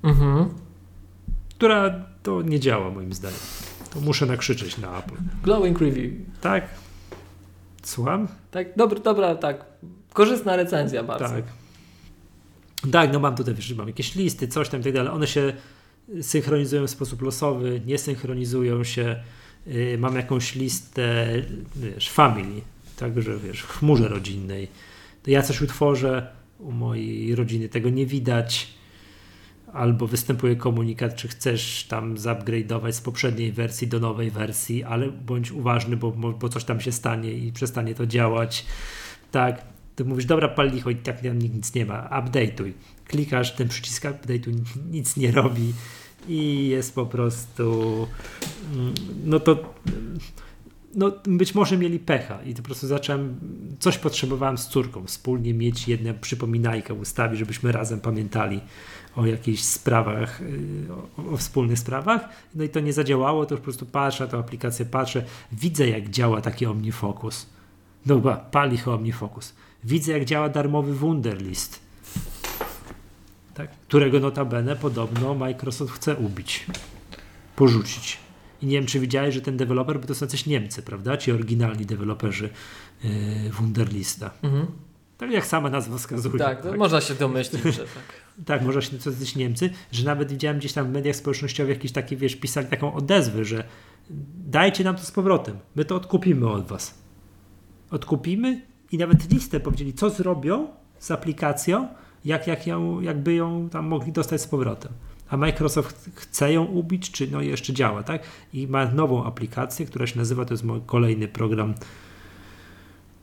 Mhm. 0.03 0.49
Która 1.49 2.05
to 2.23 2.41
nie 2.41 2.59
działa 2.59 2.91
moim 2.91 3.13
zdaniem. 3.13 3.39
To 3.93 4.01
muszę 4.01 4.25
nakrzyczeć 4.25 4.77
na 4.77 4.99
Apple. 4.99 5.15
Glowing 5.43 5.81
review. 5.81 6.13
Tak. 6.41 6.69
Słucham? 7.83 8.27
Tak, 8.51 8.67
dobra, 8.75 8.99
dobra, 8.99 9.35
tak. 9.35 9.65
Korzystna 10.13 10.55
recenzja 10.55 11.03
bardzo. 11.03 11.29
Tak. 11.29 11.45
Tak, 12.91 13.13
no 13.13 13.19
mam 13.19 13.35
tutaj, 13.35 13.53
wiesz, 13.53 13.73
mam 13.73 13.87
jakieś 13.87 14.15
listy, 14.15 14.47
coś 14.47 14.69
tam 14.69 14.81
i 14.81 14.83
tak 14.83 14.93
dalej. 14.93 15.11
One 15.11 15.27
się 15.27 15.53
synchronizują 16.21 16.87
w 16.87 16.89
sposób 16.89 17.21
losowy, 17.21 17.81
nie 17.85 17.97
synchronizują 17.97 18.83
się 18.83 19.15
Y, 19.67 19.97
mam 19.99 20.15
jakąś 20.15 20.55
listę, 20.55 21.27
wiesz, 21.75 22.09
family, 22.09 22.61
także 22.97 23.37
wiesz, 23.37 23.61
w 23.61 23.67
chmurze 23.67 24.07
rodzinnej, 24.07 24.67
to 25.23 25.31
ja 25.31 25.41
coś 25.41 25.61
utworzę, 25.61 26.27
u 26.59 26.71
mojej 26.71 27.35
rodziny 27.35 27.69
tego 27.69 27.89
nie 27.89 28.05
widać, 28.05 28.77
albo 29.73 30.07
występuje 30.07 30.55
komunikat, 30.55 31.15
czy 31.15 31.27
chcesz 31.27 31.85
tam 31.89 32.15
zupgrade'ować 32.15 32.91
z 32.91 33.01
poprzedniej 33.01 33.51
wersji 33.51 33.87
do 33.87 33.99
nowej 33.99 34.31
wersji, 34.31 34.83
ale 34.83 35.11
bądź 35.11 35.51
uważny, 35.51 35.97
bo, 35.97 36.11
bo 36.11 36.49
coś 36.49 36.63
tam 36.63 36.81
się 36.81 36.91
stanie 36.91 37.31
i 37.31 37.51
przestanie 37.51 37.95
to 37.95 38.05
działać. 38.05 38.65
Tak, 39.31 39.65
ty 39.95 40.05
mówisz, 40.05 40.25
dobra, 40.25 40.47
pal 40.47 40.71
licho 40.71 40.89
i 40.89 40.95
tak 40.95 41.21
tam 41.21 41.39
nic 41.39 41.73
nie 41.73 41.85
ma, 41.85 42.09
update'uj. 42.11 42.73
Klikasz, 43.07 43.55
ten 43.55 43.67
przycisk 43.67 44.03
update'u 44.03 44.53
nic 44.91 45.17
nie 45.17 45.31
robi 45.31 45.73
i 46.27 46.67
jest 46.67 46.95
po 46.95 47.05
prostu 47.05 48.07
mm, 48.73 48.93
no 49.25 49.39
to 49.39 49.73
no 50.97 51.11
być 51.25 51.55
może 51.55 51.77
mieli 51.77 51.99
pecha 51.99 52.43
i 52.43 52.53
po 52.53 52.61
prostu 52.61 52.87
zacząłem, 52.87 53.39
coś 53.79 53.97
potrzebowałem 53.97 54.57
z 54.57 54.67
córką, 54.67 55.05
wspólnie 55.05 55.53
mieć 55.53 55.87
jedną 55.87 56.13
przypominajkę 56.13 56.93
ustawić, 56.93 57.39
żebyśmy 57.39 57.71
razem 57.71 57.99
pamiętali 57.99 58.61
o 59.15 59.25
jakichś 59.25 59.61
sprawach, 59.61 60.41
y, 60.41 60.87
o, 61.17 61.33
o, 61.33 61.37
wspólnych 61.37 61.79
sprawach. 61.79 62.29
No 62.55 62.63
i 62.63 62.69
to 62.69 62.79
nie 62.79 62.93
zadziałało, 62.93 63.45
to 63.45 63.57
po 63.57 63.63
prostu 63.63 63.85
patrzę 63.85 64.23
na 64.23 64.29
tę 64.29 64.37
aplikację, 64.37 64.85
patrzę, 64.85 65.23
widzę 65.51 65.87
jak 65.87 66.09
działa 66.09 66.41
taki 66.41 66.65
OmniFocus. 66.65 67.45
Dobra, 68.05 68.35
pali 68.35 68.77
OmniFocus. 68.85 69.53
Widzę 69.83 70.11
jak 70.11 70.25
działa 70.25 70.49
darmowy 70.49 70.93
Wunderlist 70.93 71.87
tak? 73.57 73.71
którego 73.71 74.19
notabene 74.19 74.75
podobno 74.75 75.33
Microsoft 75.33 75.93
chce 75.93 76.15
ubić, 76.15 76.65
porzucić. 77.55 78.26
I 78.61 78.65
nie 78.65 78.77
wiem, 78.77 78.85
czy 78.85 78.99
widziałeś, 78.99 79.35
że 79.35 79.41
ten 79.41 79.57
deweloper, 79.57 79.99
bo 79.99 80.07
to 80.07 80.15
są 80.15 80.27
coś 80.27 80.45
Niemcy, 80.45 80.81
prawda? 80.81 81.17
Ci 81.17 81.31
oryginalni 81.31 81.85
deweloperzy 81.85 82.49
yy, 83.03 83.09
Wunderlista. 83.51 84.31
Mhm. 84.43 84.67
Tak 85.17 85.31
jak 85.31 85.45
sama 85.45 85.69
nazwa 85.69 85.97
wskazuje. 85.97 86.39
Tak, 86.39 86.61
tak. 86.61 86.77
można 86.77 87.01
się 87.01 87.15
domyślić, 87.15 87.63
że 87.63 87.81
tak. 87.81 88.21
tak, 88.45 88.61
można 88.61 88.81
się 88.81 88.97
to 88.97 89.11
coś 89.11 89.35
Niemcy, 89.35 89.69
że 89.91 90.05
nawet 90.05 90.31
widziałem 90.31 90.57
gdzieś 90.57 90.73
tam 90.73 90.87
w 90.87 90.89
mediach 90.89 91.15
społecznościowych 91.15 91.77
jakieś 91.77 91.91
takie, 91.91 92.15
wiesz, 92.15 92.35
pisali 92.35 92.67
taką 92.67 92.93
odezwę, 92.93 93.45
że 93.45 93.63
dajcie 94.47 94.83
nam 94.83 94.95
to 94.95 95.03
z 95.03 95.11
powrotem, 95.11 95.57
my 95.75 95.85
to 95.85 95.95
odkupimy 95.95 96.49
od 96.49 96.67
was. 96.67 96.93
Odkupimy 97.91 98.61
i 98.91 98.97
nawet 98.97 99.31
listę 99.31 99.59
powiedzieli, 99.59 99.93
co 99.93 100.09
zrobią 100.09 100.67
z 100.99 101.11
aplikacją, 101.11 101.87
jak, 102.25 102.47
jak 102.47 102.67
ją, 102.67 103.01
jakby 103.01 103.33
ją 103.33 103.69
tam 103.69 103.87
mogli 103.87 104.11
dostać 104.11 104.41
z 104.41 104.47
powrotem. 104.47 104.91
A 105.29 105.37
Microsoft 105.37 106.09
chce 106.15 106.53
ją 106.53 106.65
ubić, 106.65 107.11
czy 107.11 107.31
no 107.31 107.41
jeszcze 107.41 107.73
działa, 107.73 108.03
tak? 108.03 108.23
I 108.53 108.67
ma 108.67 108.85
nową 108.85 109.25
aplikację, 109.25 109.85
która 109.85 110.07
się 110.07 110.17
nazywa, 110.17 110.45
to 110.45 110.53
jest 110.53 110.63
mój 110.63 110.81
kolejny 110.85 111.27
program 111.27 111.73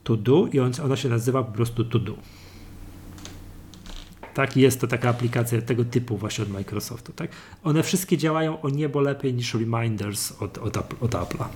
To 0.05 0.17
Do 0.17 0.47
i 0.53 0.61
on, 0.61 0.73
ona 0.85 0.97
się 0.97 1.09
nazywa 1.09 1.43
po 1.43 1.53
prostu 1.53 1.85
To 1.85 1.99
Do. 1.99 2.15
Tak, 4.35 4.57
jest 4.57 4.81
to 4.81 4.87
taka 4.87 5.09
aplikacja 5.09 5.63
tego 5.63 5.85
typu 5.85 6.17
właśnie 6.17 6.45
od 6.45 6.51
Microsoftu, 6.51 7.13
tak? 7.13 7.31
One 7.65 7.83
wszystkie 7.83 8.19
działają 8.19 8.61
o 8.61 8.69
niebo 8.69 9.01
lepiej 9.01 9.35
niż 9.35 9.55
Reminders 9.55 10.33
od, 10.43 10.59
od, 10.59 10.77
od 10.77 11.11
Apple'a. 11.11 11.47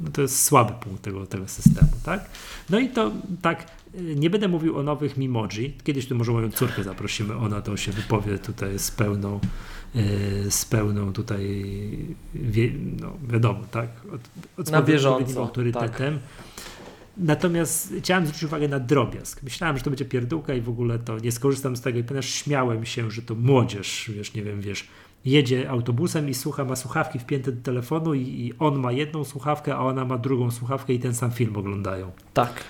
No 0.00 0.10
to 0.10 0.22
jest 0.22 0.44
słaby 0.44 0.72
punkt 0.72 1.02
tego, 1.02 1.26
tego 1.26 1.48
systemu, 1.48 1.92
tak? 2.04 2.30
No 2.70 2.78
i 2.78 2.88
to 2.88 3.12
tak, 3.42 3.66
nie 3.94 4.30
będę 4.30 4.48
mówił 4.48 4.78
o 4.78 4.82
nowych 4.82 5.16
Mimoji. 5.16 5.76
Kiedyś 5.84 6.06
tu 6.08 6.14
może 6.14 6.32
moją 6.32 6.50
córkę 6.50 6.84
zaprosimy, 6.84 7.36
ona 7.36 7.62
to 7.62 7.76
się 7.76 7.92
wypowie 7.92 8.38
tutaj 8.38 8.78
z 8.78 8.90
pełną, 8.90 9.40
e, 9.94 10.50
z 10.50 10.64
pełną 10.64 11.12
tutaj, 11.12 11.64
wie, 12.34 12.70
no 13.00 13.12
wiadomo, 13.28 13.60
tak? 13.70 13.88
Od, 14.12 14.20
od 14.58 14.70
Na 14.70 14.82
bieżąco. 14.82 15.40
autorytetem. 15.40 16.14
Tak. 16.14 16.22
Natomiast 17.16 17.92
chciałem 17.98 18.26
zwrócić 18.26 18.44
uwagę 18.44 18.68
na 18.68 18.80
drobiazg. 18.80 19.42
Myślałem, 19.42 19.78
że 19.78 19.84
to 19.84 19.90
będzie 19.90 20.04
pierdółka 20.04 20.54
i 20.54 20.60
w 20.60 20.68
ogóle 20.68 20.98
to 20.98 21.18
nie 21.18 21.32
skorzystam 21.32 21.76
z 21.76 21.80
tego, 21.80 21.98
i 21.98 22.04
ponieważ 22.04 22.28
śmiałem 22.28 22.86
się, 22.86 23.10
że 23.10 23.22
to 23.22 23.34
młodzież, 23.34 24.10
wiesz, 24.14 24.34
nie 24.34 24.42
wiem, 24.42 24.60
wiesz, 24.60 24.88
jedzie 25.24 25.70
autobusem 25.70 26.28
i 26.28 26.34
słucha, 26.34 26.64
ma 26.64 26.76
słuchawki 26.76 27.18
wpięte 27.18 27.52
do 27.52 27.62
telefonu 27.62 28.14
i, 28.14 28.20
i 28.20 28.52
on 28.58 28.78
ma 28.78 28.92
jedną 28.92 29.24
słuchawkę, 29.24 29.74
a 29.76 29.80
ona 29.80 30.04
ma 30.04 30.18
drugą 30.18 30.50
słuchawkę 30.50 30.92
i 30.92 30.98
ten 30.98 31.14
sam 31.14 31.30
film 31.30 31.56
oglądają. 31.56 32.12
Tak. 32.34 32.64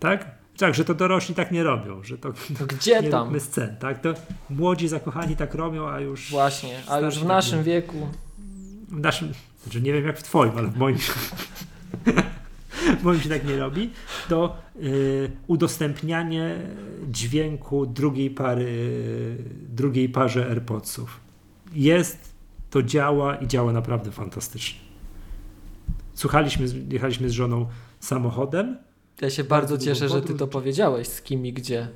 Tak? 0.00 0.39
Tak, 0.60 0.74
że 0.74 0.84
to 0.84 0.94
dorośli 0.94 1.34
tak 1.34 1.52
nie 1.52 1.62
robią, 1.62 2.02
że 2.02 2.18
to, 2.18 2.32
to 2.58 2.66
gdzie 2.66 3.02
nie 3.02 3.10
tam? 3.10 3.40
scen, 3.40 3.76
tak? 3.76 4.00
To 4.00 4.14
młodzi 4.50 4.88
zakochani 4.88 5.36
tak 5.36 5.54
robią, 5.54 5.88
a 5.88 6.00
już 6.00 6.30
Właśnie, 6.30 6.82
a 6.88 7.00
już 7.00 7.18
w 7.18 7.24
naszym 7.24 7.58
tak 7.58 7.66
wieku 7.66 8.06
w 8.90 9.00
naszym, 9.00 9.32
znaczy 9.62 9.80
nie 9.80 9.92
wiem 9.92 10.06
jak 10.06 10.18
w 10.18 10.22
twoim, 10.22 10.52
ale 10.56 10.68
w 10.68 10.76
moim 10.76 10.98
w 13.00 13.02
moim 13.02 13.20
się 13.20 13.28
tak 13.28 13.44
nie 13.44 13.56
robi, 13.56 13.90
to 14.28 14.56
y, 14.82 15.30
udostępnianie 15.46 16.58
dźwięku 17.08 17.86
drugiej 17.86 18.30
pary, 18.30 19.36
drugiej 19.68 20.08
parze 20.08 20.46
AirPodsów. 20.46 21.20
Jest, 21.72 22.34
to 22.70 22.82
działa 22.82 23.36
i 23.36 23.46
działa 23.46 23.72
naprawdę 23.72 24.10
fantastycznie. 24.10 24.80
Słuchaliśmy, 26.14 26.66
jechaliśmy 26.90 27.30
z 27.30 27.32
żoną 27.32 27.66
samochodem 28.00 28.78
ja 29.20 29.30
się 29.30 29.44
bardzo, 29.44 29.74
bardzo 29.74 29.84
cieszę, 29.84 30.08
że 30.08 30.22
ty 30.22 30.34
to 30.34 30.46
powiedziałeś, 30.46 31.08
z 31.08 31.22
kim 31.22 31.46
i 31.46 31.52
gdzie. 31.52 31.88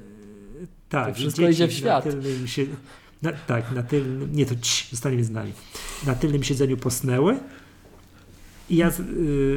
Tak, 0.89 1.09
to 1.09 1.15
wszystko 1.15 1.49
idzie 1.49 1.69
w 1.69 1.73
świat. 1.73 2.05
Na 2.07 2.47
się, 2.47 2.67
na, 3.23 3.33
tak, 3.33 3.73
na 3.73 3.83
tylnym, 3.83 4.33
nie 4.33 4.47
to 4.47 4.55
ci, 4.61 4.87
zostaniemy 4.91 5.25
z 5.25 5.31
nami. 5.31 5.53
Na 6.07 6.15
tylnym 6.15 6.43
siedzeniu 6.43 6.77
posnęły 6.77 7.39
i 8.71 8.77
ja 8.77 8.89
y, 8.89 9.57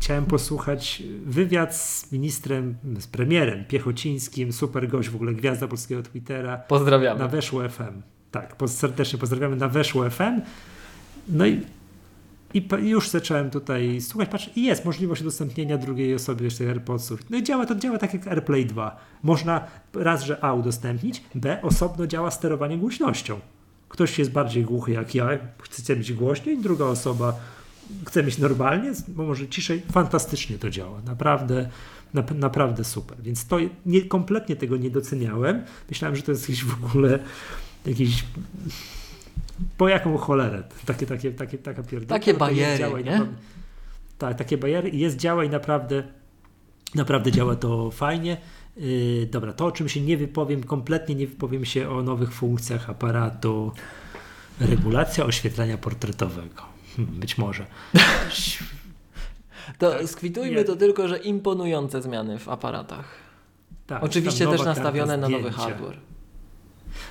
chciałem 0.00 0.26
posłuchać 0.26 1.02
wywiad 1.26 1.76
z 1.76 2.12
ministrem, 2.12 2.76
z 2.98 3.06
premierem 3.06 3.64
Piechocińskim, 3.64 4.52
super 4.52 4.88
gość, 4.88 5.08
w 5.08 5.14
ogóle 5.14 5.32
gwiazda 5.32 5.68
polskiego 5.68 6.02
Twittera. 6.02 6.56
Pozdrawiamy. 6.56 7.20
Na 7.20 7.28
Weszło 7.28 7.68
FM. 7.68 8.02
Tak, 8.30 8.56
serdecznie 8.66 9.18
pozdrawiamy 9.18 9.56
na 9.56 9.68
Weszło 9.68 10.10
FM. 10.10 10.40
No 11.28 11.46
i 11.46 11.60
I 12.56 12.68
już 12.82 13.10
zacząłem 13.10 13.50
tutaj 13.50 14.00
słuchać, 14.00 14.28
patrz, 14.28 14.50
i 14.56 14.62
jest 14.62 14.84
możliwość 14.84 15.20
udostępnienia 15.20 15.78
drugiej 15.78 16.14
osobie 16.14 16.44
jeszcze 16.44 16.68
AirPodsów. 16.68 17.20
No 17.30 17.36
i 17.36 17.42
działa, 17.42 17.66
to 17.66 17.74
działa 17.74 17.98
tak 17.98 18.14
jak 18.14 18.26
AirPlay 18.26 18.66
2. 18.66 18.96
Można 19.22 19.64
raz, 19.94 20.24
że 20.24 20.44
A 20.44 20.52
udostępnić, 20.54 21.22
B 21.34 21.62
osobno 21.62 22.06
działa 22.06 22.30
sterowanie 22.30 22.78
głośnością. 22.78 23.40
Ktoś 23.88 24.18
jest 24.18 24.30
bardziej 24.30 24.64
głuchy 24.64 24.92
jak 24.92 25.14
ja, 25.14 25.28
chce 25.62 25.96
mieć 25.96 26.12
głośniej, 26.12 26.58
druga 26.58 26.84
osoba 26.84 27.40
chce 28.06 28.22
mieć 28.22 28.38
normalnie, 28.38 28.92
bo 29.08 29.24
może 29.24 29.48
ciszej. 29.48 29.82
Fantastycznie 29.92 30.58
to 30.58 30.70
działa. 30.70 31.00
Naprawdę, 31.06 31.68
na, 32.14 32.24
naprawdę 32.34 32.84
super. 32.84 33.18
Więc 33.22 33.46
to 33.46 33.58
nie, 33.86 34.02
kompletnie 34.02 34.56
tego 34.56 34.76
nie 34.76 34.90
doceniałem. 34.90 35.62
Myślałem, 35.88 36.16
że 36.16 36.22
to 36.22 36.32
jest 36.32 36.48
jakiś 36.48 36.64
w 36.64 36.84
ogóle 36.84 37.18
jakiś 37.86 38.24
po 39.76 39.88
jaką 39.88 40.18
cholerę? 40.18 40.62
Takie, 40.86 41.06
takie, 41.06 41.32
takie, 41.32 41.58
taka 41.58 41.82
pierdolka. 41.82 42.14
Takie 42.14 42.34
bariery, 42.34 43.04
nie? 43.04 43.10
Naprawdę, 43.10 43.36
tak, 44.18 44.38
takie 44.38 44.58
bariery 44.58 44.88
i 44.88 44.98
jest 44.98 45.16
działa 45.16 45.44
i 45.44 45.50
naprawdę 45.50 46.02
naprawdę 46.94 47.32
działa 47.32 47.56
to 47.56 47.90
fajnie. 47.90 48.36
Yy, 48.76 49.26
dobra, 49.30 49.52
to 49.52 49.66
o 49.66 49.72
czym 49.72 49.88
się 49.88 50.00
nie 50.00 50.16
wypowiem, 50.16 50.62
kompletnie 50.62 51.14
nie 51.14 51.26
wypowiem 51.26 51.64
się 51.64 51.90
o 51.90 52.02
nowych 52.02 52.32
funkcjach 52.32 52.90
aparatu. 52.90 53.72
Regulacja 54.60 55.24
oświetlenia 55.24 55.78
portretowego. 55.78 56.62
Hmm, 56.96 57.14
być 57.14 57.38
może. 57.38 57.66
to 59.78 59.90
tak, 59.90 60.08
skwitujmy 60.08 60.56
nie. 60.56 60.64
to 60.64 60.76
tylko, 60.76 61.08
że 61.08 61.18
imponujące 61.18 62.02
zmiany 62.02 62.38
w 62.38 62.48
aparatach. 62.48 63.04
Tak, 63.86 64.04
oczywiście 64.04 64.46
też 64.46 64.64
nastawione 64.64 65.16
na 65.16 65.28
nowy 65.28 65.50
hardware. 65.50 65.98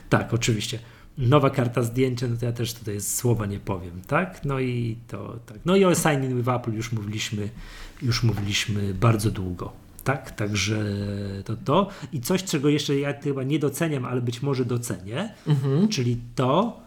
Tak, 0.09 0.34
oczywiście 0.34 0.80
nowa 1.17 1.49
karta 1.49 1.83
zdjęcia, 1.83 2.27
no 2.27 2.37
to 2.37 2.45
ja 2.45 2.51
też 2.51 2.73
tutaj 2.73 3.01
słowa 3.01 3.45
nie 3.45 3.59
powiem, 3.59 4.01
tak? 4.07 4.45
No 4.45 4.59
i 4.59 4.97
to 5.07 5.39
tak. 5.45 5.57
No 5.65 5.75
i 5.75 5.85
o 5.85 5.95
signing 5.95 6.33
with 6.33 6.49
Apple 6.49 6.73
już 6.73 6.91
mówiliśmy, 6.91 7.49
już 8.01 8.23
mówiliśmy 8.23 8.93
bardzo 8.93 9.31
długo. 9.31 9.73
Tak, 10.03 10.31
także 10.31 10.85
to 11.45 11.55
to. 11.55 11.89
I 12.13 12.21
coś, 12.21 12.43
czego 12.43 12.69
jeszcze 12.69 12.99
ja 12.99 13.21
chyba 13.21 13.43
nie 13.43 13.59
doceniam, 13.59 14.05
ale 14.05 14.21
być 14.21 14.41
może 14.41 14.65
docenię, 14.65 15.33
mhm. 15.47 15.87
czyli 15.87 16.17
to, 16.35 16.79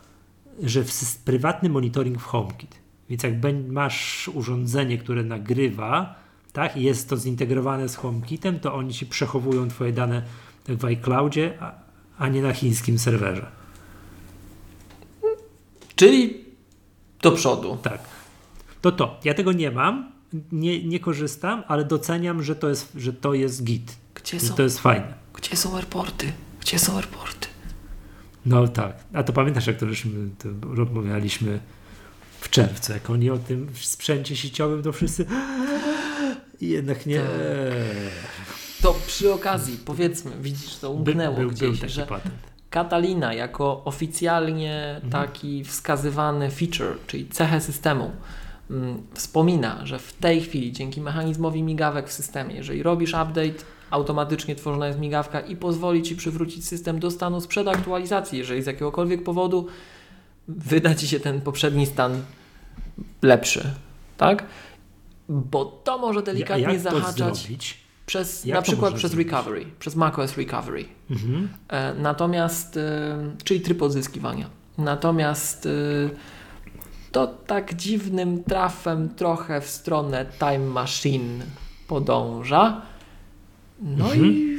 że 0.62 0.84
w 0.84 1.18
prywatny 1.24 1.68
monitoring 1.68 2.18
w 2.18 2.24
HomeKit. 2.24 2.74
Więc 3.10 3.22
jak 3.22 3.34
masz 3.68 4.30
urządzenie, 4.34 4.98
które 4.98 5.24
nagrywa, 5.24 6.14
tak, 6.52 6.76
i 6.76 6.82
jest 6.82 7.08
to 7.08 7.16
zintegrowane 7.16 7.88
z 7.88 7.96
HomeKitem, 7.96 8.60
to 8.60 8.74
oni 8.74 8.94
ci 8.94 9.06
przechowują 9.06 9.68
twoje 9.68 9.92
dane 9.92 10.22
w 10.68 10.84
iCloudzie, 10.84 11.54
a, 11.60 11.72
a 12.18 12.28
nie 12.28 12.42
na 12.42 12.52
chińskim 12.52 12.98
serwerze. 12.98 13.57
Czyli 15.98 16.44
do 17.22 17.32
przodu. 17.32 17.78
Tak. 17.82 18.00
To 18.80 18.92
to. 18.92 19.20
Ja 19.24 19.34
tego 19.34 19.52
nie 19.52 19.70
mam, 19.70 20.12
nie, 20.52 20.84
nie 20.84 21.00
korzystam, 21.00 21.62
ale 21.68 21.84
doceniam, 21.84 22.42
że 22.42 22.56
to 22.56 22.68
jest, 22.68 22.92
że 22.96 23.12
to 23.12 23.34
jest 23.34 23.64
git. 23.64 23.96
Gdzie 24.14 24.40
są, 24.40 24.54
to 24.54 24.62
jest 24.62 24.78
fajne. 24.78 25.14
Gdzie 25.34 25.56
są 25.56 25.76
airporty? 25.76 26.32
Gdzie 26.60 26.78
są 26.78 26.96
airporty? 26.96 27.48
No 28.46 28.68
tak. 28.68 28.96
A 29.12 29.22
to 29.22 29.32
pamiętasz, 29.32 29.66
jak 29.66 29.76
to 29.76 29.88
żeśmy 29.88 30.28
to 30.38 30.48
rozmawialiśmy 30.74 31.60
w 32.40 32.50
czerwcu, 32.50 32.92
jak 32.92 33.10
oni 33.10 33.30
o 33.30 33.38
tym 33.38 33.68
sprzęcie 33.74 34.36
sieciowym, 34.36 34.82
to 34.82 34.92
wszyscy 34.92 35.26
jednak 36.60 37.06
nie. 37.06 37.20
Tak. 37.20 37.28
To 38.82 38.94
przy 39.06 39.32
okazji, 39.32 39.78
powiedzmy, 39.84 40.30
widzisz, 40.40 40.76
to 40.76 40.90
umknęło 40.90 41.36
był, 41.36 41.50
gdzieś, 41.50 41.70
był 41.70 41.78
taki 41.78 41.92
że 41.92 42.06
patent. 42.06 42.34
Catalina 42.70 43.34
jako 43.34 43.82
oficjalnie 43.84 44.94
mhm. 44.94 45.12
taki 45.12 45.64
wskazywany 45.64 46.50
feature, 46.50 46.96
czyli 47.06 47.28
cechę 47.28 47.60
systemu, 47.60 48.10
mm, 48.70 49.02
wspomina, 49.14 49.86
że 49.86 49.98
w 49.98 50.12
tej 50.12 50.40
chwili 50.40 50.72
dzięki 50.72 51.00
mechanizmowi 51.00 51.62
migawek 51.62 52.08
w 52.08 52.12
systemie, 52.12 52.54
jeżeli 52.54 52.82
robisz 52.82 53.10
update, 53.10 53.64
automatycznie 53.90 54.54
tworzona 54.54 54.86
jest 54.86 54.98
migawka 54.98 55.40
i 55.40 55.56
pozwoli 55.56 56.02
Ci 56.02 56.16
przywrócić 56.16 56.68
system 56.68 57.00
do 57.00 57.10
stanu 57.10 57.40
sprzed 57.40 57.68
aktualizacji, 57.68 58.38
jeżeli 58.38 58.62
z 58.62 58.66
jakiegokolwiek 58.66 59.24
powodu 59.24 59.66
wyda 60.48 60.94
Ci 60.94 61.08
się 61.08 61.20
ten 61.20 61.40
poprzedni 61.40 61.86
stan 61.86 62.22
lepszy, 63.22 63.70
tak? 64.16 64.44
Bo 65.28 65.64
to 65.64 65.98
może 65.98 66.22
delikatnie 66.22 66.80
zahaczać. 66.80 67.38
Zrobić? 67.38 67.87
Przez, 68.08 68.44
na 68.44 68.62
przykład 68.62 68.94
przez 68.94 69.10
zrobić? 69.10 69.30
recovery, 69.30 69.66
przez 69.78 69.96
macOS 69.96 70.36
recovery. 70.36 70.84
Mhm. 71.10 71.48
E, 71.68 71.94
natomiast, 71.94 72.76
e, 72.76 73.34
czyli 73.44 73.60
tryb 73.60 73.82
odzyskiwania. 73.82 74.50
Natomiast 74.78 75.66
e, 75.66 75.70
to 77.12 77.26
tak 77.26 77.74
dziwnym 77.74 78.44
trafem 78.44 79.08
trochę 79.14 79.60
w 79.60 79.66
stronę 79.66 80.26
Time 80.38 80.58
Machine 80.58 81.44
podąża. 81.88 82.82
No 83.82 84.04
mhm. 84.04 84.24
i 84.24 84.58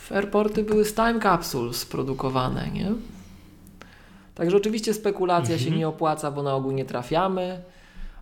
w 0.00 0.12
airporty 0.12 0.62
były 0.62 0.84
z 0.84 0.94
Time 0.94 1.20
Capsules 1.20 1.86
produkowane, 1.86 2.70
nie? 2.70 2.92
Także 4.34 4.56
oczywiście 4.56 4.94
spekulacja 4.94 5.54
mhm. 5.54 5.70
się 5.70 5.78
nie 5.78 5.88
opłaca, 5.88 6.30
bo 6.30 6.42
na 6.42 6.54
ogół 6.54 6.72
nie 6.72 6.84
trafiamy, 6.84 7.62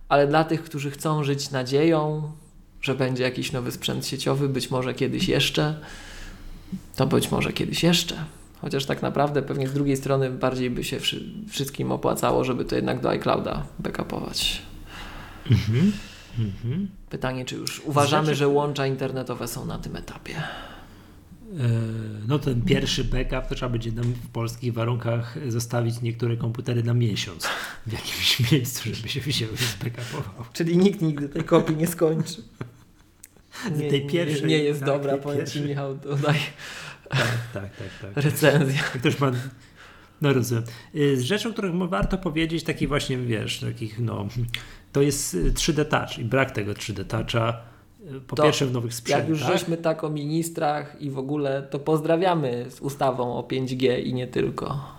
ale 0.09 0.27
dla 0.27 0.43
tych, 0.43 0.63
którzy 0.63 0.91
chcą 0.91 1.23
żyć 1.23 1.51
nadzieją, 1.51 2.31
że 2.81 2.95
będzie 2.95 3.23
jakiś 3.23 3.51
nowy 3.51 3.71
sprzęt 3.71 4.05
sieciowy, 4.07 4.49
być 4.49 4.71
może 4.71 4.93
kiedyś 4.93 5.27
jeszcze, 5.27 5.79
to 6.95 7.07
być 7.07 7.31
może 7.31 7.53
kiedyś 7.53 7.83
jeszcze. 7.83 8.15
Chociaż 8.61 8.85
tak 8.85 9.01
naprawdę 9.01 9.41
pewnie 9.41 9.67
z 9.67 9.73
drugiej 9.73 9.97
strony 9.97 10.29
bardziej 10.29 10.69
by 10.69 10.83
się 10.83 10.97
wszystkim 11.49 11.91
opłacało, 11.91 12.43
żeby 12.43 12.65
to 12.65 12.75
jednak 12.75 13.01
do 13.01 13.09
iClouda 13.09 13.63
backupować. 13.79 14.61
Mhm. 15.51 15.91
Mhm. 16.39 16.87
Pytanie, 17.09 17.45
czy 17.45 17.55
już 17.55 17.79
uważamy, 17.79 18.25
znaczy... 18.25 18.37
że 18.37 18.47
łącza 18.47 18.87
internetowe 18.87 19.47
są 19.47 19.65
na 19.65 19.77
tym 19.77 19.95
etapie? 19.95 20.43
E, 21.47 21.69
no 22.27 22.39
ten 22.39 22.61
pierwszy 22.61 23.03
backup 23.03 23.49
to 23.49 23.55
trzeba 23.55 23.69
będzie 23.69 23.91
w 23.91 24.29
polskich 24.29 24.73
warunkach 24.73 25.37
zostawić 25.47 26.01
niektóre 26.01 26.37
komputery 26.37 26.83
na 26.83 26.93
miesiąc 26.93 27.47
w 27.87 27.91
jakimś 27.91 28.39
miejscu, 28.51 28.95
żeby 28.95 29.09
się 29.09 29.21
wzięły 29.21 29.53
i 29.53 29.57
zbackupował. 29.57 30.45
Czyli 30.53 30.77
nikt 30.77 31.01
nigdy 31.01 31.29
tej 31.29 31.43
kopii 31.43 31.75
nie 31.75 31.87
skończy. 31.87 32.41
Nie, 33.77 33.89
tej 33.89 34.07
pierwszej, 34.07 34.41
nie, 34.41 34.47
nie 34.47 34.63
jest 34.63 34.79
tak, 34.79 34.89
dobra, 34.89 35.17
powiem 35.17 35.45
Ci 35.45 35.61
Michał, 35.61 35.97
dodaj 35.97 36.39
tak, 37.09 37.39
tak, 37.53 37.69
tak, 38.01 38.13
tak. 38.13 38.23
recenzja. 38.23 38.83
Ktoś 38.83 39.19
ma 39.19 39.31
no 40.21 40.33
rozumiem. 40.33 40.63
Y, 40.95 41.17
z 41.17 41.21
rzeczą, 41.21 41.53
którą 41.53 41.87
warto 41.87 42.17
powiedzieć, 42.17 42.63
takich 42.63 42.87
właśnie, 42.87 43.17
wiesz, 43.17 43.59
takich, 43.59 43.99
no, 43.99 44.27
to 44.91 45.01
jest 45.01 45.35
3D 45.35 45.85
Touch 45.85 46.19
i 46.19 46.25
brak 46.25 46.51
tego 46.51 46.73
3D 46.73 47.05
Toucha 47.05 47.61
po 48.27 48.35
to, 48.35 48.43
pierwsze 48.43 48.65
w 48.65 48.71
nowych 48.71 48.93
sprzętach. 48.93 49.21
Jak 49.21 49.29
już 49.29 49.39
żeśmy 49.39 49.77
tak 49.77 50.03
o 50.03 50.09
ministrach 50.09 51.01
i 51.01 51.09
w 51.09 51.17
ogóle, 51.17 51.63
to 51.63 51.79
pozdrawiamy 51.79 52.65
z 52.69 52.81
ustawą 52.81 53.37
o 53.37 53.41
5G 53.41 54.03
i 54.03 54.13
nie 54.13 54.27
tylko. 54.27 54.97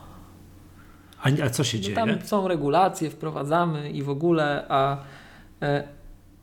A, 1.23 1.45
a 1.45 1.51
co 1.51 1.65
się 1.65 1.79
no 1.79 1.85
dzieje? 1.85 1.97
Tam 1.97 2.23
są 2.25 2.49
regulacje, 2.49 3.11
wprowadzamy 3.11 3.91
i 3.91 4.03
w 4.03 4.11
ogóle, 4.11 4.65
a, 4.69 5.03
e, 5.63 5.89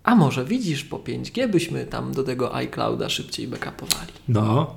a 0.03 0.15
może 0.15 0.45
widzisz, 0.45 0.83
po 0.83 0.97
5G 0.97 1.51
byśmy 1.51 1.85
tam 1.85 2.11
do 2.13 2.23
tego 2.23 2.55
iClouda 2.55 3.09
szybciej 3.09 3.47
backupowali. 3.47 4.11
No, 4.27 4.75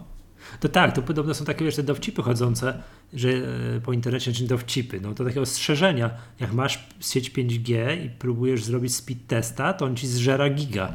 to 0.60 0.68
tak, 0.68 0.94
to 0.94 1.02
podobno 1.02 1.34
są 1.34 1.44
takie 1.44 1.64
wiesz, 1.64 1.76
te 1.76 1.82
dowcipy 1.82 2.22
chodzące, 2.22 2.82
że 3.14 3.28
e, 3.28 3.80
po 3.80 3.92
internecie, 3.92 4.32
czy 4.32 4.44
dowcipy, 4.44 5.00
no 5.00 5.14
to 5.14 5.24
takie 5.24 5.40
ostrzeżenia, 5.40 6.10
jak 6.40 6.52
masz 6.52 6.88
sieć 7.00 7.30
5G 7.30 7.96
i 8.04 8.10
próbujesz 8.10 8.64
zrobić 8.64 8.94
speed 8.94 9.20
testa, 9.26 9.72
to 9.72 9.84
on 9.84 9.96
ci 9.96 10.06
zżera 10.06 10.50
giga 10.50 10.92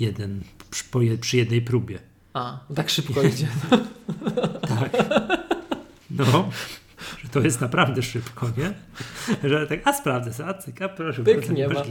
jeden 0.00 0.40
przy, 0.70 0.84
przy 1.20 1.36
jednej 1.36 1.62
próbie. 1.62 1.98
A, 2.34 2.60
tak 2.74 2.90
szybko 2.90 3.22
idzie. 3.22 3.48
tak. 4.68 4.92
No, 6.10 6.50
że 7.22 7.28
to 7.28 7.40
jest 7.40 7.60
naprawdę 7.60 8.02
szybko, 8.02 8.46
nie? 8.56 8.72
Że 9.50 9.66
tak, 9.66 9.80
a 9.84 9.92
sprawdzę 9.92 10.32
sobie, 10.32 10.48
a 10.48 10.54
cyka, 10.54 10.88
proszę. 10.88 11.24
Pyk 11.24 11.50
nie 11.50 11.68
ma. 11.68 11.82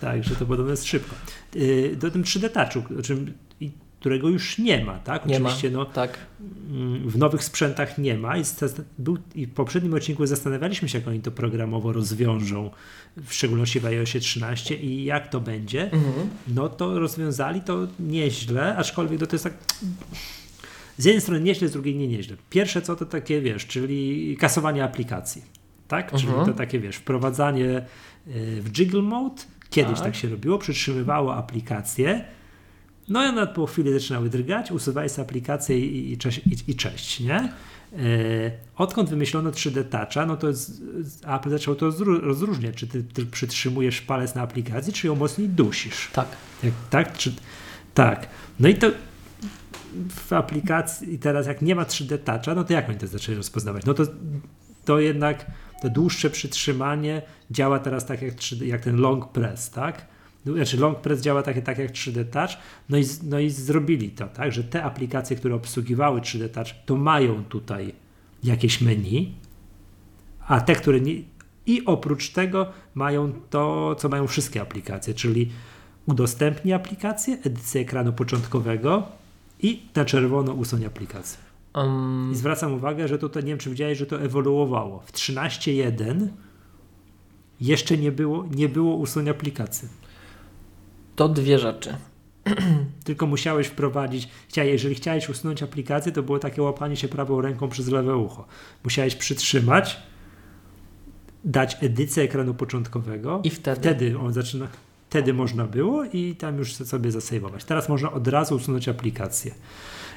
tak, 0.00 0.24
że 0.24 0.36
to 0.36 0.46
podobno 0.46 0.70
jest 0.70 0.84
szybko. 0.84 1.16
Yy, 1.54 1.96
do 1.96 2.10
tym 2.10 2.22
3D 2.22 2.50
Touchu, 2.50 2.98
o 2.98 3.02
czym 3.02 3.32
którego 4.04 4.28
już 4.28 4.58
nie 4.58 4.84
ma, 4.84 4.98
tak? 4.98 5.26
Nie 5.26 5.34
Oczywiście 5.34 5.70
ma, 5.70 5.78
no, 5.78 5.84
tak. 5.84 6.18
Mm, 6.70 7.10
w 7.10 7.18
nowych 7.18 7.44
sprzętach 7.44 7.98
nie 7.98 8.18
ma. 8.18 8.36
I, 8.36 8.42
był, 8.98 9.18
I 9.34 9.46
w 9.46 9.54
poprzednim 9.54 9.94
odcinku 9.94 10.26
zastanawialiśmy 10.26 10.88
się, 10.88 10.98
jak 10.98 11.08
oni 11.08 11.20
to 11.20 11.30
programowo 11.30 11.92
rozwiążą, 11.92 12.70
w 13.26 13.34
szczególności 13.34 13.80
w 13.80 13.86
iOSie 13.86 14.20
13 14.20 14.76
i 14.76 15.04
jak 15.04 15.28
to 15.28 15.40
będzie. 15.40 15.82
Mhm. 15.82 16.28
No 16.48 16.68
to 16.68 16.98
rozwiązali 16.98 17.60
to 17.60 17.86
nieźle, 18.00 18.76
aczkolwiek 18.76 19.26
to 19.26 19.34
jest 19.34 19.44
tak 19.44 19.54
z 20.98 21.04
jednej 21.04 21.20
strony 21.20 21.40
nieźle, 21.40 21.68
z 21.68 21.72
drugiej 21.72 21.96
nie 21.96 22.08
nieźle. 22.08 22.36
Pierwsze 22.50 22.82
co 22.82 22.96
to 22.96 23.06
takie, 23.06 23.40
wiesz, 23.40 23.66
czyli 23.66 24.36
kasowanie 24.36 24.84
aplikacji, 24.84 25.42
tak? 25.88 26.12
Czyli 26.12 26.28
mhm. 26.28 26.46
to 26.46 26.52
takie, 26.52 26.80
wiesz, 26.80 26.96
wprowadzanie 26.96 27.82
y, 28.28 28.62
w 28.62 28.70
jiggle 28.70 29.02
mode, 29.02 29.42
kiedyś 29.70 29.94
tak, 29.94 30.04
tak 30.04 30.16
się 30.16 30.28
robiło, 30.28 30.58
przytrzymywało 30.58 31.34
aplikację, 31.36 32.24
No 33.08 33.24
i 33.24 33.28
one 33.28 33.46
po 33.46 33.66
chwili 33.66 33.92
zaczynały 33.92 34.30
drgać, 34.30 34.70
usuwałeś 34.70 35.12
z 35.12 35.18
aplikacji 35.18 35.96
i, 35.96 36.12
i, 36.12 36.18
cześć, 36.18 36.38
i, 36.38 36.70
i 36.70 36.74
cześć, 36.74 37.20
nie? 37.20 37.36
E, 37.36 37.48
odkąd 38.76 39.10
wymyślono 39.10 39.50
3D 39.50 39.84
Toucha, 39.84 40.26
no 40.26 40.36
to 40.36 40.52
z, 40.52 40.80
Apple 41.26 41.50
zaczął 41.50 41.74
to 41.74 41.90
rozróżniać, 42.20 42.74
czy 42.74 42.86
ty, 42.86 43.02
ty, 43.02 43.26
przytrzymujesz 43.26 44.00
palec 44.00 44.34
na 44.34 44.42
aplikacji, 44.42 44.92
czy 44.92 45.06
ją 45.06 45.14
mocniej 45.14 45.48
dusisz. 45.48 46.10
Tak. 46.12 46.28
Jak, 46.62 46.72
tak, 46.90 47.18
czy, 47.18 47.34
tak. 47.94 48.28
No 48.60 48.68
i 48.68 48.74
to 48.74 48.90
w 50.08 50.32
aplikacji, 50.32 51.14
i 51.14 51.18
teraz 51.18 51.46
jak 51.46 51.62
nie 51.62 51.74
ma 51.74 51.84
3D 51.84 52.18
Toucha, 52.18 52.54
no 52.54 52.64
to 52.64 52.72
jak 52.72 52.88
oni 52.88 52.98
to 52.98 53.06
zaczęli 53.06 53.36
rozpoznawać? 53.36 53.84
No 53.84 53.94
to, 53.94 54.02
to 54.84 55.00
jednak 55.00 55.46
to 55.82 55.90
dłuższe 55.90 56.30
przytrzymanie 56.30 57.22
działa 57.50 57.78
teraz 57.78 58.06
tak 58.06 58.22
jak, 58.22 58.34
3D, 58.34 58.64
jak 58.64 58.80
ten 58.80 58.96
long 58.96 59.28
press, 59.28 59.70
tak? 59.70 60.13
Znaczy 60.46 60.76
long 60.76 60.98
press 60.98 61.20
działa 61.20 61.42
tak, 61.42 61.60
tak 61.60 61.78
jak 61.78 61.92
3D 61.92 62.24
Touch, 62.24 62.50
no 62.88 62.98
i, 62.98 63.04
no 63.22 63.38
i 63.38 63.50
zrobili 63.50 64.10
to, 64.10 64.26
tak, 64.26 64.52
że 64.52 64.64
te 64.64 64.82
aplikacje, 64.82 65.36
które 65.36 65.54
obsługiwały 65.54 66.20
3D 66.20 66.48
Touch, 66.48 66.68
to 66.86 66.96
mają 66.96 67.44
tutaj 67.44 67.94
jakieś 68.42 68.80
menu, 68.80 69.34
a 70.46 70.60
te, 70.60 70.74
które 70.74 71.00
nie, 71.00 71.14
i 71.66 71.84
oprócz 71.84 72.30
tego 72.30 72.66
mają 72.94 73.32
to, 73.50 73.94
co 73.98 74.08
mają 74.08 74.26
wszystkie 74.26 74.60
aplikacje, 74.60 75.14
czyli 75.14 75.50
udostępnij 76.06 76.74
aplikację, 76.74 77.38
edycję 77.44 77.80
ekranu 77.80 78.12
początkowego 78.12 79.08
i 79.62 79.82
na 79.94 80.04
czerwono 80.04 80.52
usuń 80.52 80.84
aplikację. 80.84 81.38
Um... 81.74 82.30
I 82.32 82.36
zwracam 82.36 82.74
uwagę, 82.74 83.08
że 83.08 83.18
tutaj, 83.18 83.44
nie 83.44 83.48
wiem 83.48 83.58
czy 83.58 83.70
widziałeś, 83.70 83.98
że 83.98 84.06
to 84.06 84.20
ewoluowało. 84.20 85.02
W 85.06 85.12
13.1 85.12 86.28
jeszcze 87.60 87.96
nie 87.98 88.12
było, 88.12 88.46
nie 88.54 88.68
było 88.68 88.96
usuń 88.96 89.28
aplikacji. 89.28 89.88
To 91.16 91.28
dwie 91.28 91.58
rzeczy. 91.58 91.96
Tylko 93.04 93.26
musiałeś 93.26 93.66
wprowadzić, 93.66 94.28
jeżeli 94.56 94.94
chciałeś 94.94 95.28
usunąć 95.28 95.62
aplikację, 95.62 96.12
to 96.12 96.22
było 96.22 96.38
takie 96.38 96.62
łapanie 96.62 96.96
się 96.96 97.08
prawą 97.08 97.40
ręką 97.40 97.68
przez 97.68 97.88
lewe 97.88 98.16
ucho. 98.16 98.46
Musiałeś 98.84 99.14
przytrzymać, 99.14 100.02
dać 101.44 101.76
edycję 101.80 102.22
ekranu 102.22 102.54
początkowego 102.54 103.40
i 103.44 103.50
wtedy, 103.50 103.80
wtedy 103.80 104.18
on 104.18 104.32
zaczyna, 104.32 104.68
wtedy 105.08 105.34
można 105.34 105.64
było 105.64 106.04
i 106.04 106.36
tam 106.36 106.58
już 106.58 106.74
sobie 106.74 107.10
zasejwować. 107.10 107.64
Teraz 107.64 107.88
można 107.88 108.12
od 108.12 108.28
razu 108.28 108.54
usunąć 108.54 108.88
aplikację. 108.88 109.54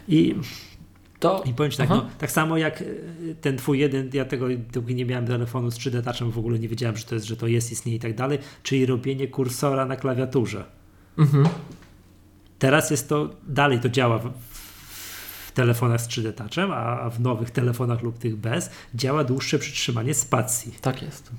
I 0.07 0.35
to, 1.19 1.43
I 1.45 1.53
powiem 1.53 1.71
Ci 1.71 1.77
tak, 1.77 1.89
no, 1.89 2.05
tak 2.17 2.31
samo 2.31 2.57
jak 2.57 2.81
e, 2.81 2.85
ten 3.41 3.57
twój 3.57 3.79
jeden, 3.79 4.09
ja 4.13 4.25
tego 4.25 4.47
dopóki 4.73 4.95
nie 4.95 5.05
miałem 5.05 5.27
telefonu 5.27 5.71
z 5.71 5.77
3D 5.77 6.03
Touchem, 6.03 6.31
w 6.31 6.37
ogóle 6.37 6.59
nie 6.59 6.67
wiedziałem, 6.67 6.97
że 6.97 7.05
to 7.05 7.15
jest, 7.15 7.27
że 7.27 7.37
to 7.37 7.47
jest, 7.47 7.71
istnieje 7.71 7.97
i 7.97 7.99
tak 7.99 8.15
dalej, 8.15 8.39
czyli 8.63 8.85
robienie 8.85 9.27
kursora 9.27 9.85
na 9.85 9.95
klawiaturze. 9.95 10.65
Mhm. 11.18 11.48
Teraz 12.60 12.91
jest 12.91 13.10
to, 13.10 13.30
dalej 13.48 13.80
to 13.80 13.89
działa 13.89 14.18
w, 14.18 14.31
w 15.48 15.52
telefonach 15.52 16.02
z 16.02 16.07
3D 16.07 16.34
Touchem, 16.34 16.72
a 16.72 17.10
w 17.10 17.19
nowych 17.19 17.52
telefonach 17.52 18.02
lub 18.02 18.18
tych 18.18 18.35
bez 18.35 18.69
działa 18.95 19.23
dłuższe 19.23 19.60
przytrzymanie 19.60 20.14
spacji. 20.14 20.76
Tak 20.81 21.02
jest. 21.02 21.31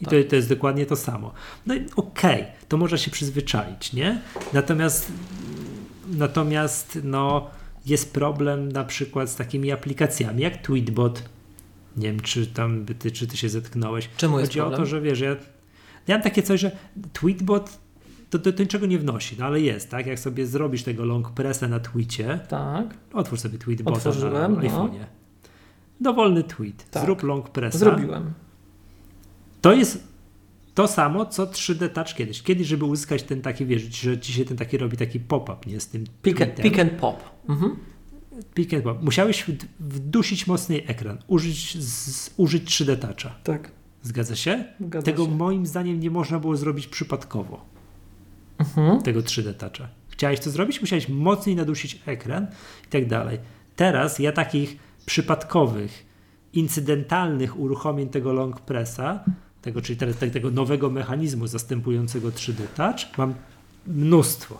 I 0.00 0.04
tak. 0.04 0.14
to, 0.14 0.30
to 0.30 0.36
jest 0.36 0.48
dokładnie 0.48 0.86
to 0.86 0.96
samo. 0.96 1.32
No 1.66 1.74
i 1.74 1.86
okej, 1.96 2.42
okay, 2.42 2.52
to 2.68 2.76
można 2.76 2.98
się 2.98 3.10
przyzwyczaić, 3.10 3.92
nie? 3.92 4.20
Natomiast 4.52 5.12
natomiast 6.08 6.98
no 7.04 7.50
jest 7.86 8.12
problem 8.12 8.72
na 8.72 8.84
przykład 8.84 9.30
z 9.30 9.36
takimi 9.36 9.72
aplikacjami 9.72 10.42
jak 10.42 10.62
Tweetbot. 10.62 11.22
Nie 11.96 12.08
wiem, 12.08 12.20
czy 12.20 12.46
tam 12.46 12.86
ty, 12.98 13.10
czy 13.10 13.26
ty 13.26 13.36
się 13.36 13.48
zetknąłeś. 13.48 14.08
Czemu 14.16 14.38
jest 14.38 14.50
Chodzi 14.50 14.60
o 14.60 14.70
to, 14.70 14.86
że 14.86 15.00
wiesz, 15.00 15.20
ja, 15.20 15.36
ja 16.06 16.14
mam 16.14 16.22
takie 16.22 16.42
coś, 16.42 16.60
że 16.60 16.76
Tweetbot 17.12 17.78
to, 18.30 18.38
to, 18.38 18.52
to 18.52 18.62
niczego 18.62 18.86
nie 18.86 18.98
wnosi, 18.98 19.36
no 19.38 19.44
ale 19.44 19.60
jest, 19.60 19.90
tak? 19.90 20.06
Jak 20.06 20.18
sobie 20.18 20.46
zrobisz 20.46 20.82
tego 20.82 21.04
long 21.04 21.30
pressa 21.30 21.68
na 21.68 21.80
tweetie, 21.80 22.40
tak. 22.48 22.94
otwórz 23.12 23.40
sobie 23.40 23.58
tweetbota 23.58 24.10
na 24.10 24.48
no. 24.48 24.60
iPhone'ie. 24.60 25.04
Dowolny 26.00 26.44
tweet, 26.44 26.90
tak. 26.90 27.04
zrób 27.04 27.22
long 27.22 27.50
pressa. 27.50 27.78
Zrobiłem. 27.78 28.32
To 29.60 29.72
jest 29.72 30.16
to 30.74 30.88
samo, 30.88 31.26
co 31.26 31.46
3D 31.46 31.88
Touch 31.88 32.14
kiedyś. 32.14 32.42
Kiedyś, 32.42 32.66
żeby 32.66 32.84
uzyskać 32.84 33.22
ten 33.22 33.42
taki, 33.42 33.66
wiesz, 33.66 33.82
że 33.82 34.18
ci 34.18 34.32
się 34.32 34.44
ten 34.44 34.56
taki 34.56 34.78
robi 34.78 34.96
taki 34.96 35.20
pop-up, 35.20 35.70
nie? 35.70 35.80
Z 35.80 35.88
tym 35.88 36.04
pick, 36.22 36.42
and, 36.42 36.54
pick 36.54 36.78
and 36.78 36.92
pop. 36.92 37.22
Mhm. 37.48 37.76
Pick 38.54 38.74
and 38.74 38.84
pop. 38.84 39.02
Musiałeś 39.02 39.46
wdusić 39.80 40.46
mocniej 40.46 40.84
ekran, 40.86 41.18
użyć, 41.26 41.82
z, 41.82 42.30
użyć 42.36 42.70
3D 42.70 42.96
Toucha. 42.96 43.36
Tak. 43.44 43.70
Zgadza 44.02 44.36
się? 44.36 44.64
Zgadza 44.80 45.04
Tego 45.04 45.24
się. 45.24 45.30
moim 45.30 45.66
zdaniem 45.66 46.00
nie 46.00 46.10
można 46.10 46.38
było 46.38 46.56
zrobić 46.56 46.86
przypadkowo. 46.86 47.75
Mhm. 48.58 49.02
Tego 49.02 49.20
3D 49.20 49.54
Toucha. 49.54 49.88
Chciałeś 50.08 50.40
to 50.40 50.50
zrobić, 50.50 50.80
musiałeś 50.80 51.08
mocniej 51.08 51.56
nadusić 51.56 52.02
ekran 52.06 52.46
i 52.86 52.88
tak 52.88 53.06
dalej. 53.06 53.38
Teraz 53.76 54.18
ja 54.18 54.32
takich 54.32 54.76
przypadkowych, 55.06 56.06
incydentalnych 56.52 57.58
uruchomień 57.58 58.08
tego 58.08 58.32
long 58.32 58.60
pressa 58.60 59.24
tego, 59.62 59.82
czyli 59.82 59.98
teraz 59.98 60.16
tego 60.16 60.50
nowego 60.50 60.90
mechanizmu 60.90 61.46
zastępującego 61.46 62.28
3D 62.28 62.62
Touch, 62.76 63.18
mam 63.18 63.34
mnóstwo. 63.86 64.58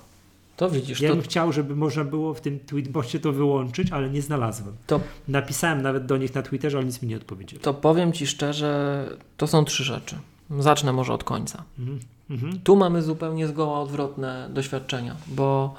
To 0.57 0.71
widzisz. 0.71 1.01
Ja 1.01 1.09
to... 1.09 1.15
bym 1.15 1.25
chciał, 1.25 1.53
żeby 1.53 1.77
można 1.77 2.05
było 2.05 2.35
w 2.35 2.41
tym 2.41 2.61
tweetbocie 2.61 3.21
to 3.21 3.33
wyłączyć, 3.33 3.93
ale 3.93 4.11
nie 4.11 4.23
znalazłem. 4.23 4.77
To... 4.87 5.01
Napisałem 5.29 5.83
nawet 5.83 6.07
do 6.07 6.17
nich 6.17 6.35
na 6.35 6.43
Twitterze, 6.43 6.79
ale 6.79 6.87
nic 6.87 7.03
mi 7.03 7.09
nie 7.09 7.17
odpowiedzieli. 7.17 7.63
To 7.63 7.75
powiem 7.75 8.13
Ci 8.13 8.27
szczerze, 8.27 9.09
to 9.37 9.47
są 9.47 9.65
trzy 9.65 9.85
rzeczy. 9.85 10.17
Zacznę 10.59 10.93
może 10.93 11.13
od 11.13 11.25
końca. 11.25 11.65
Mhm. 11.79 12.01
Mhm. 12.31 12.61
Tu 12.61 12.77
mamy 12.77 13.03
zupełnie 13.03 13.49
zgoła 13.49 13.81
odwrotne 13.81 14.49
doświadczenia, 14.53 15.17
bo 15.27 15.75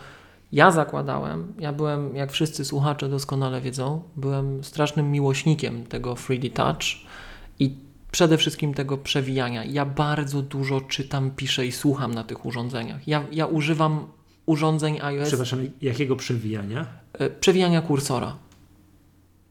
ja 0.52 0.72
zakładałem, 0.72 1.54
ja 1.60 1.74
byłem, 1.74 2.16
jak 2.16 2.32
wszyscy 2.32 2.66
słuchacze 2.66 3.10
doskonale 3.10 3.62
wiedzą, 3.62 4.02
byłem 4.16 4.64
strasznym 4.64 5.12
miłośnikiem 5.12 5.86
tego 5.86 6.14
3D 6.14 6.52
Touch 6.54 7.08
i 7.60 7.76
przede 8.12 8.38
wszystkim 8.38 8.74
tego 8.74 8.98
przewijania. 8.98 9.66
Ja 9.66 9.86
bardzo 9.86 10.42
dużo 10.42 10.82
czytam, 10.82 11.32
piszę 11.32 11.66
i 11.66 11.72
słucham 11.72 12.14
na 12.14 12.24
tych 12.24 12.46
urządzeniach. 12.46 13.08
Ja, 13.08 13.24
ja 13.32 13.46
używam 13.46 14.08
urządzeń 14.46 15.00
iOS. 15.02 15.28
Przepraszam, 15.28 15.60
jakiego 15.82 16.16
przewijania? 16.16 16.86
E, 17.14 17.30
przewijania 17.30 17.82
kursora. 17.82 18.36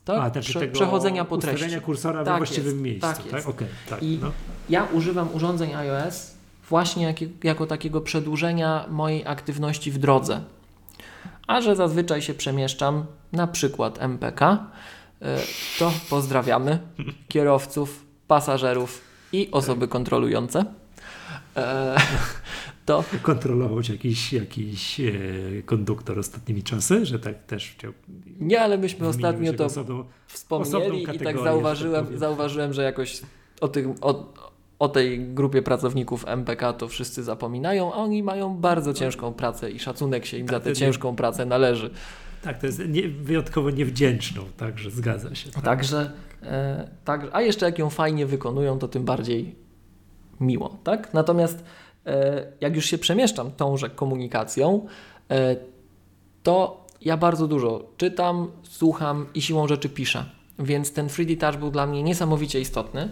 Tak? 0.07 0.37
A, 0.37 0.41
Prze 0.41 0.61
tego 0.61 0.73
przechodzenia 0.73 1.25
po 1.25 1.39
treści. 1.39 1.81
kursora 1.81 2.25
tak 2.25 2.35
we 2.35 2.39
właściwym 2.39 2.73
jest, 2.73 2.81
miejscu. 2.83 3.23
Tak, 3.23 3.31
tak? 3.31 3.49
Okay, 3.49 3.69
tak 3.89 4.03
I 4.03 4.19
no. 4.23 4.33
ja 4.69 4.85
używam 4.93 5.35
urządzeń 5.35 5.75
iOS 5.75 6.35
właśnie 6.69 7.05
jak, 7.05 7.17
jako 7.45 7.67
takiego 7.67 8.01
przedłużenia 8.01 8.85
mojej 8.91 9.27
aktywności 9.27 9.91
w 9.91 9.99
drodze. 9.99 10.41
A 11.47 11.61
że 11.61 11.77
zazwyczaj 11.77 12.23
się 12.23 12.35
przemieszczam, 12.35 13.07
na 13.33 13.47
przykład 13.47 14.03
MPK, 14.03 14.43
e, 15.23 15.39
to 15.79 15.93
pozdrawiamy 16.11 16.79
kierowców 17.29 18.05
pasażerów 18.29 19.01
i 19.33 19.49
osoby 19.53 19.89
kontrolujące. 19.89 20.65
To 22.87 23.05
kontrolował 23.23 23.83
cię 23.83 23.93
jakiś, 23.93 24.33
jakiś 24.33 25.01
e, 25.01 25.13
konduktor 25.65 26.19
ostatnimi 26.19 26.63
czasy, 26.63 27.07
że 27.07 27.19
tak 27.19 27.45
też 27.45 27.71
chciał. 27.71 27.93
Nie, 28.41 28.61
ale 28.61 28.79
myśmy 28.79 29.09
ostatnio 29.09 29.53
to 29.53 29.65
osobną, 29.65 30.05
wspomnieli 30.27 31.17
i 31.17 31.19
tak 31.19 31.39
zauważyłem, 31.39 32.07
tak 32.07 32.19
zauważyłem, 32.19 32.73
że 32.73 32.83
jakoś 32.83 33.23
o, 33.61 33.69
tych, 33.69 33.87
o, 34.01 34.33
o 34.79 34.89
tej 34.89 35.21
grupie 35.21 35.63
pracowników 35.63 36.25
MPK 36.29 36.73
to 36.73 36.89
wszyscy 36.89 37.23
zapominają, 37.23 37.93
a 37.93 37.97
oni 37.97 38.23
mają 38.23 38.57
bardzo 38.57 38.95
ciężką 38.95 39.35
pracę 39.35 39.71
i 39.71 39.79
szacunek 39.79 40.27
się 40.27 40.39
im 40.39 40.47
tak, 40.47 40.57
za 40.57 40.61
tę 40.61 40.75
ciężką 40.75 41.17
pracę 41.17 41.47
należy. 41.47 41.91
Tak, 42.43 42.59
to 42.59 42.67
jest 42.67 42.83
nie, 42.89 43.09
wyjątkowo 43.09 43.71
niewdzięczną, 43.71 44.43
także 44.57 44.91
zgadza 44.91 45.35
się. 45.35 45.51
Tak. 45.51 45.65
Także, 45.65 46.11
e, 46.43 46.91
tak, 47.05 47.29
a 47.33 47.43
jeszcze 47.43 47.67
jak 47.67 47.79
ją 47.79 47.91
fajnie 47.91 48.27
wykonują, 48.27 48.79
to 48.79 48.89
tym 48.89 49.05
bardziej 49.05 49.55
miło, 50.41 50.79
tak? 50.85 51.15
Natomiast 51.15 51.65
jak 52.61 52.77
już 52.77 52.85
się 52.85 52.99
przemieszczam 52.99 53.51
tąże 53.51 53.91
komunikacją, 53.91 54.87
e, 55.31 55.57
to 56.43 56.87
ja 57.01 57.17
bardzo 57.17 57.49
dużo 57.49 57.85
czytam, 57.97 58.51
słucham 58.63 59.27
i 59.35 59.43
siłą 59.43 59.69
rzeczy 59.69 59.89
piszę. 59.89 60.25
Więc 60.59 60.93
ten 60.93 61.07
3D 61.07 61.37
Touch 61.41 61.57
był 61.57 61.71
dla 61.71 61.87
mnie 61.87 62.03
niesamowicie 62.03 62.61
istotny, 62.61 63.09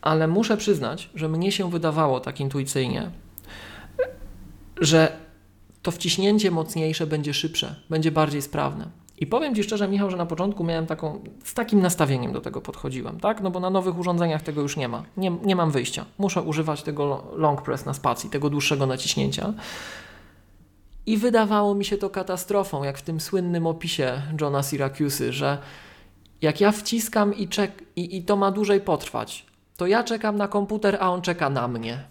ale 0.00 0.28
muszę 0.28 0.56
przyznać, 0.56 1.10
że 1.14 1.28
mnie 1.28 1.52
się 1.52 1.70
wydawało 1.70 2.20
tak 2.20 2.40
intuicyjnie, 2.40 3.10
że 4.80 5.16
to 5.82 5.90
wciśnięcie 5.90 6.50
mocniejsze 6.50 7.06
będzie 7.06 7.34
szybsze, 7.34 7.74
będzie 7.90 8.10
bardziej 8.10 8.42
sprawne. 8.42 8.88
I 9.20 9.26
powiem 9.26 9.54
Ci 9.54 9.62
szczerze, 9.62 9.88
Michał, 9.88 10.10
że 10.10 10.16
na 10.16 10.26
początku 10.26 10.64
miałem 10.64 10.86
taką, 10.86 11.20
z 11.44 11.54
takim 11.54 11.80
nastawieniem 11.80 12.32
do 12.32 12.40
tego 12.40 12.60
podchodziłem, 12.60 13.20
tak? 13.20 13.40
No 13.40 13.50
bo 13.50 13.60
na 13.60 13.70
nowych 13.70 13.98
urządzeniach 13.98 14.42
tego 14.42 14.62
już 14.62 14.76
nie 14.76 14.88
ma. 14.88 15.02
Nie, 15.16 15.30
nie 15.30 15.56
mam 15.56 15.70
wyjścia. 15.70 16.04
Muszę 16.18 16.42
używać 16.42 16.82
tego 16.82 17.24
long 17.32 17.62
press 17.62 17.86
na 17.86 17.94
spacji, 17.94 18.30
tego 18.30 18.50
dłuższego 18.50 18.86
naciśnięcia. 18.86 19.52
I 21.06 21.16
wydawało 21.16 21.74
mi 21.74 21.84
się 21.84 21.96
to 21.96 22.10
katastrofą, 22.10 22.82
jak 22.82 22.98
w 22.98 23.02
tym 23.02 23.20
słynnym 23.20 23.66
opisie 23.66 24.22
Johna 24.40 24.62
Syracuse, 24.62 25.32
że 25.32 25.58
jak 26.42 26.60
ja 26.60 26.72
wciskam 26.72 27.34
i, 27.34 27.48
czek 27.48 27.84
i, 27.96 28.16
i 28.16 28.22
to 28.22 28.36
ma 28.36 28.50
dłużej 28.50 28.80
potrwać, 28.80 29.46
to 29.76 29.86
ja 29.86 30.04
czekam 30.04 30.36
na 30.36 30.48
komputer, 30.48 30.98
a 31.00 31.10
on 31.10 31.22
czeka 31.22 31.50
na 31.50 31.68
mnie. 31.68 32.04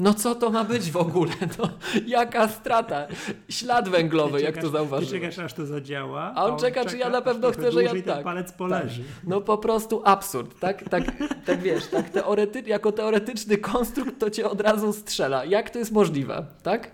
No 0.00 0.14
co 0.14 0.34
to 0.34 0.50
ma 0.50 0.64
być 0.64 0.90
w 0.90 0.96
ogóle? 0.96 1.32
No, 1.58 1.68
jaka 2.06 2.48
strata? 2.48 3.06
Ślad 3.48 3.88
węglowy, 3.88 4.38
Ty 4.38 4.44
jak 4.44 4.54
czekasz- 4.54 4.62
to 4.62 4.70
zauważyłeś. 4.70 5.10
Ty 5.10 5.20
czekasz, 5.20 5.38
aż 5.38 5.52
to 5.52 5.66
zadziała. 5.66 6.32
A 6.34 6.44
on 6.44 6.58
czeka, 6.58 6.84
czy 6.84 6.98
ja 6.98 7.08
na 7.08 7.22
pewno 7.22 7.50
chcę, 7.50 7.72
że 7.72 7.82
ja 7.84 7.90
ten 7.92 8.02
tak. 8.02 8.24
palec 8.24 8.52
poleży. 8.52 9.02
No 9.24 9.40
po 9.40 9.58
prostu 9.58 10.02
absurd, 10.04 10.58
tak? 10.60 10.88
Tak, 10.88 11.04
tak 11.46 11.60
wiesz, 11.62 11.86
tak 11.86 12.10
teorety, 12.10 12.62
jako 12.66 12.92
teoretyczny 12.92 13.58
konstrukt 13.58 14.18
to 14.18 14.30
cię 14.30 14.50
od 14.50 14.60
razu 14.60 14.92
strzela. 14.92 15.44
Jak 15.44 15.70
to 15.70 15.78
jest 15.78 15.92
możliwe, 15.92 16.46
tak? 16.62 16.90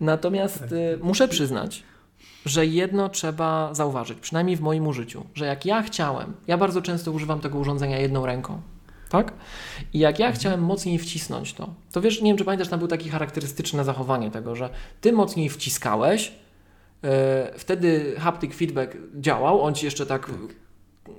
Natomiast 0.00 0.58
Tak. 0.60 0.70
muszę 1.02 1.28
przyznać, 1.28 1.82
że 2.46 2.66
jedno 2.66 3.08
trzeba 3.08 3.74
zauważyć, 3.74 4.18
przynajmniej 4.18 4.56
w 4.56 4.60
moim 4.60 4.86
użyciu, 4.86 5.26
że 5.34 5.46
jak 5.46 5.66
ja 5.66 5.82
chciałem, 5.82 6.32
ja 6.46 6.58
bardzo 6.58 6.82
często 6.82 7.12
używam 7.12 7.40
tego 7.40 7.58
urządzenia 7.58 7.98
jedną 7.98 8.26
ręką, 8.26 8.60
tak? 9.14 9.32
I 9.92 9.98
jak 9.98 10.18
ja 10.18 10.32
chciałem 10.32 10.62
mocniej 10.62 10.98
wcisnąć 10.98 11.54
to, 11.54 11.74
to 11.92 12.00
wiesz, 12.00 12.22
nie 12.22 12.30
wiem, 12.30 12.36
czy 12.36 12.44
pamiętasz, 12.44 12.68
tam 12.68 12.78
było 12.78 12.88
takie 12.88 13.10
charakterystyczne 13.10 13.84
zachowanie 13.84 14.30
tego, 14.30 14.56
że 14.56 14.70
ty 15.00 15.12
mocniej 15.12 15.48
wciskałeś, 15.48 16.32
e, 17.04 17.58
wtedy 17.58 18.14
haptic 18.18 18.54
feedback 18.54 18.96
działał, 19.14 19.62
on 19.62 19.74
ci 19.74 19.84
jeszcze 19.84 20.06
tak, 20.06 20.30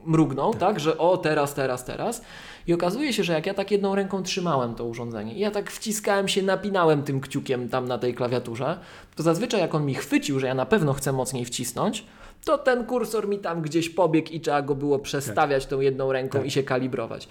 mrugnął, 0.05 0.53
tak. 0.53 0.79
że 0.79 0.97
o 0.97 1.17
teraz, 1.17 1.53
teraz, 1.53 1.85
teraz. 1.85 2.21
I 2.67 2.73
okazuje 2.73 3.13
się, 3.13 3.23
że 3.23 3.33
jak 3.33 3.45
ja 3.45 3.53
tak 3.53 3.71
jedną 3.71 3.95
ręką 3.95 4.23
trzymałem 4.23 4.75
to 4.75 4.85
urządzenie 4.85 5.39
ja 5.39 5.51
tak 5.51 5.71
wciskałem 5.71 6.27
się, 6.27 6.41
napinałem 6.41 7.03
tym 7.03 7.21
kciukiem 7.21 7.69
tam 7.69 7.87
na 7.87 7.97
tej 7.97 8.13
klawiaturze, 8.13 8.79
to 9.15 9.23
zazwyczaj 9.23 9.61
jak 9.61 9.75
on 9.75 9.85
mi 9.85 9.95
chwycił, 9.95 10.39
że 10.39 10.47
ja 10.47 10.53
na 10.53 10.65
pewno 10.65 10.93
chcę 10.93 11.11
mocniej 11.11 11.45
wcisnąć, 11.45 12.05
to 12.45 12.57
ten 12.57 12.85
kursor 12.85 13.27
mi 13.27 13.39
tam 13.39 13.61
gdzieś 13.61 13.89
pobiegł 13.89 14.29
i 14.31 14.41
trzeba 14.41 14.61
go 14.61 14.75
było 14.75 14.99
przestawiać 14.99 15.65
tą 15.65 15.79
jedną 15.79 16.11
ręką 16.11 16.37
Tak. 16.37 16.47
i 16.47 16.51
się 16.51 16.63
kalibrować. 16.63 17.27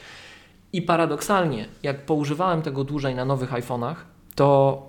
I 0.74 0.82
paradoksalnie, 0.82 1.68
jak 1.82 2.06
poużywałem 2.06 2.62
tego 2.62 2.84
dłużej 2.84 3.14
na 3.14 3.24
nowych 3.24 3.52
iPhone'ach, 3.52 3.94
to 4.34 4.82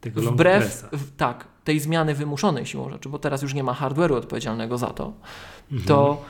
Tego 0.00 0.22
wbrew 0.22 0.88
w, 0.92 1.16
tak, 1.16 1.48
tej 1.64 1.80
zmiany 1.80 2.14
wymuszonej 2.14 2.66
siłą 2.66 2.90
rzeczy, 2.90 3.08
bo 3.08 3.18
teraz 3.18 3.42
już 3.42 3.54
nie 3.54 3.62
ma 3.64 3.72
hardware'u 3.72 4.14
odpowiedzialnego 4.14 4.78
za 4.78 4.86
to, 4.86 5.12
Mhm. 5.72 5.88
to 5.88 6.22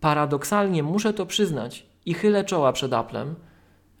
paradoksalnie 0.00 0.82
muszę 0.82 1.12
to 1.12 1.26
przyznać 1.26 1.86
i 2.06 2.14
chylę 2.14 2.44
czoła 2.44 2.72
przed 2.72 2.92
Applem, 2.92 3.34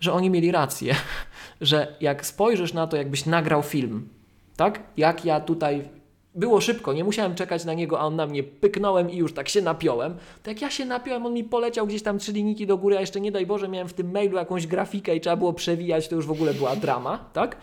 że 0.00 0.12
oni 0.12 0.30
mieli 0.30 0.52
rację, 0.52 0.94
że 1.60 1.96
jak 2.00 2.26
spojrzysz 2.26 2.72
na 2.72 2.86
to, 2.86 2.96
jakbyś 2.96 3.26
nagrał 3.26 3.62
film, 3.62 4.08
tak? 4.56 4.82
Jak 4.96 5.24
ja 5.24 5.40
tutaj 5.40 5.88
było 6.34 6.60
szybko, 6.60 6.92
nie 6.92 7.04
musiałem 7.04 7.34
czekać 7.34 7.64
na 7.64 7.74
niego, 7.74 8.00
a 8.00 8.04
on 8.04 8.16
na 8.16 8.26
mnie 8.26 8.42
pyknąłem 8.42 9.10
i 9.10 9.16
już 9.16 9.34
tak 9.34 9.48
się 9.48 9.62
napiąłem. 9.62 10.14
To 10.42 10.50
jak 10.50 10.62
ja 10.62 10.70
się 10.70 10.84
napiąłem, 10.84 11.26
on 11.26 11.32
mi 11.32 11.44
poleciał 11.44 11.86
gdzieś 11.86 12.02
tam 12.02 12.18
trzy 12.18 12.32
linijki 12.32 12.66
do 12.66 12.78
góry, 12.78 12.96
a 12.96 13.00
jeszcze 13.00 13.20
nie 13.20 13.32
daj 13.32 13.46
Boże, 13.46 13.68
miałem 13.68 13.88
w 13.88 13.92
tym 13.92 14.10
mailu 14.10 14.36
jakąś 14.36 14.66
grafikę 14.66 15.16
i 15.16 15.20
trzeba 15.20 15.36
było 15.36 15.52
przewijać, 15.52 16.08
to 16.08 16.16
już 16.16 16.26
w 16.26 16.30
ogóle 16.30 16.54
była 16.54 16.76
drama, 16.76 17.18
tak? 17.32 17.56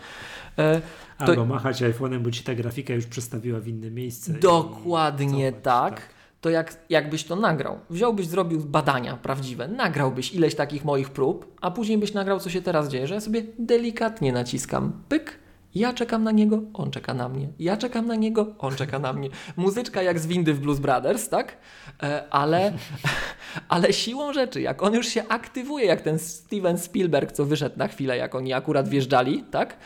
E, 0.58 0.80
to- 1.18 1.24
Albo 1.26 1.44
machać 1.46 1.82
iPhone'em, 1.82 2.18
bo 2.18 2.30
ci 2.30 2.44
ta 2.44 2.54
grafika 2.54 2.94
już 2.94 3.06
przestawiła 3.06 3.60
w 3.60 3.68
inne 3.68 3.90
miejsce. 3.90 4.32
i 4.32 4.34
Dokładnie 4.40 5.50
cofać, 5.52 5.64
tak. 5.64 6.00
To 6.40 6.50
jak, 6.50 6.76
jakbyś 6.88 7.24
to 7.24 7.36
nagrał, 7.36 7.78
wziąłbyś, 7.90 8.26
zrobił 8.26 8.60
badania 8.60 9.16
prawdziwe, 9.16 9.68
nagrałbyś 9.68 10.34
ileś 10.34 10.54
takich 10.54 10.84
moich 10.84 11.10
prób, 11.10 11.56
a 11.60 11.70
później 11.70 11.98
byś 11.98 12.12
nagrał, 12.14 12.40
co 12.40 12.50
się 12.50 12.62
teraz 12.62 12.88
dzieje, 12.88 13.06
że 13.06 13.14
ja 13.14 13.20
sobie 13.20 13.42
delikatnie 13.58 14.32
naciskam 14.32 14.92
pyk, 15.08 15.38
ja 15.74 15.92
czekam 15.92 16.24
na 16.24 16.30
niego, 16.30 16.62
on 16.74 16.90
czeka 16.90 17.14
na 17.14 17.28
mnie, 17.28 17.48
ja 17.58 17.76
czekam 17.76 18.06
na 18.06 18.14
niego, 18.14 18.54
on 18.58 18.74
czeka 18.76 18.98
na 18.98 19.12
mnie. 19.12 19.28
Muzyczka 19.56 20.02
jak 20.02 20.18
z 20.20 20.26
windy 20.26 20.54
w 20.54 20.60
Blues 20.60 20.78
Brothers, 20.78 21.28
tak? 21.28 21.56
E, 22.02 22.24
ale, 22.30 22.72
ale 23.68 23.92
siłą 23.92 24.32
rzeczy, 24.32 24.60
jak 24.60 24.82
on 24.82 24.94
już 24.94 25.06
się 25.06 25.28
aktywuje, 25.28 25.86
jak 25.86 26.00
ten 26.00 26.18
Steven 26.18 26.78
Spielberg, 26.78 27.32
co 27.32 27.44
wyszedł 27.44 27.78
na 27.78 27.88
chwilę, 27.88 28.16
jak 28.16 28.34
oni 28.34 28.52
akurat 28.52 28.88
wjeżdżali, 28.88 29.44
tak? 29.50 29.76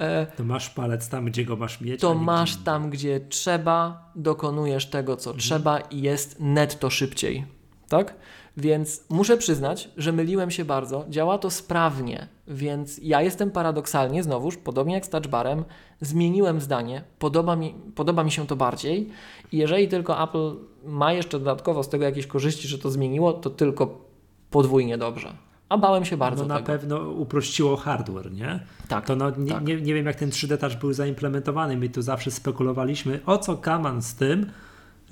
E, 0.00 0.26
To 0.26 0.44
masz 0.44 0.70
palec 0.70 1.08
tam, 1.08 1.24
gdzie 1.24 1.44
go 1.44 1.56
masz 1.56 1.80
mieć. 1.80 2.00
to 2.00 2.14
masz 2.14 2.54
gdzie 2.54 2.64
tam, 2.64 2.90
gdzie 2.90 3.20
trzeba, 3.20 4.10
dokonujesz 4.16 4.86
tego, 4.86 5.16
co 5.16 5.34
trzeba 5.34 5.78
i 5.80 6.00
jest 6.02 6.40
netto 6.40 6.90
szybciej. 6.90 7.44
Tak? 7.88 8.14
Więc 8.56 9.04
muszę 9.10 9.36
przyznać, 9.36 9.90
że 9.96 10.12
myliłem 10.12 10.50
się 10.50 10.64
bardzo, 10.64 11.04
działa 11.08 11.38
to 11.38 11.50
sprawnie, 11.50 12.28
więc 12.48 13.00
ja 13.02 13.22
jestem 13.22 13.50
paradoksalnie, 13.50 14.22
znowuż, 14.22 14.56
podobnie 14.56 14.94
jak 14.94 15.06
z 15.06 15.08
touchbarem, 15.08 15.64
zmieniłem 16.00 16.60
zdanie, 16.60 17.02
podoba 17.18 17.56
mi, 17.56 17.74
podoba 17.94 18.24
mi 18.24 18.30
się 18.30 18.46
to 18.46 18.56
bardziej 18.56 19.10
i 19.52 19.56
jeżeli 19.58 19.88
tylko 19.88 20.22
Apple 20.22 20.56
ma 20.84 21.12
jeszcze 21.12 21.38
dodatkowo 21.38 21.82
z 21.82 21.88
tego 21.88 22.04
jakieś 22.04 22.26
korzyści, 22.26 22.68
że 22.68 22.78
to 22.78 22.90
zmieniło, 22.90 23.32
to 23.32 23.50
tylko 23.50 24.04
podwójnie 24.50 24.98
dobrze. 24.98 25.32
A 25.68 25.78
bałem 25.78 26.04
się 26.04 26.16
bardzo 26.16 26.42
No 26.42 26.48
na 26.48 26.54
tego. 26.54 26.66
pewno 26.66 27.10
uprościło 27.10 27.76
hardware, 27.76 28.32
nie? 28.32 28.60
Tak, 28.88 29.06
To 29.06 29.16
no, 29.16 29.30
nie, 29.30 29.52
tak. 29.52 29.64
nie, 29.66 29.80
nie 29.80 29.94
wiem, 29.94 30.06
jak 30.06 30.16
ten 30.16 30.30
3D 30.30 30.58
Touch 30.58 30.74
był 30.80 30.92
zaimplementowany. 30.92 31.76
My 31.76 31.88
tu 31.88 32.02
zawsze 32.02 32.30
spekulowaliśmy, 32.30 33.20
o 33.26 33.38
co 33.38 33.56
kaman 33.56 34.02
z 34.02 34.14
tym, 34.14 34.46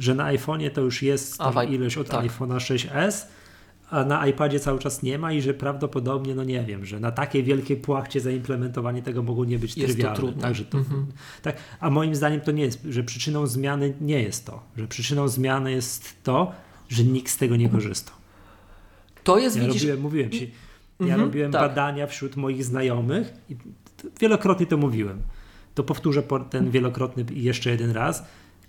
że 0.02 0.14
na 0.14 0.24
iPhone'ie 0.34 0.70
to 0.70 0.80
już 0.80 1.02
jest 1.02 1.38
tam 1.38 1.68
i- 1.68 1.74
ilość 1.74 1.96
od 1.98 2.08
tak. 2.08 2.24
iPhone'a 2.26 2.56
6S, 2.56 3.26
a 3.90 4.04
na 4.04 4.26
iPadzie 4.26 4.60
cały 4.60 4.78
czas 4.78 5.02
nie 5.02 5.18
ma 5.18 5.32
i 5.32 5.42
że 5.42 5.54
prawdopodobnie, 5.54 6.34
no 6.34 6.44
nie 6.44 6.64
wiem, 6.64 6.84
że 6.86 7.00
na 7.00 7.10
takiej 7.12 7.44
wielkiej 7.44 7.76
płachcie 7.76 8.20
zaimplementowanie 8.20 9.02
tego 9.02 9.22
mogło 9.22 9.44
nie 9.44 9.58
być 9.58 9.76
Jest 9.76 9.88
to 9.88 9.94
trywialne. 9.94 10.16
trudne. 10.16 10.42
Także 10.42 10.64
to, 10.64 10.78
Mhm. 10.78 11.06
tak, 11.42 11.56
a 11.80 11.90
moim 11.90 12.14
zdaniem 12.14 12.40
to 12.40 12.52
nie 12.52 12.62
jest, 12.64 12.82
że 12.88 13.02
przyczyną 13.04 13.46
zmiany 13.46 13.94
nie 14.00 14.22
jest 14.22 14.46
to, 14.46 14.62
że 14.76 14.86
przyczyną 14.88 15.28
zmiany 15.28 15.72
jest 15.72 16.22
to, 16.22 16.52
że 16.88 17.04
nikt 17.04 17.30
z 17.32 17.36
tego 17.36 17.56
nie 17.56 17.68
korzystał. 17.68 18.14
To 19.24 19.38
jest, 19.38 19.56
Ja 19.56 19.62
widzisz, 19.66 19.82
robiłem, 19.82 20.00
mówiłem 20.00 20.30
ci, 20.30 20.50
ja 21.00 21.06
Mhm, 21.06 21.20
robiłem 21.20 21.52
tak. 21.52 21.60
badania 21.60 22.06
wśród 22.06 22.36
moich 22.36 22.64
znajomych 22.64 23.32
i 23.50 23.56
wielokrotnie 24.20 24.66
to 24.66 24.76
mówiłem. 24.76 25.18
To 25.74 25.84
powtórzę 25.84 26.22
po 26.22 26.40
ten 26.40 26.70
wielokrotny 26.70 27.24
jeszcze 27.34 27.70
jeden 27.70 27.90
raz. 27.90 28.24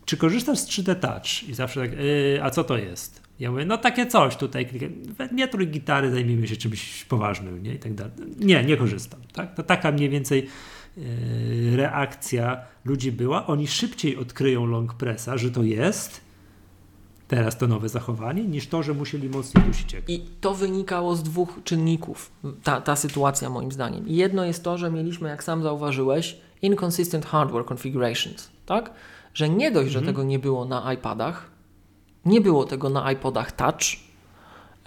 Czy 0.06 0.18
korzystasz 0.18 0.60
z 0.60 0.68
3D 0.68 0.96
Touch? 0.96 1.50
I 1.50 1.54
zawsze 1.54 1.82
tak, 1.82 1.92
yy, 1.92 2.40
a 2.44 2.50
co 2.50 2.64
to 2.64 2.78
jest? 2.78 3.24
Ja 3.40 3.52
mówię, 3.52 3.66
no 3.66 3.78
takie 3.78 4.08
coś 4.08 4.36
tutaj, 4.36 4.68
nie 5.32 5.48
trój 5.48 5.68
gitary, 5.68 6.12
zajmijmy 6.12 6.48
się 6.48 6.56
czymś 6.56 7.06
poważnym, 7.06 7.64
nie? 7.64 7.74
I 7.74 7.80
tak 7.80 7.94
dalej. 7.94 8.14
Nie, 8.40 8.64
nie 8.64 8.78
korzystam. 8.78 9.20
Tak? 9.34 9.56
To 9.56 9.64
taka 9.64 9.92
mniej 9.92 10.10
więcej 10.10 10.48
yy, 10.98 11.78
reakcja 11.78 12.62
ludzi 12.86 13.12
była. 13.12 13.48
Oni 13.48 13.68
szybciej 13.68 14.18
odkryją 14.18 14.66
long 14.66 14.94
pressa, 14.94 15.38
że 15.38 15.52
to 15.52 15.64
jest 15.64 16.22
teraz 17.28 17.58
to 17.58 17.68
nowe 17.68 17.90
zachowanie, 17.90 18.44
niż 18.44 18.68
to, 18.68 18.84
że 18.84 18.94
musieli 18.94 19.30
mocniej 19.30 19.64
dusić 19.64 19.96
ekran. 19.96 20.18
I 20.18 20.26
to 20.42 20.54
wynikało 20.54 21.16
z 21.16 21.24
dwóch 21.24 21.60
czynników, 21.64 22.32
ta, 22.64 22.82
ta 22.82 22.96
sytuacja 22.96 23.50
moim 23.50 23.72
zdaniem. 23.72 24.04
Jedno 24.08 24.46
jest 24.46 24.64
to, 24.64 24.78
że 24.78 24.92
mieliśmy, 24.92 25.30
jak 25.30 25.44
sam 25.44 25.64
zauważyłeś, 25.64 26.38
inconsistent 26.62 27.26
hardware 27.26 27.66
configurations, 27.66 28.50
tak? 28.66 28.94
Że 29.34 29.50
nie 29.50 29.72
dość, 29.72 29.92
że 29.92 30.02
tego 30.02 30.24
nie 30.24 30.40
było 30.40 30.66
na 30.66 30.94
iPadach, 30.94 31.52
nie 32.26 32.42
było 32.42 32.66
tego 32.66 32.90
na 32.90 33.12
iPodach 33.12 33.52
Touch, 33.52 33.82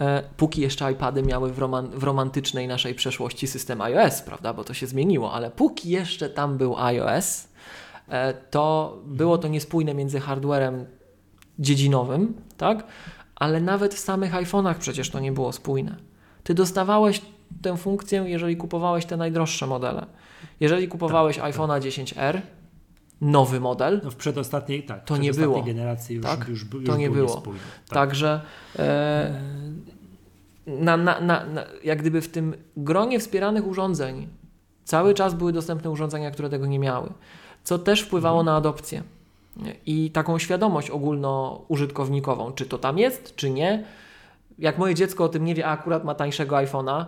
e, 0.01 0.23
póki 0.37 0.61
jeszcze 0.61 0.91
iPady 0.91 1.23
miały 1.23 1.53
w, 1.53 1.59
roman, 1.59 1.89
w 1.89 2.03
romantycznej 2.03 2.67
naszej 2.67 2.95
przeszłości 2.95 3.47
system 3.47 3.81
iOS, 3.81 4.21
prawda? 4.21 4.53
Bo 4.53 4.63
to 4.63 4.73
się 4.73 4.87
zmieniło, 4.87 5.33
ale 5.33 5.51
póki 5.51 5.89
jeszcze 5.89 6.29
tam 6.29 6.57
był 6.57 6.77
iOS, 6.77 7.47
e, 8.09 8.33
to 8.33 8.97
było 9.05 9.37
to 9.37 9.47
niespójne 9.47 9.93
między 9.93 10.19
hardwarem 10.19 10.85
dziedzinowym, 11.59 12.33
tak? 12.57 12.83
Ale 13.35 13.61
nawet 13.61 13.93
w 13.93 13.99
samych 13.99 14.33
iPhone'ach 14.33 14.75
przecież 14.75 15.09
to 15.09 15.19
nie 15.19 15.31
było 15.31 15.53
spójne. 15.53 15.95
Ty 16.43 16.53
dostawałeś 16.53 17.21
tę 17.61 17.77
funkcję, 17.77 18.23
jeżeli 18.27 18.57
kupowałeś 18.57 19.05
te 19.05 19.17
najdroższe 19.17 19.67
modele. 19.67 20.05
Jeżeli 20.59 20.87
kupowałeś 20.87 21.37
Tak, 21.37 21.45
tak. 21.45 21.55
iPhone'a 21.55 21.79
10R, 21.79 22.41
nowy 23.21 23.59
model, 23.59 24.01
No 24.03 24.11
w 24.11 24.15
przedostatniej, 24.15 24.83
tak, 24.83 25.03
To 25.05 25.17
nie 25.17 25.33
było. 25.33 25.63
generacji 25.63 26.15
już, 26.15 26.25
Tak? 26.25 26.47
już, 26.47 26.65
już, 26.73 26.85
To 26.85 26.97
nie 26.97 27.05
był 27.09 27.15
było. 27.15 27.27
niespójny. 27.35 27.59
Tak. 27.87 27.89
także 27.89 28.41
e, 28.79 29.41
na, 30.67 30.97
na, 30.97 31.19
na, 31.19 31.43
jak 31.83 31.99
gdyby 31.99 32.21
w 32.21 32.27
tym 32.29 32.55
gronie 32.77 33.19
wspieranych 33.19 33.67
urządzeń 33.67 34.27
cały 34.83 35.13
czas 35.13 35.33
były 35.33 35.53
dostępne 35.53 35.89
urządzenia, 35.89 36.31
które 36.31 36.49
tego 36.49 36.65
nie 36.65 36.79
miały, 36.79 37.09
co 37.63 37.79
też 37.79 38.01
wpływało 38.01 38.43
na 38.43 38.55
adopcję 38.55 39.03
i 39.85 40.11
taką 40.11 40.39
świadomość 40.39 40.89
ogólnoużytkownikową, 40.89 42.51
czy 42.51 42.65
to 42.65 42.77
tam 42.77 42.97
jest, 42.97 43.35
czy 43.35 43.49
nie. 43.49 43.83
Jak 44.59 44.77
moje 44.77 44.95
dziecko 44.95 45.23
o 45.23 45.29
tym 45.29 45.45
nie 45.45 45.55
wie, 45.55 45.65
a 45.67 45.71
akurat 45.71 46.03
ma 46.03 46.15
tańszego 46.15 46.55
iPhone'a, 46.55 47.05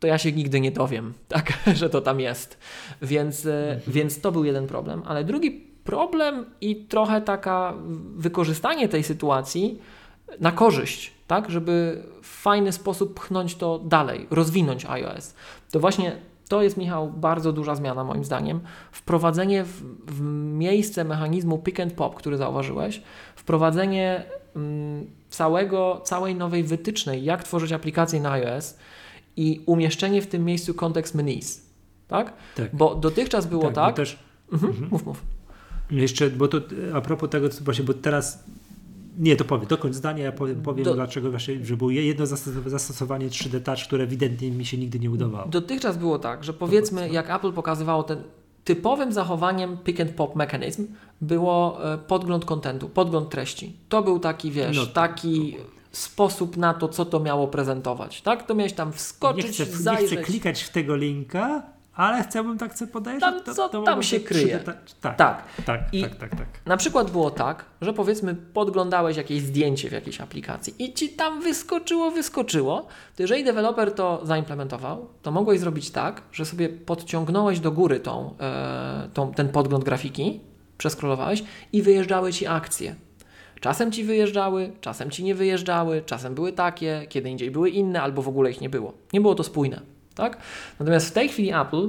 to 0.00 0.06
ja 0.06 0.18
się 0.18 0.32
nigdy 0.32 0.60
nie 0.60 0.70
dowiem, 0.70 1.14
tak, 1.28 1.52
że 1.74 1.90
to 1.90 2.00
tam 2.00 2.20
jest. 2.20 2.58
Więc, 3.02 3.46
e, 3.46 3.80
więc 3.86 4.20
to 4.20 4.32
był 4.32 4.44
jeden 4.44 4.66
problem. 4.66 5.02
Ale 5.06 5.24
drugi 5.24 5.50
problem 5.84 6.46
i 6.60 6.76
trochę 6.76 7.20
taka 7.20 7.74
wykorzystanie 8.16 8.88
tej 8.88 9.04
sytuacji 9.04 9.78
na 10.40 10.52
korzyść, 10.52 11.12
tak, 11.26 11.50
żeby 11.50 12.02
w 12.22 12.26
fajny 12.26 12.72
sposób 12.72 13.14
pchnąć 13.14 13.54
to 13.54 13.78
dalej, 13.78 14.26
rozwinąć 14.30 14.84
iOS. 14.84 15.34
To 15.70 15.80
właśnie 15.80 16.16
to 16.48 16.62
jest, 16.62 16.76
Michał, 16.76 17.08
bardzo 17.08 17.52
duża 17.52 17.74
zmiana 17.74 18.04
moim 18.04 18.24
zdaniem. 18.24 18.60
Wprowadzenie 18.92 19.64
w, 19.64 19.82
w 20.06 20.20
miejsce 20.58 21.04
mechanizmu 21.04 21.58
pick 21.58 21.80
and 21.80 21.92
pop, 21.92 22.14
który 22.14 22.36
zauważyłeś, 22.36 23.02
wprowadzenie 23.36 24.24
mm, 24.56 25.10
całego, 25.28 26.00
całej 26.04 26.34
nowej 26.34 26.64
wytycznej, 26.64 27.24
jak 27.24 27.44
tworzyć 27.44 27.72
aplikacje 27.72 28.20
na 28.20 28.32
iOS 28.32 28.76
i 29.40 29.60
umieszczenie 29.66 30.22
w 30.22 30.26
tym 30.26 30.44
miejscu 30.44 30.74
kontekst 30.74 31.14
menus. 31.14 31.60
Tak? 32.08 32.32
Tak. 32.56 32.76
Bo 32.76 32.94
dotychczas 32.94 33.46
było 33.46 33.62
Tak, 33.64 33.74
tak. 33.74 33.96
też 33.96 34.18
Mhm, 34.52 34.72
Mhm. 34.72 34.90
Mów, 34.90 35.06
mów. 35.06 35.22
jeszcze, 35.90 36.30
bo 36.30 36.48
to 36.48 36.58
a 36.94 37.00
propos 37.00 37.30
tego, 37.30 37.48
co 37.48 37.64
właśnie, 37.64 37.84
bo 37.84 37.94
teraz 37.94 38.44
nie, 39.18 39.36
to 39.36 39.44
powiem, 39.44 39.66
dokończ 39.66 39.94
zdania, 39.94 40.24
ja 40.24 40.32
powiem, 40.32 40.62
powiem 40.62 40.84
Do- 40.84 40.94
dlaczego 40.94 41.30
właśnie, 41.30 41.64
że 41.64 41.76
było 41.76 41.90
jedno 41.90 42.24
zastos- 42.24 42.68
zastosowanie 42.68 43.28
3D 43.28 43.60
Touch, 43.60 43.78
które 43.86 44.04
ewidentnie 44.04 44.50
mi 44.50 44.64
się 44.66 44.78
nigdy 44.78 44.98
nie 44.98 45.10
udawało. 45.10 45.48
Dotychczas 45.48 45.96
było 45.98 46.18
tak, 46.18 46.44
że 46.44 46.52
powiedzmy, 46.52 47.08
jak 47.10 47.30
Apple 47.30 47.52
pokazywało 47.52 48.02
ten 48.02 48.18
typowym 48.64 49.12
zachowaniem 49.12 49.78
pick 49.84 50.00
and 50.00 50.10
pop 50.10 50.36
mechanizm 50.36 50.86
było 51.20 51.78
e, 51.94 51.98
podgląd 51.98 52.44
kontentu, 52.44 52.88
podgląd 52.88 53.30
treści. 53.30 53.72
To 53.88 54.02
był 54.02 54.18
taki, 54.18 54.50
wiesz, 54.50 54.76
No 54.76 54.86
taki 54.86 55.56
sposób 55.92 56.56
na 56.56 56.74
to, 56.74 56.88
co 56.88 57.04
to 57.04 57.20
miało 57.20 57.48
prezentować, 57.48 58.22
tak? 58.22 58.46
To 58.46 58.54
miałeś 58.54 58.72
tam 58.72 58.88
nie, 58.88 58.94
wskoczyć, 58.94 59.54
chcę, 59.54 59.66
nie 59.66 59.70
zajrzeć. 59.76 60.06
chcę 60.18 60.22
klikać 60.24 60.62
w 60.62 60.70
tego 60.70 60.96
linka, 60.96 61.62
ale 61.94 62.22
chciałbym 62.24 62.58
tak 62.58 62.78
sobie 62.78 62.92
podejrzeć. 62.92 63.20
Tam 63.20 63.54
co 63.54 63.68
tam 63.68 63.84
mogło 63.84 64.02
się 64.02 64.18
być 64.18 64.28
kryje? 64.28 64.58
3D 64.58 64.64
Touch. 64.64 64.76
Tak, 65.00 65.16
Tak. 65.16 65.44
tak, 65.66 65.80
I- 65.94 66.02
tak, 66.02 66.16
tak, 66.16 66.30
tak. 66.30 66.46
Na 66.66 66.76
przykład 66.76 67.10
było 67.10 67.30
tak, 67.30 67.64
że 67.80 67.92
powiedzmy 67.92 68.34
podglądałeś 68.34 69.16
jakieś 69.16 69.42
zdjęcie 69.42 69.88
w 69.88 69.92
jakiejś 69.92 70.20
aplikacji 70.20 70.74
i 70.78 70.94
ci 70.94 71.08
tam 71.08 71.40
wyskoczyło, 71.42 72.10
wyskoczyło, 72.10 72.80
to 73.16 73.22
jeżeli 73.22 73.44
deweloper 73.44 73.92
to 73.94 74.20
zaimplementował, 74.24 75.08
to 75.22 75.30
mogłeś 75.30 75.60
zrobić 75.60 75.90
tak, 75.90 76.22
że 76.32 76.44
sobie 76.44 76.68
podciągnąłeś 76.68 77.60
do 77.60 77.72
góry 77.72 78.00
tą, 78.00 78.34
e, 78.40 79.08
tą, 79.14 79.34
ten 79.34 79.48
podgląd 79.48 79.84
grafiki, 79.84 80.40
przeskrolowałeś 80.78 81.44
i 81.72 81.82
wyjeżdżały 81.82 82.32
ci 82.32 82.46
akcje. 82.46 82.94
Czasem 83.60 83.92
ci 83.92 84.04
wyjeżdżały, 84.04 84.72
czasem 84.80 85.10
ci 85.10 85.24
nie 85.24 85.34
wyjeżdżały, 85.34 86.02
czasem 86.06 86.34
były 86.34 86.52
takie, 86.52 87.06
kiedy 87.08 87.30
indziej 87.30 87.50
były 87.50 87.70
inne, 87.70 88.02
albo 88.02 88.22
w 88.22 88.28
ogóle 88.28 88.50
ich 88.50 88.60
nie 88.60 88.70
było. 88.70 88.92
Nie 89.12 89.20
było 89.20 89.34
to 89.34 89.44
spójne, 89.44 89.80
tak? 90.14 90.38
Natomiast 90.78 91.08
w 91.08 91.12
tej 91.12 91.28
chwili 91.28 91.52
Apple 91.52 91.88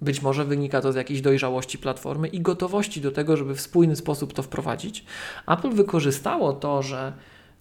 być 0.00 0.22
może 0.22 0.44
wynika 0.44 0.80
to 0.80 0.92
z 0.92 0.96
jakiejś 0.96 1.20
dojrzałości 1.20 1.78
platformy 1.78 2.28
i 2.28 2.40
gotowości 2.40 3.00
do 3.00 3.12
tego, 3.12 3.36
żeby 3.36 3.54
w 3.54 3.60
spójny 3.60 3.96
sposób 3.96 4.32
to 4.32 4.42
wprowadzić. 4.42 5.04
Apple 5.46 5.70
wykorzystało 5.70 6.52
to, 6.52 6.82
że 6.82 7.12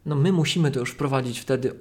no 0.06 0.16
my 0.16 0.32
musimy 0.32 0.72
to 0.72 0.80
już 0.80 0.92
wprowadzić 0.92 1.40
wtedy 1.40 1.74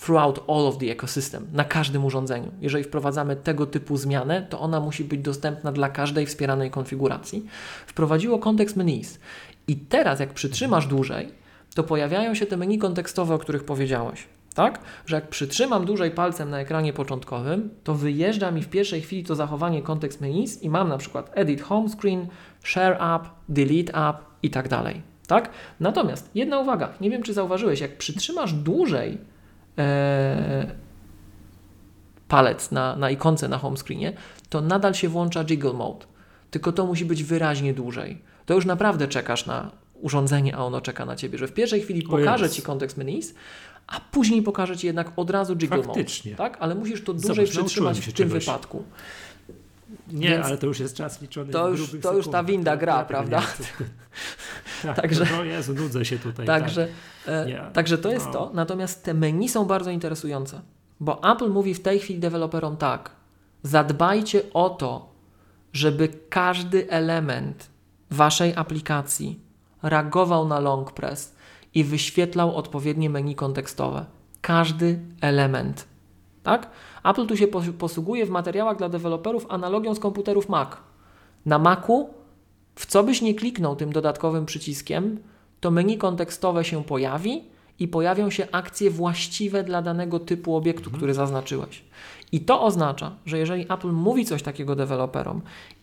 throughout 0.00 0.44
all 0.48 0.66
of 0.66 0.78
the 0.78 0.86
ecosystem, 0.86 1.46
na 1.52 1.64
każdym 1.64 2.04
urządzeniu. 2.04 2.52
Jeżeli 2.60 2.84
wprowadzamy 2.84 3.36
tego 3.36 3.66
typu 3.66 3.96
zmianę, 3.96 4.46
to 4.50 4.60
ona 4.60 4.80
musi 4.80 5.04
być 5.04 5.20
dostępna 5.20 5.72
dla 5.72 5.88
każdej 5.88 6.26
wspieranej 6.26 6.70
konfiguracji. 6.70 7.46
Wprowadziło 7.86 8.38
kontekst 8.38 8.76
menus. 8.76 9.18
I 9.68 9.76
teraz, 9.76 10.20
jak 10.20 10.34
przytrzymasz 10.34 10.86
dłużej, 10.86 11.28
to 11.74 11.82
pojawiają 11.82 12.34
się 12.34 12.46
te 12.46 12.56
menu 12.56 12.78
kontekstowe, 12.78 13.34
o 13.34 13.38
których 13.38 13.64
powiedziałeś. 13.64 14.26
Tak? 14.54 14.80
Że 15.06 15.16
jak 15.16 15.28
przytrzymam 15.28 15.84
dłużej 15.84 16.10
palcem 16.10 16.50
na 16.50 16.60
ekranie 16.60 16.92
początkowym, 16.92 17.70
to 17.84 17.94
wyjeżdża 17.94 18.50
mi 18.50 18.62
w 18.62 18.68
pierwszej 18.68 19.02
chwili 19.02 19.24
to 19.24 19.34
zachowanie 19.34 19.82
kontekst 19.82 20.20
menus 20.20 20.62
i 20.62 20.70
mam 20.70 20.88
na 20.88 20.98
przykład 20.98 21.30
edit 21.34 21.62
home 21.62 21.88
screen, 21.88 22.26
share 22.62 23.02
app, 23.02 23.28
delete 23.48 23.94
app 24.08 24.16
i 24.42 24.50
tak 24.50 24.68
dalej. 24.68 25.02
Tak? 25.26 25.50
Natomiast 25.80 26.30
jedna 26.34 26.58
uwaga, 26.58 26.92
nie 27.00 27.10
wiem 27.10 27.22
czy 27.22 27.32
zauważyłeś, 27.32 27.80
jak 27.80 27.98
przytrzymasz 27.98 28.52
dłużej 28.52 29.18
e, 29.78 30.66
palec 32.28 32.70
na, 32.70 32.96
na 32.96 33.10
ikonce 33.10 33.48
na 33.48 33.58
home 33.58 33.76
screenie, 33.76 34.12
to 34.48 34.60
nadal 34.60 34.94
się 34.94 35.08
włącza 35.08 35.44
jiggle 35.44 35.72
mode. 35.72 36.06
Tylko 36.50 36.72
to 36.72 36.86
musi 36.86 37.04
być 37.04 37.24
wyraźnie 37.24 37.74
dłużej. 37.74 38.22
To 38.46 38.54
już 38.54 38.66
naprawdę 38.66 39.08
czekasz 39.08 39.46
na 39.46 39.70
urządzenie, 39.94 40.56
a 40.56 40.58
ono 40.64 40.80
czeka 40.80 41.04
na 41.06 41.16
ciebie, 41.16 41.38
że 41.38 41.46
w 41.48 41.52
pierwszej 41.52 41.80
chwili 41.82 42.02
pokaże 42.02 42.50
ci 42.50 42.62
kontekst 42.62 42.96
menus, 42.96 43.34
a 43.86 44.00
później 44.00 44.42
pokaże 44.42 44.76
ci 44.76 44.86
jednak 44.86 45.12
od 45.16 45.30
razu 45.30 45.56
jiggle 45.56 45.82
Faktycznie. 45.82 46.30
mode. 46.32 46.44
Tak? 46.44 46.56
Ale 46.60 46.74
musisz 46.74 47.00
to 47.04 47.12
Zobacz, 47.12 47.22
dłużej 47.26 47.44
nauczyłem 47.44 47.66
przytrzymać 47.66 48.00
w 48.00 48.04
tym 48.04 48.14
czegoś. 48.28 48.44
wypadku. 48.46 48.84
Nie, 50.12 50.28
Więc 50.28 50.46
ale 50.46 50.58
to 50.58 50.66
już 50.66 50.80
jest 50.80 50.96
czas 50.96 51.22
liczony 51.22 51.52
to 51.52 51.68
już- 51.68 51.96
to 52.02 52.12
już 52.16 52.28
ta 52.28 52.44
winda 52.44 52.70
Ja 52.70 52.76
gra, 52.76 52.94
tego 52.96 53.08
prawda? 53.08 53.40
nie 53.40 53.46
chcę. 53.46 53.64
tak, 54.82 54.96
Także- 54.96 55.26
No 55.36 55.44
Jezu, 55.44 55.74
nudzę 55.74 56.04
się 56.04 56.18
tutaj. 56.18 56.46
Także, 56.46 56.88
e, 57.26 57.46
Nie. 57.46 57.62
także 57.72 57.98
to 57.98 58.10
jest 58.12 58.26
No. 58.26 58.32
to. 58.32 58.50
Natomiast 58.54 59.04
te 59.04 59.14
menu 59.14 59.48
są 59.48 59.64
bardzo 59.64 59.90
interesujące, 59.90 60.60
bo 61.00 61.32
Apple 61.32 61.50
mówi 61.50 61.74
w 61.74 61.82
tej 61.82 61.98
chwili 62.00 62.20
deweloperom 62.20 62.76
tak: 62.76 63.10
zadbajcie 63.62 64.42
o 64.52 64.70
to, 64.70 65.12
żeby 65.72 66.08
każdy 66.28 66.90
element 66.90 67.68
waszej 68.14 68.54
aplikacji 68.56 69.40
reagował 69.82 70.48
na 70.48 70.60
long 70.60 70.92
press 70.92 71.34
i 71.74 71.84
wyświetlał 71.84 72.56
odpowiednie 72.56 73.10
menu 73.10 73.34
kontekstowe. 73.34 74.06
Każdy 74.40 75.00
element. 75.20 75.86
Tak? 76.42 76.70
Apple 77.04 77.26
tu 77.26 77.36
się 77.36 77.46
pos- 77.46 77.72
posługuje 77.72 78.26
w 78.26 78.30
materiałach 78.30 78.76
dla 78.76 78.88
deweloperów 78.88 79.46
analogią 79.48 79.94
z 79.94 79.98
komputerów 79.98 80.48
Mac. 80.48 80.68
Na 81.46 81.58
Macu, 81.58 82.08
w 82.74 82.86
co 82.86 83.04
byś 83.04 83.22
nie 83.22 83.34
kliknął 83.34 83.76
tym 83.76 83.92
dodatkowym 83.92 84.46
przyciskiem, 84.46 85.18
to 85.60 85.70
menu 85.70 85.98
kontekstowe 85.98 86.64
się 86.64 86.84
pojawi 86.84 87.44
i 87.78 87.88
pojawią 87.88 88.30
się 88.30 88.46
akcje 88.52 88.90
właściwe 88.90 89.64
dla 89.64 89.82
danego 89.82 90.18
typu 90.18 90.56
obiektu, 90.56 90.90
który 90.90 91.14
zaznaczyłeś. 91.14 91.84
I 92.32 92.40
to 92.40 92.62
oznacza, 92.62 93.12
że 93.26 93.38
jeżeli 93.38 93.72
Apple 93.72 93.92
mówi 93.92 94.24
coś 94.24 94.42
takiego 94.42 94.76
deweloperom 94.76 95.40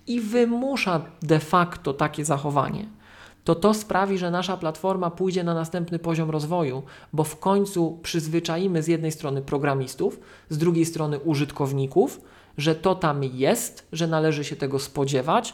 i 0.08 0.22
wymusza 0.22 1.02
de 1.22 1.40
facto 1.40 1.94
takie 1.94 2.26
zachowanie, 2.26 2.86
to 3.44 3.56
to 3.56 3.74
sprawi, 3.74 4.18
że 4.18 4.32
nasza 4.32 4.58
platforma 4.58 5.12
pójdzie 5.12 5.44
na 5.44 5.54
następny 5.54 6.00
poziom 6.00 6.30
rozwoju, 6.30 6.84
bo 7.14 7.24
w 7.24 7.40
końcu 7.40 8.00
przyzwyczaimy 8.04 8.84
z 8.84 8.88
jednej 8.88 9.12
strony 9.12 9.42
programistów, 9.42 10.20
z 10.50 10.58
drugiej 10.58 10.86
strony 10.86 11.20
użytkowników, 11.20 12.22
że 12.58 12.76
to 12.76 12.96
tam 12.96 13.24
jest, 13.24 13.88
że 13.92 14.08
należy 14.08 14.44
się 14.44 14.56
tego 14.56 14.80
spodziewać 14.80 15.54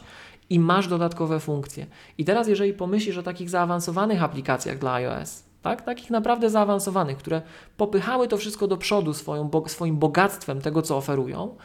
i 0.49 0.59
masz 0.59 0.87
dodatkowe 0.87 1.39
funkcje. 1.39 1.85
I 2.17 2.25
teraz, 2.25 2.47
jeżeli 2.47 2.73
pomyślisz 2.73 3.17
o 3.17 3.23
takich 3.23 3.49
zaawansowanych 3.49 4.23
aplikacjach 4.23 4.77
dla 4.77 4.93
iOS, 4.93 5.43
tak? 5.61 5.81
takich 5.81 6.09
naprawdę 6.09 6.49
zaawansowanych, 6.49 7.17
które 7.17 7.41
popychały 7.77 8.27
to 8.27 8.37
wszystko 8.37 8.67
do 8.67 8.77
przodu 8.77 9.13
swoją, 9.13 9.49
swoim 9.67 9.97
bogactwem 9.97 10.61
tego, 10.61 10.81
co 10.81 10.97
oferują, 10.97 11.55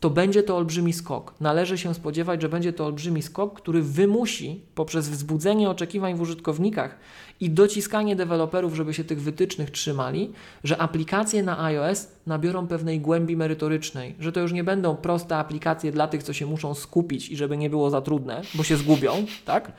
to 0.00 0.10
będzie 0.10 0.42
to 0.42 0.56
olbrzymi 0.56 0.92
skok. 0.92 1.34
Należy 1.40 1.78
się 1.78 1.94
spodziewać, 1.94 2.42
że 2.42 2.48
będzie 2.48 2.72
to 2.72 2.86
olbrzymi 2.86 3.22
skok, 3.22 3.60
który 3.60 3.82
wymusi 3.82 4.62
poprzez 4.74 5.08
wzbudzenie 5.08 5.70
oczekiwań 5.70 6.14
w 6.14 6.20
użytkownikach 6.20 6.98
i 7.40 7.50
dociskanie 7.50 8.16
deweloperów, 8.16 8.74
żeby 8.74 8.94
się 8.94 9.04
tych 9.04 9.22
wytycznych 9.22 9.70
trzymali, 9.70 10.32
że 10.64 10.78
aplikacje 10.78 11.42
na 11.42 11.64
iOS 11.64 12.08
nabiorą 12.26 12.66
pewnej 12.66 13.00
głębi 13.00 13.36
merytorycznej, 13.36 14.14
że 14.20 14.32
to 14.32 14.40
już 14.40 14.52
nie 14.52 14.64
będą 14.64 14.96
proste 14.96 15.36
aplikacje 15.36 15.92
dla 15.92 16.08
tych, 16.08 16.22
co 16.22 16.32
się 16.32 16.46
muszą 16.46 16.74
skupić 16.74 17.28
i 17.28 17.36
żeby 17.36 17.56
nie 17.56 17.70
było 17.70 17.90
za 17.90 18.00
trudne, 18.00 18.42
bo 18.54 18.62
się 18.62 18.76
zgubią, 18.76 19.12
tak? 19.44 19.72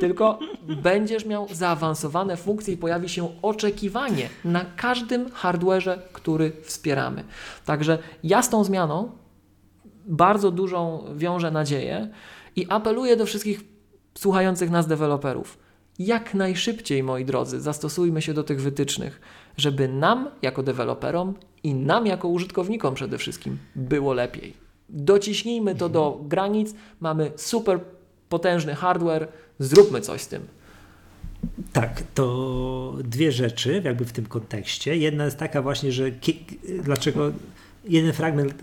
Tylko 0.00 0.38
będziesz 0.82 1.26
miał 1.26 1.46
zaawansowane 1.52 2.36
funkcje 2.36 2.74
i 2.74 2.76
pojawi 2.76 3.08
się 3.08 3.28
oczekiwanie 3.42 4.28
na 4.44 4.64
każdym 4.76 5.30
hardware'ze, 5.30 5.98
który 6.12 6.52
wspieramy. 6.62 7.24
Także 7.64 7.98
ja 8.24 8.42
z 8.42 8.50
tą 8.50 8.64
zmianą 8.64 9.19
bardzo 10.10 10.50
dużą 10.50 11.04
wiąże 11.16 11.50
nadzieję 11.50 12.08
i 12.56 12.66
apeluję 12.68 13.16
do 13.16 13.26
wszystkich 13.26 13.60
słuchających 14.14 14.70
nas 14.70 14.86
deweloperów. 14.86 15.58
Jak 15.98 16.34
najszybciej, 16.34 17.02
moi 17.02 17.24
drodzy, 17.24 17.60
zastosujmy 17.60 18.22
się 18.22 18.34
do 18.34 18.44
tych 18.44 18.60
wytycznych, 18.60 19.20
żeby 19.56 19.88
nam, 19.88 20.30
jako 20.42 20.62
deweloperom 20.62 21.34
i 21.62 21.74
nam, 21.74 22.06
jako 22.06 22.28
użytkownikom 22.28 22.94
przede 22.94 23.18
wszystkim, 23.18 23.58
było 23.76 24.12
lepiej. 24.12 24.54
Dociśnijmy 24.88 25.74
to 25.74 25.88
do 25.88 26.20
granic, 26.22 26.74
mamy 27.00 27.32
super 27.36 27.80
potężny 28.28 28.74
hardware, 28.74 29.28
zróbmy 29.58 30.00
coś 30.00 30.20
z 30.20 30.28
tym. 30.28 30.42
Tak, 31.72 32.02
to 32.14 32.94
dwie 33.04 33.32
rzeczy 33.32 33.82
jakby 33.84 34.04
w 34.04 34.12
tym 34.12 34.26
kontekście. 34.26 34.96
Jedna 34.96 35.24
jest 35.24 35.38
taka 35.38 35.62
właśnie, 35.62 35.92
że 35.92 36.10
dlaczego 36.82 37.32
jeden 37.84 38.12
fragment, 38.12 38.54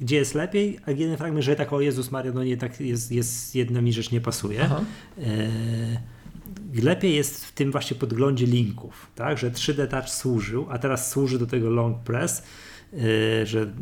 gdzie 0.00 0.16
jest 0.16 0.34
lepiej, 0.34 0.78
a 0.86 0.90
jeden 0.90 1.16
fragment, 1.16 1.44
że 1.44 1.56
tak 1.56 1.72
o 1.72 1.80
Jezus 1.80 2.10
Maria, 2.10 2.32
no 2.32 2.44
nie, 2.44 2.56
tak 2.56 2.80
jest, 2.80 3.12
jest 3.12 3.54
jedna 3.54 3.80
mi 3.80 3.92
rzecz 3.92 4.10
nie 4.10 4.20
pasuje. 4.20 4.60
Aha. 4.64 4.84
E, 5.18 6.82
lepiej 6.82 7.14
jest 7.14 7.44
w 7.44 7.52
tym 7.52 7.72
właśnie 7.72 7.96
podglądzie 7.96 8.46
linków, 8.46 9.06
tak, 9.14 9.38
że 9.38 9.50
3D 9.50 9.88
Touch 9.88 10.08
służył, 10.08 10.66
a 10.70 10.78
teraz 10.78 11.10
służy 11.10 11.38
do 11.38 11.46
tego 11.46 11.70
long 11.70 11.98
press, 11.98 12.42
e, 12.92 13.46
że 13.46 13.72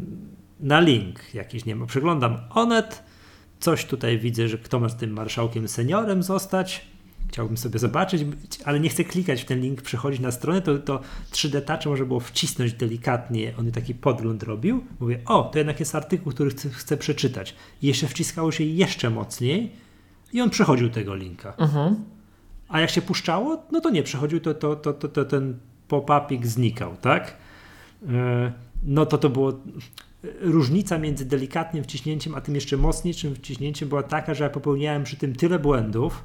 na 0.60 0.80
link 0.80 1.34
jakiś, 1.34 1.64
nie 1.64 1.76
ma, 1.76 1.86
przeglądam 1.86 2.38
Onet, 2.50 3.02
coś 3.60 3.84
tutaj 3.84 4.18
widzę, 4.18 4.48
że 4.48 4.58
kto 4.58 4.80
ma 4.80 4.88
z 4.88 4.96
tym 4.96 5.10
marszałkiem 5.10 5.68
seniorem 5.68 6.22
zostać, 6.22 6.86
chciałbym 7.28 7.56
sobie 7.56 7.78
zobaczyć, 7.78 8.24
ale 8.64 8.80
nie 8.80 8.88
chcę 8.88 9.04
klikać 9.04 9.42
w 9.42 9.44
ten 9.44 9.60
link, 9.60 9.82
przechodzić 9.82 10.20
na 10.20 10.30
stronę, 10.30 10.62
to, 10.62 10.78
to 10.78 11.00
3D 11.32 11.62
Touch 11.62 11.86
można 11.86 12.04
było 12.06 12.20
wcisnąć 12.20 12.72
delikatnie, 12.72 13.52
on 13.58 13.72
taki 13.72 13.94
podgląd 13.94 14.42
robił, 14.42 14.84
mówię, 15.00 15.18
o, 15.26 15.42
to 15.52 15.58
jednak 15.58 15.80
jest 15.80 15.94
artykuł, 15.94 16.32
który 16.32 16.50
chcę, 16.50 16.68
chcę 16.70 16.96
przeczytać. 16.96 17.54
I 17.82 17.86
jeszcze 17.86 18.06
wciskało 18.06 18.52
się 18.52 18.64
jeszcze 18.64 19.10
mocniej 19.10 19.72
i 20.32 20.40
on 20.40 20.50
przechodził 20.50 20.90
tego 20.90 21.14
linka. 21.14 21.54
Mhm. 21.58 21.96
A 22.68 22.80
jak 22.80 22.90
się 22.90 23.02
puszczało, 23.02 23.62
no 23.72 23.80
to 23.80 23.90
nie 23.90 24.02
przechodził, 24.02 24.40
to, 24.40 24.54
to, 24.54 24.76
to, 24.76 24.92
to, 24.92 25.08
to 25.08 25.24
ten 25.24 25.58
pop-upik 25.88 26.46
znikał, 26.46 26.96
tak? 26.96 27.36
Yy, 28.02 28.52
No 28.82 29.06
to 29.06 29.18
to 29.18 29.30
było. 29.30 29.52
różnica 30.40 30.98
między 30.98 31.24
delikatnym 31.24 31.84
wciśnięciem, 31.84 32.34
a 32.34 32.40
tym 32.40 32.54
jeszcze 32.54 32.76
mocniejszym 32.76 33.34
wciśnięciem 33.34 33.88
była 33.88 34.02
taka, 34.02 34.34
że 34.34 34.44
ja 34.44 34.50
popełniałem 34.50 35.04
przy 35.04 35.16
tym 35.16 35.36
tyle 35.36 35.58
błędów, 35.58 36.24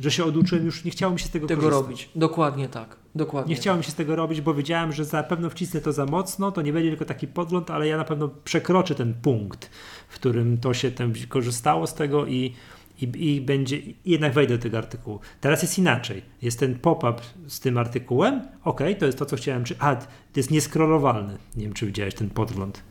że 0.00 0.10
się 0.10 0.24
oduczyłem, 0.24 0.64
już 0.64 0.84
nie 0.84 0.90
chciało 0.90 1.12
mi 1.12 1.18
się 1.20 1.26
z 1.26 1.30
tego, 1.30 1.46
tego 1.46 1.62
korzystać. 1.62 1.82
robić. 1.84 2.10
Dokładnie 2.14 2.68
tak. 2.68 2.96
Dokładnie 3.14 3.50
Nie 3.54 3.60
chciałem 3.60 3.82
się 3.82 3.90
z 3.90 3.94
tego 3.94 4.16
robić, 4.16 4.40
bo 4.40 4.54
wiedziałem, 4.54 4.92
że 4.92 5.04
za 5.04 5.22
pewno 5.22 5.50
wcisnę 5.50 5.80
to 5.80 5.92
za 5.92 6.06
mocno, 6.06 6.52
to 6.52 6.62
nie 6.62 6.72
będzie 6.72 6.88
tylko 6.90 7.04
taki 7.04 7.26
podgląd, 7.28 7.70
ale 7.70 7.86
ja 7.86 7.96
na 7.96 8.04
pewno 8.04 8.28
przekroczę 8.44 8.94
ten 8.94 9.14
punkt, 9.14 9.70
w 10.08 10.14
którym 10.14 10.58
to 10.58 10.74
się 10.74 10.90
tam 10.90 11.12
korzystało 11.28 11.86
z 11.86 11.94
tego 11.94 12.26
i, 12.26 12.54
i, 13.02 13.34
i 13.34 13.40
będzie, 13.40 13.76
i 13.76 13.96
jednak 14.04 14.32
wejdę 14.32 14.56
do 14.56 14.62
tego 14.62 14.78
artykułu. 14.78 15.20
Teraz 15.40 15.62
jest 15.62 15.78
inaczej. 15.78 16.22
Jest 16.42 16.58
ten 16.60 16.78
pop-up 16.78 17.22
z 17.46 17.60
tym 17.60 17.78
artykułem. 17.78 18.42
Ok, 18.64 18.80
to 18.98 19.06
jest 19.06 19.18
to, 19.18 19.26
co 19.26 19.36
chciałem. 19.36 19.64
Czy, 19.64 19.76
a, 19.78 19.96
to 19.96 20.06
jest 20.36 20.50
nieskrolowalny. 20.50 21.38
Nie 21.56 21.64
wiem, 21.64 21.72
czy 21.72 21.86
widziałeś 21.86 22.14
ten 22.14 22.30
podgląd. 22.30 22.82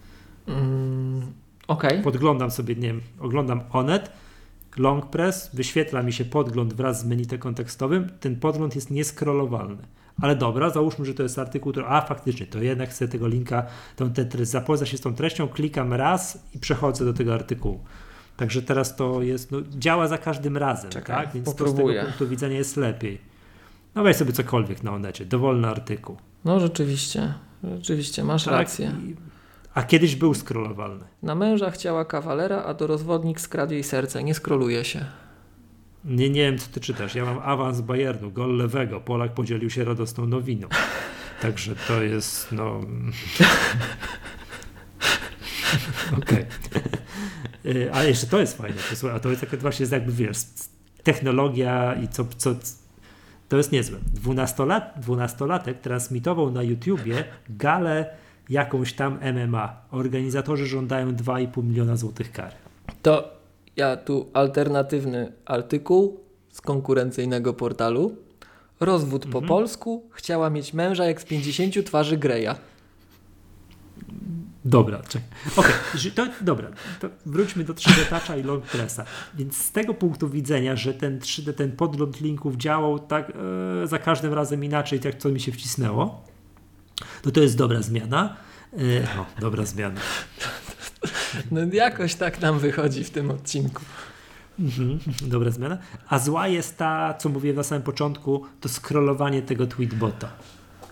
Mm, 0.48 1.22
Okej. 1.68 2.02
Podglądam 2.02 2.52
sobie, 2.52 2.76
nie 2.76 2.88
wiem, 2.88 3.02
oglądam 3.20 3.62
Onet, 3.72 4.12
long 4.80 5.06
press, 5.10 5.50
wyświetla 5.54 6.04
mi 6.04 6.14
się 6.14 6.26
podgląd 6.26 6.74
wraz 6.74 7.02
z 7.02 7.06
menu 7.06 7.26
kontekstowym. 7.40 8.08
Ten 8.20 8.36
podgląd 8.36 8.76
jest 8.76 8.92
nieskrolowalny. 8.92 9.84
Ale 10.22 10.36
dobra, 10.36 10.70
załóżmy, 10.70 11.06
że 11.06 11.14
to 11.14 11.24
jest 11.24 11.40
artykuł, 11.40 11.72
który, 11.72 11.88
a 11.88 12.02
faktycznie, 12.02 12.48
to 12.48 12.60
jednak 12.60 12.90
chcę 12.90 13.08
tego 13.08 13.28
linka, 13.28 13.66
tą, 13.96 14.10
te, 14.14 14.26
tre- 14.26 14.46
zapoznać 14.46 14.90
się 14.90 14.98
z 14.98 15.02
tą 15.02 15.14
treścią, 15.16 15.48
klikam 15.48 15.94
raz 15.94 16.44
i 16.56 16.60
przechodzę 16.60 17.06
do 17.06 17.14
tego 17.14 17.34
artykułu. 17.34 17.80
Także 18.38 18.62
teraz 18.62 18.96
to 18.96 19.22
jest, 19.22 19.52
no, 19.52 19.58
działa 19.78 20.08
za 20.08 20.18
każdym 20.18 20.58
razem, 20.58 20.92
Czekaj, 20.92 21.16
tak? 21.26 21.34
Więc 21.34 21.46
to 21.46 21.52
z 21.52 21.56
popróbuję. 21.56 21.96
tego 21.96 22.06
punktu 22.08 22.28
widzenia 22.28 22.58
jest 22.58 22.78
lepiej. 22.78 23.22
No 23.96 24.04
weź 24.04 24.16
sobie 24.18 24.34
cokolwiek 24.34 24.84
na 24.84 24.92
Onecie, 24.94 25.26
dowolny 25.26 25.68
artykuł. 25.68 26.18
No 26.46 26.60
rzeczywiście. 26.60 27.34
Rzeczywiście, 27.64 28.24
masz 28.24 28.44
Tak? 28.46 28.54
rację. 28.54 28.92
I, 29.06 29.16
a 29.78 29.84
kiedyś 29.84 30.16
był 30.16 30.34
skrolowalny. 30.34 31.06
Na 31.24 31.36
męża 31.36 31.72
chciała 31.72 32.06
kawalera, 32.06 32.64
a 32.64 32.74
do 32.74 32.88
rozwodnik 32.88 33.42
skradł 33.42 33.74
jej 33.74 33.84
serce. 33.84 34.24
Nie 34.24 34.34
skroluje 34.34 34.86
się. 34.86 35.06
Nie, 36.06 36.30
nie 36.30 36.42
wiem, 36.42 36.58
co 36.58 36.68
ty 36.72 36.80
czytasz. 36.80 37.16
Ja 37.16 37.26
mam 37.26 37.40
awans 37.40 37.82
Bayernu, 37.82 38.32
gol 38.32 38.58
lewego. 38.58 39.00
Polak 39.00 39.34
podzielił 39.34 39.70
się 39.70 39.84
radosną 39.84 40.26
nowiną. 40.26 40.68
Także 41.42 41.76
to 41.88 42.04
jest, 42.04 42.52
no... 42.52 42.82
Okej. 46.18 46.46
Y, 47.66 47.94
Ale 47.94 48.10
jeszcze 48.10 48.28
to 48.28 48.40
jest 48.40 48.58
fajne. 48.58 48.78
A 49.16 49.20
to 49.20 49.30
jest 49.30 49.42
takie 49.42 49.58
właśnie 49.58 49.86
jakby, 49.92 50.12
wiesz, 50.12 50.38
technologia 51.04 51.94
i 51.94 52.08
co... 52.08 52.26
co 52.38 52.56
to 53.50 53.58
jest 53.58 53.72
niezłe. 53.72 54.00
Dwunastolat, 54.14 54.94
dwunastolatek 54.98 55.80
transmitował 55.80 56.52
na 56.52 56.64
YouTubie 56.64 57.24
galę 57.50 58.18
jakąś 58.50 58.94
tam 58.94 59.20
MMA. 59.34 59.82
Organizatorzy 59.92 60.68
żądają 60.68 61.12
2,5 61.16 61.64
miliona 61.64 61.96
złotych 61.96 62.32
kary. 62.32 62.56
To 63.02 63.38
ja 63.76 63.98
tu 63.98 64.30
alternatywny 64.34 65.32
artykuł 65.46 66.20
z 66.50 66.62
konkurencyjnego 66.62 67.54
portalu. 67.54 68.16
Rozwód 68.80 69.22
po 69.22 69.28
Mhm. 69.38 69.48
polsku. 69.48 70.10
Chciała 70.14 70.50
mieć 70.50 70.74
męża 70.74 71.06
jak 71.06 71.22
z 71.22 71.26
50 71.26 71.84
twarzy 71.86 72.18
Greja. 72.18 72.56
Dobra, 74.66 75.00
czekaj. 75.10 75.28
Że 75.96 76.12
to 76.12 76.28
dobra. 76.42 76.70
To 77.00 77.10
wróćmy 77.26 77.64
do 77.64 77.74
3D 77.74 78.06
Toucha 78.10 78.36
i 78.38 78.44
Long 78.44 78.64
Pressa. 78.66 79.06
Więc 79.36 79.58
z 79.58 79.72
tego 79.72 79.94
punktu 79.94 80.30
widzenia, 80.30 80.76
że 80.76 80.94
ten 80.94 81.20
3D, 81.20 81.54
ten 81.54 81.72
podgląd 81.72 82.22
linków 82.22 82.56
działał 82.56 83.00
tak 83.00 83.32
e, 83.84 83.88
za 83.88 84.00
każdym 84.00 84.34
razem 84.34 84.64
inaczej, 84.64 85.00
jak 85.04 85.16
to 85.16 85.30
mi 85.30 85.40
się 85.40 85.52
wcisnęło, 85.52 86.24
to 87.22 87.32
to 87.32 87.42
jest 87.42 87.58
dobra 87.58 87.82
zmiana. 87.82 88.38
E, 88.74 88.78
no, 89.16 89.26
dobra 89.40 89.66
zmiana. 89.66 90.02
No 91.52 91.62
jakoś 91.74 92.16
tak 92.16 92.42
nam 92.42 92.60
wychodzi 92.60 93.04
w 93.04 93.10
tym 93.10 93.32
odcinku. 93.32 93.82
Mhm, 94.60 95.00
dobra 95.22 95.52
zmiana. 95.52 95.78
A 96.10 96.20
zła 96.20 96.48
jest 96.48 96.78
ta, 96.78 97.14
co 97.14 97.30
mówiłem 97.30 97.56
na 97.58 97.64
samym 97.64 97.84
początku, 97.84 98.46
to 98.62 98.70
scrollowanie 98.70 99.42
tego 99.42 99.68
tweetbota. 99.68 100.32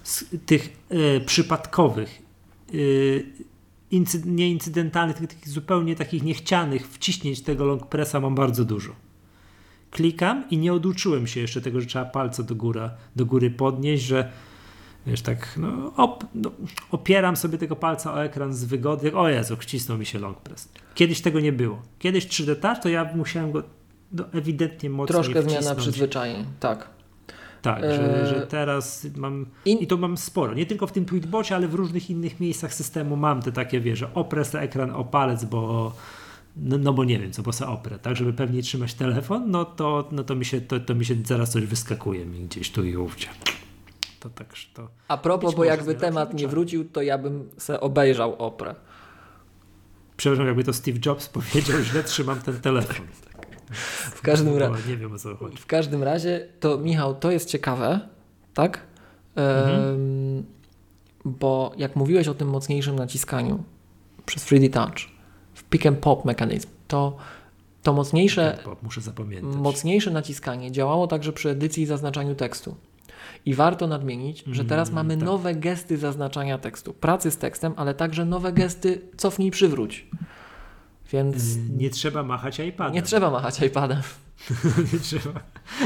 Z 0.03 0.26
tych 0.45 0.69
e, 0.90 1.19
przypadkowych, 1.19 2.22
e, 2.69 2.76
incy, 3.91 4.22
nieincydentalnych, 4.26 5.18
tych, 5.18 5.27
tych 5.27 5.49
zupełnie 5.49 5.95
takich 5.95 6.23
niechcianych 6.23 6.88
wciśnięć 6.88 7.41
tego 7.41 7.65
long 7.65 7.88
pressa 7.88 8.19
mam 8.19 8.36
bardzo 8.36 8.65
dużo. 8.65 8.95
Klikam 9.91 10.49
i 10.49 10.57
nie 10.57 10.73
oduczyłem 10.73 11.27
się 11.27 11.40
jeszcze 11.40 11.61
tego, 11.61 11.82
że 11.82 11.88
trzeba 11.88 12.06
palce 12.06 12.44
do, 12.44 12.56
góra, 12.56 12.91
do 13.15 13.26
góry 13.26 13.52
podnieść, 13.52 14.03
że 14.03 14.32
wiesz, 15.07 15.22
tak 15.22 15.57
no, 15.57 15.94
op, 15.95 16.26
no, 16.36 16.52
opieram 16.91 17.36
sobie 17.36 17.57
tego 17.57 17.76
palca 17.76 18.14
o 18.14 18.23
ekran 18.23 18.53
z 18.53 18.64
wygody. 18.65 19.15
O 19.15 19.30
Jezu, 19.30 19.56
wcisnął 19.57 19.98
mi 19.98 20.06
się 20.06 20.19
long 20.19 20.41
press. 20.41 20.69
Kiedyś 20.95 21.22
tego 21.22 21.40
nie 21.40 21.52
było. 21.52 21.82
Kiedyś 21.99 22.27
3D 22.27 22.56
Touch, 22.56 22.80
to 22.80 22.90
ja 22.90 23.10
musiałem 23.15 23.52
go 23.52 23.64
no, 24.11 24.23
ewidentnie 24.34 24.90
mocniej 24.90 25.23
Troszkę 25.23 25.41
zmiana 25.41 25.76
przyzwyczajeń. 25.76 26.45
Tak. 26.60 26.90
Tak, 27.61 27.82
że, 27.84 28.22
Eee, 28.22 28.30
że 28.30 28.48
teraz 28.48 29.07
mam 29.15 29.45
in- 29.65 29.77
i 29.77 29.88
to 29.88 29.98
mam 29.98 30.18
sporo, 30.18 30.53
nie 30.53 30.65
tylko 30.65 30.88
w 30.88 30.91
tym 30.91 31.06
tweetbocie, 31.06 31.56
ale 31.56 31.68
w 31.68 31.73
różnych 31.73 32.10
innych 32.10 32.40
miejscach 32.40 32.73
systemu 32.73 33.15
mam 33.15 33.41
te 33.41 33.52
takie, 33.52 33.80
wiesz, 33.80 33.99
że 33.99 34.14
oprę 34.14 34.44
ekran 34.53 34.91
o 34.91 35.03
palec, 35.03 35.45
bo 35.45 35.94
no, 36.57 36.77
no 36.77 36.94
bo 36.94 37.03
nie 37.03 37.19
wiem, 37.19 37.32
co 37.32 37.44
bo 37.44 37.52
se 37.53 37.68
oprę, 37.68 37.99
tak, 37.99 38.15
żeby 38.15 38.34
pewnie 38.34 38.61
trzymać 38.61 38.94
telefon, 38.94 39.52
no 39.52 39.65
to, 39.65 40.10
no 40.11 40.23
to 40.23 40.36
mi 40.36 40.45
się, 40.45 40.61
to, 40.61 40.80
to 40.80 40.95
mi 40.95 41.06
się 41.06 41.15
zaraz 41.26 41.52
coś 41.52 41.65
wyskakuje 41.65 42.26
mi 42.26 42.40
gdzieś 42.40 42.72
tu 42.72 42.84
i 42.84 42.95
ówdzie. 42.95 43.27
To 44.26 44.30
tak, 44.30 44.54
to... 44.74 44.88
A 45.08 45.18
propos, 45.18 45.56
bo 45.56 45.64
jakby 45.64 45.96
temat 45.96 46.34
nie 46.34 46.48
wrócił, 46.48 46.90
to 46.90 47.02
ja 47.02 47.18
bym 47.18 47.50
se 47.58 47.80
obejrzał 47.80 48.36
oprę. 48.36 48.76
Przepraszam, 50.18 50.48
jakby 50.48 50.64
to 50.64 50.74
Steve 50.74 51.00
Jobs 51.06 51.30
powiedział, 51.54 51.82
źle 51.82 52.04
trzymam 52.04 52.42
ten 52.42 52.62
telefon. 52.62 53.06
W 54.16 54.22
każdym, 54.22 54.54
Bo 54.54 54.60
ra- 54.60 54.72
Nie 54.88 54.98
wiem, 54.98 55.14
o 55.14 55.18
co 55.20 55.36
chodzi. 55.36 55.58
w 55.58 55.66
każdym 55.66 56.04
razie, 56.04 56.48
to 56.60 56.78
Michał, 56.78 57.16
to 57.16 57.32
jest 57.32 57.50
ciekawe, 57.50 58.00
tak? 58.54 58.80
Em, 59.36 60.44
Bo 61.26 61.72
jak 61.78 61.96
mówiłeś 61.96 62.28
o 62.28 62.34
tym 62.34 62.48
mocniejszym 62.48 62.96
naciskaniu 62.96 63.64
przez 64.26 64.46
3D 64.46 64.70
Touch 64.74 65.00
w 65.54 65.64
pick 65.64 65.86
and 65.86 66.00
pop 66.00 66.26
mechanizm, 66.26 66.68
to 66.88 67.18
to 67.84 67.94
mocniejsze, 67.94 68.58
Tak, 68.66 68.84
mocniejsze 69.44 70.12
naciskanie 70.12 70.72
działało 70.72 71.08
także 71.08 71.34
przy 71.34 71.50
edycji 71.50 71.84
i 71.84 71.86
zaznaczaniu 71.86 72.36
tekstu. 72.36 72.76
I 73.46 73.54
warto 73.54 73.88
nadmienić, 73.88 74.44
że 74.52 74.66
teraz 74.66 74.90
Mm, 74.90 74.96
mamy 74.96 75.18
tak. 75.18 75.26
nowe 75.26 75.56
gesty 75.56 75.98
zaznaczania 75.98 76.58
tekstu, 76.58 76.94
pracy 76.94 77.32
z 77.32 77.38
tekstem, 77.38 77.74
ale 77.76 77.94
także 77.94 78.26
nowe 78.26 78.54
gesty 78.54 79.02
cofnij, 79.18 79.52
przywróć. 79.52 80.08
Więc 81.12 81.56
Y, 81.56 81.60
Nie 81.78 81.90
trzeba 81.90 82.24
machać 82.24 82.60
iPadem. 82.60 82.94
nie 82.94 83.02
trzeba 83.02 83.32
machać 83.32 83.62
iPadem. 83.62 84.02
nie 84.94 85.00
trzeba. 85.00 85.32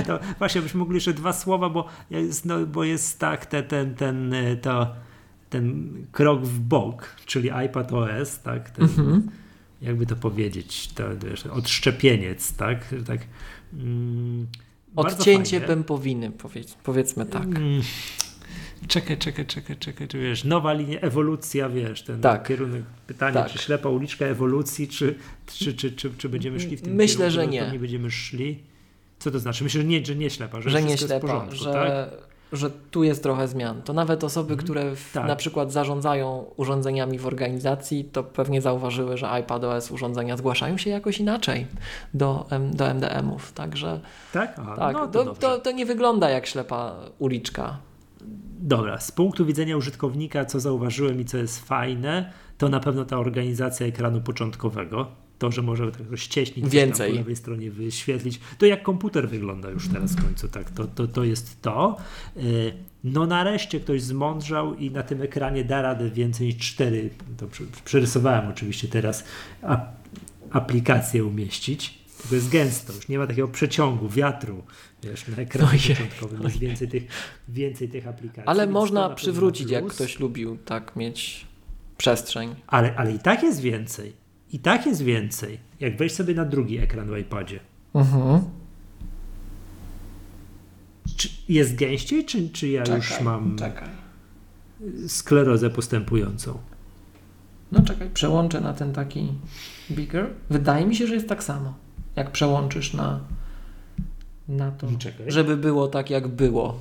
No, 0.07 0.19
właśnie, 0.37 0.61
byśmy 0.61 0.77
mogli 0.79 0.95
jeszcze 0.95 1.13
dwa 1.13 1.33
słowa, 1.33 1.69
bo 1.69 1.85
jest, 2.09 2.45
no, 2.45 2.65
bo 2.65 2.83
jest 2.83 3.19
tak 3.19 3.45
te, 3.45 3.63
ten, 3.63 3.95
ten, 3.95 4.33
e, 4.33 4.55
to, 4.57 4.95
ten 5.49 5.93
krok 6.11 6.41
w 6.45 6.59
bok, 6.59 7.15
czyli 7.25 7.49
iPad 7.65 7.91
OS, 7.93 8.39
tak? 8.39 8.69
Ten, 8.69 8.85
Mhm. 8.85 9.29
Jakby 9.81 10.05
to 10.05 10.15
powiedzieć, 10.15 10.87
to, 10.93 11.03
wiesz, 11.29 11.45
odszczepieniec, 11.45 12.53
tak? 12.55 12.95
tak 13.07 13.19
mm, 13.73 14.47
Odcięcie 14.95 15.61
pępowiny, 15.61 16.31
powiedz, 16.31 16.73
powiedzmy 16.83 17.25
tak. 17.25 17.43
Mm, 17.45 17.81
Czekaj, 18.87 19.17
czekaj, 19.17 19.45
czekaj, 19.45 19.77
czekaj, 19.77 20.07
czy 20.07 20.19
wiesz, 20.19 20.43
nowa 20.43 20.73
linia, 20.73 20.99
ewolucja, 20.99 21.69
wiesz, 21.69 22.01
ten 22.03 22.21
Tak. 22.21 22.47
kierunek, 22.47 22.83
pytanie, 23.07 23.33
Tak. 23.33 23.51
czy 23.51 23.57
ślepa 23.57 23.89
uliczka 23.89 24.25
ewolucji, 24.25 24.87
czy, 24.87 25.15
czy, 25.47 25.73
czy, 25.73 25.91
czy, 25.91 26.11
czy 26.17 26.29
będziemy 26.29 26.59
szli 26.59 26.77
w 26.77 26.81
tym 26.81 26.93
Myślę, 26.93 27.17
kierunku, 27.29 27.35
że 27.35 27.47
nie. 27.47 27.71
nie 27.71 27.79
będziemy 27.79 28.11
szli. 28.11 28.63
Co 29.19 29.31
to 29.31 29.39
znaczy? 29.39 29.63
Myślę, 29.63 29.81
że 29.81 29.87
nie, 29.87 30.05
że 30.05 30.15
nie 30.15 30.29
ślepa, 30.29 30.61
że, 30.61 30.69
Że 30.69 30.81
nie 30.81 30.95
wszystko 30.95 31.13
jest 31.13 31.25
w 31.25 31.27
ślepa, 31.27 31.39
porządku, 31.39 31.63
że, 31.63 31.73
tak? 31.73 32.29
Że 32.53 32.69
tu 32.91 33.03
jest 33.03 33.23
trochę 33.23 33.47
zmian. 33.47 33.81
To 33.81 33.93
nawet 33.93 34.23
osoby, 34.23 34.53
Mhm. 34.53 34.65
które 34.65 34.95
w, 34.95 35.13
Tak. 35.13 35.27
na 35.27 35.35
przykład 35.35 35.71
zarządzają 35.71 36.45
urządzeniami 36.57 37.19
w 37.19 37.27
organizacji, 37.27 38.05
to 38.05 38.23
pewnie 38.23 38.61
zauważyły, 38.61 39.17
że 39.17 39.29
iPadOS 39.29 39.91
urządzenia 39.91 40.37
zgłaszają 40.37 40.77
się 40.77 40.89
jakoś 40.89 41.19
inaczej 41.19 41.67
do, 42.13 42.45
do 42.73 42.85
MDM-ów. 42.85 43.53
Także 43.53 43.99
Tak? 44.33 44.55
Aha, 44.59 44.75
tak, 44.77 44.93
no 44.93 45.07
to, 45.07 45.23
to, 45.25 45.35
to, 45.35 45.57
to 45.59 45.71
nie 45.71 45.85
wygląda 45.85 46.29
jak 46.29 46.45
ślepa 46.45 46.95
uliczka. 47.19 47.77
Dobra, 48.61 48.99
z 48.99 49.11
punktu 49.11 49.45
widzenia 49.45 49.77
użytkownika, 49.77 50.45
co 50.45 50.59
zauważyłem 50.59 51.21
i 51.21 51.25
co 51.25 51.37
jest 51.37 51.65
fajne, 51.65 52.31
to 52.59 52.69
na 52.69 52.79
pewno 52.79 53.05
ta 53.05 53.17
organizacja 53.17 53.87
ekranu 53.87 54.21
początkowego. 54.21 55.07
To, 55.39 55.51
że 55.51 55.61
może 55.61 55.91
tak 55.91 56.11
rozcieśnić, 56.11 56.65
coś 56.65 56.73
Więcej. 56.73 57.11
Po 57.11 57.17
lewej 57.17 57.35
stronie 57.35 57.71
wyświetlić. 57.71 58.39
To 58.57 58.65
jak 58.65 58.83
komputer 58.83 59.29
wygląda 59.29 59.69
już 59.69 59.87
teraz 59.87 60.15
w 60.15 60.23
końcu, 60.23 60.47
tak, 60.47 60.71
to, 60.71 60.87
to, 60.87 61.07
to 61.07 61.23
jest 61.23 61.61
to. 61.61 61.97
Yy, 62.35 62.73
No 63.03 63.25
nareszcie 63.25 63.79
ktoś 63.79 64.01
zmądrzał 64.01 64.75
i 64.75 64.91
na 64.91 65.03
tym 65.03 65.21
ekranie 65.21 65.63
da 65.63 65.81
radę 65.81 66.09
więcej 66.09 66.47
niż 66.47 66.57
cztery, 66.57 67.09
to 67.37 67.47
przerysowałem 67.85 68.49
oczywiście 68.49 68.87
teraz, 68.87 69.23
ap- 69.61 69.95
aplikacje 70.51 71.25
umieścić. 71.25 71.99
To 72.29 72.35
jest 72.35 72.49
gęsto, 72.49 72.93
już 72.93 73.07
nie 73.07 73.17
ma 73.17 73.27
takiego 73.27 73.47
przeciągu, 73.47 74.09
wiatru, 74.09 74.63
wiesz, 75.03 75.27
na 75.27 75.37
ekranie 75.37 75.69
Ojej, 75.69 75.95
początkowym 75.95 76.43
jest 76.43 76.59
więcej 76.59 76.87
tych, 76.87 77.03
więcej 77.49 77.89
tych 77.89 78.07
aplikacji. 78.07 78.43
Ale 78.45 78.63
więc 78.63 78.73
można 78.73 79.09
przywrócić, 79.09 79.71
jak 79.71 79.87
ktoś 79.87 80.19
lubił 80.19 80.57
tak 80.65 80.95
mieć 80.95 81.48
przestrzeń. 81.99 82.55
Ale, 82.67 82.95
ale 82.95 83.13
i 83.13 83.19
tak 83.19 83.43
jest 83.43 83.61
więcej. 83.61 84.13
I 84.51 84.59
tak 84.59 84.85
jest 84.85 85.01
więcej. 85.01 85.59
Jak 85.79 85.97
wejść 85.97 86.15
sobie 86.15 86.33
na 86.33 86.45
drugi 86.45 86.77
ekran 86.77 87.07
w 87.09 87.17
iPadzie. 87.17 87.59
Mhm. 87.93 88.41
Czy 91.17 91.29
jest 91.49 91.75
gęściej, 91.75 92.25
czy, 92.25 92.49
czy 92.49 92.67
ja 92.67 92.83
już 92.95 93.09
Czekaj, 93.09 93.23
mam 93.23 93.55
Czekaj. 93.57 93.89
sklerozę 95.07 95.69
postępującą? 95.69 96.57
No 97.71 97.81
czekaj, 97.83 98.09
przełączę 98.09 98.61
na 98.61 98.73
ten 98.73 98.93
taki 98.93 99.33
bigger. 99.91 100.27
Wydaje 100.49 100.85
mi 100.85 100.95
się, 100.95 101.07
że 101.07 101.13
jest 101.13 101.29
tak 101.29 101.43
samo. 101.43 101.73
Jak 102.15 102.31
przełączysz 102.31 102.93
na, 102.93 103.19
na 104.47 104.71
to, 104.71 104.87
Czekaj. 104.99 105.31
żeby 105.31 105.57
było 105.57 105.87
tak, 105.87 106.09
jak 106.09 106.27
było. 106.27 106.79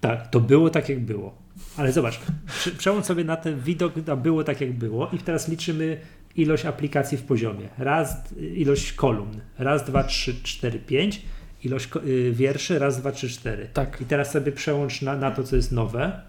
Tak, 0.00 0.30
to 0.30 0.40
było 0.40 0.70
tak, 0.70 0.88
jak 0.88 1.00
było. 1.00 1.34
Ale 1.76 1.92
zobacz, 1.92 2.20
prze- 2.46 2.70
przełącz 2.70 3.04
sobie 3.06 3.24
na 3.24 3.36
ten 3.36 3.60
widok, 3.60 4.06
na 4.06 4.16
było 4.16 4.44
tak, 4.44 4.60
jak 4.60 4.72
było 4.72 5.10
i 5.12 5.18
teraz 5.18 5.48
liczymy 5.48 6.00
ilość 6.36 6.64
aplikacji 6.64 7.18
w 7.18 7.22
poziomie. 7.22 7.68
Raz, 7.78 8.34
ilość 8.54 8.92
kolumn. 8.92 9.40
Raz, 9.58 9.84
dwa, 9.84 10.04
trzy, 10.04 10.34
cztery, 10.42 10.78
pięć. 10.78 11.22
Ilość 11.64 11.88
y, 12.06 12.32
wierszy. 12.32 12.78
Raz, 12.78 12.98
dwa, 13.00 13.12
trzy, 13.12 13.28
cztery. 13.28 13.68
Tak. 13.72 14.00
I 14.00 14.04
teraz 14.04 14.30
sobie 14.30 14.52
przełącz 14.52 15.02
na, 15.02 15.16
na 15.16 15.30
to, 15.30 15.44
co 15.44 15.56
jest 15.56 15.72
nowe. 15.72 16.20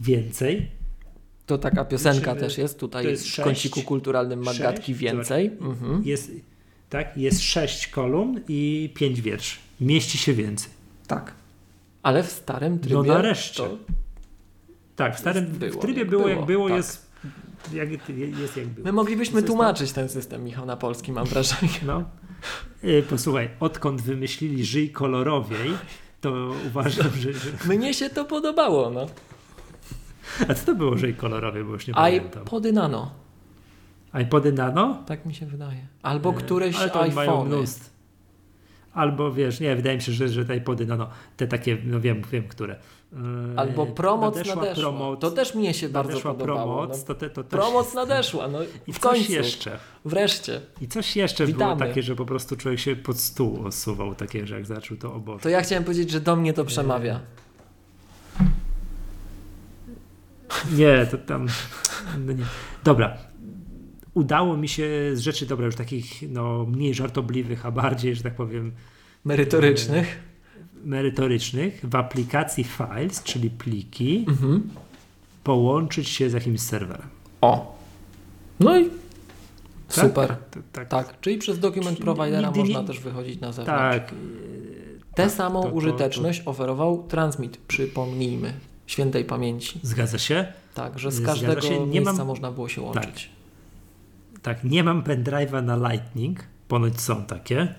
Więcej. 0.00 0.68
To 1.46 1.58
taka 1.58 1.84
piosenka 1.84 2.32
Liczymy- 2.32 2.40
też 2.40 2.58
jest 2.58 2.78
tutaj 2.78 3.06
jest 3.06 3.28
w 3.28 3.42
kąciku 3.42 3.82
kulturalnym 3.82 4.42
Magatki 4.42 4.94
więcej. 4.94 5.50
Mhm. 5.60 6.02
Jest, 6.04 6.30
tak, 6.92 7.16
jest 7.16 7.42
sześć 7.42 7.86
kolumn 7.86 8.40
i 8.48 8.90
pięć 8.94 9.20
wierszy. 9.20 9.58
Mieści 9.80 10.18
się 10.18 10.32
więcej. 10.32 10.70
Tak. 11.06 11.34
Ale 12.02 12.22
w 12.22 12.30
starym 12.30 12.78
trybie. 12.78 12.94
No 12.96 13.02
nareszcie. 13.02 13.62
To, 13.62 13.76
Tak, 14.96 15.16
w 15.16 15.18
starym 15.18 15.46
Było 15.46 15.72
w 15.72 15.78
trybie 15.78 15.98
jak 15.98 16.10
było, 16.10 16.22
było, 16.22 16.34
jak 16.36 16.46
było, 16.46 16.68
tak. 16.68 16.76
jest, 16.76 17.06
jak, 17.72 17.88
jest 18.40 18.56
jak 18.56 18.66
było. 18.66 18.84
my 18.84 18.92
moglibyśmy 18.92 19.36
jest 19.36 19.46
tłumaczyć 19.46 19.92
ten 19.92 20.08
system, 20.08 20.44
Michał, 20.44 20.66
na 20.66 20.76
polski, 20.76 21.12
mam 21.12 21.26
wrażenie. 21.26 21.72
No. 21.86 22.04
Y, 22.84 23.02
Posłuchaj, 23.10 23.50
odkąd 23.60 24.02
wymyślili 24.02 24.64
żyj 24.64 24.90
kolorowiej, 24.90 25.70
to 26.20 26.54
uważam, 26.66 27.10
że, 27.20 27.32
że... 27.32 27.50
Mnie 27.68 27.94
się 27.94 28.10
to 28.10 28.24
podobało, 28.24 28.90
no. 28.90 29.06
A 30.48 30.54
co 30.54 30.66
to 30.66 30.74
było 30.74 30.98
żyj 30.98 31.14
kolorowie, 31.14 31.64
bo 31.64 31.72
już 31.72 31.86
nie 31.86 31.94
pamiętam. 31.94 32.42
iPody 32.42 32.72
Nano, 32.72 33.21
iPody 34.14 34.52
Nano? 34.52 35.02
tak 35.06 35.26
mi 35.26 35.34
się 35.34 35.46
wydaje. 35.46 35.86
Albo 36.02 36.30
E, 36.30 36.34
któreś 36.34 36.76
Ale 36.76 36.90
to 36.90 36.98
mają 36.98 37.20
iPhone. 37.20 37.48
mnóstwo. 37.48 37.92
Albo 38.94 39.32
wiesz, 39.32 39.60
nie, 39.60 39.76
wydaje 39.76 39.96
mi 39.96 40.02
się, 40.02 40.12
że, 40.12 40.28
że 40.28 40.44
te 40.44 40.56
iPody 40.56 40.86
Nano, 40.86 41.08
te 41.36 41.46
takie, 41.46 41.78
no 41.84 42.00
wiem, 42.00 42.22
wiem, 42.32 42.48
które. 42.48 42.76
Yy, 43.12 43.18
Albo 43.56 43.86
Promoc 43.86 44.34
nadeszła 44.36 44.54
nadeszła. 44.62 44.82
Promoc, 44.82 45.20
To 45.20 45.30
też 45.30 45.54
mnie 45.54 45.74
się 45.74 45.88
bardzo 45.88 46.20
podobało. 46.20 46.76
Promoc, 46.76 46.98
no. 46.98 47.04
to, 47.06 47.14
te, 47.14 47.30
to 47.30 47.44
też 47.44 47.60
Promoc 47.60 47.94
nadeszła, 47.94 48.48
no 48.48 48.58
I 48.86 48.92
w 48.92 48.98
coś 48.98 49.02
końcu. 49.12 49.32
jeszcze. 49.32 49.78
Wreszcie. 50.04 50.60
I 50.80 50.88
coś 50.88 51.16
jeszcze 51.16 51.46
Witamy. 51.46 51.76
było 51.76 51.88
takie, 51.88 52.02
że 52.02 52.16
po 52.16 52.24
prostu 52.26 52.56
człowiek 52.56 52.80
się 52.80 52.96
pod 52.96 53.18
stół 53.18 53.66
osuwał, 53.66 54.14
takie, 54.14 54.46
że 54.46 54.54
jak 54.54 54.66
zaczął 54.66 54.96
to 54.96 55.14
o 55.14 55.18
Boże. 55.20 55.42
To 55.42 55.48
ja 55.48 55.60
chciałem 55.62 55.84
powiedzieć, 55.84 56.10
że 56.10 56.20
do 56.20 56.36
mnie 56.36 56.52
to 56.52 56.64
przemawia. 56.64 57.20
Nie, 60.72 61.06
to 61.10 61.18
tam. 61.18 61.46
No 62.26 62.32
nie. 62.32 62.44
Dobra. 62.84 63.16
Udało 64.14 64.56
mi 64.56 64.68
się 64.68 64.88
z 65.14 65.20
rzeczy, 65.20 65.46
dobra, 65.46 65.66
już 65.66 65.74
takich 65.76 66.22
no, 66.30 66.64
mniej 66.64 66.94
żartobliwych, 66.94 67.66
a 67.66 67.70
bardziej, 67.70 68.14
że 68.16 68.22
tak 68.22 68.34
powiem, 68.34 68.72
Merytorycznych. 69.24 70.18
merytorycznych, 70.84 71.80
w 71.88 71.96
aplikacji 71.96 72.64
Files, 72.64 73.22
czyli 73.22 73.50
pliki, 73.50 74.24
Mhm. 74.28 74.68
połączyć 75.44 76.08
się 76.08 76.30
z 76.30 76.32
jakimś 76.32 76.60
serwerem. 76.60 77.06
O. 77.40 77.78
No 78.60 78.78
i 78.80 78.84
Tak? 78.84 80.04
super. 80.06 80.36
To- 80.50 80.60
tak. 80.72 80.88
Tak, 80.88 81.20
czyli 81.20 81.38
przez 81.38 81.58
document 81.58 81.96
Czyli 81.96 82.04
providera 82.04 82.46
nigdy 82.48 82.60
można 82.60 82.84
też 82.84 83.00
wychodzić 83.00 83.40
na 83.40 83.52
zewnątrz. 83.52 83.78
Tak. 83.80 84.14
Tę 85.14 85.22
tak, 85.22 85.32
samą 85.32 85.62
to- 85.62 85.68
to- 85.68 85.74
użyteczność 85.74 86.42
oferował 86.46 87.04
Transmit, 87.08 87.56
przypomnijmy, 87.68 88.52
świętej 88.86 89.24
pamięci. 89.24 89.80
Zgadza 89.82 90.18
się. 90.18 90.46
Tak, 90.74 90.98
że 90.98 91.12
z 91.12 91.26
każdego 91.26 91.60
się. 91.60 91.80
Nie 91.80 91.86
miejsca 91.86 92.12
mam- 92.12 92.26
można 92.26 92.50
było 92.52 92.68
się 92.68 92.82
łączyć. 92.82 93.30
Tak, 94.42 94.64
nie 94.64 94.84
mam 94.84 95.02
pendrive'a 95.02 95.64
na 95.64 95.92
Lightning, 95.92 96.40
ponoć 96.68 97.00
są 97.00 97.24
takie, 97.24 97.74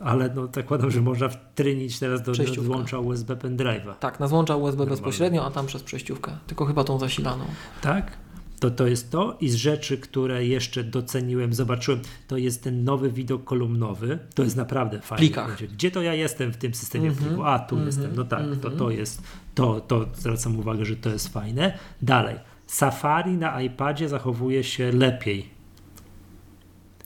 ale 0.00 0.30
no 0.34 0.48
zakładam, 0.54 0.90
że 0.90 1.00
można 1.00 1.28
wtrynić 1.28 1.98
teraz 1.98 2.22
do, 2.22 2.34
złącza 2.34 2.98
USB 2.98 3.36
pendrive'a. 3.36 3.94
Tak, 4.00 4.20
na 4.20 4.28
złącza 4.28 4.56
USB 4.56 4.78
Normalnie. 4.78 4.90
bezpośrednio, 4.90 5.46
a 5.46 5.50
tam 5.50 5.66
przez 5.66 5.82
przejściówkę. 5.82 6.32
Tylko 6.46 6.64
chyba 6.64 6.84
tą 6.84 6.98
zasilaną. 6.98 7.44
Tak? 7.80 8.12
To, 8.60 8.70
to 8.70 8.86
jest 8.86 9.10
to 9.10 9.36
i 9.40 9.48
z 9.48 9.54
rzeczy, 9.54 9.98
które 9.98 10.46
jeszcze 10.46 10.84
doceniłem, 10.84 11.54
zobaczyłem, 11.54 12.00
to 12.28 12.36
jest 12.36 12.62
ten 12.62 12.84
nowy 12.84 13.10
widok 13.10 13.44
kolumnowy. 13.44 14.18
To 14.34 14.42
jest 14.42 14.56
naprawdę 14.56 15.00
fajne. 15.00 15.18
plikach. 15.18 15.62
Gdzie 15.72 15.90
to 15.90 16.02
ja 16.02 16.14
jestem 16.14 16.52
w 16.52 16.56
tym 16.56 16.74
systemie 16.74 17.08
Mhm, 17.08 17.26
pliku? 17.28 17.44
A, 17.44 17.58
tu 17.58 17.74
mhm, 17.74 17.86
jestem. 17.86 18.16
No 18.16 18.24
tak, 18.24 18.40
to, 18.40 18.52
mhm. 18.52 18.76
to 18.76 18.90
jest, 18.90 19.22
to, 19.54 19.80
to 19.80 20.06
zwracam 20.14 20.58
uwagę, 20.58 20.84
że 20.84 20.96
to 20.96 21.10
jest 21.10 21.28
fajne. 21.28 21.78
Dalej. 22.02 22.36
Safari 22.66 23.32
na 23.32 23.62
iPadzie 23.62 24.08
zachowuje 24.08 24.64
się 24.64 24.92
lepiej. 24.92 25.55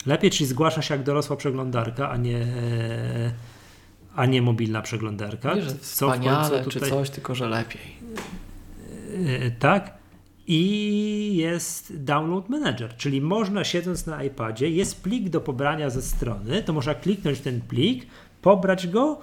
Lepiej, 0.06 0.31
czyli 0.31 0.47
zgłasza 0.47 0.82
się 0.82 0.94
jak 0.94 1.02
dorosła 1.02 1.36
przeglądarka, 1.36 2.10
a 2.10 2.16
nie, 2.16 2.47
a 4.16 4.27
nie 4.27 4.43
mobilna 4.43 4.82
przeglądarka. 4.82 5.55
Nie, 5.55 5.62
że 5.62 5.70
Co 5.70 5.77
w 5.77 5.81
wspaniale 5.81 6.51
końcu 6.51 6.70
czy 6.70 6.74
tutaj- 6.81 6.90
coś, 6.90 7.10
tylko 7.10 7.35
że 7.35 7.48
lepiej. 7.48 7.81
E, 9.47 9.51
tak. 9.51 10.01
I 10.47 11.36
jest 11.36 12.05
Download 12.05 12.48
Manager, 12.48 12.97
czyli 12.97 13.20
można 13.20 13.64
siedząc 13.64 14.06
na 14.06 14.24
iPadzie, 14.24 14.70
jest 14.70 15.02
plik 15.02 15.28
do 15.28 15.40
pobrania 15.40 15.90
ze 15.90 16.02
strony, 16.02 16.62
to 16.62 16.72
można 16.72 16.94
kliknąć 16.94 17.39
w 17.39 17.43
ten 17.43 17.60
plik, 17.60 18.06
pobrać 18.43 18.86
go 18.89 19.20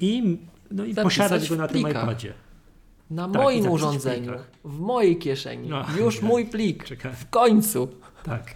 i, 0.00 0.38
no 0.70 0.84
i 0.84 0.94
posiadać 0.94 1.48
go 1.48 1.54
w 1.54 1.58
na 1.58 1.68
tym 1.68 1.88
iPadzie. 1.90 2.32
Na 3.10 3.28
Tak, 3.28 3.42
moim 3.42 3.64
w 3.64 3.70
urządzeniu, 3.70 4.26
plikach. 4.28 4.50
w 4.64 4.78
mojej 4.78 5.18
kieszeni, 5.18 5.68
No, 5.68 5.84
już 5.98 6.22
mój 6.32 6.46
plik. 6.46 6.84
W 7.14 7.30
końcu. 7.30 7.88
Tak, 8.24 8.54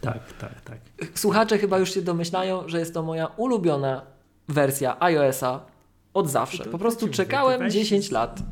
tak, 0.00 0.32
tak, 0.32 0.60
tak. 0.60 0.78
Słuchacze 1.14 1.58
chyba 1.58 1.78
już 1.78 1.94
się 1.94 2.02
domyślają, 2.02 2.68
że 2.68 2.78
jest 2.78 2.94
to 2.94 3.02
moja 3.02 3.26
ulubiona 3.26 4.02
wersja 4.48 4.96
iOS-a 5.00 5.60
od 6.14 6.30
zawsze. 6.30 6.64
Po 6.64 6.78
prostu 6.78 7.08
czekałem 7.08 7.58
to 7.58 7.64
weź 7.64 7.74
10 7.74 8.10
lat. 8.10 8.42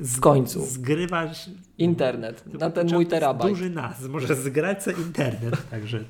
Z, 0.00 0.20
końcu. 0.20 0.66
Zgrywasz 0.66 1.50
Internet 1.78 2.54
na 2.60 2.70
ten 2.70 2.92
mój 2.92 3.06
terabajt. 3.06 3.52
Duży 3.52 3.70
nas, 3.70 4.02
może 4.02 4.34
zgrać 4.34 4.82
sobie 4.82 5.02
internet, 5.02 5.70
także 5.70 6.04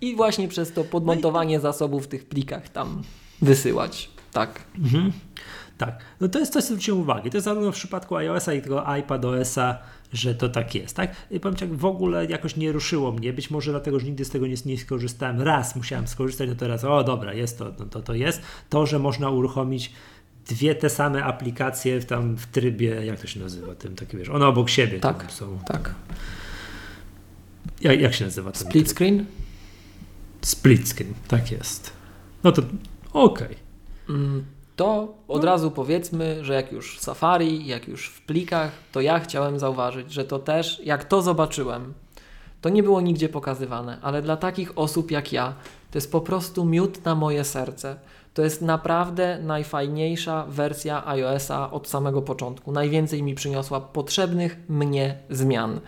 I 0.00 0.16
właśnie 0.16 0.48
przez 0.48 0.72
to 0.72 0.84
podmontowanie 0.84 1.60
zasobów 1.60 2.04
w 2.04 2.08
tych 2.08 2.28
plikach 2.28 2.68
tam 2.68 3.02
wysyłać. 3.42 4.10
Tak. 4.32 4.60
Mhm. 4.78 5.12
Tak, 5.78 5.98
no 6.20 6.28
to 6.28 6.38
jest 6.38 6.52
coś, 6.52 6.62
co 6.62 6.68
zwróciłem 6.68 7.00
uwagę. 7.00 7.30
To 7.30 7.36
jest 7.36 7.44
zarówno 7.44 7.72
w 7.72 7.74
przypadku 7.74 8.16
iOS-a 8.16 8.52
i 8.52 8.62
tego 8.62 8.94
iPadOS-a, 8.94 9.78
że 10.12 10.34
to 10.34 10.48
tak 10.48 10.74
jest, 10.74 10.96
tak? 10.96 11.16
I 11.30 11.40
powiem 11.40 11.56
Ci, 11.56 11.64
jak 11.64 11.74
w 11.74 11.84
ogóle 11.84 12.26
jakoś 12.26 12.56
nie 12.56 12.72
ruszyło 12.72 13.12
mnie, 13.12 13.32
być 13.32 13.50
może 13.50 13.70
dlatego, 13.70 14.00
że 14.00 14.06
nigdy 14.06 14.24
z 14.24 14.30
tego 14.30 14.46
nie, 14.46 14.54
nie 14.66 14.78
skorzystałem. 14.78 15.40
Raz 15.40 15.76
musiałem 15.76 16.08
skorzystać, 16.08 16.48
no 16.48 16.54
teraz, 16.54 16.84
o 16.84 17.04
dobra, 17.04 17.34
jest 17.34 17.58
to, 17.58 17.72
no 17.78 17.84
to, 17.84 18.02
to 18.02 18.14
jest. 18.14 18.42
To, 18.68 18.86
że 18.86 18.98
można 18.98 19.30
uruchomić 19.30 19.92
dwie 20.46 20.74
te 20.74 20.90
same 20.90 21.24
aplikacje 21.24 22.00
w 22.00 22.04
tam 22.04 22.36
w 22.36 22.46
trybie, 22.46 22.88
jak 23.04 23.20
to 23.20 23.26
się 23.26 23.40
nazywa, 23.40 23.74
tym 23.74 23.94
taki 23.96 24.16
wiesz, 24.16 24.28
one 24.28 24.46
obok 24.46 24.70
siebie 24.70 25.00
Tak. 25.00 25.32
są. 25.32 25.58
Tak. 25.66 25.94
Jak, 27.80 28.00
jak 28.00 28.14
się 28.14 28.24
nazywa 28.24 28.52
ten 28.52 28.60
Split 28.60 28.84
tryb? 28.86 28.96
screen? 28.96 29.26
Split 30.42 30.88
screen, 30.88 31.14
tak 31.28 31.52
jest. 31.52 31.92
No 32.44 32.52
to 32.52 32.62
okej. 33.12 33.56
Mm, 34.08 34.44
To 34.76 35.14
od 35.28 35.44
razu 35.44 35.70
powiedzmy, 35.70 36.44
że 36.44 36.54
jak 36.54 36.72
już 36.72 36.98
w 36.98 37.02
Safari, 37.02 37.66
jak 37.66 37.88
już 37.88 38.08
w 38.08 38.22
plikach, 38.22 38.70
to 38.92 39.00
ja 39.00 39.18
chciałem 39.18 39.58
zauważyć, 39.58 40.12
że 40.12 40.24
to 40.24 40.38
też, 40.38 40.80
jak 40.84 41.04
to 41.04 41.22
zobaczyłem, 41.22 41.94
to 42.60 42.68
nie 42.68 42.82
było 42.82 43.00
nigdzie 43.00 43.28
pokazywane, 43.28 43.98
ale 44.02 44.22
dla 44.22 44.36
takich 44.36 44.78
osób 44.78 45.10
jak 45.10 45.32
ja, 45.32 45.54
to 45.90 45.98
jest 45.98 46.12
po 46.12 46.20
prostu 46.20 46.64
miód 46.64 47.04
na 47.04 47.14
moje 47.14 47.44
serce. 47.44 47.96
To 48.34 48.42
jest 48.42 48.62
naprawdę 48.62 49.38
najfajniejsza 49.42 50.46
wersja 50.48 51.06
iOS-a 51.06 51.70
od 51.70 51.88
samego 51.88 52.22
początku. 52.22 52.72
Najwięcej 52.72 53.22
mi 53.22 53.34
przyniosła 53.34 53.80
potrzebnych 53.80 54.56
mnie 54.68 55.18
zmian. 55.30 55.80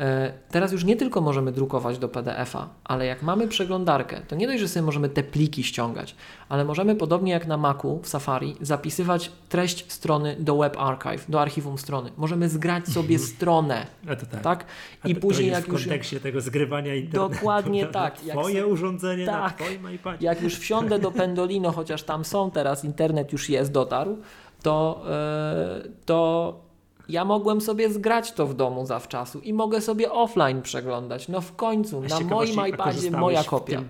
E, 0.00 0.32
teraz 0.50 0.72
już 0.72 0.84
nie 0.84 0.96
tylko 0.96 1.20
możemy 1.20 1.52
drukować 1.52 1.98
do 1.98 2.08
PDF-a, 2.08 2.68
ale 2.84 3.06
jak 3.06 3.22
mamy 3.22 3.48
przeglądarkę, 3.48 4.20
to 4.28 4.36
nie 4.36 4.46
dość, 4.46 4.60
że 4.60 4.68
sobie 4.68 4.82
możemy 4.86 5.08
te 5.08 5.22
pliki 5.22 5.62
ściągać, 5.64 6.14
ale 6.48 6.64
możemy 6.64 6.96
podobnie 6.96 7.32
jak 7.32 7.46
na 7.46 7.56
Macu 7.56 8.00
w 8.02 8.08
Safari 8.08 8.56
zapisywać 8.60 9.32
treść 9.48 9.92
strony 9.92 10.36
do 10.38 10.56
Web 10.58 10.76
Archive, 10.78 11.24
do 11.30 11.40
archiwum 11.40 11.78
strony. 11.78 12.10
Możemy 12.16 12.48
zgrać 12.48 12.88
sobie 12.88 13.18
stronę, 13.18 13.86
A 14.08 14.16
to 14.16 14.26
tak. 14.26 14.42
tak? 14.42 14.64
I 15.04 15.14
to, 15.14 15.20
później 15.20 15.50
to 15.50 15.56
jak 15.56 15.64
w 15.64 15.68
już 15.68 15.82
kontekście 15.82 16.20
tego 16.20 16.40
zgrywania 16.40 16.94
internetu. 16.94 17.34
Dokładnie 17.34 17.84
na 17.84 17.90
tak. 17.90 18.24
Jak 18.24 18.38
Twoje 18.38 18.66
urządzenie 18.66 19.26
na 19.26 19.32
Tak. 19.32 19.58
twoim 19.58 19.94
iPadzie. 19.94 20.26
jak 20.26 20.42
już 20.42 20.58
wsiądę 20.58 20.98
do 20.98 21.10
Pendolino, 21.10 21.72
chociaż 21.72 22.02
tam 22.02 22.24
są 22.24 22.50
teraz, 22.50 22.84
internet 22.84 23.32
już 23.32 23.48
jest, 23.50 23.72
dotarł, 23.72 24.18
to, 24.62 25.02
e, 25.10 25.82
to 26.06 26.69
ja 27.10 27.24
mogłem 27.24 27.60
sobie 27.60 27.90
zgrać 27.92 28.32
to 28.32 28.46
w 28.46 28.54
domu 28.54 28.86
zawczasu 28.86 29.40
i 29.40 29.52
mogę 29.52 29.80
sobie 29.80 30.12
offline 30.12 30.62
przeglądać. 30.62 31.28
No 31.28 31.40
w 31.40 31.56
końcu, 31.56 32.00
na 32.00 32.20
moim 32.20 32.66
iPadzie 32.68 33.10
moja 33.10 33.44
kopia. 33.44 33.78
tym- 33.78 33.88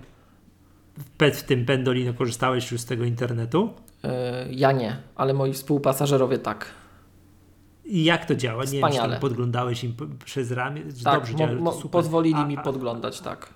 W, 0.99 1.19
pe- 1.19 1.35
w 1.35 1.43
tym 1.43 1.67
Pendolino 1.67 2.15
korzystałeś 2.15 2.73
już 2.73 2.81
z 2.81 2.85
tego 2.85 3.05
internetu? 3.05 3.71
E, 4.05 4.47
ja 4.51 4.73
nie, 4.73 4.97
ale 5.17 5.35
moi 5.35 5.53
współpasażerowie 5.53 6.39
tak. 6.39 6.67
I 7.85 8.05
jak 8.05 8.25
to 8.27 8.35
działa? 8.35 8.65
Nie 8.65 8.71
wiem, 8.71 8.83
czy 8.83 8.89
Wspaniale. 8.91 9.21
podglądałeś 9.21 9.85
im 9.85 9.95
przez 10.25 10.51
ramię? 10.51 10.83
Tak, 11.05 11.15
Dobrze 11.21 11.35
działa, 11.35 11.73
pozwolili 11.91 12.35
a, 12.41 12.47
mi 12.47 12.59
podglądać, 12.59 13.21
tak. 13.21 13.55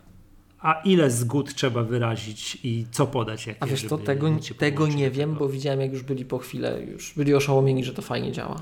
a 0.61 0.81
ile 0.85 1.11
zgód 1.11 1.55
trzeba 1.55 1.82
wyrazić 1.82 2.59
i 2.65 2.86
co 2.91 3.07
podać? 3.07 3.47
Jakie, 3.47 3.62
A 3.62 3.66
wiesz 3.66 3.86
co, 3.89 3.99
tego, 3.99 4.28
tego 4.59 4.86
nie 4.86 5.11
wiem, 5.11 5.35
bo 5.35 5.49
widziałem 5.49 5.81
jak 5.81 5.93
już 5.93 6.03
byli 6.03 6.24
po 6.24 6.39
chwilę, 6.39 6.81
już 6.82 7.15
byli 7.15 7.35
oszołomieni, 7.35 7.85
że 7.85 7.95
to 7.95 8.03
fajnie 8.03 8.32
działa. 8.32 8.57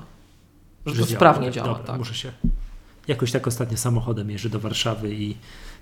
Że, 0.85 0.95
Że 0.95 1.01
to 1.01 1.07
działa, 1.07 1.19
sprawnie 1.19 1.47
tak, 1.47 1.55
działa, 1.55 1.67
dobra, 1.67 1.83
tak. 1.83 1.97
Muszę 1.97 2.13
się. 2.13 2.31
Jakoś 3.07 3.31
tak 3.31 3.47
ostatnio 3.47 3.77
samochodem 3.77 4.29
jeżdżę 4.29 4.49
do 4.49 4.59
Warszawy 4.59 5.13
i 5.13 5.37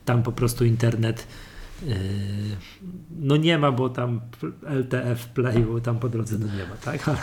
tam 0.06 0.24
po 0.24 0.32
prostu 0.32 0.66
internet 0.66 1.28
yy, 1.86 1.96
no 3.20 3.38
nie 3.38 3.58
ma, 3.58 3.72
bo 3.72 3.90
tam 3.90 4.22
LTF 4.66 5.28
playu 5.28 5.80
tam 5.80 6.00
po 6.00 6.10
drodze 6.10 6.38
no 6.40 6.46
nie 6.46 6.66
ma, 6.66 6.76
tak? 6.86 7.10
A, 7.10 7.16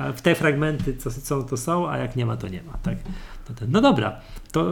a 0.00 0.12
w 0.12 0.22
te 0.22 0.34
fragmenty 0.34 0.96
co 0.96 1.10
są, 1.10 1.44
to 1.44 1.56
są, 1.56 1.88
a 1.90 1.98
jak 1.98 2.16
nie 2.16 2.26
ma, 2.26 2.36
to 2.36 2.48
nie 2.48 2.62
ma, 2.62 2.78
tak? 2.82 2.98
No 3.68 3.80
dobra, 3.80 4.20
to 4.52 4.70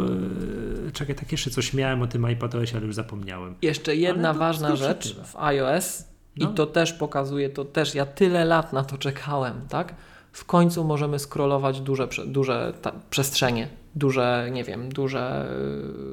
yy, 0.84 0.92
czekaj, 0.92 1.14
tak 1.14 1.32
jeszcze 1.32 1.50
coś 1.50 1.74
miałem 1.74 2.02
o 2.02 2.06
tym 2.06 2.30
iPadOSie, 2.30 2.76
ale 2.76 2.86
już 2.86 2.94
zapomniałem. 2.94 3.54
Jeszcze 3.62 3.96
jedna 3.96 4.34
ważna 4.34 4.68
skrócie 4.68 4.84
rzecz 4.84 5.16
w 5.16 5.36
iOS 5.36 6.04
No. 6.36 6.50
i 6.50 6.54
to 6.54 6.66
też 6.66 6.92
pokazuje, 6.92 7.50
to 7.50 7.64
też 7.64 7.94
ja 7.94 8.06
tyle 8.06 8.44
lat 8.44 8.72
na 8.72 8.84
to 8.84 8.98
czekałem, 8.98 9.54
tak? 9.68 9.94
W 10.32 10.44
końcu 10.44 10.84
możemy 10.84 11.18
scrollować 11.18 11.80
duże, 11.80 12.08
duże 12.26 12.72
przestrzenie, 13.10 13.68
duże, 13.94 14.48
nie 14.52 14.64
wiem, 14.64 14.88
duże, 14.92 15.48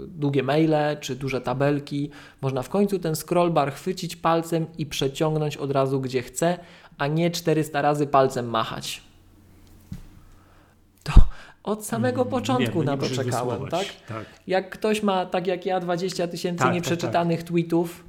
yy, 0.02 0.08
długie 0.08 0.44
maile 0.44 0.98
czy 1.02 1.16
duże 1.16 1.42
tabelki. 1.42 2.10
Można 2.42 2.62
w 2.62 2.70
końcu 2.70 3.00
ten 3.00 3.16
scrollbar 3.16 3.74
chwycić 3.74 4.16
palcem 4.16 4.66
i 4.78 4.86
przeciągnąć 4.86 5.58
od 5.58 5.72
razu 5.72 6.02
gdzie 6.02 6.22
chce, 6.22 6.58
a 6.98 7.08
nie 7.08 7.32
400 7.32 7.82
razy 7.82 8.08
palcem 8.08 8.50
machać. 8.50 9.02
To 11.04 11.14
od 11.64 11.86
samego 11.86 12.22
Mm, 12.22 12.32
początku 12.32 12.78
wiem, 12.80 12.86
no 12.86 12.96
na 12.96 13.02
nie 13.04 13.10
to 13.10 13.16
czekałem, 13.16 13.68
tak? 13.68 13.86
tak? 14.08 14.26
Jak 14.48 14.70
ktoś 14.70 15.04
ma, 15.04 15.26
tak 15.26 15.48
jak 15.48 15.66
ja, 15.66 15.80
20 15.80 16.28
tysięcy 16.28 16.60
Tak, 16.60 16.68
tak, 16.68 16.76
nieprzeczytanych 16.76 17.44
tweetów, 17.44 18.04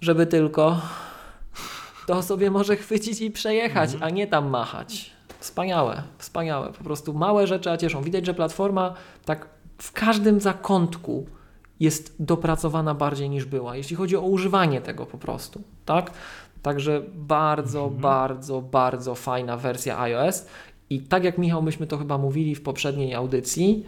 żeby 0.00 0.26
tylko, 0.26 0.80
to 2.06 2.22
sobie 2.22 2.50
może 2.50 2.76
chwycić 2.76 3.20
i 3.20 3.30
przejechać, 3.30 3.92
Mhm. 3.94 4.12
a 4.12 4.16
nie 4.16 4.26
tam 4.26 4.48
machać. 4.50 5.10
Wspaniałe, 5.40 6.02
wspaniałe. 6.18 6.72
Po 6.72 6.84
prostu 6.84 7.14
małe 7.14 7.46
rzeczy, 7.46 7.70
a 7.70 7.76
cieszą. 7.76 8.02
Widać, 8.02 8.26
że 8.26 8.34
platforma 8.34 8.94
tak 9.24 9.48
w 9.78 9.92
każdym 9.92 10.40
zakątku 10.40 11.26
jest 11.80 12.16
dopracowana 12.22 12.94
bardziej 12.94 13.30
niż 13.30 13.44
była, 13.44 13.76
jeśli 13.76 13.96
chodzi 13.96 14.16
o 14.16 14.20
używanie 14.20 14.80
tego 14.80 15.06
po 15.06 15.18
prostu, 15.18 15.62
tak? 15.84 16.10
Także 16.62 17.02
bardzo, 17.14 17.82
Mhm. 17.84 18.00
bardzo, 18.00 18.60
bardzo 18.60 19.14
fajna 19.14 19.56
wersja 19.56 20.00
iOS 20.00 20.46
i 20.90 21.00
tak 21.00 21.24
jak 21.24 21.38
Michał, 21.38 21.62
myśmy 21.62 21.86
to 21.86 21.98
chyba 21.98 22.18
mówili 22.18 22.54
w 22.54 22.62
poprzedniej 22.62 23.14
audycji, 23.14 23.84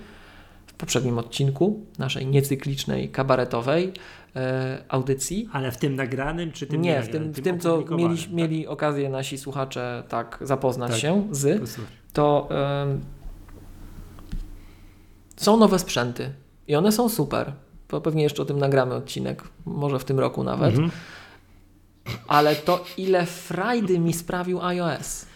w 0.66 0.72
poprzednim 0.72 1.18
odcinku 1.18 1.80
naszej 1.98 2.26
niecyklicznej, 2.26 3.08
kabaretowej 3.08 3.92
e, 4.36 4.84
audycji. 4.88 5.48
Ale 5.52 5.72
w 5.72 5.76
tym 5.76 5.96
nagranym, 5.96 6.52
czy 6.52 6.66
tym 6.66 6.82
Nie, 6.82 7.02
w 7.02 7.08
tym, 7.08 7.32
w 7.32 7.40
tym 7.40 7.60
co 7.60 7.84
mieli, 7.96 8.18
tak? 8.18 8.32
mieli 8.32 8.66
okazję 8.66 9.08
nasi 9.10 9.38
słuchacze 9.38 10.02
tak 10.08 10.38
zapoznać 10.40 10.90
Tak. 10.90 11.00
się 11.00 11.28
z, 11.30 11.60
Posłuchaj. 11.60 11.92
to 12.12 12.48
em, 12.82 13.00
są 15.36 15.56
nowe 15.56 15.78
sprzęty 15.78 16.32
i 16.68 16.74
one 16.76 16.92
są 16.92 17.08
super. 17.08 17.52
Pewnie 18.02 18.22
jeszcze 18.22 18.42
o 18.42 18.44
tym 18.44 18.58
nagramy 18.58 18.94
odcinek, 18.94 19.42
może 19.64 19.98
w 19.98 20.04
tym 20.04 20.20
roku 20.20 20.44
nawet. 20.44 20.70
Mhm. 20.70 20.90
Ale 22.28 22.56
to 22.56 22.84
ile 22.96 23.26
frajdy 23.26 23.98
mi 23.98 24.12
sprawił 24.12 24.62
iOS, 24.62 25.26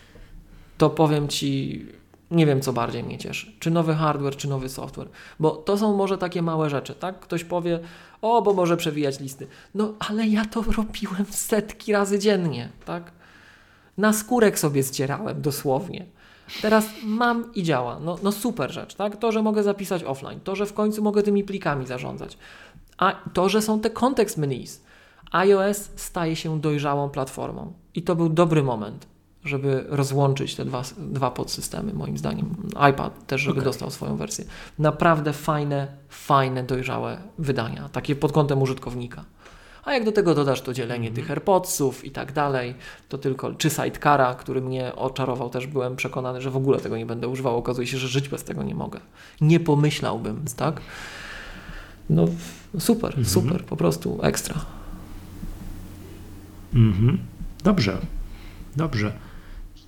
to 0.78 0.90
powiem 0.90 1.28
Ci, 1.28 1.86
nie 2.30 2.46
wiem 2.46 2.60
co 2.60 2.72
bardziej 2.72 3.04
mnie 3.04 3.18
cieszy. 3.18 3.52
Czy 3.58 3.70
nowy 3.70 3.94
hardware, 3.94 4.36
czy 4.36 4.48
nowy 4.48 4.68
software. 4.68 5.08
Bo 5.40 5.50
to 5.50 5.78
są 5.78 5.96
może 5.96 6.18
takie 6.18 6.42
małe 6.42 6.70
rzeczy, 6.70 6.94
tak? 6.94 7.20
Ktoś 7.20 7.44
powie, 7.44 7.80
o, 8.22 8.42
bo 8.42 8.52
może 8.52 8.76
przewijać 8.76 9.20
listy. 9.20 9.46
No, 9.74 9.94
ale 9.98 10.26
ja 10.26 10.44
to 10.44 10.62
robiłem 10.62 11.24
setki 11.30 11.92
razy 11.92 12.18
dziennie, 12.18 12.68
tak? 12.84 13.12
Na 13.98 14.12
skórek 14.12 14.58
sobie 14.58 14.82
ścierałem 14.82 15.42
dosłownie. 15.42 16.06
Teraz 16.62 16.86
mam 17.04 17.54
i 17.54 17.62
działa. 17.62 18.00
No, 18.00 18.18
no 18.22 18.32
super 18.32 18.72
rzecz, 18.72 18.94
tak? 18.94 19.16
To, 19.16 19.32
że 19.32 19.42
mogę 19.42 19.62
zapisać 19.62 20.04
offline, 20.04 20.40
to, 20.40 20.56
że 20.56 20.66
w 20.66 20.72
końcu 20.72 21.02
mogę 21.02 21.22
tymi 21.22 21.44
plikami 21.44 21.86
zarządzać, 21.86 22.38
a 22.98 23.12
to, 23.32 23.48
że 23.48 23.62
są 23.62 23.80
te 23.80 23.90
kontekst 23.90 24.38
menus. 24.38 24.80
iOS 25.32 25.90
staje 25.96 26.36
się 26.36 26.60
dojrzałą 26.60 27.10
platformą 27.10 27.72
i 27.94 28.02
to 28.02 28.16
był 28.16 28.28
dobry 28.28 28.62
moment, 28.62 29.06
żeby 29.46 29.84
rozłączyć 29.88 30.54
te 30.54 30.64
dwa, 30.64 30.82
dwa 30.98 31.30
podsystemy, 31.30 31.92
moim 31.92 32.18
zdaniem. 32.18 32.54
iPad 32.90 33.26
też, 33.26 33.40
żeby 33.40 33.52
Okej. 33.52 33.64
dostał 33.64 33.90
swoją 33.90 34.16
wersję. 34.16 34.44
Naprawdę 34.78 35.32
fajne, 35.32 35.88
fajne, 36.08 36.62
dojrzałe 36.62 37.18
wydania, 37.38 37.88
takie 37.88 38.16
pod 38.16 38.32
kątem 38.32 38.62
użytkownika. 38.62 39.24
A 39.84 39.92
jak 39.92 40.04
do 40.04 40.12
tego 40.12 40.34
dodasz 40.34 40.60
to 40.62 40.72
dzielenie 40.72 41.10
tych 41.10 41.30
AirPodsów 41.30 42.04
i 42.04 42.10
tak 42.10 42.32
dalej, 42.32 42.74
to 43.08 43.18
tylko, 43.18 43.54
czy 43.54 43.70
Sidecara, 43.70 44.34
który 44.34 44.60
mnie 44.60 44.96
oczarował, 44.96 45.50
też 45.50 45.66
byłem 45.66 45.96
przekonany, 45.96 46.40
że 46.40 46.50
w 46.50 46.56
ogóle 46.56 46.80
tego 46.80 46.96
nie 46.96 47.06
będę 47.06 47.28
używał. 47.28 47.56
Okazuje 47.56 47.86
się, 47.86 47.98
że 47.98 48.08
żyć 48.08 48.28
bez 48.28 48.44
tego 48.44 48.62
nie 48.62 48.74
mogę. 48.74 49.00
Nie 49.40 49.60
pomyślałbym, 49.60 50.44
tak? 50.56 50.80
No 52.10 52.24
super, 52.78 53.08
Mhm. 53.10 53.26
super, 53.26 53.64
po 53.64 53.76
prostu 53.76 54.18
ekstra. 54.22 54.54
Mhm. 56.74 57.18
Dobrze, 57.64 57.98
dobrze. 58.76 59.12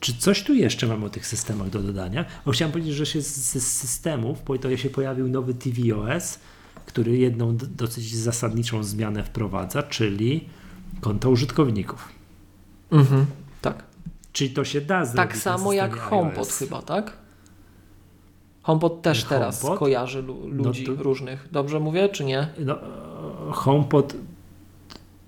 Czy 0.01 0.17
coś 0.17 0.43
tu 0.43 0.55
jeszcze 0.55 0.87
mamy 0.87 1.05
o 1.07 1.11
tych 1.11 1.27
systemach 1.27 1.71
do 1.71 1.83
dodania? 1.83 2.25
Bo 2.47 2.53
chciałem 2.53 2.73
powiedzieć, 2.73 2.95
że 2.95 3.07
się 3.07 3.23
z, 3.23 3.63
systemów, 3.67 4.39
bo 4.47 4.59
to 4.59 4.77
się 4.77 4.91
pojawił 4.91 5.29
nowy 5.29 5.55
tvOS, 5.55 6.39
który 6.87 7.17
jedną 7.19 7.57
dosyć 7.57 8.17
zasadniczą 8.17 8.85
zmianę 8.85 9.25
wprowadza, 9.25 9.83
czyli 9.83 10.49
konto 11.01 11.31
użytkowników. 11.31 12.09
Mhm, 12.91 13.27
tak. 13.63 13.83
Czyli 14.33 14.51
to 14.51 14.65
się 14.65 14.81
da 14.81 15.05
zrobić 15.05 15.31
Tak 15.33 15.37
samo 15.37 15.73
jak 15.73 15.97
HomePod 15.97 16.39
iOS. 16.39 16.59
chyba, 16.59 16.83
tak? 16.83 17.17
HomePod 18.63 19.03
też 19.03 19.25
HomePod? 19.25 19.39
teraz 19.61 19.79
kojarzy 19.79 20.23
lu- 20.23 20.49
ludzi 20.49 20.85
to- 20.87 20.95
różnych. 21.03 21.49
Dobrze 21.53 21.81
mówię, 21.81 22.09
czy 22.09 22.25
nie? 22.25 22.49
No, 22.59 22.79
HomePod, 23.53 24.15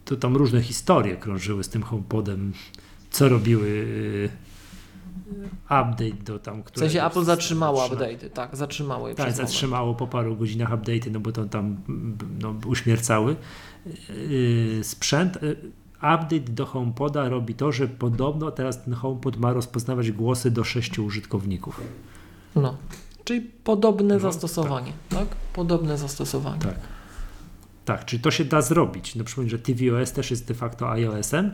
to 0.05 0.17
tam 0.17 0.37
różne 0.37 0.63
historie 0.63 1.17
krążyły 1.17 1.65
z 1.65 1.69
tym 1.69 1.83
HomePodem, 1.83 2.53
co 3.11 3.29
robiły 3.29 3.87
e, 4.27 4.50
update 5.65 6.25
do 6.25 6.39
tam, 6.39 6.63
W 6.63 6.65
któregoś 6.65 6.93
sensie 6.93 7.07
Apple 7.07 7.25
zatrzymało 7.25 7.89
update'y, 7.89 8.31
tak, 8.31 8.57
zatrzymało 8.57 9.09
je 9.09 9.15
Tak, 9.15 9.27
przez 9.27 9.39
moment. 9.39 9.51
zatrzymało 9.51 9.95
po 9.95 10.07
paru 10.07 10.37
godzinach 10.37 10.71
update'y, 10.71 11.11
no 11.11 11.21
bo 11.21 11.33
to 11.33 11.45
tam 11.45 11.77
no, 12.41 12.55
uśmiercały 12.67 13.37
yy, 14.09 14.85
sprzęt. 14.85 15.43
Yy, 15.43 15.57
Update 15.97 16.41
do 16.41 16.67
HomePoda 16.67 17.29
robi 17.29 17.55
to, 17.55 17.73
że 17.73 17.89
podobno 17.89 18.51
teraz 18.51 18.85
ten 18.85 18.95
HomePod 18.95 19.37
ma 19.37 19.53
rozpoznawać 19.53 20.11
głosy 20.13 20.51
do 20.51 20.65
sześciu 20.65 21.05
użytkowników. 21.05 21.81
No. 22.57 22.77
Czyli 23.25 23.41
podobne 23.41 24.15
No, 24.15 24.21
zastosowanie, 24.21 24.93
tak. 25.09 25.29
Podobne 25.53 25.99
zastosowanie. 25.99 26.61
Tak. 26.61 26.75
Tak, 27.85 28.05
czyli 28.05 28.23
to 28.23 28.31
się 28.31 28.45
da 28.45 28.63
zrobić. 28.63 29.15
No 29.15 29.25
przypomnę, 29.25 29.51
że 29.51 29.59
tvOS 29.59 30.13
też 30.13 30.31
jest 30.31 30.49
de 30.49 30.55
facto 30.55 30.91
iOS-em. 30.91 31.53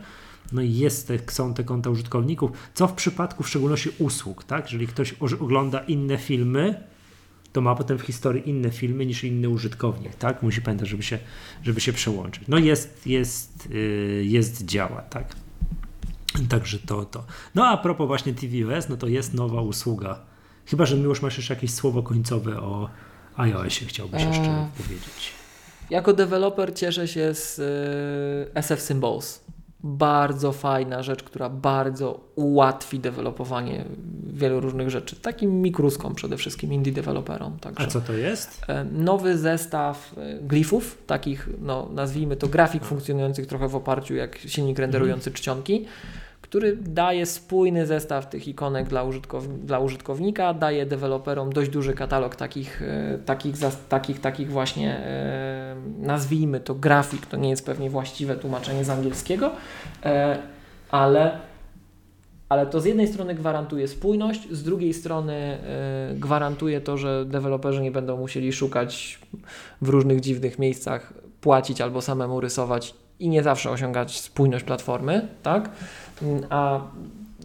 No 0.52 0.62
i 0.62 0.74
jest 0.74 1.08
te, 1.08 1.18
są 1.32 1.54
te 1.54 1.64
konta 1.64 1.90
użytkowników, 1.90 2.50
co 2.74 2.86
w 2.88 2.92
przypadku 2.92 3.42
w 3.42 3.48
szczególności 3.48 3.90
usług, 3.98 4.44
tak? 4.44 4.64
Jeżeli 4.64 4.86
ktoś 4.86 5.12
ogląda 5.40 5.80
inne 5.80 6.18
filmy, 6.18 6.82
to 7.52 7.60
ma 7.60 7.74
potem 7.74 7.98
w 7.98 8.02
historii 8.02 8.50
inne 8.50 8.70
filmy 8.70 9.06
niż 9.06 9.24
inny 9.24 9.48
użytkownik, 9.48 10.14
tak? 10.14 10.42
Musi 10.42 10.62
pamiętać, 10.62 10.88
żeby 10.88 11.02
się, 11.02 11.18
żeby 11.62 11.80
się 11.80 11.92
przełączyć. 11.92 12.44
No 12.48 12.58
jest, 12.58 13.06
jest, 13.06 13.70
yy, 13.70 14.24
jest 14.24 14.64
działa, 14.64 15.02
tak? 15.02 15.36
Także 16.48 16.78
to, 16.78 17.04
to. 17.04 17.24
No 17.54 17.66
a 17.66 17.76
propos 17.76 18.06
właśnie 18.06 18.34
tvOS, 18.34 18.88
no 18.88 18.96
to 18.96 19.06
jest 19.06 19.34
nowa 19.34 19.62
usługa. 19.62 20.18
Chyba, 20.66 20.86
że 20.86 20.96
Miłosz 20.96 21.22
masz 21.22 21.36
jeszcze 21.36 21.54
jakieś 21.54 21.70
słowo 21.74 22.02
końcowe 22.02 22.60
o 22.60 22.90
iOSie 23.36 23.86
chciałbyś 23.86 24.22
jeszcze 24.22 24.42
Eee. 24.42 24.66
powiedzieć? 24.76 25.32
Jako 25.90 26.12
deweloper 26.12 26.74
cieszę 26.74 27.08
się 27.08 27.34
z 27.34 27.58
y, 27.58 28.54
SF 28.54 28.82
Symbols. 28.82 29.40
Bardzo 29.86 30.52
fajna 30.52 31.02
rzecz, 31.02 31.22
która 31.22 31.48
bardzo 31.48 32.20
ułatwi 32.34 33.00
dewelopowanie 33.00 33.84
wielu 34.26 34.60
różnych 34.60 34.90
rzeczy. 34.90 35.16
Takim 35.16 35.62
mikruskom 35.62 36.14
przede 36.14 36.36
wszystkim, 36.36 36.72
indie 36.72 36.92
deweloperom. 36.92 37.58
Także. 37.58 37.84
A 37.84 37.86
co 37.86 38.00
to 38.00 38.12
jest? 38.12 38.62
E, 38.68 38.84
Nowy 38.84 39.38
zestaw 39.38 40.14
e, 40.16 40.38
glifów, 40.40 40.98
takich, 41.06 41.48
no, 41.60 41.88
nazwijmy 41.94 42.36
to 42.36 42.48
grafik 42.48 42.84
funkcjonujących 42.84 43.46
trochę 43.46 43.68
w 43.68 43.76
oparciu 43.76 44.14
jak 44.14 44.38
silnik 44.38 44.78
renderujący 44.78 45.30
czcionki, 45.32 45.86
który 46.48 46.76
daje 46.76 47.26
spójny 47.26 47.86
zestaw 47.86 48.28
tych 48.28 48.48
ikonek 48.48 48.88
dla, 48.88 49.04
dla 49.64 49.78
użytkownika, 49.78 50.54
daje 50.54 50.86
deweloperom 50.86 51.52
dość 51.52 51.70
duży 51.70 51.94
katalog 51.94 52.36
takich, 52.36 52.82
e, 52.82 53.18
takich, 53.18 53.54
takich, 53.88 54.20
takich 54.20 54.50
właśnie, 54.50 54.96
e, 54.96 55.76
nazwijmy 55.98 56.60
to 56.60 56.74
grafik, 56.74 57.26
to 57.26 57.36
nie 57.36 57.50
jest 57.50 57.66
pewnie 57.66 57.90
właściwe 57.90 58.36
tłumaczenie 58.36 58.84
z 58.84 58.90
angielskiego, 58.90 59.50
e, 60.04 60.38
ale 60.90 61.38
ale 62.48 62.66
to 62.66 62.80
z 62.80 62.84
jednej 62.84 63.08
strony 63.08 63.34
gwarantuje 63.34 63.88
spójność, 63.88 64.50
z 64.50 64.62
drugiej 64.62 64.94
strony 64.94 65.58
y, 66.12 66.18
gwarantuje 66.18 66.80
to, 66.80 66.96
że 66.96 67.24
deweloperzy 67.24 67.82
nie 67.82 67.90
będą 67.90 68.16
musieli 68.16 68.52
szukać 68.52 69.18
w 69.82 69.88
różnych 69.88 70.20
dziwnych 70.20 70.58
miejscach, 70.58 71.12
płacić 71.40 71.80
albo 71.80 72.02
samemu 72.02 72.40
rysować 72.40 72.94
i 73.20 73.28
nie 73.28 73.42
zawsze 73.42 73.70
osiągać 73.70 74.20
spójność 74.20 74.64
platformy, 74.64 75.28
tak? 75.42 75.70
Mm, 76.22 76.46
A 76.50 76.80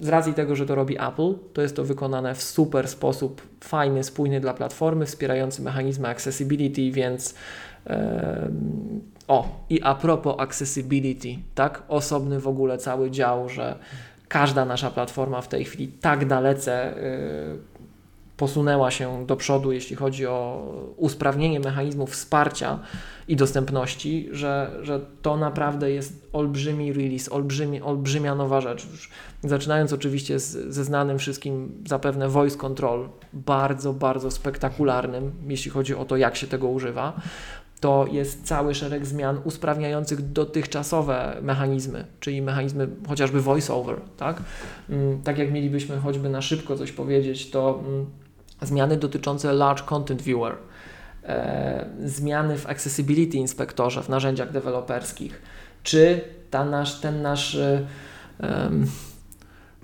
z 0.01 0.07
racji 0.07 0.33
tego, 0.33 0.55
że 0.55 0.65
to 0.65 0.75
robi 0.75 0.97
Apple, 1.01 1.33
to 1.53 1.61
jest 1.61 1.75
to 1.75 1.83
wykonane 1.83 2.35
w 2.35 2.43
super 2.43 2.87
sposób, 2.87 3.41
fajny, 3.63 4.03
spójny 4.03 4.39
dla 4.39 4.53
platformy, 4.53 5.05
wspierający 5.05 5.61
mechanizmy 5.61 6.07
accessibility, 6.07 6.91
więc 6.91 7.35
em, 7.85 9.01
o, 9.27 9.65
i 9.69 9.81
a 9.81 9.95
propos 9.95 10.35
accessibility, 10.39 11.35
tak? 11.55 11.83
Osobny 11.87 12.39
w 12.39 12.47
ogóle 12.47 12.77
cały 12.77 13.11
dział, 13.11 13.49
że 13.49 13.75
każda 14.27 14.65
nasza 14.65 14.91
platforma 14.91 15.41
w 15.41 15.47
tej 15.47 15.65
chwili 15.65 15.87
tak 15.87 16.25
dalece 16.25 16.97
y, 16.97 17.70
posunęła 18.41 18.91
się 18.91 19.25
do 19.25 19.35
przodu, 19.35 19.71
jeśli 19.71 19.95
chodzi 19.95 20.27
o 20.27 20.67
usprawnienie 20.97 21.59
mechanizmów 21.59 22.11
wsparcia 22.11 22.79
i 23.27 23.35
dostępności, 23.35 24.29
że, 24.31 24.71
że 24.81 24.99
to 25.21 25.37
naprawdę 25.37 25.91
jest 25.91 26.29
olbrzymi 26.33 26.93
release, 26.93 27.31
olbrzymi, 27.31 27.81
olbrzymia 27.81 28.35
nowa 28.35 28.61
rzecz. 28.61 28.87
Już 28.91 29.09
zaczynając 29.43 29.93
oczywiście 29.93 30.39
z, 30.39 30.73
ze 30.73 30.83
znanym 30.83 31.19
wszystkim 31.19 31.83
zapewne 31.87 32.29
voice 32.29 32.57
control, 32.57 33.09
bardzo, 33.33 33.93
bardzo 33.93 34.31
spektakularnym, 34.31 35.31
jeśli 35.47 35.71
chodzi 35.71 35.95
o 35.95 36.05
to, 36.05 36.17
jak 36.17 36.35
się 36.35 36.47
tego 36.47 36.67
używa 36.67 37.13
to 37.81 38.05
jest 38.11 38.45
cały 38.45 38.75
szereg 38.75 39.05
zmian 39.05 39.41
usprawniających 39.43 40.31
dotychczasowe 40.31 41.37
mechanizmy, 41.41 42.05
czyli 42.19 42.41
mechanizmy 42.41 42.87
chociażby 43.07 43.41
voice-over, 43.41 44.01
tak? 44.17 44.43
Mm, 44.89 45.21
Tak 45.21 45.37
jak 45.37 45.51
mielibyśmy 45.51 45.97
choćby 45.97 46.29
na 46.29 46.41
szybko 46.41 46.77
coś 46.77 46.91
powiedzieć, 46.91 47.49
to 47.49 47.83
mm, 47.87 48.05
zmiany 48.61 48.97
dotyczące 48.97 49.53
Large 49.53 49.83
Content 49.83 50.21
Viewer, 50.21 50.55
e, 51.23 51.89
zmiany 52.05 52.57
w 52.57 52.67
Accessibility 52.67 53.37
Inspektorze, 53.37 54.03
w 54.03 54.09
narzędziach 54.09 54.51
deweloperskich, 54.51 55.41
czy 55.83 56.21
ta 56.49 56.65
nasz, 56.65 56.99
ten 56.99 57.21
nasz, 57.21 57.55
e, 57.55 57.87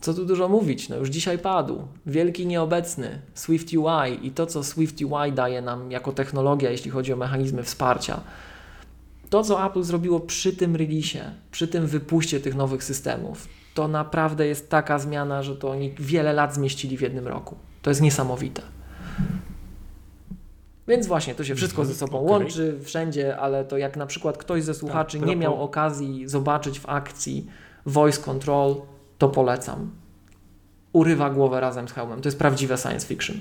co 0.01 0.13
tu 0.13 0.25
dużo 0.25 0.47
mówić, 0.49 0.89
no 0.89 0.95
już 0.95 1.09
dzisiaj 1.09 1.37
padł, 1.37 1.87
wielki 2.05 2.47
nieobecny 2.47 3.21
Swift 3.33 3.67
UI 3.73 4.27
i 4.27 4.31
to, 4.31 4.45
co 4.45 4.63
Swift 4.63 5.01
UI 5.01 5.31
daje 5.31 5.61
nam 5.61 5.91
jako 5.91 6.11
technologia, 6.11 6.71
jeśli 6.71 6.91
chodzi 6.91 7.13
o 7.13 7.15
mechanizmy 7.15 7.63
wsparcia. 7.63 8.21
To, 9.29 9.43
co 9.43 9.65
Apple 9.65 9.83
zrobiło 9.83 10.19
przy 10.19 10.55
tym 10.55 10.75
releasie, 10.75 11.31
przy 11.51 11.67
tym 11.67 11.87
wypuście 11.87 12.39
tych 12.39 12.55
nowych 12.55 12.83
systemów, 12.83 13.47
to 13.73 13.87
naprawdę 13.87 14.47
jest 14.47 14.69
taka 14.69 14.99
zmiana, 14.99 15.43
że 15.43 15.55
to 15.55 15.69
oni 15.69 15.95
wiele 15.99 16.33
lat 16.33 16.55
zmieścili 16.55 16.97
w 16.97 17.01
jednym 17.01 17.27
roku. 17.27 17.55
To 17.81 17.89
jest 17.89 18.01
niesamowite. 18.01 18.61
Więc 20.87 21.07
właśnie, 21.07 21.35
to 21.35 21.43
się 21.43 21.55
wszystko 21.55 21.85
ze 21.85 21.95
sobą 21.95 22.17
Okej. 22.17 22.29
łączy 22.29 22.79
wszędzie, 22.83 23.37
ale 23.37 23.65
to 23.65 23.77
jak 23.77 23.97
na 23.97 24.05
przykład 24.05 24.37
ktoś 24.37 24.63
ze 24.63 24.73
słuchaczy 24.73 25.19
Tak, 25.19 25.27
nie 25.27 25.35
miał 25.35 25.63
okazji 25.63 26.27
zobaczyć 26.27 26.79
w 26.79 26.89
akcji 26.89 27.47
voice 27.85 28.21
control, 28.21 28.75
to 29.17 29.29
polecam. 29.29 29.91
Urywa 30.93 31.29
głowę 31.29 31.59
razem 31.59 31.87
z 31.87 31.91
hełmem. 31.91 32.21
To 32.21 32.27
jest 32.27 32.39
prawdziwe 32.39 32.77
science 32.77 33.07
fiction. 33.07 33.37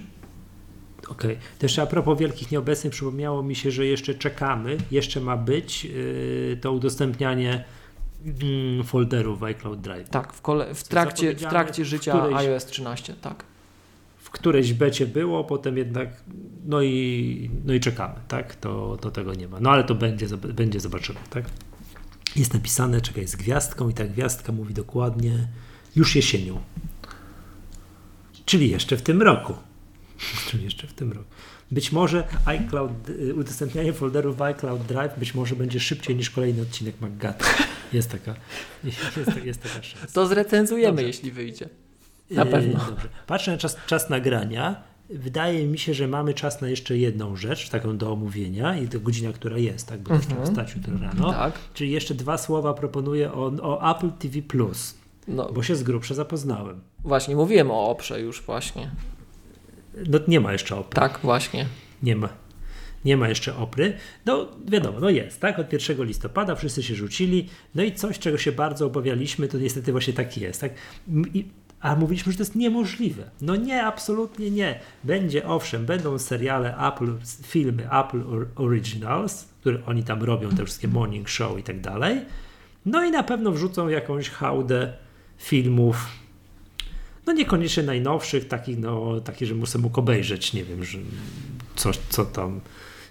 Okej. 1.08 1.36
To 1.58 1.64
jeszcze 1.66 1.82
a 1.82 1.86
propos 1.86 2.18
wielkich 2.18 2.50
nieobecnych, 2.50 2.92
przypomniało 2.92 3.42
mi 3.42 3.54
się, 3.54 3.70
że 3.70 3.86
jeszcze 3.86 4.14
czekamy, 4.14 4.76
jeszcze 4.90 5.20
ma 5.20 5.36
być 5.36 5.84
yy, 5.84 6.58
to 6.60 6.72
udostępnianie 6.72 7.64
mm, 8.24 8.84
folderów 8.84 9.40
w 9.40 9.44
iCloud 9.44 9.80
Drive. 9.80 10.08
Tak, 10.08 10.32
w, 10.32 10.42
kole- 10.42 10.74
w, 10.74 10.84
trakcie, 10.84 11.34
w 11.34 11.40
trakcie 11.46 11.82
w 11.84 11.86
życia 11.86 12.12
którejś- 12.12 12.36
iOS 12.36 12.64
13, 12.64 13.14
tak. 13.14 13.44
W 14.36 14.38
którejś 14.38 14.72
becie 14.72 15.06
było, 15.06 15.44
potem 15.44 15.76
jednak 15.76 16.08
no 16.66 16.82
i, 16.82 17.50
no 17.64 17.74
i 17.74 17.80
czekamy, 17.80 18.14
tak? 18.28 18.56
To, 18.56 18.96
to 19.00 19.10
tego 19.10 19.34
nie 19.34 19.48
ma. 19.48 19.60
No 19.60 19.70
ale 19.70 19.84
to 19.84 19.94
będzie, 19.94 20.26
będzie 20.36 20.80
zobaczymy, 20.80 21.18
tak? 21.30 21.44
Jest 22.36 22.54
napisane, 22.54 23.00
czekaj, 23.00 23.28
z 23.28 23.36
gwiazdką 23.36 23.88
i 23.88 23.94
ta 23.94 24.04
gwiazdka 24.04 24.52
mówi 24.52 24.74
dokładnie 24.74 25.48
już 25.96 26.16
jesienią. 26.16 26.60
Czyli 28.44 28.70
jeszcze 28.70 28.96
w 28.96 29.02
tym 29.02 29.22
roku. 29.22 29.54
Czyli 30.48 30.64
jeszcze 30.64 30.86
w 30.86 30.92
tym 30.92 31.12
roku. 31.12 31.30
Być 31.70 31.92
może 31.92 32.28
iCloud, 32.44 33.08
y, 33.08 33.34
udostępnianie 33.34 33.92
folderów 33.92 34.36
w 34.36 34.42
iCloud 34.42 34.82
Drive 34.82 35.18
być 35.18 35.34
może 35.34 35.56
będzie 35.56 35.80
szybciej 35.80 36.16
niż 36.16 36.30
kolejny 36.30 36.62
odcinek 36.62 37.00
McGat. 37.00 37.44
Jest 37.92 38.10
taka, 38.10 38.34
jest, 38.84 39.00
jest 39.44 39.62
taka 39.62 39.82
szansa. 39.82 40.06
To 40.12 40.26
zrecenzujemy, 40.26 40.92
Dobrze. 40.92 41.06
jeśli 41.06 41.30
wyjdzie. 41.30 41.68
Na 42.30 42.44
Yy, 42.44 42.50
pewno. 42.50 42.78
Dobrze. 42.90 43.08
Patrzę 43.26 43.50
na 43.52 43.58
czas, 43.58 43.76
czas 43.86 44.10
nagrania. 44.10 44.82
Wydaje 45.10 45.66
mi 45.66 45.78
się, 45.78 45.94
że 45.94 46.08
mamy 46.08 46.34
czas 46.34 46.60
na 46.60 46.68
jeszcze 46.68 46.98
jedną 46.98 47.36
rzecz, 47.36 47.68
taką 47.68 47.96
do 47.98 48.12
omówienia 48.12 48.78
i 48.78 48.88
to 48.88 49.00
godzina, 49.00 49.32
która 49.32 49.58
jest, 49.58 49.88
tak, 49.88 50.00
bo 50.00 50.10
Mhm. 50.14 50.30
mhm. 50.32 50.54
stać 50.54 50.74
jutro 50.76 50.98
rano. 50.98 51.32
Tak. 51.32 51.54
Czyli 51.74 51.90
jeszcze 51.90 52.14
dwa 52.14 52.38
słowa 52.38 52.74
proponuję 52.74 53.32
o, 53.32 53.52
o 53.62 53.96
Apple 53.96 54.10
TV+, 54.10 54.42
Plus, 54.42 54.94
No, 55.28 55.52
bo 55.52 55.62
się 55.62 55.76
z 55.76 55.82
grubsza 55.82 56.14
zapoznałem. 56.14 56.80
właśnie, 57.04 57.36
mówiłem 57.36 57.70
o 57.70 57.88
oprze 57.90 58.20
już 58.20 58.42
właśnie. 58.42 58.90
No 60.08 60.18
nie 60.28 60.40
ma 60.40 60.52
jeszcze 60.52 60.76
opry. 60.76 61.00
Tak, 61.00 61.20
właśnie. 61.22 61.66
Nie 62.02 62.16
ma. 62.16 62.28
Nie 63.04 63.16
ma 63.16 63.28
jeszcze 63.28 63.56
opry. 63.56 63.92
No 64.26 64.48
wiadomo, 64.68 65.00
no 65.00 65.10
jest, 65.10 65.40
tak? 65.40 65.58
Od 65.58 65.72
1 65.72 66.04
listopada 66.04 66.54
wszyscy 66.54 66.82
się 66.82 66.94
rzucili. 66.94 67.48
No 67.74 67.82
i 67.82 67.92
coś, 67.92 68.18
czego 68.18 68.38
się 68.38 68.52
bardzo 68.52 68.86
obawialiśmy, 68.86 69.48
to 69.48 69.58
niestety 69.58 69.92
właśnie 69.92 70.12
tak 70.12 70.36
jest, 70.38 70.60
tak? 70.60 70.72
I, 71.34 71.48
a 71.80 71.96
mówiliśmy, 71.96 72.32
że 72.32 72.38
to 72.38 72.42
jest 72.42 72.54
niemożliwe. 72.56 73.30
No 73.40 73.56
nie, 73.56 73.84
absolutnie 73.84 74.50
nie. 74.50 74.80
Będzie, 75.04 75.46
owszem, 75.46 75.86
będą 75.86 76.18
seriale 76.18 76.76
Apple, 76.76 77.16
filmy 77.42 77.88
Apple 78.00 78.22
Or- 78.22 78.48
Originals, 78.56 79.48
które 79.60 79.78
oni 79.86 80.02
tam 80.02 80.22
robią, 80.22 80.50
te 80.50 80.64
wszystkie 80.64 80.88
morning 80.88 81.28
show 81.28 81.58
i 81.58 81.62
tak 81.62 81.80
dalej. 81.80 82.20
No 82.86 83.04
i 83.04 83.10
na 83.10 83.22
pewno 83.22 83.50
wrzucą 83.52 83.88
jakąś 83.88 84.30
hałdę 84.30 84.92
filmów, 85.38 86.08
no 87.26 87.32
niekoniecznie 87.32 87.82
najnowszych, 87.82 88.48
takich, 88.48 88.78
no, 88.78 89.20
takich, 89.20 89.48
że 89.48 89.54
muszę 89.54 89.78
mógł 89.78 90.00
obejrzeć, 90.00 90.52
nie 90.52 90.64
wiem, 90.64 90.84
że 90.84 90.98
coś, 91.76 91.98
co 92.08 92.24
tam, 92.24 92.60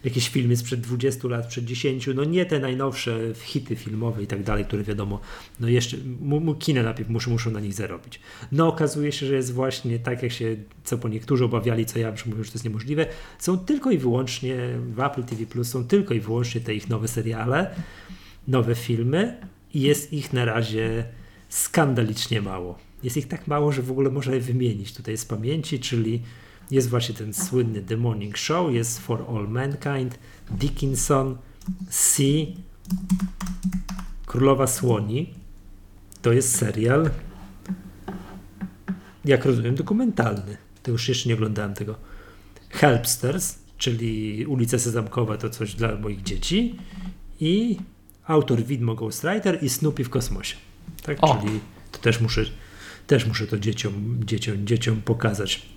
jakieś 0.05 0.29
filmy 0.29 0.57
sprzed 0.57 0.81
20 0.81 1.27
lat, 1.27 1.47
przed 1.47 1.65
10, 1.65 2.09
no 2.15 2.23
nie 2.23 2.45
te 2.45 2.59
najnowsze 2.59 3.19
hity 3.43 3.75
filmowe 3.75 4.23
i 4.23 4.27
tak 4.27 4.43
dalej, 4.43 4.65
które 4.65 4.83
wiadomo, 4.83 5.19
no 5.59 5.69
jeszcze, 5.69 5.97
mu, 6.21 6.39
mu 6.39 6.55
kina 6.55 6.83
najpierw 6.83 7.09
muszą, 7.09 7.31
muszą 7.31 7.51
na 7.51 7.59
nich 7.59 7.73
zarobić. 7.73 8.19
No 8.51 8.67
okazuje 8.67 9.11
się, 9.11 9.25
że 9.25 9.35
jest 9.35 9.53
właśnie 9.53 9.99
tak, 9.99 10.23
jak 10.23 10.31
się, 10.31 10.55
co 10.83 10.97
po 10.97 11.07
niektórzy 11.07 11.45
obawiali, 11.45 11.85
co 11.85 11.99
ja 11.99 12.13
mówię, 12.25 12.43
że 12.43 12.51
to 12.51 12.55
jest 12.55 12.65
niemożliwe, 12.65 13.05
są 13.39 13.57
tylko 13.57 13.91
i 13.91 13.97
wyłącznie 13.97 14.55
w 14.95 14.99
Apple 14.99 15.23
TV 15.23 15.45
Plus 15.45 15.69
są 15.69 15.87
tylko 15.87 16.13
i 16.13 16.19
wyłącznie 16.19 16.61
te 16.61 16.75
ich 16.75 16.89
nowe 16.89 17.07
seriale, 17.07 17.75
nowe 18.47 18.75
filmy 18.75 19.47
i 19.73 19.81
jest 19.81 20.13
ich 20.13 20.33
na 20.33 20.45
razie 20.45 21.05
skandalicznie 21.49 22.41
mało. 22.41 22.79
Jest 23.03 23.17
ich 23.17 23.27
tak 23.27 23.47
mało, 23.47 23.71
że 23.71 23.81
w 23.81 23.91
ogóle 23.91 24.09
można 24.09 24.35
je 24.35 24.41
wymienić 24.41 24.93
tutaj 24.93 25.17
z 25.17 25.25
pamięci, 25.25 25.79
czyli 25.79 26.21
jest 26.71 26.89
właśnie 26.89 27.15
ten 27.15 27.33
słynny 27.33 27.81
The 27.81 27.97
Morning 27.97 28.37
Show, 28.37 28.73
jest 28.73 28.99
For 28.99 29.25
All 29.29 29.47
Mankind, 29.47 30.19
Dickinson, 30.51 31.37
Sea, 31.89 32.45
Królowa 34.25 34.67
Słoni. 34.67 35.33
To 36.21 36.33
jest 36.33 36.55
serial, 36.57 37.09
jak 39.25 39.45
rozumiem, 39.45 39.75
dokumentalny. 39.75 40.57
To 40.83 40.91
już 40.91 41.09
jeszcze 41.09 41.29
nie 41.29 41.35
oglądałem 41.35 41.73
tego. 41.73 41.95
Helpsters, 42.69 43.55
czyli 43.77 44.45
Ulica 44.45 44.79
Sezamkowa 44.79 45.37
to 45.37 45.49
coś 45.49 45.73
dla 45.75 45.95
moich 45.95 46.23
dzieci 46.23 46.75
i 47.39 47.77
autor 48.27 48.63
Widmo 48.63 48.95
Ghostwriter 48.95 49.63
i 49.63 49.69
Snoopy 49.69 50.03
w 50.03 50.09
kosmosie. 50.09 50.55
Tak, 51.03 51.17
O. 51.21 51.37
czyli 51.41 51.59
to 51.91 51.99
też 51.99 52.21
muszę, 52.21 52.45
też 53.07 53.25
muszę 53.25 53.47
to 53.47 53.59
dzieciom, 53.59 54.19
dzieciom, 54.25 54.67
dzieciom 54.67 55.01
pokazać. 55.01 55.74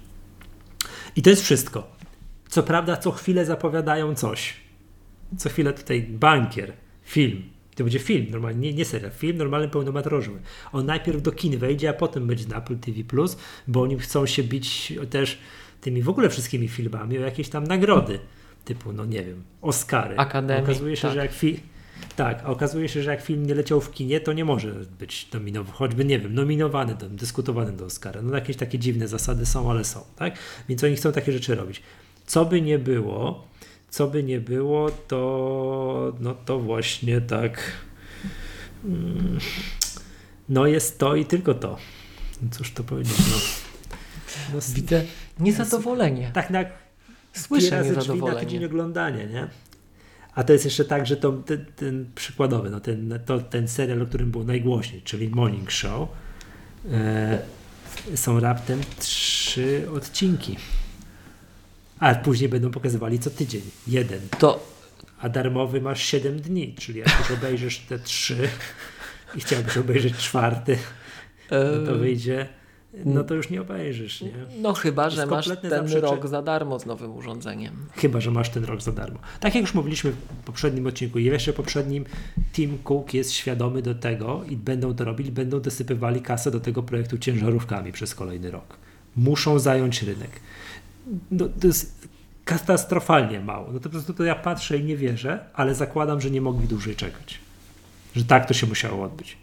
I 1.16 1.22
to 1.22 1.30
jest 1.30 1.42
wszystko. 1.42 1.96
Co 2.48 2.62
prawda, 2.62 2.96
co 2.96 3.10
chwilę 3.10 3.44
zapowiadają 3.44 4.14
coś. 4.14 4.54
Co 5.36 5.48
chwilę 5.48 5.72
tutaj 5.72 6.02
bankier, 6.02 6.72
film. 7.04 7.42
To 7.74 7.84
będzie 7.84 7.98
film, 7.98 8.26
normalnie, 8.30 8.70
nie, 8.70 8.74
nie 8.74 8.84
serial, 8.84 9.10
film 9.10 9.36
normalny, 9.36 9.68
pełnometrażowy. 9.68 10.38
On 10.72 10.86
najpierw 10.86 11.22
do 11.22 11.32
kin 11.32 11.58
wejdzie, 11.58 11.90
a 11.90 11.92
potem 11.92 12.26
będzie 12.26 12.48
na 12.48 12.56
Apple 12.56 12.78
TV+, 12.78 13.02
bo 13.68 13.82
oni 13.82 13.98
chcą 13.98 14.26
się 14.26 14.42
bić 14.42 14.92
też 15.10 15.38
tymi 15.80 16.02
w 16.02 16.08
ogóle 16.08 16.28
wszystkimi 16.28 16.68
filmami 16.68 17.18
o 17.18 17.20
jakieś 17.20 17.48
tam 17.48 17.64
nagrody, 17.64 18.18
typu, 18.64 18.92
no 18.92 19.04
nie 19.04 19.24
wiem, 19.24 19.42
Oscary. 19.62 20.16
Akademii, 20.16 20.64
Okazuje 20.64 20.96
się, 20.96 21.02
tak. 21.02 21.12
że 21.12 21.18
jak 21.18 21.32
film... 21.32 21.58
Tak, 22.16 22.42
a 22.44 22.46
okazuje 22.46 22.88
się, 22.88 23.02
że 23.02 23.10
jak 23.10 23.20
film 23.22 23.46
nie 23.46 23.54
leciał 23.54 23.80
w 23.80 23.90
kinie, 23.92 24.20
to 24.20 24.32
nie 24.32 24.44
może 24.44 24.72
być 24.98 25.32
nominowany, 25.32 25.76
choćby, 25.76 26.04
nie 26.04 26.18
wiem, 26.18 26.34
nominowany, 26.34 26.94
do, 26.94 27.08
dyskutowany 27.08 27.72
do 27.72 27.84
Oscara. 27.84 28.22
No 28.22 28.34
jakieś 28.34 28.56
takie 28.56 28.78
dziwne 28.78 29.08
zasady 29.08 29.46
są, 29.46 29.70
ale 29.70 29.84
są, 29.84 30.00
tak? 30.16 30.38
Więc 30.68 30.84
oni 30.84 30.96
chcą 30.96 31.12
takie 31.12 31.32
rzeczy 31.32 31.54
robić. 31.54 31.82
Co 32.26 32.44
by 32.44 32.62
nie 32.62 32.78
było, 32.78 33.46
co 33.90 34.06
by 34.06 34.22
nie 34.22 34.40
było, 34.40 34.90
to 34.90 36.12
no 36.20 36.34
to 36.34 36.58
właśnie 36.58 37.20
tak 37.20 37.60
mm, 38.84 39.38
no 40.48 40.66
jest 40.66 40.98
to 40.98 41.16
i 41.16 41.24
tylko 41.24 41.54
to. 41.54 41.76
No 42.42 42.48
Cóż 42.50 42.72
to 42.72 42.84
powiedzieć, 42.84 43.18
no. 43.18 43.36
no 44.54 44.60
Widzę 44.74 45.04
niezadowolenie. 45.40 46.30
tak 46.34 46.50
na 46.50 46.64
Słyszę 47.32 47.82
drzwi 47.82 47.90
na 47.90 47.94
tydzień 47.94 47.94
niezadowolenie. 47.94 48.66
oglądania, 48.66 49.24
nie? 49.24 49.48
A 50.38 50.44
to 50.44 50.52
jest 50.52 50.64
jeszcze 50.64 50.84
tak, 50.84 51.06
że 51.06 51.16
to, 51.16 51.32
ten, 51.32 51.64
ten 51.76 52.06
przykładowy, 52.14 52.70
no 52.70 52.80
ten, 52.80 53.18
to, 53.26 53.38
ten 53.40 53.68
serial, 53.68 54.02
o 54.02 54.06
którym 54.06 54.30
było 54.30 54.44
najgłośniej, 54.44 55.02
czyli 55.02 55.28
Morning 55.28 55.72
Show, 55.72 56.08
e, 56.90 57.38
są 58.14 58.40
raptem 58.40 58.80
trzy 58.98 59.86
odcinki. 59.94 60.56
A 61.98 62.14
później 62.14 62.48
będą 62.48 62.70
pokazywali 62.70 63.18
co 63.18 63.30
tydzień. 63.30 63.62
Jeden. 63.86 64.20
To 64.38 64.66
A 65.20 65.28
darmowy 65.28 65.80
masz 65.80 66.02
7 66.02 66.40
dni, 66.40 66.74
czyli 66.74 66.98
jak 66.98 67.18
już 67.18 67.30
obejrzysz 67.30 67.78
te 67.78 67.98
trzy 67.98 68.48
i 69.34 69.40
chciałbyś 69.40 69.76
obejrzeć 69.76 70.16
czwarty, 70.16 70.78
no 71.50 71.86
to 71.86 71.94
e, 71.94 71.98
wyjdzie, 71.98 72.48
no 73.04 73.24
to 73.24 73.34
już 73.34 73.50
nie 73.50 73.60
obejrzysz, 73.60 74.20
nie? 74.20 74.32
no 74.60 74.72
chyba, 74.72 75.10
że 75.10 75.26
masz 75.26 75.48
ten 75.48 75.70
zaprzecze- 75.70 76.00
rok 76.00 76.26
za 76.26 76.42
darmo 76.42 76.78
z 76.78 76.86
nowym 76.86 77.16
urządzeniem. 77.16 77.74
Chyba, 77.96 78.20
że 78.20 78.30
masz 78.30 78.50
ten 78.50 78.64
rok 78.64 78.82
za 78.82 78.92
darmo. 78.92 79.18
Tak 79.40 79.54
jak 79.54 79.62
już 79.62 79.74
mówiliśmy 79.74 80.10
w 80.10 80.16
poprzednim 80.44 80.86
odcinku 80.86 81.18
i 81.18 81.24
jeszcze 81.24 81.52
poprzednim, 81.52 82.04
Tim 82.52 82.78
Cook 82.78 83.14
jest 83.14 83.32
świadomy 83.32 83.82
do 83.82 83.94
tego 83.94 84.44
i 84.48 84.56
będą 84.56 84.94
to 84.94 85.04
robili, 85.04 85.32
będą 85.32 85.60
dosypywali 85.60 86.22
kasę 86.22 86.50
do 86.50 86.60
tego 86.60 86.82
projektu 86.82 87.18
ciężarówkami 87.18 87.92
przez 87.92 88.14
kolejny 88.14 88.50
rok. 88.50 88.76
Muszą 89.16 89.58
zająć 89.58 90.02
rynek. 90.02 90.30
No, 91.30 91.48
to 91.60 91.66
jest 91.66 92.08
katastrofalnie 92.44 93.40
mało. 93.40 93.66
No 93.72 93.78
to 93.78 93.82
po 93.82 93.88
prostu 93.88 94.14
to 94.14 94.24
ja 94.24 94.34
patrzę 94.34 94.78
i 94.78 94.84
nie 94.84 94.96
wierzę, 94.96 95.44
ale 95.54 95.74
zakładam, 95.74 96.20
że 96.20 96.30
nie 96.30 96.40
mogli 96.40 96.68
dłużej 96.68 96.96
czekać. 96.96 97.40
Że 98.16 98.24
tak 98.24 98.46
to 98.46 98.54
się 98.54 98.66
musiało 98.66 99.04
odbyć. 99.04 99.36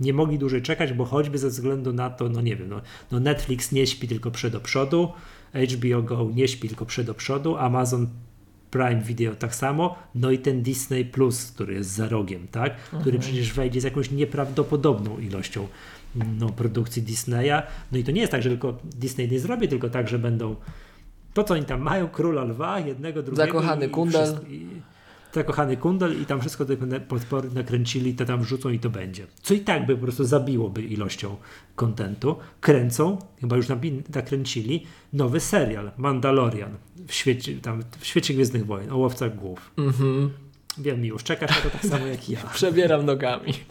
Nie 0.00 0.12
mogli 0.12 0.38
dłużej 0.38 0.62
czekać, 0.62 0.92
bo 0.92 1.04
choćby 1.04 1.38
ze 1.38 1.48
względu 1.48 1.92
na 1.92 2.10
to, 2.10 2.28
no 2.28 2.40
nie 2.40 2.56
wiem, 2.56 2.68
no, 2.68 2.80
no 3.10 3.20
Netflix 3.20 3.72
nie 3.72 3.86
śpi 3.86 4.08
tylko 4.08 4.30
przed 4.30 4.52
do 4.52 4.60
przodu, 4.60 5.12
HBO 5.54 6.02
Go 6.02 6.28
nie 6.34 6.48
śpi 6.48 6.68
tylko 6.68 6.86
przed 6.86 7.06
do 7.06 7.14
przodu, 7.14 7.56
Amazon 7.56 8.06
Prime 8.70 9.00
Video 9.00 9.34
tak 9.34 9.54
samo, 9.54 9.96
no 10.14 10.30
i 10.30 10.38
ten 10.38 10.62
Disney 10.62 11.04
Plus, 11.04 11.52
który 11.52 11.74
jest 11.74 11.90
za 11.90 12.08
rogiem, 12.08 12.46
tak? 12.50 12.76
Który 13.00 13.18
przecież 13.18 13.52
wejdzie 13.52 13.80
z 13.80 13.84
jakąś 13.84 14.10
nieprawdopodobną 14.10 15.18
ilością 15.18 15.68
no, 16.38 16.48
produkcji 16.48 17.02
Disneya. 17.02 17.62
No 17.92 17.98
i 17.98 18.04
to 18.04 18.10
nie 18.10 18.20
jest 18.20 18.32
tak, 18.32 18.42
że 18.42 18.48
tylko 18.48 18.78
Disney 18.84 19.28
nie 19.30 19.40
zrobi, 19.40 19.68
tylko 19.68 19.88
tak, 19.90 20.08
że 20.08 20.18
będą 20.18 20.56
to, 21.34 21.44
co 21.44 21.54
oni 21.54 21.64
tam 21.64 21.80
mają, 21.80 22.08
Króla 22.08 22.44
Lwa, 22.44 22.80
jednego, 22.80 23.22
drugiego. 23.22 23.46
Zakochany 23.46 23.86
i 23.86 23.90
kundel. 23.90 24.22
wszystko- 24.22 24.46
I, 25.30 25.34
zakochany 25.34 25.76
kundel 25.76 26.22
i 26.22 26.26
tam 26.26 26.40
wszystko 26.40 26.64
te 26.64 26.76
podpory 27.00 27.50
nakręcili, 27.50 28.14
to 28.14 28.24
tam 28.24 28.42
wrzucą 28.42 28.68
i 28.68 28.78
to 28.78 28.90
będzie. 28.90 29.26
Co 29.42 29.54
i 29.54 29.60
tak 29.60 29.86
by 29.86 29.96
po 29.96 30.02
prostu 30.02 30.24
zabiłoby 30.24 30.82
ilością 30.82 31.36
kontentu. 31.76 32.36
Kręcą, 32.60 33.18
chyba 33.40 33.56
już 33.56 33.66
nakręcili, 34.14 34.86
nowy 35.12 35.40
serial, 35.40 35.90
Mandalorian, 35.96 36.76
w 37.06 37.12
świecie, 37.12 37.54
tam, 37.62 37.82
w 37.98 38.06
świecie 38.06 38.34
Gwiezdnych 38.34 38.66
Wojen, 38.66 38.90
o 38.90 38.96
łowcach 38.96 39.36
głów. 39.36 39.70
Mhm. 39.78 40.30
Wiem, 40.78 41.04
już 41.04 41.24
czekasz 41.24 41.50
na 41.50 41.70
to 41.70 41.70
tak 41.70 41.86
samo 41.86 42.06
jak 42.06 42.28
ja. 42.28 42.40
Przebieram 42.54 43.06
nogami. 43.06 43.52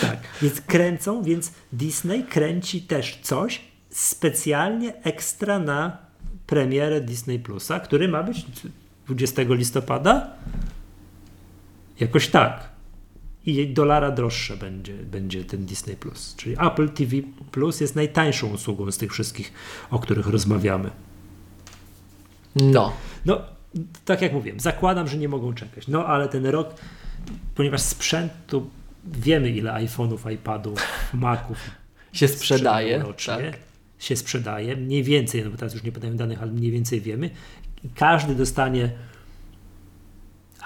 Tak, 0.00 0.18
więc 0.42 0.60
kręcą, 0.60 1.22
więc 1.22 1.52
Disney 1.72 2.24
kręci 2.24 2.82
też 2.82 3.18
coś 3.22 3.60
specjalnie 3.90 5.02
ekstra 5.02 5.58
na 5.58 5.98
premierę 6.46 7.00
Disney 7.00 7.38
Plusa, 7.38 7.80
który 7.80 8.08
ma 8.08 8.22
być 8.22 8.46
20 9.08 9.42
listopada? 9.48 10.30
Jakoś 12.00 12.28
tak. 12.28 12.68
I 13.46 13.68
dolara 13.68 14.10
droższe 14.10 14.56
będzie, 14.56 14.94
będzie 14.94 15.44
ten 15.44 15.64
Disney 15.66 15.96
Plus. 15.96 16.34
Czyli 16.36 16.56
Apple 16.60 16.88
TV 16.88 17.16
Plus 17.50 17.80
jest 17.80 17.96
najtańszą 17.96 18.46
usługą 18.54 18.90
z 18.92 18.98
tych 18.98 19.12
wszystkich, 19.12 19.52
o 19.90 19.98
których 19.98 20.26
rozmawiamy. 20.26 20.90
No. 22.56 22.92
No, 23.26 23.40
tak 24.04 24.22
jak 24.22 24.32
mówiłem, 24.32 24.60
zakładam, 24.60 25.08
że 25.08 25.16
nie 25.18 25.28
mogą 25.28 25.54
czekać. 25.54 25.88
No, 25.88 26.06
ale 26.06 26.28
ten 26.28 26.46
rok, 26.46 26.74
ponieważ 27.54 27.80
sprzętu, 27.82 28.70
wiemy 29.04 29.50
ile 29.50 29.72
iPhone'ów, 29.72 30.32
iPadów, 30.32 30.78
Maców 31.14 31.58
Się 32.12 32.28
sprzedaje. 32.28 32.98
rocznie, 32.98 33.34
Tak. 33.34 33.56
się 33.98 34.16
sprzedaje, 34.16 34.76
mniej 34.76 35.02
więcej, 35.02 35.44
no 35.44 35.50
bo 35.50 35.56
teraz 35.56 35.74
już 35.74 35.82
nie 35.82 35.92
podaję 35.92 36.14
danych, 36.14 36.42
ale 36.42 36.52
mniej 36.52 36.70
więcej 36.70 37.00
wiemy. 37.00 37.30
Każdy 37.94 38.34
dostanie 38.34 38.90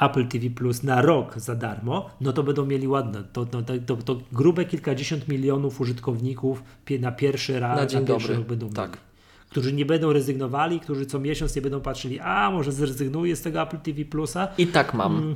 Apple 0.01 0.27
TV 0.29 0.51
Plus 0.51 0.83
na 0.83 1.03
rok 1.03 1.39
za 1.41 1.55
darmo, 1.55 2.11
no 2.21 2.33
to 2.33 2.43
będą 2.43 2.67
mieli 2.67 2.89
ładne. 2.89 3.25
To, 3.33 3.47
to, 3.47 3.63
to, 3.87 3.97
to, 3.97 4.17
grube 4.33 4.65
kilkadziesiąt 4.65 5.29
milionów 5.29 5.81
użytkowników 5.81 6.63
na 7.01 7.13
pierwszy 7.13 7.61
raz 7.61 7.77
Na 7.79 7.87
dzień 7.87 8.07
pierwszy 8.07 8.29
dobry. 8.29 8.37
rok 8.37 8.47
będą 8.49 8.71
Tak. 8.71 8.91
mieli. 8.91 9.03
Którzy 9.51 9.73
nie 9.73 9.87
będą 9.87 10.13
rezygnowali, 10.13 10.81
którzy 10.81 11.07
co 11.07 11.21
miesiąc 11.21 11.57
nie 11.57 11.63
będą 11.63 11.81
patrzyli, 11.81 12.21
a 12.21 12.51
może 12.51 12.73
zrezygnuję 12.73 13.37
z 13.37 13.43
tego 13.43 13.63
Apple 13.63 13.79
TV 13.79 14.05
Plusa, 14.05 14.49
I 14.59 14.67
tak 14.67 14.95
mam. 14.95 15.17
Mm, 15.17 15.35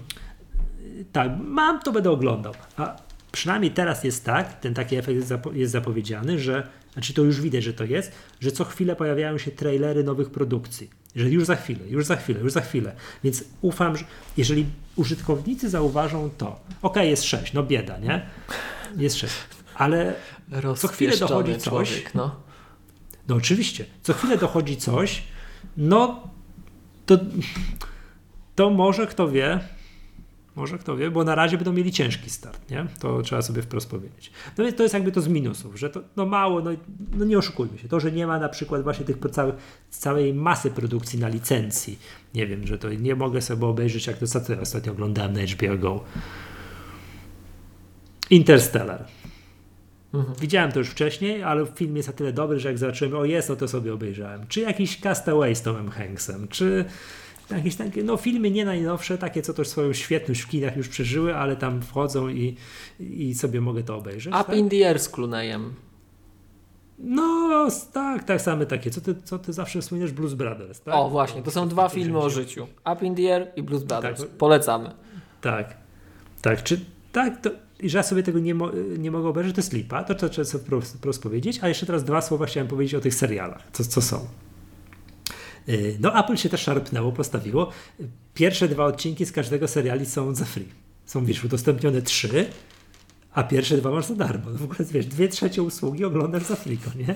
tak, 1.13 1.31
mam, 1.45 1.81
to 1.81 1.93
będę 1.93 2.11
oglądał. 2.11 2.53
A 2.77 2.97
przynajmniej 3.37 3.71
teraz 3.71 4.05
jest 4.05 4.25
tak, 4.25 4.61
ten 4.61 4.75
taki 4.75 4.97
efekt 4.97 5.17
jest, 5.17 5.29
zapo- 5.29 5.55
jest 5.55 5.73
zapowiedziany, 5.73 6.39
że, 6.39 6.69
znaczy 6.93 7.15
to 7.15 7.23
już 7.23 7.41
widać, 7.41 7.65
że 7.65 7.73
to 7.73 7.85
jest, 7.85 8.13
że 8.41 8.53
co 8.53 8.65
chwilę 8.65 8.97
pojawiają 8.97 9.39
się 9.39 9.51
trailery 9.51 10.05
nowych 10.05 10.31
produkcji. 10.31 10.91
Że 11.17 11.31
już 11.31 11.45
za 11.45 11.57
chwilę, 11.57 11.81
już 11.89 12.07
za 12.07 12.17
chwilę, 12.17 12.41
już 12.41 12.53
za 12.53 12.61
chwilę. 12.61 12.97
Więc 13.25 13.45
ufam, 13.61 13.97
że 13.97 14.05
jeżeli 14.37 14.67
użytkownicy 14.97 15.71
zauważą 15.71 16.31
to, 16.39 16.61
okej, 16.83 17.11
jest 17.11 17.25
6, 17.25 17.53
no 17.53 17.63
bieda, 17.63 17.99
nie? 17.99 18.27
Jest 18.97 19.17
6. 19.17 19.35
Ale 19.75 20.15
co 20.77 20.89
chwilę 20.89 21.17
dochodzi 21.17 21.57
coś. 21.57 21.89
człowiek, 21.89 22.15
no. 22.15 22.37
no 23.29 23.35
oczywiście, 23.35 23.85
co 24.03 24.13
chwilę 24.13 24.39
dochodzi 24.39 24.77
coś, 24.77 25.23
no 25.77 26.29
to, 27.07 27.19
to 28.55 28.71
może 28.71 29.07
kto 29.07 29.29
wie, 29.29 29.61
może 30.57 30.79
kto 30.79 30.97
wie, 30.97 31.11
bo 31.11 31.25
na 31.25 31.35
razie 31.35 31.57
będą 31.57 31.73
mieli 31.73 31.93
ciężki 31.93 32.31
start, 32.31 32.71
nie? 32.71 32.87
To 33.01 33.23
trzeba 33.23 33.43
sobie 33.43 33.63
wprost 33.63 33.91
powiedzieć. 33.91 34.31
No 34.59 34.65
więc 34.65 34.77
to 34.77 34.83
jest 34.83 34.95
jakby 34.95 35.13
to 35.13 35.21
z 35.21 35.29
minusów, 35.29 35.79
że 35.79 35.91
to 35.91 36.01
no 36.17 36.27
mało, 36.27 36.61
no, 36.61 36.71
no 37.17 37.25
nie 37.25 37.39
oszukujmy 37.39 37.79
się. 37.79 37.89
To, 37.89 38.01
że 38.01 38.13
nie 38.13 38.27
ma 38.27 38.39
na 38.39 38.49
przykład 38.49 38.83
właśnie 38.83 39.07
tych 39.07 39.17
całych, 39.31 39.55
całej 39.91 40.35
masy 40.35 40.71
produkcji 40.71 41.19
na 41.19 41.29
licencji, 41.29 41.99
nie 42.35 42.47
wiem, 42.47 42.67
że 42.67 42.79
to 42.79 42.93
nie 42.93 43.15
mogę 43.15 43.43
sobie 43.43 43.67
obejrzeć, 43.67 44.07
jak 44.07 44.19
to 44.19 44.27
co 44.27 44.41
ostatnio 44.61 44.93
oglądałem 44.93 45.33
na 45.33 45.41
HBO 45.41 45.79
Go. 45.79 46.05
Interstellar. 48.31 49.05
Mhm. 50.15 50.35
Widziałem 50.41 50.73
to 50.73 50.79
już 50.79 50.89
wcześniej, 50.89 51.43
ale 51.43 51.67
film 51.67 51.97
jest 51.97 52.09
na 52.09 52.15
tyle 52.15 52.33
dobry, 52.33 52.61
że 52.61 52.69
jak 52.69 52.79
zobaczyłem, 52.79 53.17
o 53.17 53.25
jest, 53.25 53.49
no 53.49 53.57
to 53.57 53.69
sobie 53.69 53.95
obejrzałem. 53.95 54.47
Czy 54.49 54.61
jakiś 54.61 55.01
Castaway 55.01 55.57
z 55.57 55.63
Tomem 55.63 55.91
Hanksem, 55.91 56.49
czy 56.49 56.85
jakieś 57.51 57.77
takie, 57.77 58.03
no 58.03 58.17
filmy 58.17 58.51
nie 58.51 58.65
najnowsze, 58.65 59.19
takie, 59.19 59.43
co 59.43 59.55
też 59.55 59.69
swoją 59.69 59.93
świetność 59.93 60.41
w 60.41 60.49
kinach 60.49 60.77
już 60.77 60.89
przeżyły, 60.89 61.37
ale 61.37 61.57
tam 61.57 61.83
wchodzą 61.83 62.29
i, 62.29 62.57
i 63.01 63.35
sobie 63.35 63.61
mogę 63.61 63.83
to 63.83 63.97
obejrzeć. 63.97 64.35
Up 64.35 64.45
tak? 64.45 64.57
in 64.57 64.69
the 64.69 64.89
air 64.89 64.99
z 64.99 65.09
Clooneyem. 65.09 65.75
No, 66.99 67.69
tak, 67.93 68.25
tak, 68.25 68.43
same 68.43 68.67
takie. 68.67 68.91
Co 68.91 69.01
ty, 69.01 69.15
co 69.25 69.39
ty 69.39 69.53
zawsze 69.53 69.81
wspominasz? 69.81 70.13
Blues 70.13 70.35
Brothers, 70.35 70.81
tak? 70.81 70.95
O, 70.95 71.09
właśnie, 71.11 71.43
to 71.43 71.51
są 71.51 71.69
dwa 71.69 71.89
filmy 71.89 72.19
o 72.19 72.31
życiu. 72.31 72.67
Up 72.93 73.07
in 73.07 73.15
the 73.15 73.35
air 73.35 73.53
i 73.57 73.63
Blues 73.63 73.83
Brothers. 73.83 74.25
Polecamy. 74.39 74.91
Tak, 75.41 75.77
tak, 76.43 76.63
czy 76.63 76.81
tak, 77.13 77.41
to, 77.41 77.51
że 77.83 77.99
ja 77.99 78.03
sobie 78.03 78.23
tego 78.23 78.39
nie, 78.39 78.55
mo, 78.55 78.71
nie 78.99 79.11
mogę 79.11 79.29
obejrzeć, 79.29 79.55
to 79.55 79.61
jest 79.61 79.73
lipa, 79.73 80.05
to 80.05 80.15
trzeba 80.15 80.33
trzeba 80.33 80.45
sobie 80.45 80.65
wprost, 80.65 80.97
wprost 80.97 81.23
powiedzieć, 81.23 81.59
a 81.63 81.69
jeszcze 81.69 81.87
teraz 81.87 82.05
dwa 82.05 82.21
słowa 82.21 82.47
chciałem 82.47 82.69
powiedzieć 82.69 82.95
o 82.95 83.01
tych 83.01 83.15
serialach, 83.15 83.63
co, 83.73 83.85
co 83.85 84.03
są. 84.03 84.27
Yy, 85.67 85.97
No 86.01 86.25
Apple 86.25 86.37
się 86.37 86.49
też 86.49 86.61
szarpnęło, 86.61 87.13
postawiło. 87.13 87.71
Pierwsze 88.35 88.69
dwa 88.69 88.85
odcinki 88.85 89.27
z 89.27 89.33
każdego 89.33 89.69
seriali 89.69 90.07
są 90.07 90.35
za 90.35 90.45
free. 90.45 90.69
Są, 91.07 91.25
wiesz, 91.25 91.45
udostępnione 91.45 92.03
trzy, 92.03 92.47
a 93.33 93.43
pierwsze 93.43 93.77
dwa 93.77 93.91
masz 93.91 94.07
za 94.07 94.15
darmo. 94.15 94.51
No 94.51 94.59
w 94.59 94.63
ogóle 94.63 94.79
wiesz, 94.91 95.07
dwie 95.07 95.29
trzecie 95.29 95.63
usługi 95.63 96.05
oglądasz 96.05 96.45
za 96.45 96.57
fliko, 96.57 96.91
nie? 96.97 97.15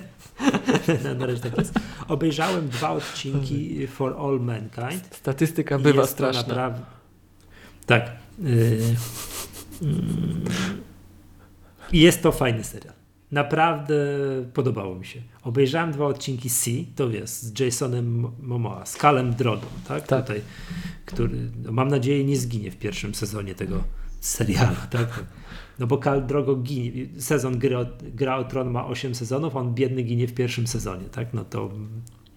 na, 1.04 1.14
na 1.14 1.26
razie 1.26 1.40
tak 1.40 1.58
jest. 1.58 1.74
Obejrzałem 2.08 2.68
dwa 2.68 2.90
odcinki 2.90 3.86
For 3.86 4.16
All 4.18 4.40
Mankind. 4.40 5.16
Statystyka 5.16 5.78
bywa 5.78 6.00
Jest 6.00 6.12
straszna. 6.12 6.42
Naprawdę... 6.42 6.80
Tak. 7.86 8.10
Yy... 8.38 8.78
I 11.92 12.00
jest 12.00 12.22
to 12.22 12.32
fajny 12.32 12.64
serial. 12.64 12.99
Naprawdę 13.32 13.94
podobało 14.54 14.94
mi 14.94 15.06
się. 15.06 15.22
Obejrzałem 15.42 15.92
dwa 15.92 16.06
odcinki 16.06 16.50
C, 16.50 16.70
to 16.96 17.10
jest 17.10 17.42
z 17.42 17.60
Jasonem 17.60 18.26
Momoa, 18.42 18.86
z 18.86 18.96
Kalem 18.96 19.34
Drodą, 19.34 19.66
tak? 19.88 20.06
Tak. 20.06 20.26
Tutaj, 20.26 20.42
który 21.06 21.50
no, 21.62 21.72
mam 21.72 21.88
nadzieję 21.88 22.24
nie 22.24 22.36
zginie 22.36 22.70
w 22.70 22.76
pierwszym 22.76 23.14
sezonie 23.14 23.54
tego 23.54 23.84
serialu, 24.20 24.76
tak? 24.90 25.24
No 25.78 25.86
bo 25.86 25.98
Kal 25.98 26.26
Drogo 26.26 26.56
ginie, 26.56 27.06
sezon 27.18 27.58
gry 27.58 27.78
o, 27.78 27.86
Gra 28.02 28.36
o 28.36 28.44
Tron 28.44 28.70
ma 28.70 28.86
8 28.86 29.14
sezonów, 29.14 29.56
a 29.56 29.60
on 29.60 29.74
biedny 29.74 30.02
ginie 30.02 30.28
w 30.28 30.34
pierwszym 30.34 30.66
sezonie, 30.66 31.04
tak? 31.04 31.34
No 31.34 31.44
to 31.44 31.70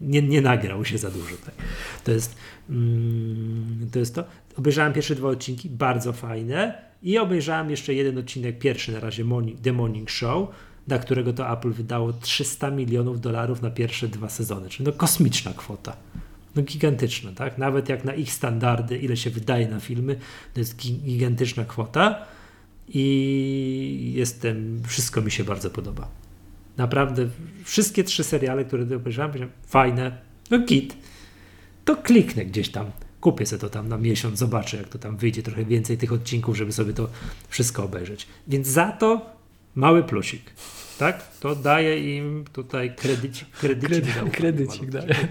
nie, 0.02 0.22
nie 0.22 0.42
nagrał 0.42 0.86
się 0.86 0.98
za 0.98 1.12
dużo. 1.12 1.36
Tak? 1.46 1.56
To, 2.04 2.12
jest, 2.12 2.36
mm, 2.70 3.90
to 3.92 4.00
jest 4.00 4.16
to. 4.16 4.24
Obejrzałem 4.58 4.94
pierwsze 4.94 5.16
dwa 5.16 5.30
odcinki, 5.30 5.70
bardzo 5.70 6.14
fajne 6.14 6.82
i 7.04 7.18
obejrzałem 7.18 7.70
jeszcze 7.70 7.94
jeden 7.94 8.18
odcinek, 8.18 8.60
pierwszy 8.60 8.92
na 8.92 9.00
razie 9.00 9.26
The 9.64 9.74
Morning 9.74 10.10
Show, 10.10 10.50
na 10.88 11.00
którego 11.00 11.34
to 11.34 11.52
Apple 11.54 11.72
wydało 11.72 12.14
300 12.14 12.72
milionów 12.72 13.22
dolarów 13.22 13.62
na 13.62 13.70
pierwsze 13.70 14.08
dwa 14.08 14.30
sezony, 14.30 14.70
czyli 14.70 14.86
no 14.86 14.92
kosmiczna 14.92 15.54
kwota. 15.54 15.98
No 16.56 16.62
gigantyczna, 16.64 17.32
tak? 17.32 17.58
Nawet 17.58 17.90
jak 17.90 18.06
na 18.06 18.14
ich 18.14 18.34
standardy, 18.34 18.98
ile 18.98 19.18
się 19.18 19.30
wydaje 19.30 19.68
na 19.68 19.80
filmy, 19.80 20.16
to 20.54 20.60
jest 20.60 20.78
gi- 20.78 20.98
gigantyczna 21.00 21.66
kwota 21.66 22.26
i 22.90 24.14
jestem, 24.16 24.82
wszystko 24.88 25.22
mi 25.22 25.32
się 25.32 25.44
bardzo 25.44 25.70
podoba. 25.70 26.08
Naprawdę 26.78 27.30
wszystkie 27.64 28.04
trzy 28.04 28.24
seriale, 28.24 28.66
które 28.66 28.84
obejrzałem, 28.96 29.32
powiedziałem, 29.32 29.54
fajne, 29.68 30.18
no 30.52 30.60
git. 30.60 30.98
To 31.86 31.96
kliknę 31.96 32.46
gdzieś 32.46 32.70
tam, 32.70 32.92
kupię 33.22 33.46
sobie 33.46 33.60
to 33.60 33.70
tam 33.70 33.90
na 33.90 33.98
miesiąc, 33.98 34.40
zobaczę 34.40 34.78
jak 34.78 34.90
to 34.90 35.00
tam 35.00 35.18
wyjdzie, 35.18 35.44
trochę 35.44 35.66
więcej 35.66 35.98
tych 35.98 36.14
odcinków, 36.14 36.58
żeby 36.58 36.72
sobie 36.72 36.94
to 36.94 37.10
wszystko 37.50 37.84
obejrzeć. 37.84 38.28
Więc 38.48 38.68
za 38.68 38.92
to 38.92 39.33
mały 39.76 40.04
plusik, 40.04 40.42
tak? 41.00 41.38
To 41.40 41.56
daje 41.56 42.18
im 42.18 42.46
tutaj 42.54 42.96
kredycik, 42.96 43.50
kredycik, 43.50 44.06
Kredy- 44.06 44.32
kredycik 44.32 44.90
daje. 44.90 45.16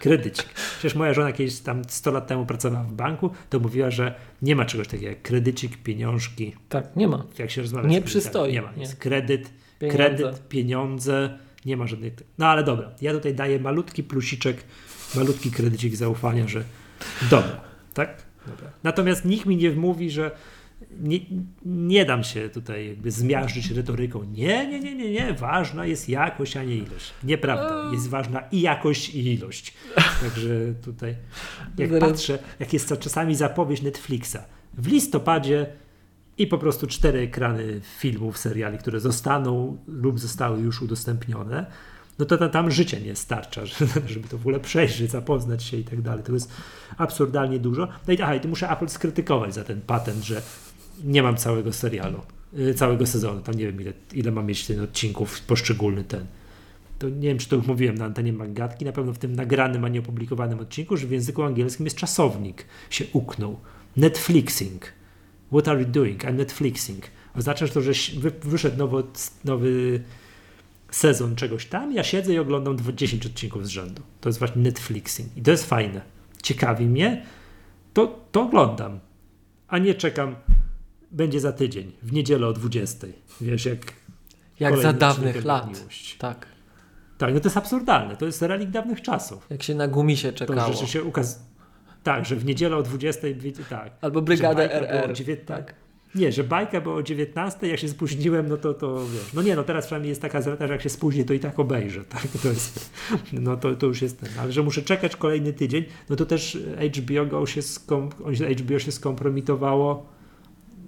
Kredycik. 0.00 0.46
Przecież 0.78 0.94
moja 0.94 1.14
żona 1.14 1.32
kiedyś 1.32 1.60
tam 1.60 1.82
100 1.88 2.10
lat 2.10 2.26
temu 2.26 2.46
pracowała 2.46 2.84
w 2.84 2.92
banku, 2.92 3.30
to 3.50 3.60
mówiła, 3.60 3.90
że 3.90 4.14
nie 4.42 4.56
ma 4.56 4.64
czegoś 4.64 4.88
takiego 4.88 5.08
jak 5.08 5.22
kredycik, 5.22 5.76
pieniążki. 5.82 6.52
Tak, 6.68 6.96
nie 6.96 7.08
ma. 7.08 7.24
Jak 7.38 7.50
się 7.50 7.62
rozmawia 7.62 7.88
Nie 7.88 8.02
przystoi, 8.02 8.52
Nie 8.52 8.62
ma. 8.62 8.72
nie. 8.72 8.80
Jest 8.82 8.96
kredyt, 8.96 9.50
Pieniądze. 9.78 9.96
kredyt, 9.96 10.48
pieniądze, 10.48 11.38
nie 11.66 11.76
ma 11.76 11.86
żadnych. 11.86 12.12
No 12.38 12.46
ale 12.46 12.64
dobra, 12.64 12.90
ja 13.00 13.12
tutaj 13.12 13.34
daję 13.34 13.60
malutki 13.60 14.02
plusiczek, 14.02 14.56
malutki 15.14 15.50
kredycik 15.50 15.96
zaufania, 15.96 16.48
że 16.48 16.64
dobra, 17.30 17.60
tak? 17.94 18.22
Dobra. 18.46 18.70
Natomiast 18.82 19.24
nikt 19.24 19.46
mi 19.46 19.56
nie 19.56 19.70
wmówi, 19.70 20.10
że 20.10 20.30
nie, 21.00 21.18
nie 21.64 22.04
dam 22.04 22.24
się 22.24 22.48
tutaj 22.48 22.88
jakby 22.88 23.10
zmiażdżyć 23.10 23.70
retoryką. 23.70 24.24
Nie, 24.24 24.66
nie, 24.66 24.80
nie, 24.80 24.94
nie, 24.94 25.10
nie. 25.10 25.34
Ważna 25.34 25.86
jest 25.86 26.08
jakość, 26.08 26.56
a 26.56 26.64
nie 26.64 26.76
ilość. 26.76 27.12
Nieprawda. 27.24 27.90
Jest 27.92 28.08
ważna 28.08 28.42
i 28.52 28.60
jakość, 28.60 29.14
i 29.14 29.34
ilość. 29.34 29.74
Także 30.22 30.74
tutaj, 30.84 31.16
jak 31.78 31.98
patrzę, 31.98 32.38
jak 32.60 32.72
jest 32.72 32.88
to 32.88 32.96
czasami 32.96 33.34
zapowiedź 33.34 33.82
Netflixa. 33.82 34.38
W 34.74 34.86
listopadzie 34.86 35.66
i 36.38 36.46
po 36.46 36.58
prostu 36.58 36.86
cztery 36.86 37.20
ekrany 37.20 37.80
filmów, 37.98 38.38
seriali, 38.38 38.78
które 38.78 39.00
zostaną 39.00 39.78
lub 39.86 40.20
zostały 40.20 40.60
już 40.60 40.82
udostępnione, 40.82 41.66
no 42.18 42.26
to 42.26 42.38
ta- 42.38 42.48
tam 42.48 42.70
życia 42.70 42.98
nie 42.98 43.16
starcza, 43.16 43.66
żeby 44.06 44.28
to 44.28 44.38
w 44.38 44.40
ogóle 44.40 44.60
przejrzeć, 44.60 45.10
zapoznać 45.10 45.64
się 45.64 45.76
i 45.76 45.84
tak 45.84 46.02
dalej. 46.02 46.24
To 46.24 46.32
jest 46.32 46.52
absurdalnie 46.96 47.58
dużo. 47.58 47.88
No 48.08 48.14
i 48.14 48.22
aha, 48.22 48.34
i 48.34 48.40
tu 48.40 48.48
muszę 48.48 48.70
Apple 48.70 48.88
skrytykować 48.88 49.54
za 49.54 49.64
ten 49.64 49.80
patent, 49.80 50.24
że 50.24 50.42
nie 51.04 51.22
mam 51.22 51.36
całego 51.36 51.72
serialu, 51.72 52.20
y, 52.58 52.74
całego 52.74 53.06
sezonu. 53.06 53.40
Tam 53.40 53.54
nie 53.54 53.66
wiem, 53.66 53.80
ile, 53.80 53.92
ile 54.14 54.32
ma 54.32 54.42
mieć 54.42 54.66
ten 54.66 54.80
odcinków, 54.80 55.40
poszczególny 55.40 56.04
ten. 56.04 56.26
To 56.98 57.08
nie 57.08 57.28
wiem, 57.28 57.38
czy 57.38 57.48
to 57.48 57.56
już 57.56 57.66
mówiłem 57.66 57.94
na 57.94 58.04
antenie 58.04 58.32
Magatki, 58.32 58.84
na 58.84 58.92
pewno 58.92 59.12
w 59.12 59.18
tym 59.18 59.36
nagranym, 59.36 59.84
a 59.84 59.88
nie 59.88 60.00
opublikowanym 60.00 60.60
odcinku, 60.60 60.96
że 60.96 61.06
w 61.06 61.10
języku 61.10 61.42
angielskim 61.42 61.86
jest 61.86 61.96
czasownik, 61.96 62.64
się 62.90 63.04
uknął. 63.12 63.58
Netflixing. 63.96 64.92
What 65.52 65.68
are 65.68 65.80
you 65.80 65.88
doing? 65.88 66.24
I'm 66.24 66.34
Netflixing. 66.34 67.04
Oznacza 67.36 67.68
to, 67.68 67.80
że 67.80 67.92
wyszedł 68.42 68.78
nowy, 68.78 69.02
nowy 69.44 70.00
sezon 70.90 71.36
czegoś 71.36 71.66
tam, 71.66 71.92
ja 71.92 72.04
siedzę 72.04 72.34
i 72.34 72.38
oglądam 72.38 72.76
dwa- 72.76 72.92
10 72.92 73.26
odcinków 73.26 73.66
z 73.66 73.68
rzędu. 73.68 74.02
To 74.20 74.28
jest 74.28 74.38
właśnie 74.38 74.62
Netflixing. 74.62 75.36
I 75.36 75.42
to 75.42 75.50
jest 75.50 75.66
fajne. 75.66 76.00
Ciekawi 76.42 76.86
mnie, 76.86 77.22
to, 77.94 78.20
to 78.32 78.42
oglądam. 78.42 79.00
A 79.68 79.78
nie 79.78 79.94
czekam, 79.94 80.36
będzie 81.12 81.40
za 81.40 81.52
tydzień, 81.52 81.92
w 82.02 82.12
niedzielę 82.12 82.46
o 82.46 82.52
20. 82.52 83.06
Wiesz, 83.40 83.66
jak 83.66 83.78
Jak 84.60 84.76
za 84.76 84.92
dawnych 84.92 85.44
lat. 85.44 85.78
Miłość. 85.78 86.16
Tak. 86.16 86.46
Tak, 87.18 87.34
no 87.34 87.40
to 87.40 87.46
jest 87.46 87.56
absurdalne. 87.56 88.16
To 88.16 88.26
jest 88.26 88.42
relik 88.42 88.70
dawnych 88.70 89.02
czasów. 89.02 89.46
Jak 89.50 89.62
się 89.62 89.74
na 89.74 89.88
gumisie 89.88 90.32
To, 90.32 90.38
czekało. 90.38 90.72
że 90.72 90.86
się 90.86 91.04
ukaz... 91.04 91.42
Tak, 92.02 92.26
że 92.26 92.36
w 92.36 92.44
niedzielę 92.44 92.76
o 92.76 92.82
20, 92.82 93.20
wiecie, 93.36 93.62
tak. 93.70 93.92
Albo 94.00 94.22
Brygadę 94.22 94.72
RR. 94.74 95.12
19 95.12 95.36
Tak. 95.36 95.74
Nie, 96.14 96.32
że 96.32 96.44
bajka 96.44 96.80
była 96.80 96.94
o 96.94 97.02
19, 97.02 97.68
jak 97.68 97.78
się 97.78 97.88
spóźniłem, 97.88 98.48
no 98.48 98.56
to, 98.56 98.74
to 98.74 99.06
wiesz. 99.06 99.32
No 99.34 99.42
nie, 99.42 99.56
no 99.56 99.64
teraz 99.64 99.84
przynajmniej 99.86 100.08
jest 100.08 100.22
taka 100.22 100.42
zaleta, 100.42 100.66
że 100.66 100.72
jak 100.72 100.82
się 100.82 100.88
spóźni, 100.88 101.24
to 101.24 101.34
i 101.34 101.40
tak 101.40 101.58
obejrzę, 101.58 102.04
tak? 102.04 102.26
To 102.42 102.48
jest, 102.48 102.90
no 103.32 103.56
to, 103.56 103.74
to 103.74 103.86
już 103.86 104.02
jest 104.02 104.20
ten. 104.20 104.28
Ale 104.38 104.52
że 104.52 104.62
muszę 104.62 104.82
czekać 104.82 105.16
kolejny 105.16 105.52
tydzień, 105.52 105.84
no 106.10 106.16
to 106.16 106.26
też 106.26 106.58
HBO 106.96 107.26
Go 107.26 107.46
się, 107.46 107.62
skom, 107.62 108.10
HBO 108.58 108.78
się 108.78 108.92
skompromitowało, 108.92 110.06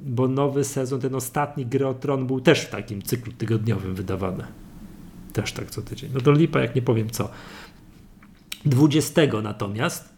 bo 0.06 0.28
nowy 0.28 0.64
sezon, 0.64 1.00
ten 1.00 1.14
ostatni 1.14 1.66
Gry 1.66 1.86
o 1.86 1.94
Tron 1.94 2.26
był 2.26 2.40
też 2.40 2.60
w 2.60 2.70
takim 2.70 3.02
cyklu 3.02 3.32
tygodniowym 3.32 3.94
wydawany. 3.94 4.44
Też 5.32 5.52
tak 5.52 5.70
co 5.70 5.82
tydzień. 5.82 6.10
No 6.14 6.20
to 6.20 6.32
lipa, 6.32 6.60
jak 6.60 6.74
nie 6.74 6.82
powiem 6.82 7.10
co. 7.10 7.30
20 8.64 9.22
natomiast 9.42 10.08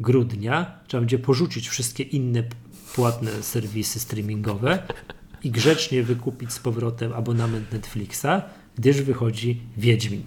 grudnia 0.00 0.80
trzeba 0.86 1.00
będzie 1.00 1.18
porzucić 1.18 1.68
wszystkie 1.68 2.02
inne 2.02 2.42
płatne 2.94 3.42
serwisy 3.42 4.00
streamingowe 4.00 4.82
i 5.44 5.50
grzecznie 5.50 6.02
wykupić 6.02 6.52
z 6.52 6.58
powrotem 6.58 7.12
abonament 7.12 7.72
Netflixa, 7.72 8.42
gdyż 8.76 9.02
wychodzi 9.02 9.60
Wiedźmin. 9.76 10.22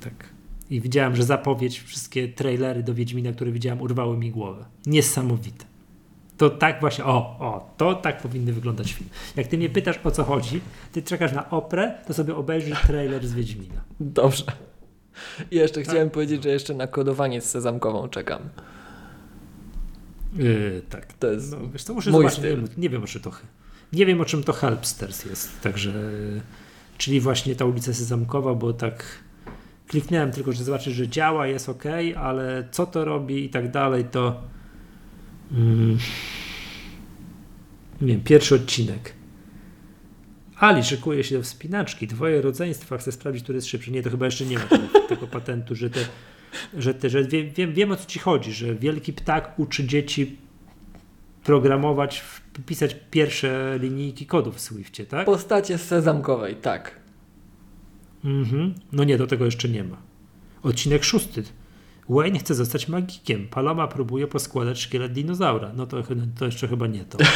Tak. 0.00 0.30
I 0.70 0.80
widziałem, 0.80 1.16
że 1.16 1.24
zapowiedź, 1.24 1.80
wszystkie 1.80 2.28
trailery 2.28 2.82
do 2.82 2.94
Wiedźmina, 2.94 3.32
które 3.32 3.52
widziałem, 3.52 3.80
urwały 3.80 4.16
mi 4.16 4.30
głowę. 4.30 4.64
Niesamowite. 4.86 5.75
To 6.36 6.50
tak 6.50 6.80
właśnie, 6.80 7.04
o, 7.04 7.16
o, 7.40 7.74
to 7.76 7.94
tak 7.94 8.22
powinny 8.22 8.52
wyglądać 8.52 8.92
film. 8.92 9.10
Jak 9.36 9.46
ty 9.46 9.58
mnie 9.58 9.68
pytasz 9.70 9.98
o 10.04 10.10
co 10.10 10.24
chodzi, 10.24 10.60
ty 10.92 11.02
czekasz 11.02 11.32
na 11.32 11.50
oprę, 11.50 11.94
to 12.06 12.14
sobie 12.14 12.36
obejrzyj 12.36 12.72
trailer 12.86 13.26
z 13.26 13.34
Wiedźmina. 13.34 13.84
Dobrze. 14.00 14.44
I 15.50 15.56
jeszcze 15.56 15.80
Tak. 15.80 15.84
chciałem 15.90 16.10
powiedzieć, 16.10 16.42
że 16.42 16.48
jeszcze 16.48 16.74
na 16.74 16.86
kodowanie 16.86 17.40
z 17.40 17.50
sezamkową 17.50 18.08
czekam. 18.08 18.40
Yy, 20.36 20.82
tak. 20.90 21.12
To 21.12 21.26
jest 21.32 21.52
No, 21.52 21.58
wiesz, 21.72 21.84
to 21.84 21.94
muszę 21.94 22.10
mój 22.10 22.18
zobaczyć. 22.22 22.38
Nie 22.44 22.50
styl. 22.50 22.56
wiem, 22.60 22.68
nie 22.78 22.88
wiem, 22.90 23.02
o 23.02 23.06
czym 23.06 23.22
to. 23.22 23.30
Nie 23.92 24.06
wiem, 24.06 24.20
o 24.20 24.24
czym 24.24 24.42
to 24.42 24.52
Helpsters 24.52 25.24
jest. 25.24 25.60
Także, 25.60 25.92
czyli 26.98 27.20
właśnie 27.20 27.56
ta 27.56 27.64
ulica 27.64 27.94
Sezamkowa, 27.94 28.54
bo 28.54 28.72
tak 28.72 29.04
kliknąłem 29.88 30.32
tylko, 30.32 30.52
że 30.52 30.64
zobaczyć, 30.64 30.94
że 30.94 31.08
działa, 31.08 31.46
jest 31.46 31.68
ok, 31.68 31.84
ale 32.16 32.68
co 32.70 32.86
to 32.86 33.04
robi 33.04 33.44
i 33.44 33.48
tak 33.50 33.70
dalej, 33.70 34.04
to. 34.04 34.40
Mm, 35.52 35.98
nie 38.00 38.08
wiem, 38.08 38.20
pierwszy 38.20 38.54
odcinek. 38.54 39.12
Ali 40.56 40.84
szykuje 40.84 41.24
się 41.24 41.36
do 41.36 41.42
wspinaczki. 41.42 42.06
Dwoje 42.06 42.42
rodzeństwa. 42.42 42.98
Chcę 42.98 43.12
sprawdzić, 43.12 43.42
który 43.42 43.56
jest 43.56 43.68
szybszy. 43.68 43.90
Nie, 43.90 44.02
to 44.02 44.10
chyba 44.10 44.24
jeszcze 44.24 44.44
nie 44.44 44.58
ma 44.58 44.64
tego, 45.08 45.26
patentu, 45.26 45.74
że 45.74 45.90
te, 45.90 46.00
że 46.78 46.94
te, 46.94 47.10
że 47.10 47.24
wiem, 47.24 47.50
wiem, 47.50 47.74
wiem 47.74 47.92
o 47.92 47.96
co 47.96 48.06
ci 48.06 48.18
chodzi, 48.18 48.52
że 48.52 48.74
wielki 48.74 49.12
ptak 49.12 49.58
uczy 49.58 49.84
dzieci 49.86 50.36
programować, 51.44 52.24
pisać 52.66 52.96
pierwsze 53.10 53.78
linijki 53.80 54.26
kodów 54.26 54.56
w 54.56 54.60
Swiftie, 54.60 55.06
tak? 55.06 55.26
Postacie 55.26 55.78
sezamkowej, 55.78 56.56
tak. 56.56 57.00
Mhm. 58.24 58.74
No 58.92 59.04
nie, 59.04 59.18
do 59.18 59.26
tego 59.26 59.44
jeszcze 59.44 59.68
nie 59.68 59.84
ma. 59.84 59.96
Odcinek 60.62 61.04
szósty. 61.04 61.42
Wayne 62.08 62.38
chce 62.38 62.54
zostać 62.54 62.88
magikiem. 62.88 63.48
Paloma 63.48 63.88
próbuje 63.88 64.26
poskładać 64.26 64.80
szkielet 64.80 65.12
dinozaura. 65.12 65.72
No 65.76 65.86
to, 65.86 66.02
to 66.38 66.44
jeszcze 66.44 66.68
chyba 66.68 66.86
nie 66.86 67.04
to. 67.04 67.18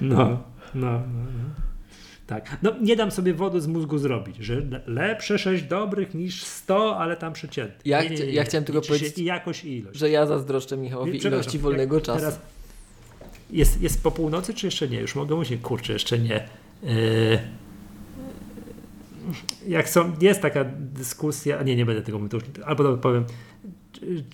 No, 0.00 0.16
no, 0.74 0.90
no. 0.90 1.00
no. 1.02 1.54
Tak. 2.26 2.56
No 2.62 2.72
nie 2.80 2.96
dam 2.96 3.10
sobie 3.10 3.34
wody 3.34 3.60
z 3.60 3.66
mózgu 3.66 3.98
zrobić, 3.98 4.36
że 4.36 4.62
lepsze 4.86 5.38
6 5.38 5.64
dobrych 5.64 6.14
niż 6.14 6.44
100, 6.44 6.96
ale 6.98 7.16
tam 7.16 7.32
przeciętny. 7.32 7.76
Ja, 7.84 8.02
nie, 8.02 8.10
nie, 8.10 8.16
chcia- 8.16 8.26
nie, 8.26 8.32
ja 8.32 8.44
chciałem 8.44 8.64
tylko 8.64 8.82
powiedzieć- 8.82 9.18
I 9.18 9.24
jakość 9.24 9.64
i 9.64 9.76
ilość. 9.78 9.98
Że 9.98 10.10
ja 10.10 10.26
zazdroszczę 10.26 10.76
Michałowi 10.76 11.26
ilości 11.26 11.58
wolnego 11.58 12.00
czasu. 12.00 12.18
Teraz 12.20 12.40
jest, 13.50 13.80
jest 13.82 14.02
po 14.02 14.10
północy, 14.10 14.54
czy 14.54 14.66
jeszcze 14.66 14.88
nie? 14.88 15.00
Już 15.00 15.14
mogę 15.14 15.34
mówić, 15.34 15.60
kurczę, 15.62 15.92
jeszcze 15.92 16.18
nie. 16.18 16.48
Yy, 16.82 17.38
jak 19.68 19.88
są, 19.88 20.12
jest 20.20 20.40
taka 20.40 20.64
dyskusja, 20.78 21.62
nie, 21.62 21.76
nie 21.76 21.86
będę 21.86 22.02
tego 22.02 22.18
mówił, 22.18 22.28
to 22.28 22.36
już- 22.36 22.66
albo 22.66 22.96
powiem, 22.96 23.24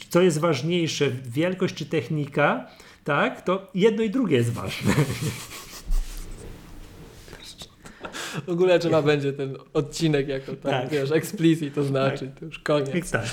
co 0.09 0.21
jest 0.23 0.39
ważniejsze, 0.39 1.11
wielkość 1.11 1.75
czy 1.75 1.87
technika, 1.87 2.67
tak, 3.05 3.43
to 3.43 3.71
jedno 3.75 4.03
i 4.03 4.11
drugie 4.11 4.37
jest 4.37 4.53
ważne. 4.53 4.95
W 8.47 8.49
ogóle 8.51 8.79
trzeba 8.79 9.03
będzie 9.03 9.33
ten 9.33 9.57
odcinek 9.73 10.29
jako 10.29 10.53
tak, 10.53 10.73
Tak. 10.83 10.89
wiesz, 10.91 11.11
explicit 11.11 11.79
oznaczyć, 11.79 12.31
to 12.41 12.45
już 12.45 12.59
koniec. 12.59 13.11
Tak. 13.11 13.27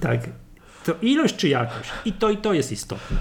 Tak. 0.00 0.20
To 0.84 0.94
ilość 1.02 1.36
czy 1.36 1.48
jakość? 1.48 1.90
I 2.04 2.12
to 2.12 2.30
i 2.30 2.36
to 2.36 2.52
jest 2.52 2.72
istotne. 2.72 3.16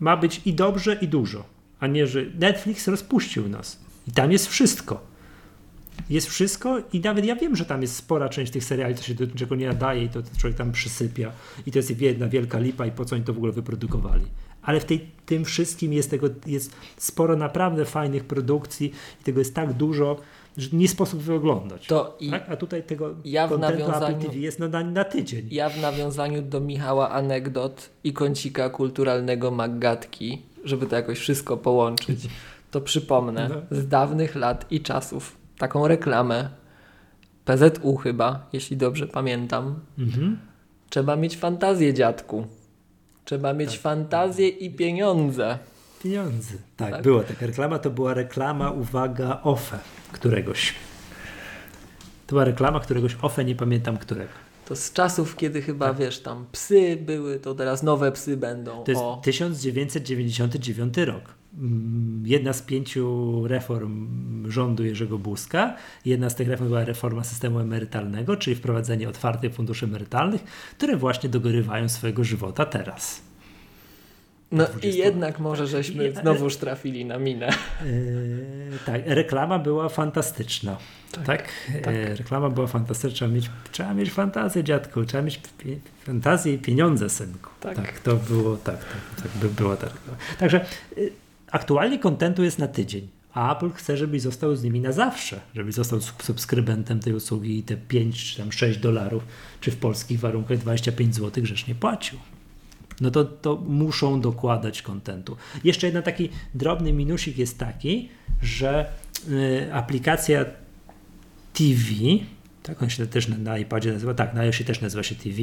Ma 0.00 0.16
być 0.16 0.40
i 0.44 0.54
dobrze, 0.54 0.94
i 1.00 1.08
dużo. 1.08 1.44
A 1.80 1.86
nie, 1.86 2.06
że 2.06 2.22
Netflix 2.38 2.88
rozpuścił 2.88 3.48
nas. 3.48 3.80
I 4.08 4.12
tam 4.12 4.32
jest 4.32 4.48
wszystko. 4.48 5.06
Jest 6.10 6.26
wszystko 6.28 6.78
i 6.92 7.00
nawet 7.00 7.24
ja 7.24 7.36
wiem, 7.36 7.56
że 7.56 7.64
tam 7.64 7.82
jest 7.82 7.96
spora 7.96 8.28
część 8.28 8.52
tych 8.52 8.64
seriali, 8.64 8.94
co 8.94 9.02
się 9.02 9.14
do 9.14 9.24
niczego 9.24 9.54
nie 9.56 9.66
nadaje 9.68 10.04
i 10.04 10.08
to 10.08 10.20
człowiek 10.38 10.58
tam 10.58 10.72
przysypia 10.72 11.32
i 11.66 11.72
to 11.72 11.78
jest 11.78 12.00
jedna 12.00 12.28
wielka 12.28 12.58
lipa 12.58 12.86
i 12.86 12.90
po 12.90 13.04
co 13.04 13.14
oni 13.16 13.24
to 13.24 13.34
w 13.34 13.36
ogóle 13.36 13.52
wyprodukowali. 13.52 14.24
Ale 14.62 14.80
w 14.80 14.84
tej, 14.84 15.06
tym 15.26 15.44
wszystkim 15.44 15.92
jest 15.92 16.10
tego, 16.10 16.26
jest 16.46 16.76
sporo 16.96 17.36
naprawdę 17.36 17.84
fajnych 17.84 18.24
produkcji 18.24 18.92
i 19.20 19.24
tego 19.24 19.38
jest 19.38 19.54
tak 19.54 19.72
dużo, 19.72 20.16
że 20.56 20.68
nie 20.72 20.88
sposób 20.88 21.20
wyoglądać. 21.20 21.86
To 21.86 22.16
i 22.20 22.30
Tak? 22.30 22.50
A 22.50 22.56
tutaj 22.56 22.82
tego 22.82 23.14
Ja 23.24 23.48
w 23.48 23.52
Apple 23.52 23.60
nawiązaniu- 23.62 24.22
TV 24.22 24.36
jest 24.36 24.58
na, 24.58 24.68
na 24.84 25.04
tydzień. 25.04 25.48
ja 25.50 25.68
w 25.68 25.80
nawiązaniu 25.80 26.42
do 26.42 26.60
Michała 26.60 27.10
anegdot 27.10 27.90
i 28.04 28.12
kącika 28.12 28.70
kulturalnego 28.70 29.50
Maggatki, 29.50 30.42
żeby 30.64 30.86
to 30.86 30.96
jakoś 30.96 31.18
wszystko 31.18 31.56
połączyć, 31.56 32.28
to 32.70 32.80
przypomnę 32.80 33.48
No. 33.48 33.76
z 33.78 33.88
dawnych 33.88 34.34
lat 34.34 34.66
i 34.72 34.80
czasów 34.80 35.36
taką 35.60 35.88
reklamę 35.88 36.48
PZU 37.44 37.96
chyba, 37.96 38.46
jeśli 38.52 38.76
dobrze 38.76 39.06
pamiętam. 39.06 39.80
Mhm. 39.98 40.38
Trzeba 40.90 41.16
mieć 41.16 41.36
fantazję, 41.36 41.94
dziadku. 41.94 42.46
Trzeba 43.24 43.52
mieć 43.52 43.70
Tak. 43.72 43.80
fantazję 43.80 44.48
i 44.48 44.70
pieniądze. 44.74 45.58
Pieniądze. 46.02 46.54
Tak, 46.76 46.90
Tak? 46.90 47.02
była 47.02 47.22
taka 47.22 47.46
reklama, 47.46 47.78
to 47.78 47.90
była 47.90 48.14
reklama, 48.14 48.70
uwaga, 48.70 49.40
OFE 49.42 49.78
któregoś. 50.12 50.74
To 52.26 52.30
była 52.34 52.44
reklama 52.44 52.80
któregoś 52.80 53.16
OFE, 53.22 53.44
nie 53.44 53.54
pamiętam 53.54 53.96
którego. 53.96 54.30
To 54.68 54.76
z 54.76 54.92
czasów, 54.92 55.36
kiedy 55.36 55.62
chyba, 55.62 55.88
Tak. 55.88 55.96
wiesz, 55.96 56.20
tam 56.20 56.46
psy 56.52 56.96
były, 57.00 57.38
to 57.40 57.54
teraz 57.54 57.82
nowe 57.82 58.12
psy 58.12 58.36
będą. 58.36 58.84
To 58.84 58.90
jest 58.90 59.02
o. 59.02 59.20
1999 59.24 61.04
rok. 61.04 61.34
Mm, 61.58 62.22
Jedna 62.26 62.52
z 62.52 62.62
pięciu 62.62 63.42
reform 63.48 64.08
rządu 64.50 64.84
Jerzego 64.84 65.18
Buzka. 65.18 65.74
Jedna 66.04 66.30
z 66.30 66.34
tych 66.34 66.48
reform 66.48 66.68
była 66.68 66.84
reforma 66.84 67.24
systemu 67.24 67.58
emerytalnego, 67.60 68.36
czyli 68.36 68.56
wprowadzenie 68.56 69.08
otwartych 69.08 69.54
funduszy 69.54 69.84
emerytalnych, 69.86 70.44
które 70.78 70.96
właśnie 70.96 71.28
dogorywają 71.28 71.88
swojego 71.88 72.24
żywota 72.24 72.64
teraz. 72.64 73.22
No 74.52 74.64
20. 74.64 74.88
i 74.88 74.96
jednak 74.96 75.38
może 75.38 75.66
żeśmy 75.66 76.08
I- 76.08 76.12
znowuż 76.16 76.56
trafili 76.56 77.04
na 77.04 77.18
minę. 77.18 77.46
Eee, 77.48 78.78
tak, 78.86 79.02
reklama 79.06 79.58
była 79.58 79.88
fantastyczna. 79.88 80.76
Tak, 81.26 81.48
Eee, 81.86 82.14
reklama 82.16 82.50
była 82.50 82.66
fantastyczna. 82.66 83.16
Trzeba 83.16 83.30
mieć, 83.34 83.50
trzeba 83.72 83.94
mieć 83.94 84.10
fantazję, 84.12 84.64
dziadku, 84.64 85.04
trzeba 85.04 85.22
mieć 85.22 85.40
fantazję 86.04 86.54
i 86.54 86.58
pieniądze, 86.58 87.10
synku. 87.10 87.50
Tak. 87.60 87.98
to 88.00 88.16
było, 88.16 88.56
tak, 88.56 88.76
tak, 88.78 89.22
tak 89.22 89.32
by 89.40 89.48
była 89.48 89.76
ta 89.76 89.86
reklama. 89.86 90.18
Także 90.38 90.64
y, 90.98 91.12
aktualnie 91.50 91.98
kontentu 91.98 92.44
jest 92.44 92.58
na 92.58 92.68
tydzień. 92.68 93.08
A 93.34 93.56
Apple 93.56 93.70
chce, 93.70 93.96
żebyś 93.96 94.22
został 94.22 94.56
z 94.56 94.62
nimi 94.62 94.80
na 94.80 94.92
zawsze, 94.92 95.40
żebyś 95.54 95.74
został 95.74 96.00
sub- 96.00 96.22
subskrybentem 96.22 97.00
tej 97.00 97.12
usługi 97.12 97.58
i 97.58 97.62
te 97.62 97.76
5 97.76 98.24
czy 98.24 98.36
tam 98.36 98.52
6 98.52 98.78
dolarów, 98.78 99.22
czy 99.60 99.70
w 99.70 99.76
polskich 99.76 100.20
warunkach 100.20 100.58
25 100.58 101.14
zł 101.14 101.42
grzecznie 101.42 101.74
płacił 101.74 102.18
no 103.00 103.10
to, 103.10 103.24
to 103.24 103.56
muszą 103.56 104.20
dokładać 104.20 104.82
kontentu. 104.82 105.36
Jeszcze 105.64 105.86
jeden 105.86 106.02
taki 106.02 106.28
drobny 106.54 106.92
minusik 106.92 107.38
jest 107.38 107.58
taki, 107.58 108.08
że 108.42 108.92
y, 109.28 109.74
aplikacja 109.74 110.44
TV, 111.52 111.90
tak 112.62 112.82
on 112.82 112.90
się 112.90 113.06
też 113.06 113.28
na, 113.28 113.38
na 113.38 113.58
iPadzie 113.58 113.92
nazywa, 113.92 114.14
tak, 114.14 114.34
na 114.34 114.40
iOSie 114.40 114.64
też 114.64 114.80
nazywa 114.80 115.02
się 115.02 115.14
TV, 115.14 115.36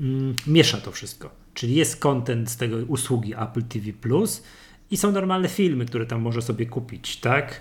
mm, 0.00 0.34
miesza 0.46 0.78
to 0.78 0.92
wszystko. 0.92 1.30
Czyli 1.54 1.74
jest 1.74 1.96
kontent 1.96 2.50
z 2.50 2.56
tego 2.56 2.76
usługi 2.76 3.34
Apple 3.34 3.62
TV 3.62 3.92
i 4.90 4.96
są 4.96 5.12
normalne 5.12 5.48
filmy, 5.48 5.86
które 5.86 6.06
tam 6.06 6.20
może 6.20 6.42
sobie 6.42 6.66
kupić, 6.66 7.16
tak? 7.16 7.60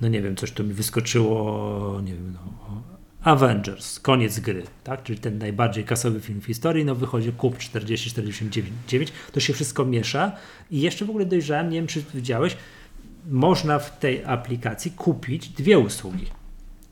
No 0.00 0.08
nie 0.08 0.22
wiem, 0.22 0.36
coś 0.36 0.50
tu 0.52 0.64
mi 0.64 0.72
wyskoczyło, 0.74 2.00
nie 2.04 2.14
wiem, 2.14 2.32
no, 2.32 2.82
Avengers, 3.22 4.00
koniec 4.00 4.40
gry, 4.40 4.62
tak? 4.84 5.02
Czyli 5.02 5.18
ten 5.18 5.38
najbardziej 5.38 5.84
kasowy 5.84 6.20
film 6.20 6.40
w 6.40 6.44
historii, 6.46 6.84
no 6.84 6.94
wychodzi 6.94 7.32
kup 7.32 7.58
40-49, 7.58 9.08
to 9.32 9.40
się 9.40 9.52
wszystko 9.52 9.84
miesza 9.84 10.32
i 10.70 10.80
jeszcze 10.80 11.04
w 11.04 11.10
ogóle 11.10 11.26
dojrzałem, 11.26 11.70
nie 11.70 11.76
wiem 11.76 11.86
czy 11.86 12.04
widziałeś, 12.14 12.56
można 13.30 13.78
w 13.78 13.98
tej 13.98 14.24
aplikacji 14.24 14.90
kupić 14.90 15.48
dwie 15.48 15.78
usługi. 15.78 16.26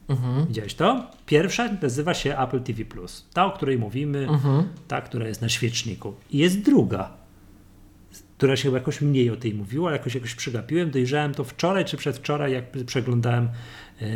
Mhm. 0.09 0.47
Widziałeś 0.47 0.75
to? 0.75 1.11
Pierwsza 1.27 1.69
nazywa 1.83 2.15
się 2.15 2.39
Apple 2.39 2.61
TV+, 2.61 2.85
ta, 3.33 3.47
o 3.47 3.51
której 3.51 3.79
mówimy, 3.79 4.29
Mhm. 4.29 4.69
ta, 4.89 5.01
która 5.01 5.29
jest 5.29 5.43
na 5.43 5.49
świeczniku. 5.49 6.15
I 6.31 6.39
jest 6.39 6.61
druga, 6.61 7.11
która 8.43 8.57
się 8.57 8.63
chyba 8.63 8.79
jakoś 8.79 9.01
mniej 9.01 9.31
o 9.31 9.37
tej 9.37 9.55
mówiło, 9.55 9.89
ale 9.89 9.97
jakoś, 9.97 10.15
jakoś 10.15 10.35
przegapiłem. 10.35 10.91
Dojrzałem 10.91 11.35
to 11.35 11.45
wczoraj 11.45 11.85
czy 11.85 11.97
przedwczoraj, 11.97 12.53
jak 12.53 12.71
przeglądałem, 12.87 13.49
yy, 14.01 14.09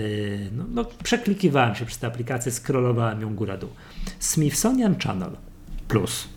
no, 0.56 0.64
no, 0.70 0.84
przeklikiwałem 0.84 1.74
się 1.74 1.86
przez 1.86 1.98
tę 1.98 2.06
aplikację, 2.06 2.52
scrollowałem 2.52 3.20
ją 3.20 3.34
góra-dół. 3.34 3.70
Smithsonian 4.18 4.98
Channel 4.98 5.30
Plus. 5.88 6.28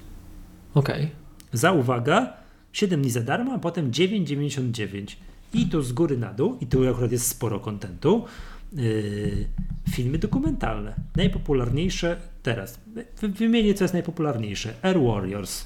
Okej. 0.74 1.10
Za 1.54 1.72
uwaga, 1.72 2.34
7 2.74 3.02
dni 3.02 3.12
za 3.12 3.22
darmo, 3.22 3.54
a 3.54 3.60
potem 3.60 3.92
9,99. 3.92 5.16
I 5.54 5.66
tu 5.66 5.82
z 5.82 5.92
góry 5.92 6.18
na 6.18 6.34
dół, 6.34 6.58
i 6.62 6.68
tu 6.68 6.90
akurat 6.90 7.12
jest 7.12 7.28
sporo 7.28 7.60
kontentu. 7.60 8.26
Yy, 8.74 9.46
filmy 9.92 10.18
dokumentalne. 10.18 10.94
Najpopularniejsze 11.16 12.18
teraz. 12.44 12.80
Wy- 13.22 13.30
Wymienię, 13.30 13.74
co 13.74 13.84
jest 13.84 13.94
najpopularniejsze. 13.94 14.74
Air 14.82 15.00
Warriors. 15.02 15.66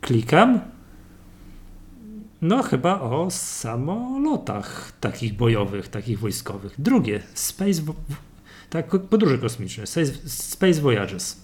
Klikam. 0.00 0.60
No, 2.42 2.62
chyba 2.62 3.00
o 3.00 3.30
samolotach 3.30 4.92
takich 5.00 5.34
bojowych, 5.34 5.88
takich 5.88 6.18
wojskowych. 6.18 6.74
Drugie, 6.78 7.22
Space, 7.34 7.82
tak, 8.70 8.88
podróże 8.88 9.38
kosmiczne, 9.38 9.86
Space, 9.86 10.12
Space 10.26 10.80
Voyages. 10.80 11.40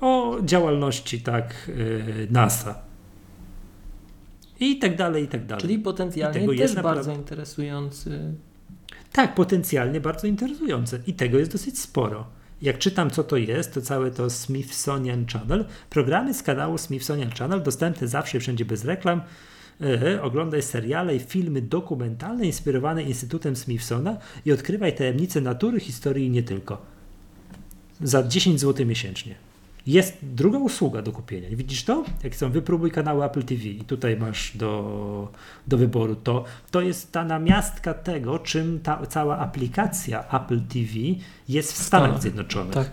O 0.00 0.38
działalności, 0.44 1.20
tak, 1.20 1.70
yy, 1.76 2.28
NASA. 2.30 2.82
I 4.60 4.78
tak 4.78 4.96
dalej, 4.96 5.24
i 5.24 5.28
tak 5.28 5.46
dalej. 5.46 5.60
Czyli 5.62 5.78
potencjalnie 5.78 6.46
też 6.48 6.58
jest 6.58 6.74
bardzo 6.74 6.88
naprawdę- 6.88 7.14
interesujący. 7.14 8.34
Tak, 9.12 9.34
potencjalnie 9.34 10.00
bardzo 10.00 10.26
interesujące 10.26 10.98
i 11.06 11.14
tego 11.14 11.38
jest 11.38 11.52
dosyć 11.52 11.78
sporo. 11.78 12.26
Jak 12.64 12.78
czytam, 12.78 13.10
co 13.10 13.24
to 13.24 13.36
jest, 13.36 13.74
to 13.74 13.80
całe 13.80 14.10
to 14.10 14.30
Smithsonian 14.30 15.26
Channel. 15.26 15.64
Programy 15.90 16.34
z 16.34 16.42
kanału 16.42 16.78
Smithsonian 16.78 17.30
Channel 17.30 17.62
dostępne 17.62 18.08
zawsze 18.08 18.38
i 18.38 18.40
wszędzie 18.40 18.64
bez 18.64 18.84
reklam. 18.84 19.20
Yy, 19.80 20.22
oglądaj 20.22 20.62
seriale 20.62 21.16
i 21.16 21.20
filmy 21.20 21.62
dokumentalne 21.62 22.46
inspirowane 22.46 23.02
Instytutem 23.02 23.56
Smithsona 23.56 24.16
i 24.46 24.52
odkrywaj 24.52 24.94
tajemnice 24.94 25.40
natury, 25.40 25.80
historii 25.80 26.26
i 26.26 26.30
nie 26.30 26.42
tylko. 26.42 26.82
Za 28.00 28.22
10 28.22 28.60
zł 28.60 28.86
miesięcznie. 28.86 29.34
Jest 29.86 30.18
druga 30.22 30.58
usługa 30.58 31.02
do 31.02 31.12
kupienia. 31.12 31.48
Widzisz 31.52 31.84
to? 31.84 32.04
Jak 32.22 32.36
są 32.36 32.50
wypróbuj 32.50 32.90
kanały 32.90 33.24
Apple 33.24 33.42
TV 33.42 33.62
i 33.62 33.84
tutaj 33.84 34.16
masz 34.16 34.56
do, 34.56 35.32
do 35.66 35.78
wyboru 35.78 36.16
to. 36.16 36.44
To 36.70 36.80
jest 36.80 37.12
ta 37.12 37.24
namiastka 37.24 37.94
tego, 37.94 38.38
czym 38.38 38.80
ta 38.80 39.06
cała 39.06 39.38
aplikacja 39.38 40.24
Apple 40.28 40.60
TV 40.60 40.90
jest 41.48 41.72
w 41.72 41.82
Stanach. 41.82 42.22
Zjednoczonych. 42.22 42.74
Tak. 42.74 42.90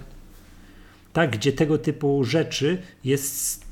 tak, 1.13 1.31
gdzie 1.31 1.53
tego 1.53 1.77
typu 1.77 2.23
rzeczy 2.23 2.81
jest 3.03 3.65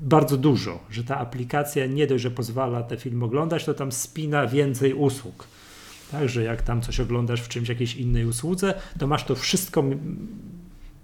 bardzo 0.00 0.36
dużo, 0.36 0.80
że 0.90 1.04
ta 1.04 1.18
aplikacja 1.18 1.86
nie 1.86 2.06
dość, 2.06 2.22
że 2.22 2.30
pozwala 2.30 2.82
te 2.82 2.96
filmy 2.96 3.24
oglądać, 3.24 3.64
to 3.64 3.74
tam 3.74 3.92
spina 3.92 4.46
więcej 4.46 4.94
usług. 4.94 5.48
Także 6.10 6.42
jak 6.42 6.62
tam 6.62 6.82
coś 6.82 7.00
oglądasz 7.00 7.42
w 7.42 7.48
czymś 7.48 7.68
jakiejś 7.68 7.94
innej 7.94 8.26
usłudze, 8.26 8.74
to 8.98 9.06
masz 9.06 9.24
to 9.24 9.34
wszystko, 9.34 9.84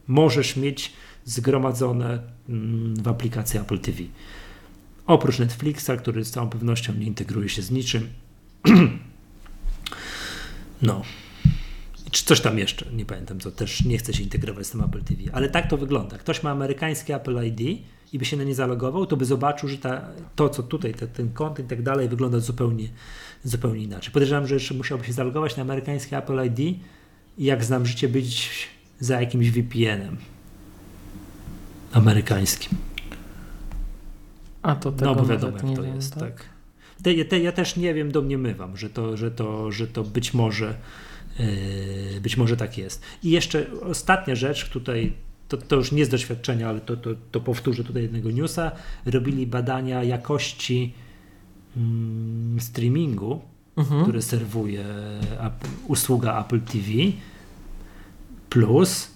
możesz 0.08 0.56
mieć 0.56 0.92
zgromadzone 1.24 2.18
mm, 2.48 2.94
w 2.94 3.08
aplikacji 3.08 3.60
Apple 3.60 3.78
TV. 3.78 3.98
Oprócz 5.06 5.38
Netflixa, 5.38 5.90
który 5.98 6.24
z 6.24 6.30
całą 6.30 6.48
pewnością 6.48 6.94
nie 6.94 7.06
integruje 7.06 7.48
się 7.48 7.62
z 7.62 7.70
niczym. 7.70 8.08
No. 10.82 11.02
Czy 12.10 12.24
coś 12.24 12.40
tam 12.40 12.58
jeszcze, 12.58 12.86
nie 12.92 13.04
pamiętam 13.04 13.40
co, 13.40 13.50
też 13.50 13.84
nie 13.84 13.98
chce 13.98 14.14
się 14.14 14.22
integrować 14.22 14.66
z 14.66 14.70
tym 14.70 14.80
Apple 14.80 15.02
TV, 15.02 15.22
ale 15.32 15.48
tak 15.48 15.70
to 15.70 15.76
wygląda. 15.76 16.18
Ktoś 16.18 16.42
ma 16.42 16.50
amerykańskie 16.50 17.16
Apple 17.16 17.46
ID 17.46 17.60
i 18.12 18.18
by 18.18 18.24
się 18.24 18.36
na 18.36 18.44
nie 18.44 18.54
zalogował, 18.54 19.06
to 19.06 19.16
by 19.16 19.24
zobaczył, 19.24 19.68
że 19.68 19.78
ta, 19.78 20.08
to, 20.36 20.48
co 20.48 20.62
tutaj, 20.62 20.94
te, 20.94 21.06
ten 21.06 21.32
kontent 21.32 21.68
i 21.68 21.70
tak 21.70 21.82
dalej, 21.82 22.08
wygląda 22.08 22.40
zupełnie, 22.40 22.88
zupełnie 23.44 23.82
inaczej. 23.82 24.12
Podejrzewam, 24.12 24.46
że 24.46 24.54
jeszcze 24.54 24.74
musiałby 24.74 25.04
się 25.04 25.12
zalogować 25.12 25.56
na 25.56 25.62
amerykańskie 25.62 26.18
Apple 26.18 26.44
ID 26.44 26.58
i 27.38 27.44
jak 27.44 27.64
znam 27.64 27.86
życie, 27.86 28.08
być 28.08 28.50
za 29.00 29.20
jakimś 29.20 29.50
VPN-em 29.50 30.16
amerykańskim. 31.92 32.78
A 34.62 34.74
to 34.74 34.92
tego 34.92 35.14
No 35.14 35.20
bo 35.20 35.26
wiadomo, 35.26 35.56
jak 35.56 35.76
to 35.76 35.82
wiem, 35.82 35.94
jest, 35.96 36.14
tak? 36.14 36.22
tak. 36.22 36.44
Te, 37.02 37.24
te, 37.24 37.40
ja 37.40 37.52
też 37.52 37.76
nie 37.76 37.94
wiem, 37.94 38.12
domniemywam, 38.12 38.76
że 38.76 38.90
to, 38.90 39.16
że 39.16 39.30
to, 39.30 39.72
że 39.72 39.86
to 39.86 40.04
być 40.04 40.34
może 40.34 40.74
yy, 41.38 42.20
być 42.20 42.36
może 42.36 42.56
tak 42.56 42.78
jest. 42.78 43.02
I 43.22 43.30
jeszcze 43.30 43.66
ostatnia 43.82 44.34
rzecz, 44.34 44.68
tutaj 44.68 45.12
to, 45.48 45.56
to 45.56 45.76
już 45.76 45.92
nie 45.92 46.04
z 46.04 46.08
doświadczenia, 46.08 46.68
ale 46.68 46.80
to, 46.80 46.96
to, 46.96 47.10
to 47.30 47.40
powtórzę 47.40 47.84
tutaj 47.84 48.02
jednego 48.02 48.30
newsa. 48.30 48.72
Robili 49.06 49.46
badania 49.46 50.04
jakości 50.04 50.94
mm, 51.76 52.60
streamingu, 52.60 53.40
Mhm. 53.76 54.02
które 54.02 54.22
serwuje 54.22 54.84
usługa 55.88 56.40
Apple 56.40 56.60
TV 56.60 56.88
Plus 58.50 59.10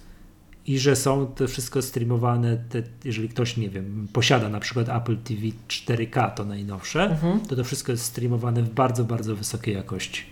i 0.67 0.79
że 0.79 0.97
są 0.97 1.27
to 1.27 1.49
wszystko 1.49 1.83
streamowane, 1.83 2.57
te, 2.57 2.83
jeżeli 3.05 3.29
ktoś, 3.29 3.57
nie 3.57 3.71
wiem, 3.71 4.09
posiada 4.13 4.49
na 4.49 4.61
przykład 4.61 4.89
Apple 4.89 5.17
TV 5.17 5.41
4K, 5.69 6.31
to 6.35 6.45
najnowsze, 6.45 7.03
Mhm. 7.03 7.41
to 7.41 7.57
to 7.57 7.65
wszystko 7.65 7.93
jest 7.93 8.05
streamowane 8.05 8.63
w 8.63 8.71
bardzo, 8.71 9.05
bardzo 9.05 9.37
wysokiej 9.37 9.75
jakości. 9.75 10.23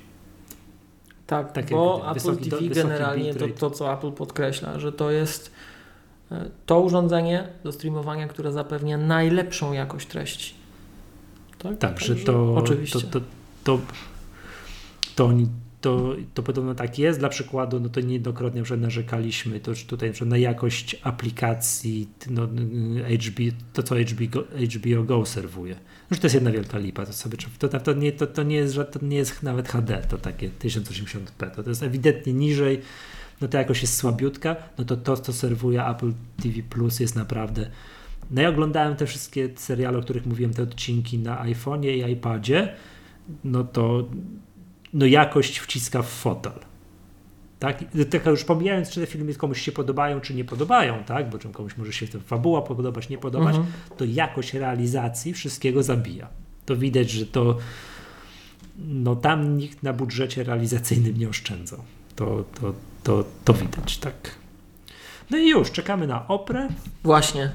Tak, 1.27 1.53
Tak 1.53 1.65
jak 1.65 1.71
bo 1.81 1.93
mówię, 1.93 2.05
Apple 2.05 2.15
wysoki 2.15 2.51
do- 2.51 2.57
TV 2.57 2.69
wysoki 2.69 2.89
generalnie 2.89 3.35
to, 3.35 3.49
to, 3.49 3.71
co 3.71 3.93
Apple 3.95 4.13
podkreśla, 4.13 4.79
że 4.81 4.93
to 4.93 5.11
jest 5.11 5.51
e, 6.33 6.51
to 6.67 6.81
urządzenie 6.81 7.49
do 7.65 7.73
streamowania, 7.73 8.29
które 8.29 8.53
zapewnia 8.53 8.99
najlepszą 8.99 9.73
jakość 9.73 10.07
treści. 10.07 10.55
Tak, 11.59 11.79
Tak, 11.79 12.01
że 12.01 12.07
Także 12.09 12.25
to, 12.25 12.55
Oczywiście. 12.55 13.01
to, 13.01 13.21
to, 13.21 13.27
to, 13.65 13.79
to, 15.17 15.27
oni- 15.27 15.49
to, 15.83 16.17
to 16.35 16.43
podobno 16.43 16.75
tak 16.75 16.99
jest. 16.99 17.19
Dla 17.19 17.29
przykładu, 17.29 17.81
no 17.81 17.89
to 17.89 18.01
niejednokrotnie 18.01 18.63
przykład 18.63 18.81
narzekaliśmy 18.81 19.61
to, 19.61 19.75
że 19.75 19.85
tutaj 19.85 20.13
na, 20.27 20.39
jakość 20.39 20.97
aplikacji, 21.03 22.09
no, 22.31 22.49
HB, 23.19 23.41
to 23.73 23.83
co 23.83 23.95
HBO, 23.95 24.41
HBO 24.77 25.03
Go 25.03 25.27
serwuje. 25.27 25.75
No, 26.11 26.15
że 26.15 26.21
to 26.21 26.27
jest 26.27 26.35
jedna 26.35 26.51
wielka 26.51 26.79
lipa. 26.79 27.07
To, 27.07 27.13
sobie, 27.13 27.39
to, 27.59 27.69
to, 27.69 27.93
nie, 27.93 28.13
to, 28.13 28.27
to, 28.27 28.43
nie 28.43 28.57
jest, 28.57 28.77
to 28.93 29.05
nie 29.05 29.17
jest 29.17 29.43
nawet 29.43 29.69
HD, 29.69 30.03
to 30.09 30.19
takie 30.19 30.51
1080p. 30.51 31.51
To, 31.57 31.63
to 31.63 31.71
jest 31.71 31.83
ewidentnie 31.83 32.33
niżej. 32.33 32.81
No 33.41 33.49
to 33.49 33.59
jakoś 33.59 33.83
jest 33.83 33.97
słabiutka. 33.97 34.57
No 34.79 34.85
to 34.85 34.97
to, 34.97 35.17
co 35.17 35.33
serwuje 35.33 35.87
Apple 35.87 36.13
TV 36.43 36.63
Plus 36.63 37.01
jest 37.01 37.17
naprawdę 37.17 37.71
no 38.31 38.43
ja 38.43 38.49
oglądałem 38.49 38.97
te 38.97 39.07
wszystkie 39.07 39.49
seriale, 39.57 39.99
o 39.99 40.03
których 40.03 40.27
mówiłem, 40.27 40.55
te 40.55 40.63
odcinki 40.63 41.19
na 41.19 41.45
iPhone'ie 41.45 42.09
i 42.09 42.13
iPadzie, 42.13 42.75
no 43.45 43.65
to 43.65 44.09
no 44.93 45.07
jakość 45.07 45.59
wciska 45.59 46.03
w 46.03 46.09
fotel. 46.09 46.53
Tak? 47.59 47.85
Tak 48.11 48.27
już 48.27 48.45
pomijając, 48.45 48.91
czy 48.91 49.01
te 49.01 49.07
filmy 49.07 49.35
komuś 49.35 49.61
się 49.61 49.73
podobają, 49.73 50.21
czy 50.21 50.35
nie 50.35 50.45
podobają, 50.45 51.05
tak? 51.05 51.31
bo 51.31 51.39
czym 51.39 51.53
komuś 51.53 51.77
może 51.77 51.93
się 51.93 52.09
ta 52.09 52.19
fabuła 52.19 52.63
podobać, 52.63 53.09
nie 53.09 53.19
podobać, 53.19 53.57
Mhm. 53.57 53.73
to 53.97 54.05
jakość 54.05 54.55
realizacji 54.55 55.33
wszystkiego 55.33 55.83
zabija. 55.83 56.29
To 56.67 56.77
widać, 56.77 57.11
że 57.11 57.27
to 57.27 57.59
no 58.79 59.17
tam 59.17 59.57
nikt 59.59 59.83
na 59.83 59.93
budżecie 59.93 60.45
realizacyjnym 60.45 61.19
nie 61.19 61.29
oszczędzał. 61.29 61.79
To, 62.17 62.45
to, 62.61 62.75
to, 63.03 63.25
to 63.45 63.55
widać, 63.55 63.99
tak. 63.99 64.35
No 65.31 65.39
i 65.39 65.49
już, 65.49 65.71
czekamy 65.71 66.07
na 66.07 66.29
oprę. 66.29 66.69
Właśnie. 67.03 67.51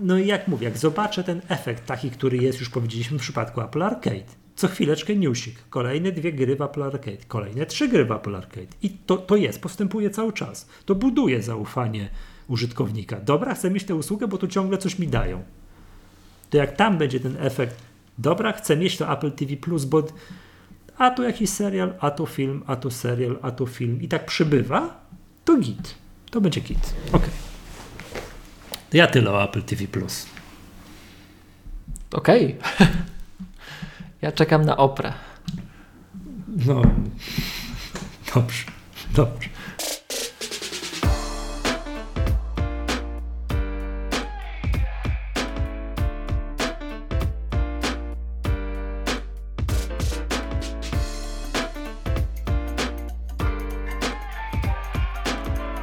No 0.00 0.18
i 0.18 0.26
jak 0.26 0.48
mówię, 0.48 0.64
jak 0.64 0.78
zobaczę 0.78 1.24
ten 1.24 1.42
efekt 1.48 1.86
taki, 1.86 2.10
który 2.10 2.36
jest, 2.36 2.60
już 2.60 2.70
powiedzieliśmy 2.70 3.18
w 3.18 3.22
przypadku 3.22 3.60
Apple 3.60 3.82
Arcade. 3.82 4.43
Co 4.56 4.68
chwileczkę 4.68 5.16
newsik, 5.16 5.54
kolejne 5.70 6.12
dwie 6.12 6.32
gry 6.32 6.56
w 6.56 6.62
Apple 6.62 6.82
Arcade, 6.82 7.24
kolejne 7.28 7.66
trzy 7.66 7.88
gry 7.88 8.04
w 8.04 8.12
Apple 8.12 8.36
Arcade. 8.36 8.66
I 8.82 8.90
to, 8.90 9.16
to 9.16 9.36
jest, 9.36 9.60
postępuje 9.60 10.10
cały 10.10 10.32
czas. 10.32 10.68
To 10.84 10.94
buduje 10.94 11.42
zaufanie 11.42 12.08
użytkownika. 12.48 13.20
Dobra, 13.20 13.54
chcę 13.54 13.70
mieć 13.70 13.84
tę 13.84 13.94
usługę, 13.94 14.28
bo 14.28 14.38
tu 14.38 14.48
ciągle 14.48 14.78
coś 14.78 14.98
mi 14.98 15.08
dają. 15.08 15.42
To 16.50 16.56
jak 16.56 16.76
tam 16.76 16.98
będzie 16.98 17.20
ten 17.20 17.36
efekt, 17.40 17.76
dobra, 18.18 18.52
chcę 18.52 18.76
mieć 18.76 18.96
to 18.96 19.12
Apple 19.12 19.32
TV 19.32 19.54
bo 19.86 20.02
a 20.98 21.10
tu 21.10 21.22
jakiś 21.22 21.50
serial, 21.50 21.94
a 22.00 22.10
tu 22.10 22.26
film, 22.26 22.62
a 22.66 22.76
tu 22.76 22.90
serial, 22.90 23.38
a 23.42 23.50
tu 23.50 23.66
film 23.66 24.02
i 24.02 24.08
tak 24.08 24.26
przybywa, 24.26 25.00
to 25.44 25.56
git. 25.56 25.94
To 26.30 26.40
będzie 26.40 26.60
git. 26.60 26.94
To 28.90 28.96
ja 28.96 29.06
tyle 29.06 29.30
o 29.30 29.44
Apple 29.44 29.62
TV. 29.62 29.84
Okej. 32.12 32.56
ja 34.24 34.32
czekam 34.32 34.64
na 34.64 34.76
oprę. 34.76 35.12
No, 36.66 36.82
dobrze, 38.34 38.64
dobrze. 39.14 39.48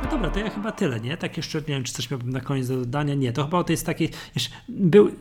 No 0.04 0.12
dobra, 0.12 0.30
to 0.30 0.40
ja 0.40 0.50
chyba 0.50 0.72
tyle, 0.72 1.00
nie? 1.00 1.18
Tak 1.18 1.38
jeszcze, 1.38 1.60
nie 1.60 1.66
wiem, 1.66 1.84
czy 1.84 1.94
coś 1.94 2.12
miałbym 2.12 2.30
na 2.30 2.42
koniec 2.42 2.68
do 2.68 2.78
dodania. 2.78 3.16
Nie, 3.16 3.34
to 3.34 3.44
chyba 3.44 3.64
to 3.64 3.74
jest 3.74 3.86
takie, 3.86 4.08
jeszcze, 4.36 4.56
był, 4.70 5.12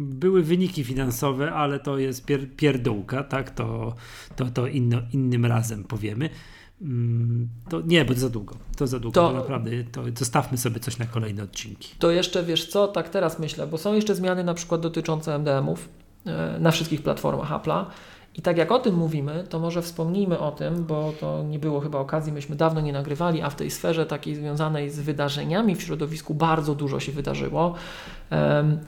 były 0.00 0.42
wyniki 0.42 0.84
finansowe, 0.84 1.52
ale 1.52 1.80
to 1.80 1.98
jest 1.98 2.24
pier, 2.26 2.56
pierdółka, 2.56 3.24
tak? 3.24 3.50
To, 3.50 3.94
to, 4.36 4.44
to 4.44 4.66
inno, 4.66 4.98
innym 5.12 5.46
razem 5.46 5.84
powiemy. 5.84 6.30
Mm, 6.82 7.48
To 7.68 7.80
nie, 7.80 8.04
bo 8.04 8.14
to 8.14 8.20
za 8.20 8.28
długo. 8.28 8.54
To 8.76 8.86
za 8.86 8.98
długo. 8.98 9.14
To- 9.14 9.32
naprawdę, 9.32 9.70
to 9.92 10.02
zostawmy 10.18 10.58
sobie 10.58 10.80
coś 10.80 10.98
na 10.98 11.06
kolejne 11.06 11.42
odcinki. 11.42 11.94
To 11.98 12.10
jeszcze 12.10 12.42
wiesz 12.42 12.66
co, 12.68 12.88
tak 12.88 13.08
teraz 13.08 13.38
myślę, 13.38 13.66
bo 13.66 13.78
są 13.78 13.94
jeszcze 13.94 14.14
zmiany 14.14 14.44
na 14.44 14.54
przykład 14.54 14.80
dotyczące 14.80 15.34
MDM-ów 15.38 15.88
e, 16.26 16.58
na 16.60 16.70
wszystkich 16.70 17.02
platformach 17.02 17.50
Apple'a. 17.50 17.84
I 18.34 18.42
tak 18.42 18.56
jak 18.58 18.72
o 18.72 18.78
tym 18.78 18.94
mówimy, 18.94 19.44
to 19.48 19.58
może 19.58 19.82
wspomnijmy 19.82 20.38
o 20.38 20.50
tym, 20.52 20.84
bo 20.84 21.12
to 21.20 21.42
nie 21.42 21.58
było 21.58 21.80
chyba 21.80 21.98
okazji, 21.98 22.32
myśmy 22.32 22.56
dawno 22.56 22.80
nie 22.80 22.92
nagrywali, 22.92 23.42
a 23.42 23.50
w 23.50 23.56
tej 23.56 23.70
sferze 23.70 24.06
takiej 24.06 24.34
związanej 24.34 24.90
z 24.90 25.00
wydarzeniami 25.00 25.76
w 25.76 25.82
środowisku 25.82 26.34
bardzo 26.34 26.74
dużo 26.74 27.00
się 27.00 27.12
wydarzyło. 27.12 27.74
Em, 28.30 28.78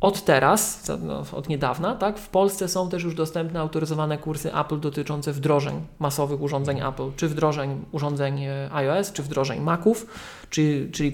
Od 0.00 0.24
teraz, 0.24 0.90
no, 1.02 1.24
od 1.32 1.48
niedawna, 1.48 1.94
tak, 1.94 2.18
w 2.18 2.28
Polsce 2.28 2.68
są 2.68 2.88
też 2.88 3.02
już 3.02 3.14
dostępne 3.14 3.60
autoryzowane 3.60 4.18
kursy 4.18 4.54
Apple 4.54 4.80
dotyczące 4.80 5.32
wdrożeń 5.32 5.86
masowych 5.98 6.42
urządzeń 6.42 6.80
Apple, 6.80 7.10
czy 7.16 7.28
wdrożeń 7.28 7.84
urządzeń 7.92 8.44
e, 8.44 8.68
iOS, 8.72 9.12
czy 9.12 9.22
wdrożeń 9.22 9.60
Maców, 9.60 10.06
czy, 10.50 10.88
czyli 10.92 11.12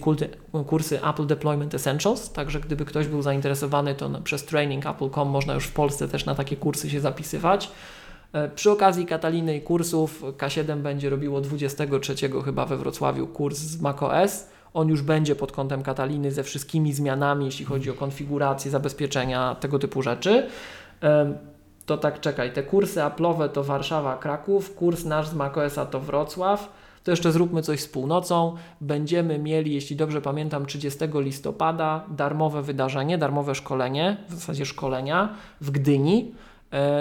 kursy 0.66 1.04
Apple 1.04 1.26
Deployment 1.26 1.74
Essentials. 1.74 2.32
Także 2.32 2.60
gdyby 2.60 2.84
ktoś 2.84 3.08
był 3.08 3.22
zainteresowany, 3.22 3.94
to 3.94 4.10
przez 4.24 4.44
training.apple.com 4.44 5.28
można 5.28 5.54
już 5.54 5.64
w 5.64 5.72
Polsce 5.72 6.08
też 6.08 6.26
na 6.26 6.34
takie 6.34 6.56
kursy 6.56 6.90
się 6.90 7.00
zapisywać. 7.00 7.70
E, 8.32 8.48
Przy 8.48 8.70
okazji 8.70 9.06
Kataliny 9.06 9.56
i 9.56 9.60
kursów 9.60 10.22
K7 10.22 10.76
będzie 10.76 11.10
robiło 11.10 11.40
23 11.40 12.14
chyba 12.44 12.66
we 12.66 12.76
Wrocławiu 12.76 13.26
kurs 13.26 13.58
z 13.58 13.80
macOS. 13.80 14.55
On 14.76 14.88
już 14.88 15.02
będzie 15.02 15.36
pod 15.36 15.52
kątem 15.52 15.82
Kataliny 15.82 16.32
ze 16.32 16.42
wszystkimi 16.42 16.92
zmianami, 16.92 17.44
jeśli 17.44 17.64
chodzi 17.64 17.90
o 17.90 17.94
konfigurację, 17.94 18.70
zabezpieczenia, 18.70 19.54
tego 19.54 19.78
typu 19.78 20.02
rzeczy. 20.02 20.46
To 21.86 21.98
tak 21.98 22.20
czekaj, 22.20 22.52
te 22.52 22.62
kursy 22.62 23.00
Apple'owe 23.00 23.48
to 23.48 23.64
Warszawa, 23.64 24.16
Kraków, 24.16 24.74
kurs 24.74 25.04
nasz 25.04 25.28
z 25.28 25.34
macOSa 25.34 25.86
to 25.86 26.00
Wrocław. 26.00 26.72
To 27.04 27.10
jeszcze 27.10 27.32
zróbmy 27.32 27.62
coś 27.62 27.80
z 27.80 27.88
północą. 27.88 28.54
Będziemy 28.80 29.38
mieli, 29.38 29.74
jeśli 29.74 29.96
dobrze 29.96 30.20
pamiętam, 30.20 30.66
30 30.66 30.98
listopada 31.14 32.04
darmowe 32.08 32.62
wydarzenie, 32.62 33.18
darmowe 33.18 33.54
szkolenie, 33.54 34.16
w 34.28 34.34
zasadzie 34.34 34.66
szkolenia 34.66 35.34
w 35.60 35.70
Gdyni 35.70 36.34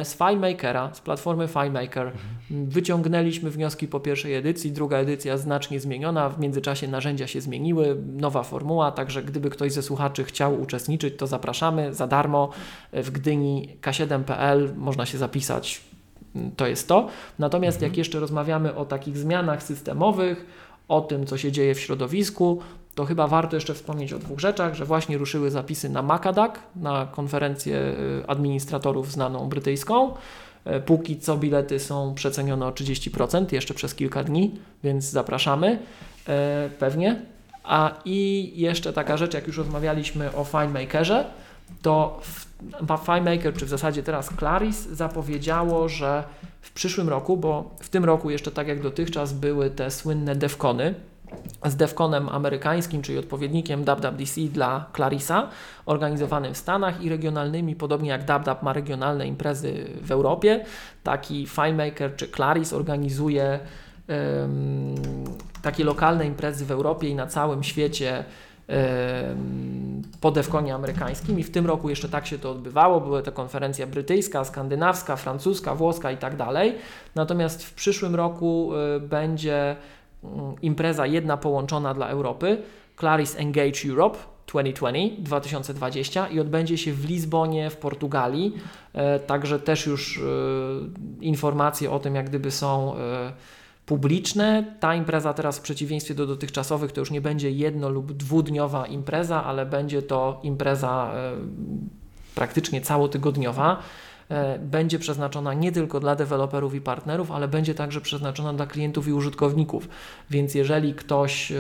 z 0.03 0.18
FileMakera, 0.18 0.94
z 0.94 1.02
platformy 1.02 1.48
FileMaker. 1.48 2.11
Wyciągnęliśmy 2.50 3.52
wnioski 3.52 3.88
po 3.88 4.00
pierwszej 4.00 4.34
edycji, 4.34 4.72
druga 4.72 4.98
edycja 4.98 5.38
znacznie 5.38 5.80
zmieniona, 5.80 6.30
w 6.30 6.40
międzyczasie 6.40 6.88
narzędzia 6.88 7.27
się 7.27 7.42
zmieniły, 7.42 7.98
nowa 8.14 8.44
formuła, 8.44 8.92
także 8.92 9.24
gdyby 9.24 9.50
ktoś 9.50 9.72
ze 9.72 9.84
słuchaczy 9.84 10.24
chciał 10.24 10.61
uczestniczyć, 10.61 11.18
to 11.18 11.27
zapraszamy 11.27 11.94
za 11.94 12.08
darmo. 12.08 12.50
E, 12.92 13.03
w 13.03 13.11
Gdyni 13.11 13.69
k7.pl, 13.82 14.74
można 14.76 15.06
się 15.06 15.18
zapisać, 15.18 15.82
to 16.58 16.68
jest 16.68 16.88
to. 16.88 17.08
Natomiast 17.40 17.82
jak 17.82 17.98
jeszcze 17.98 18.19
rozmawiamy 18.19 18.76
o 18.76 18.85
takich 18.85 19.18
zmianach 19.18 19.64
systemowych, 19.64 20.45
o 20.88 21.02
tym, 21.02 21.26
co 21.26 21.38
się 21.38 21.52
dzieje 21.52 21.76
w 21.76 21.80
środowisku, 21.80 22.61
to 22.95 23.06
chyba 23.06 23.27
warto 23.27 23.56
jeszcze 23.56 23.74
wspomnieć 23.74 24.14
o 24.14 24.19
dwóch 24.19 24.40
rzeczach, 24.40 24.74
że 24.74 24.85
właśnie 24.85 25.17
ruszyły 25.17 25.51
zapisy 25.51 25.90
na 25.90 26.01
Macadag, 26.01 26.59
na 26.75 27.07
konferencję 27.11 27.75
y, 27.75 28.27
administratorów 28.27 29.11
znaną 29.11 29.49
brytyjską. 29.49 30.14
E, 30.65 30.80
póki 30.80 31.19
co 31.19 31.38
bilety 31.38 31.80
są 31.80 32.14
przecenione 32.14 32.65
o 32.65 32.72
30%, 32.72 33.53
jeszcze 33.53 33.74
przez 33.74 33.95
kilka 33.95 34.24
dni, 34.24 34.51
więc 34.83 35.06
zapraszamy 35.06 35.80
e, 36.27 36.69
pewnie. 36.80 37.22
A 37.64 37.91
i 38.06 38.51
jeszcze 38.56 38.93
taka 38.93 39.17
rzecz, 39.17 39.33
jak 39.33 39.48
już 39.48 39.57
rozmawialiśmy 39.57 40.35
o 40.35 40.43
FineMakerze, 40.43 41.25
to 41.82 42.22
FineMaker, 43.06 43.53
czy 43.53 43.65
w 43.65 43.69
zasadzie 43.69 44.03
teraz 44.03 44.30
Claris, 44.40 44.88
zapowiedziało, 44.88 45.90
że 45.90 46.24
w 46.61 46.72
przyszłym 46.72 47.09
roku, 47.09 47.38
bo 47.38 47.75
w 47.80 47.90
tym 47.90 48.06
roku 48.06 48.30
jeszcze 48.30 48.51
tak 48.51 48.67
jak 48.67 48.82
dotychczas 48.82 49.33
były 49.33 49.69
te 49.69 49.91
słynne 49.91 50.35
DEFCONy, 50.35 50.95
z 51.65 51.75
DEFCONem 51.75 52.30
amerykańskim, 52.30 53.01
czyli 53.01 53.17
odpowiednikiem 53.17 53.83
WWDC 53.83 54.41
dla 54.41 54.85
Clarisa, 54.95 55.49
organizowanym 55.85 56.53
w 56.53 56.57
Stanach 56.57 57.01
i 57.01 57.09
regionalnymi, 57.09 57.75
podobnie 57.75 58.09
jak 58.09 58.25
DubDub 58.25 58.61
ma 58.64 58.73
regionalne 58.73 59.27
imprezy 59.27 59.89
w 60.01 60.11
Europie, 60.11 60.65
taki 61.03 61.47
FileMaker 61.47 62.15
czy 62.15 62.27
Claris 62.27 62.73
organizuje 62.73 63.59
um, 64.09 64.95
takie 65.61 65.83
lokalne 65.83 66.25
imprezy 66.25 66.65
w 66.65 66.72
Europie 66.72 67.09
i 67.09 67.15
na 67.15 67.27
całym 67.27 67.64
świecie 67.64 68.25
po 70.22 70.31
Defconie 70.31 70.75
amerykańskim 70.75 71.39
i 71.39 71.43
w 71.43 71.51
tym 71.51 71.65
roku 71.65 71.89
jeszcze 71.89 72.09
tak 72.09 72.27
się 72.27 72.39
to 72.39 72.51
odbywało. 72.51 73.01
Były 73.01 73.23
to 73.23 73.31
konferencja 73.31 73.88
brytyjska, 73.88 74.43
skandynawska, 74.45 75.15
francuska, 75.15 75.75
włoska 75.75 76.11
i 76.11 76.17
tak 76.17 76.35
dalej. 76.35 76.75
Natomiast 77.15 77.65
w 77.65 77.73
przyszłym 77.73 78.15
roku 78.15 78.72
y, 78.95 78.99
będzie 78.99 79.75
impreza 80.62 81.06
jedna 81.08 81.38
połączona 81.38 81.94
dla 81.94 82.08
Europy, 82.08 82.58
Claris 83.00 83.36
Engage 83.36 83.90
Europe 83.90 84.18
2020, 84.48 85.22
2020 85.24 86.28
i 86.28 86.40
odbędzie 86.40 86.78
się 86.78 86.94
w 86.94 87.10
Lizbonie 87.10 87.70
w 87.70 87.78
Portugalii. 87.78 88.54
E, 88.94 89.20
także 89.20 89.60
też 89.60 89.86
już 89.86 90.18
y, 90.18 90.22
informacje 91.22 91.92
o 91.92 92.00
tym 92.00 92.16
jak 92.16 92.30
gdyby 92.30 92.52
są 92.52 92.95
y, 92.95 92.98
publiczne. 93.86 94.76
Ta 94.80 94.95
impreza 94.95 95.34
teraz 95.34 95.60
w 95.60 95.62
przeciwieństwie 95.62 96.16
do 96.16 96.28
dotychczasowych 96.28 96.92
to 96.92 97.02
już 97.02 97.12
nie 97.12 97.22
będzie 97.22 97.52
jedno 97.52 97.90
lub 97.90 98.14
dwudniowa 98.14 98.88
impreza, 98.88 99.44
ale 99.44 99.66
będzie 99.66 100.02
to 100.02 100.40
impreza 100.44 101.12
e, 101.16 101.36
praktycznie 102.36 102.82
całotygodniowa. 102.82 103.80
E, 104.30 104.60
będzie 104.60 105.00
przeznaczona 105.00 105.54
nie 105.54 105.72
tylko 105.72 106.00
dla 106.00 106.16
deweloperów 106.16 106.76
i 106.76 106.82
partnerów, 106.82 107.32
ale 107.32 107.48
będzie 107.48 107.76
także 107.76 108.02
przeznaczona 108.02 108.54
dla 108.54 108.68
klientów 108.68 109.08
i 109.08 109.14
użytkowników. 109.14 109.90
Więc 110.30 110.56
jeżeli 110.56 110.94
ktoś 110.94 111.52
e, 111.52 111.56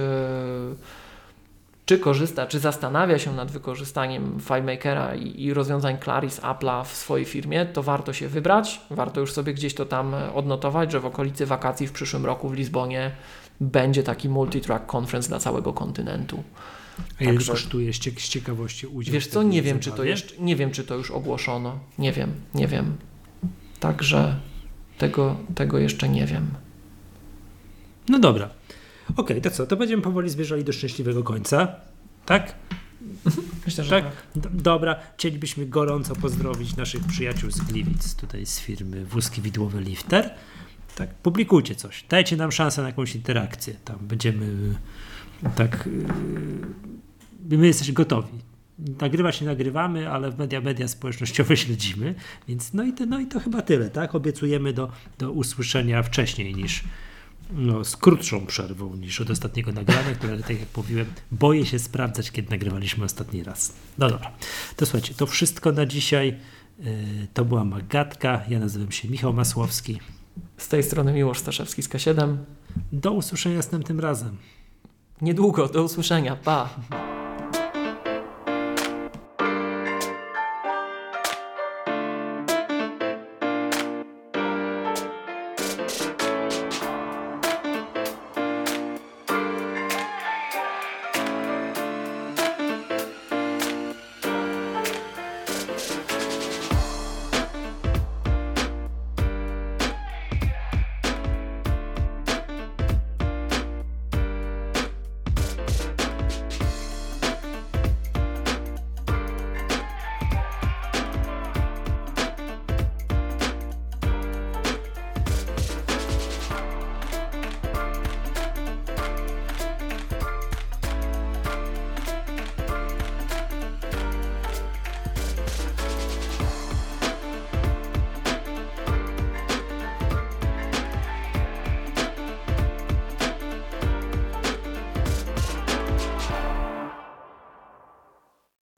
czy 1.85 1.99
korzysta, 1.99 2.47
czy 2.47 2.59
zastanawia 2.59 3.19
się 3.19 3.33
nad 3.33 3.51
wykorzystaniem 3.51 4.39
FileMakera 4.39 5.15
i, 5.15 5.43
i 5.43 5.53
rozwiązań 5.53 5.97
Claris 6.03 6.41
Apple'a 6.41 6.85
w 6.85 6.95
swojej 6.95 7.25
firmie, 7.25 7.65
to 7.65 7.83
warto 7.83 8.13
się 8.13 8.27
wybrać. 8.27 8.81
Warto 8.91 9.21
już 9.21 9.33
sobie 9.33 9.53
gdzieś 9.53 9.73
to 9.73 9.85
tam 9.85 10.15
odnotować, 10.33 10.91
że 10.91 10.99
w 10.99 11.05
okolicy 11.05 11.45
wakacji 11.45 11.87
w 11.87 11.91
przyszłym 11.91 12.25
roku 12.25 12.49
w 12.49 12.53
Lizbonie 12.53 13.11
będzie 13.61 14.03
taki 14.03 14.29
multi-track 14.29 14.85
conference 14.95 15.29
dla 15.29 15.39
całego 15.39 15.73
kontynentu. 15.73 16.43
A 17.19 17.23
ile 17.23 17.33
Także, 17.33 17.51
kosztuje 17.51 17.93
z 17.93 17.99
ciekawości 18.29 18.87
udział? 18.87 19.13
Wiesz 19.13 19.27
co, 19.27 19.43
nie 19.43 19.61
wiem, 19.61 19.79
czy 19.79 19.91
to 19.91 20.03
jeszcze, 20.03 20.35
nie 20.39 20.55
wiem, 20.55 20.71
czy 20.71 20.83
to 20.83 20.95
już 20.95 21.11
ogłoszono. 21.11 21.79
Nie 21.97 22.11
wiem, 22.11 22.31
nie 22.53 22.67
wiem. 22.67 22.97
Także 23.79 24.39
tego, 24.97 25.37
tego 25.55 25.77
jeszcze 25.77 26.09
nie 26.09 26.25
wiem. 26.25 26.47
No 28.09 28.19
dobra. 28.19 28.49
Okej, 29.11 29.23
okay, 29.37 29.41
to 29.41 29.51
co? 29.51 29.67
To 29.67 29.77
będziemy 29.77 30.01
powoli 30.01 30.29
zbierzali 30.29 30.63
do 30.63 30.73
szczęśliwego 30.73 31.23
końca. 31.23 31.75
Tak? 32.25 32.55
Myślę, 33.65 33.83
że 33.83 33.89
tak. 33.89 34.03
tak. 34.43 34.55
Dobra, 34.55 34.95
chcielibyśmy 35.17 35.65
gorąco 35.65 36.15
pozdrowić 36.15 36.75
naszych 36.75 37.03
przyjaciół 37.03 37.51
z 37.51 37.61
Gliwic, 37.61 38.15
tutaj 38.15 38.45
z 38.45 38.59
firmy 38.59 39.05
Wózki 39.05 39.41
Widłowy 39.41 39.81
Lifter. 39.81 40.29
Tak, 40.95 41.13
publikujcie 41.13 41.75
coś, 41.75 42.05
dajcie 42.09 42.37
nam 42.37 42.51
szansę 42.51 42.81
na 42.81 42.87
jakąś 42.87 43.15
interakcję. 43.15 43.75
Tam 43.85 43.97
będziemy 44.01 44.75
tak. 45.55 45.89
Yy, 47.49 47.57
my 47.57 47.67
jesteśmy 47.67 47.93
gotowi. 47.93 48.45
Nagrywać 49.01 49.41
nie 49.41 49.47
nagrywamy, 49.47 50.09
ale 50.09 50.31
w 50.31 50.37
media, 50.37 50.61
media 50.61 50.87
społecznościowe 50.87 51.57
śledzimy. 51.63 52.15
Więc 52.47 52.73
no 52.73 52.83
i, 52.83 52.93
to, 52.93 53.05
no 53.05 53.19
i 53.19 53.27
to 53.27 53.39
chyba 53.39 53.61
tyle, 53.61 53.89
tak? 53.89 54.15
Obiecujemy 54.15 54.73
do, 54.73 54.91
do 55.19 55.31
usłyszenia 55.31 56.03
wcześniej 56.03 56.55
niż, 56.55 56.83
no, 57.51 57.85
z 57.85 57.97
krótszą 57.97 58.45
przerwą 58.45 58.95
niż 58.95 59.21
od 59.21 59.29
ostatniego 59.29 59.71
nagrania, 59.71 60.15
które, 60.15 60.37
tak 60.37 60.59
jak 60.59 60.77
mówiłem, 60.77 61.05
boję 61.31 61.65
się 61.65 61.79
sprawdzać, 61.79 62.31
kiedy 62.31 62.49
nagrywaliśmy 62.49 63.05
ostatni 63.05 63.43
raz. 63.43 63.73
No 63.97 64.09
dobra, 64.09 64.31
to 64.75 64.85
słuchajcie, 64.85 65.13
to 65.13 65.25
wszystko 65.25 65.71
na 65.71 65.85
dzisiaj. 65.85 66.29
E, 66.29 66.83
to 67.33 67.45
była 67.45 67.65
Magatka. 67.65 68.41
Ja 68.49 68.59
nazywam 68.59 68.91
się 68.91 69.09
Michał 69.09 69.33
Masłowski. 69.33 69.99
Z 70.57 70.67
tej 70.67 70.83
strony 70.83 71.13
Miłosz 71.13 71.39
Staszewski 71.39 71.83
z 71.83 71.89
K7. 71.89 72.37
Do 72.91 73.11
usłyszenia 73.11 73.55
następnym 73.55 73.99
razem. 73.99 74.37
Niedługo, 75.21 75.67
do 75.67 75.83
usłyszenia. 75.83 76.35
Pa! 76.35 76.69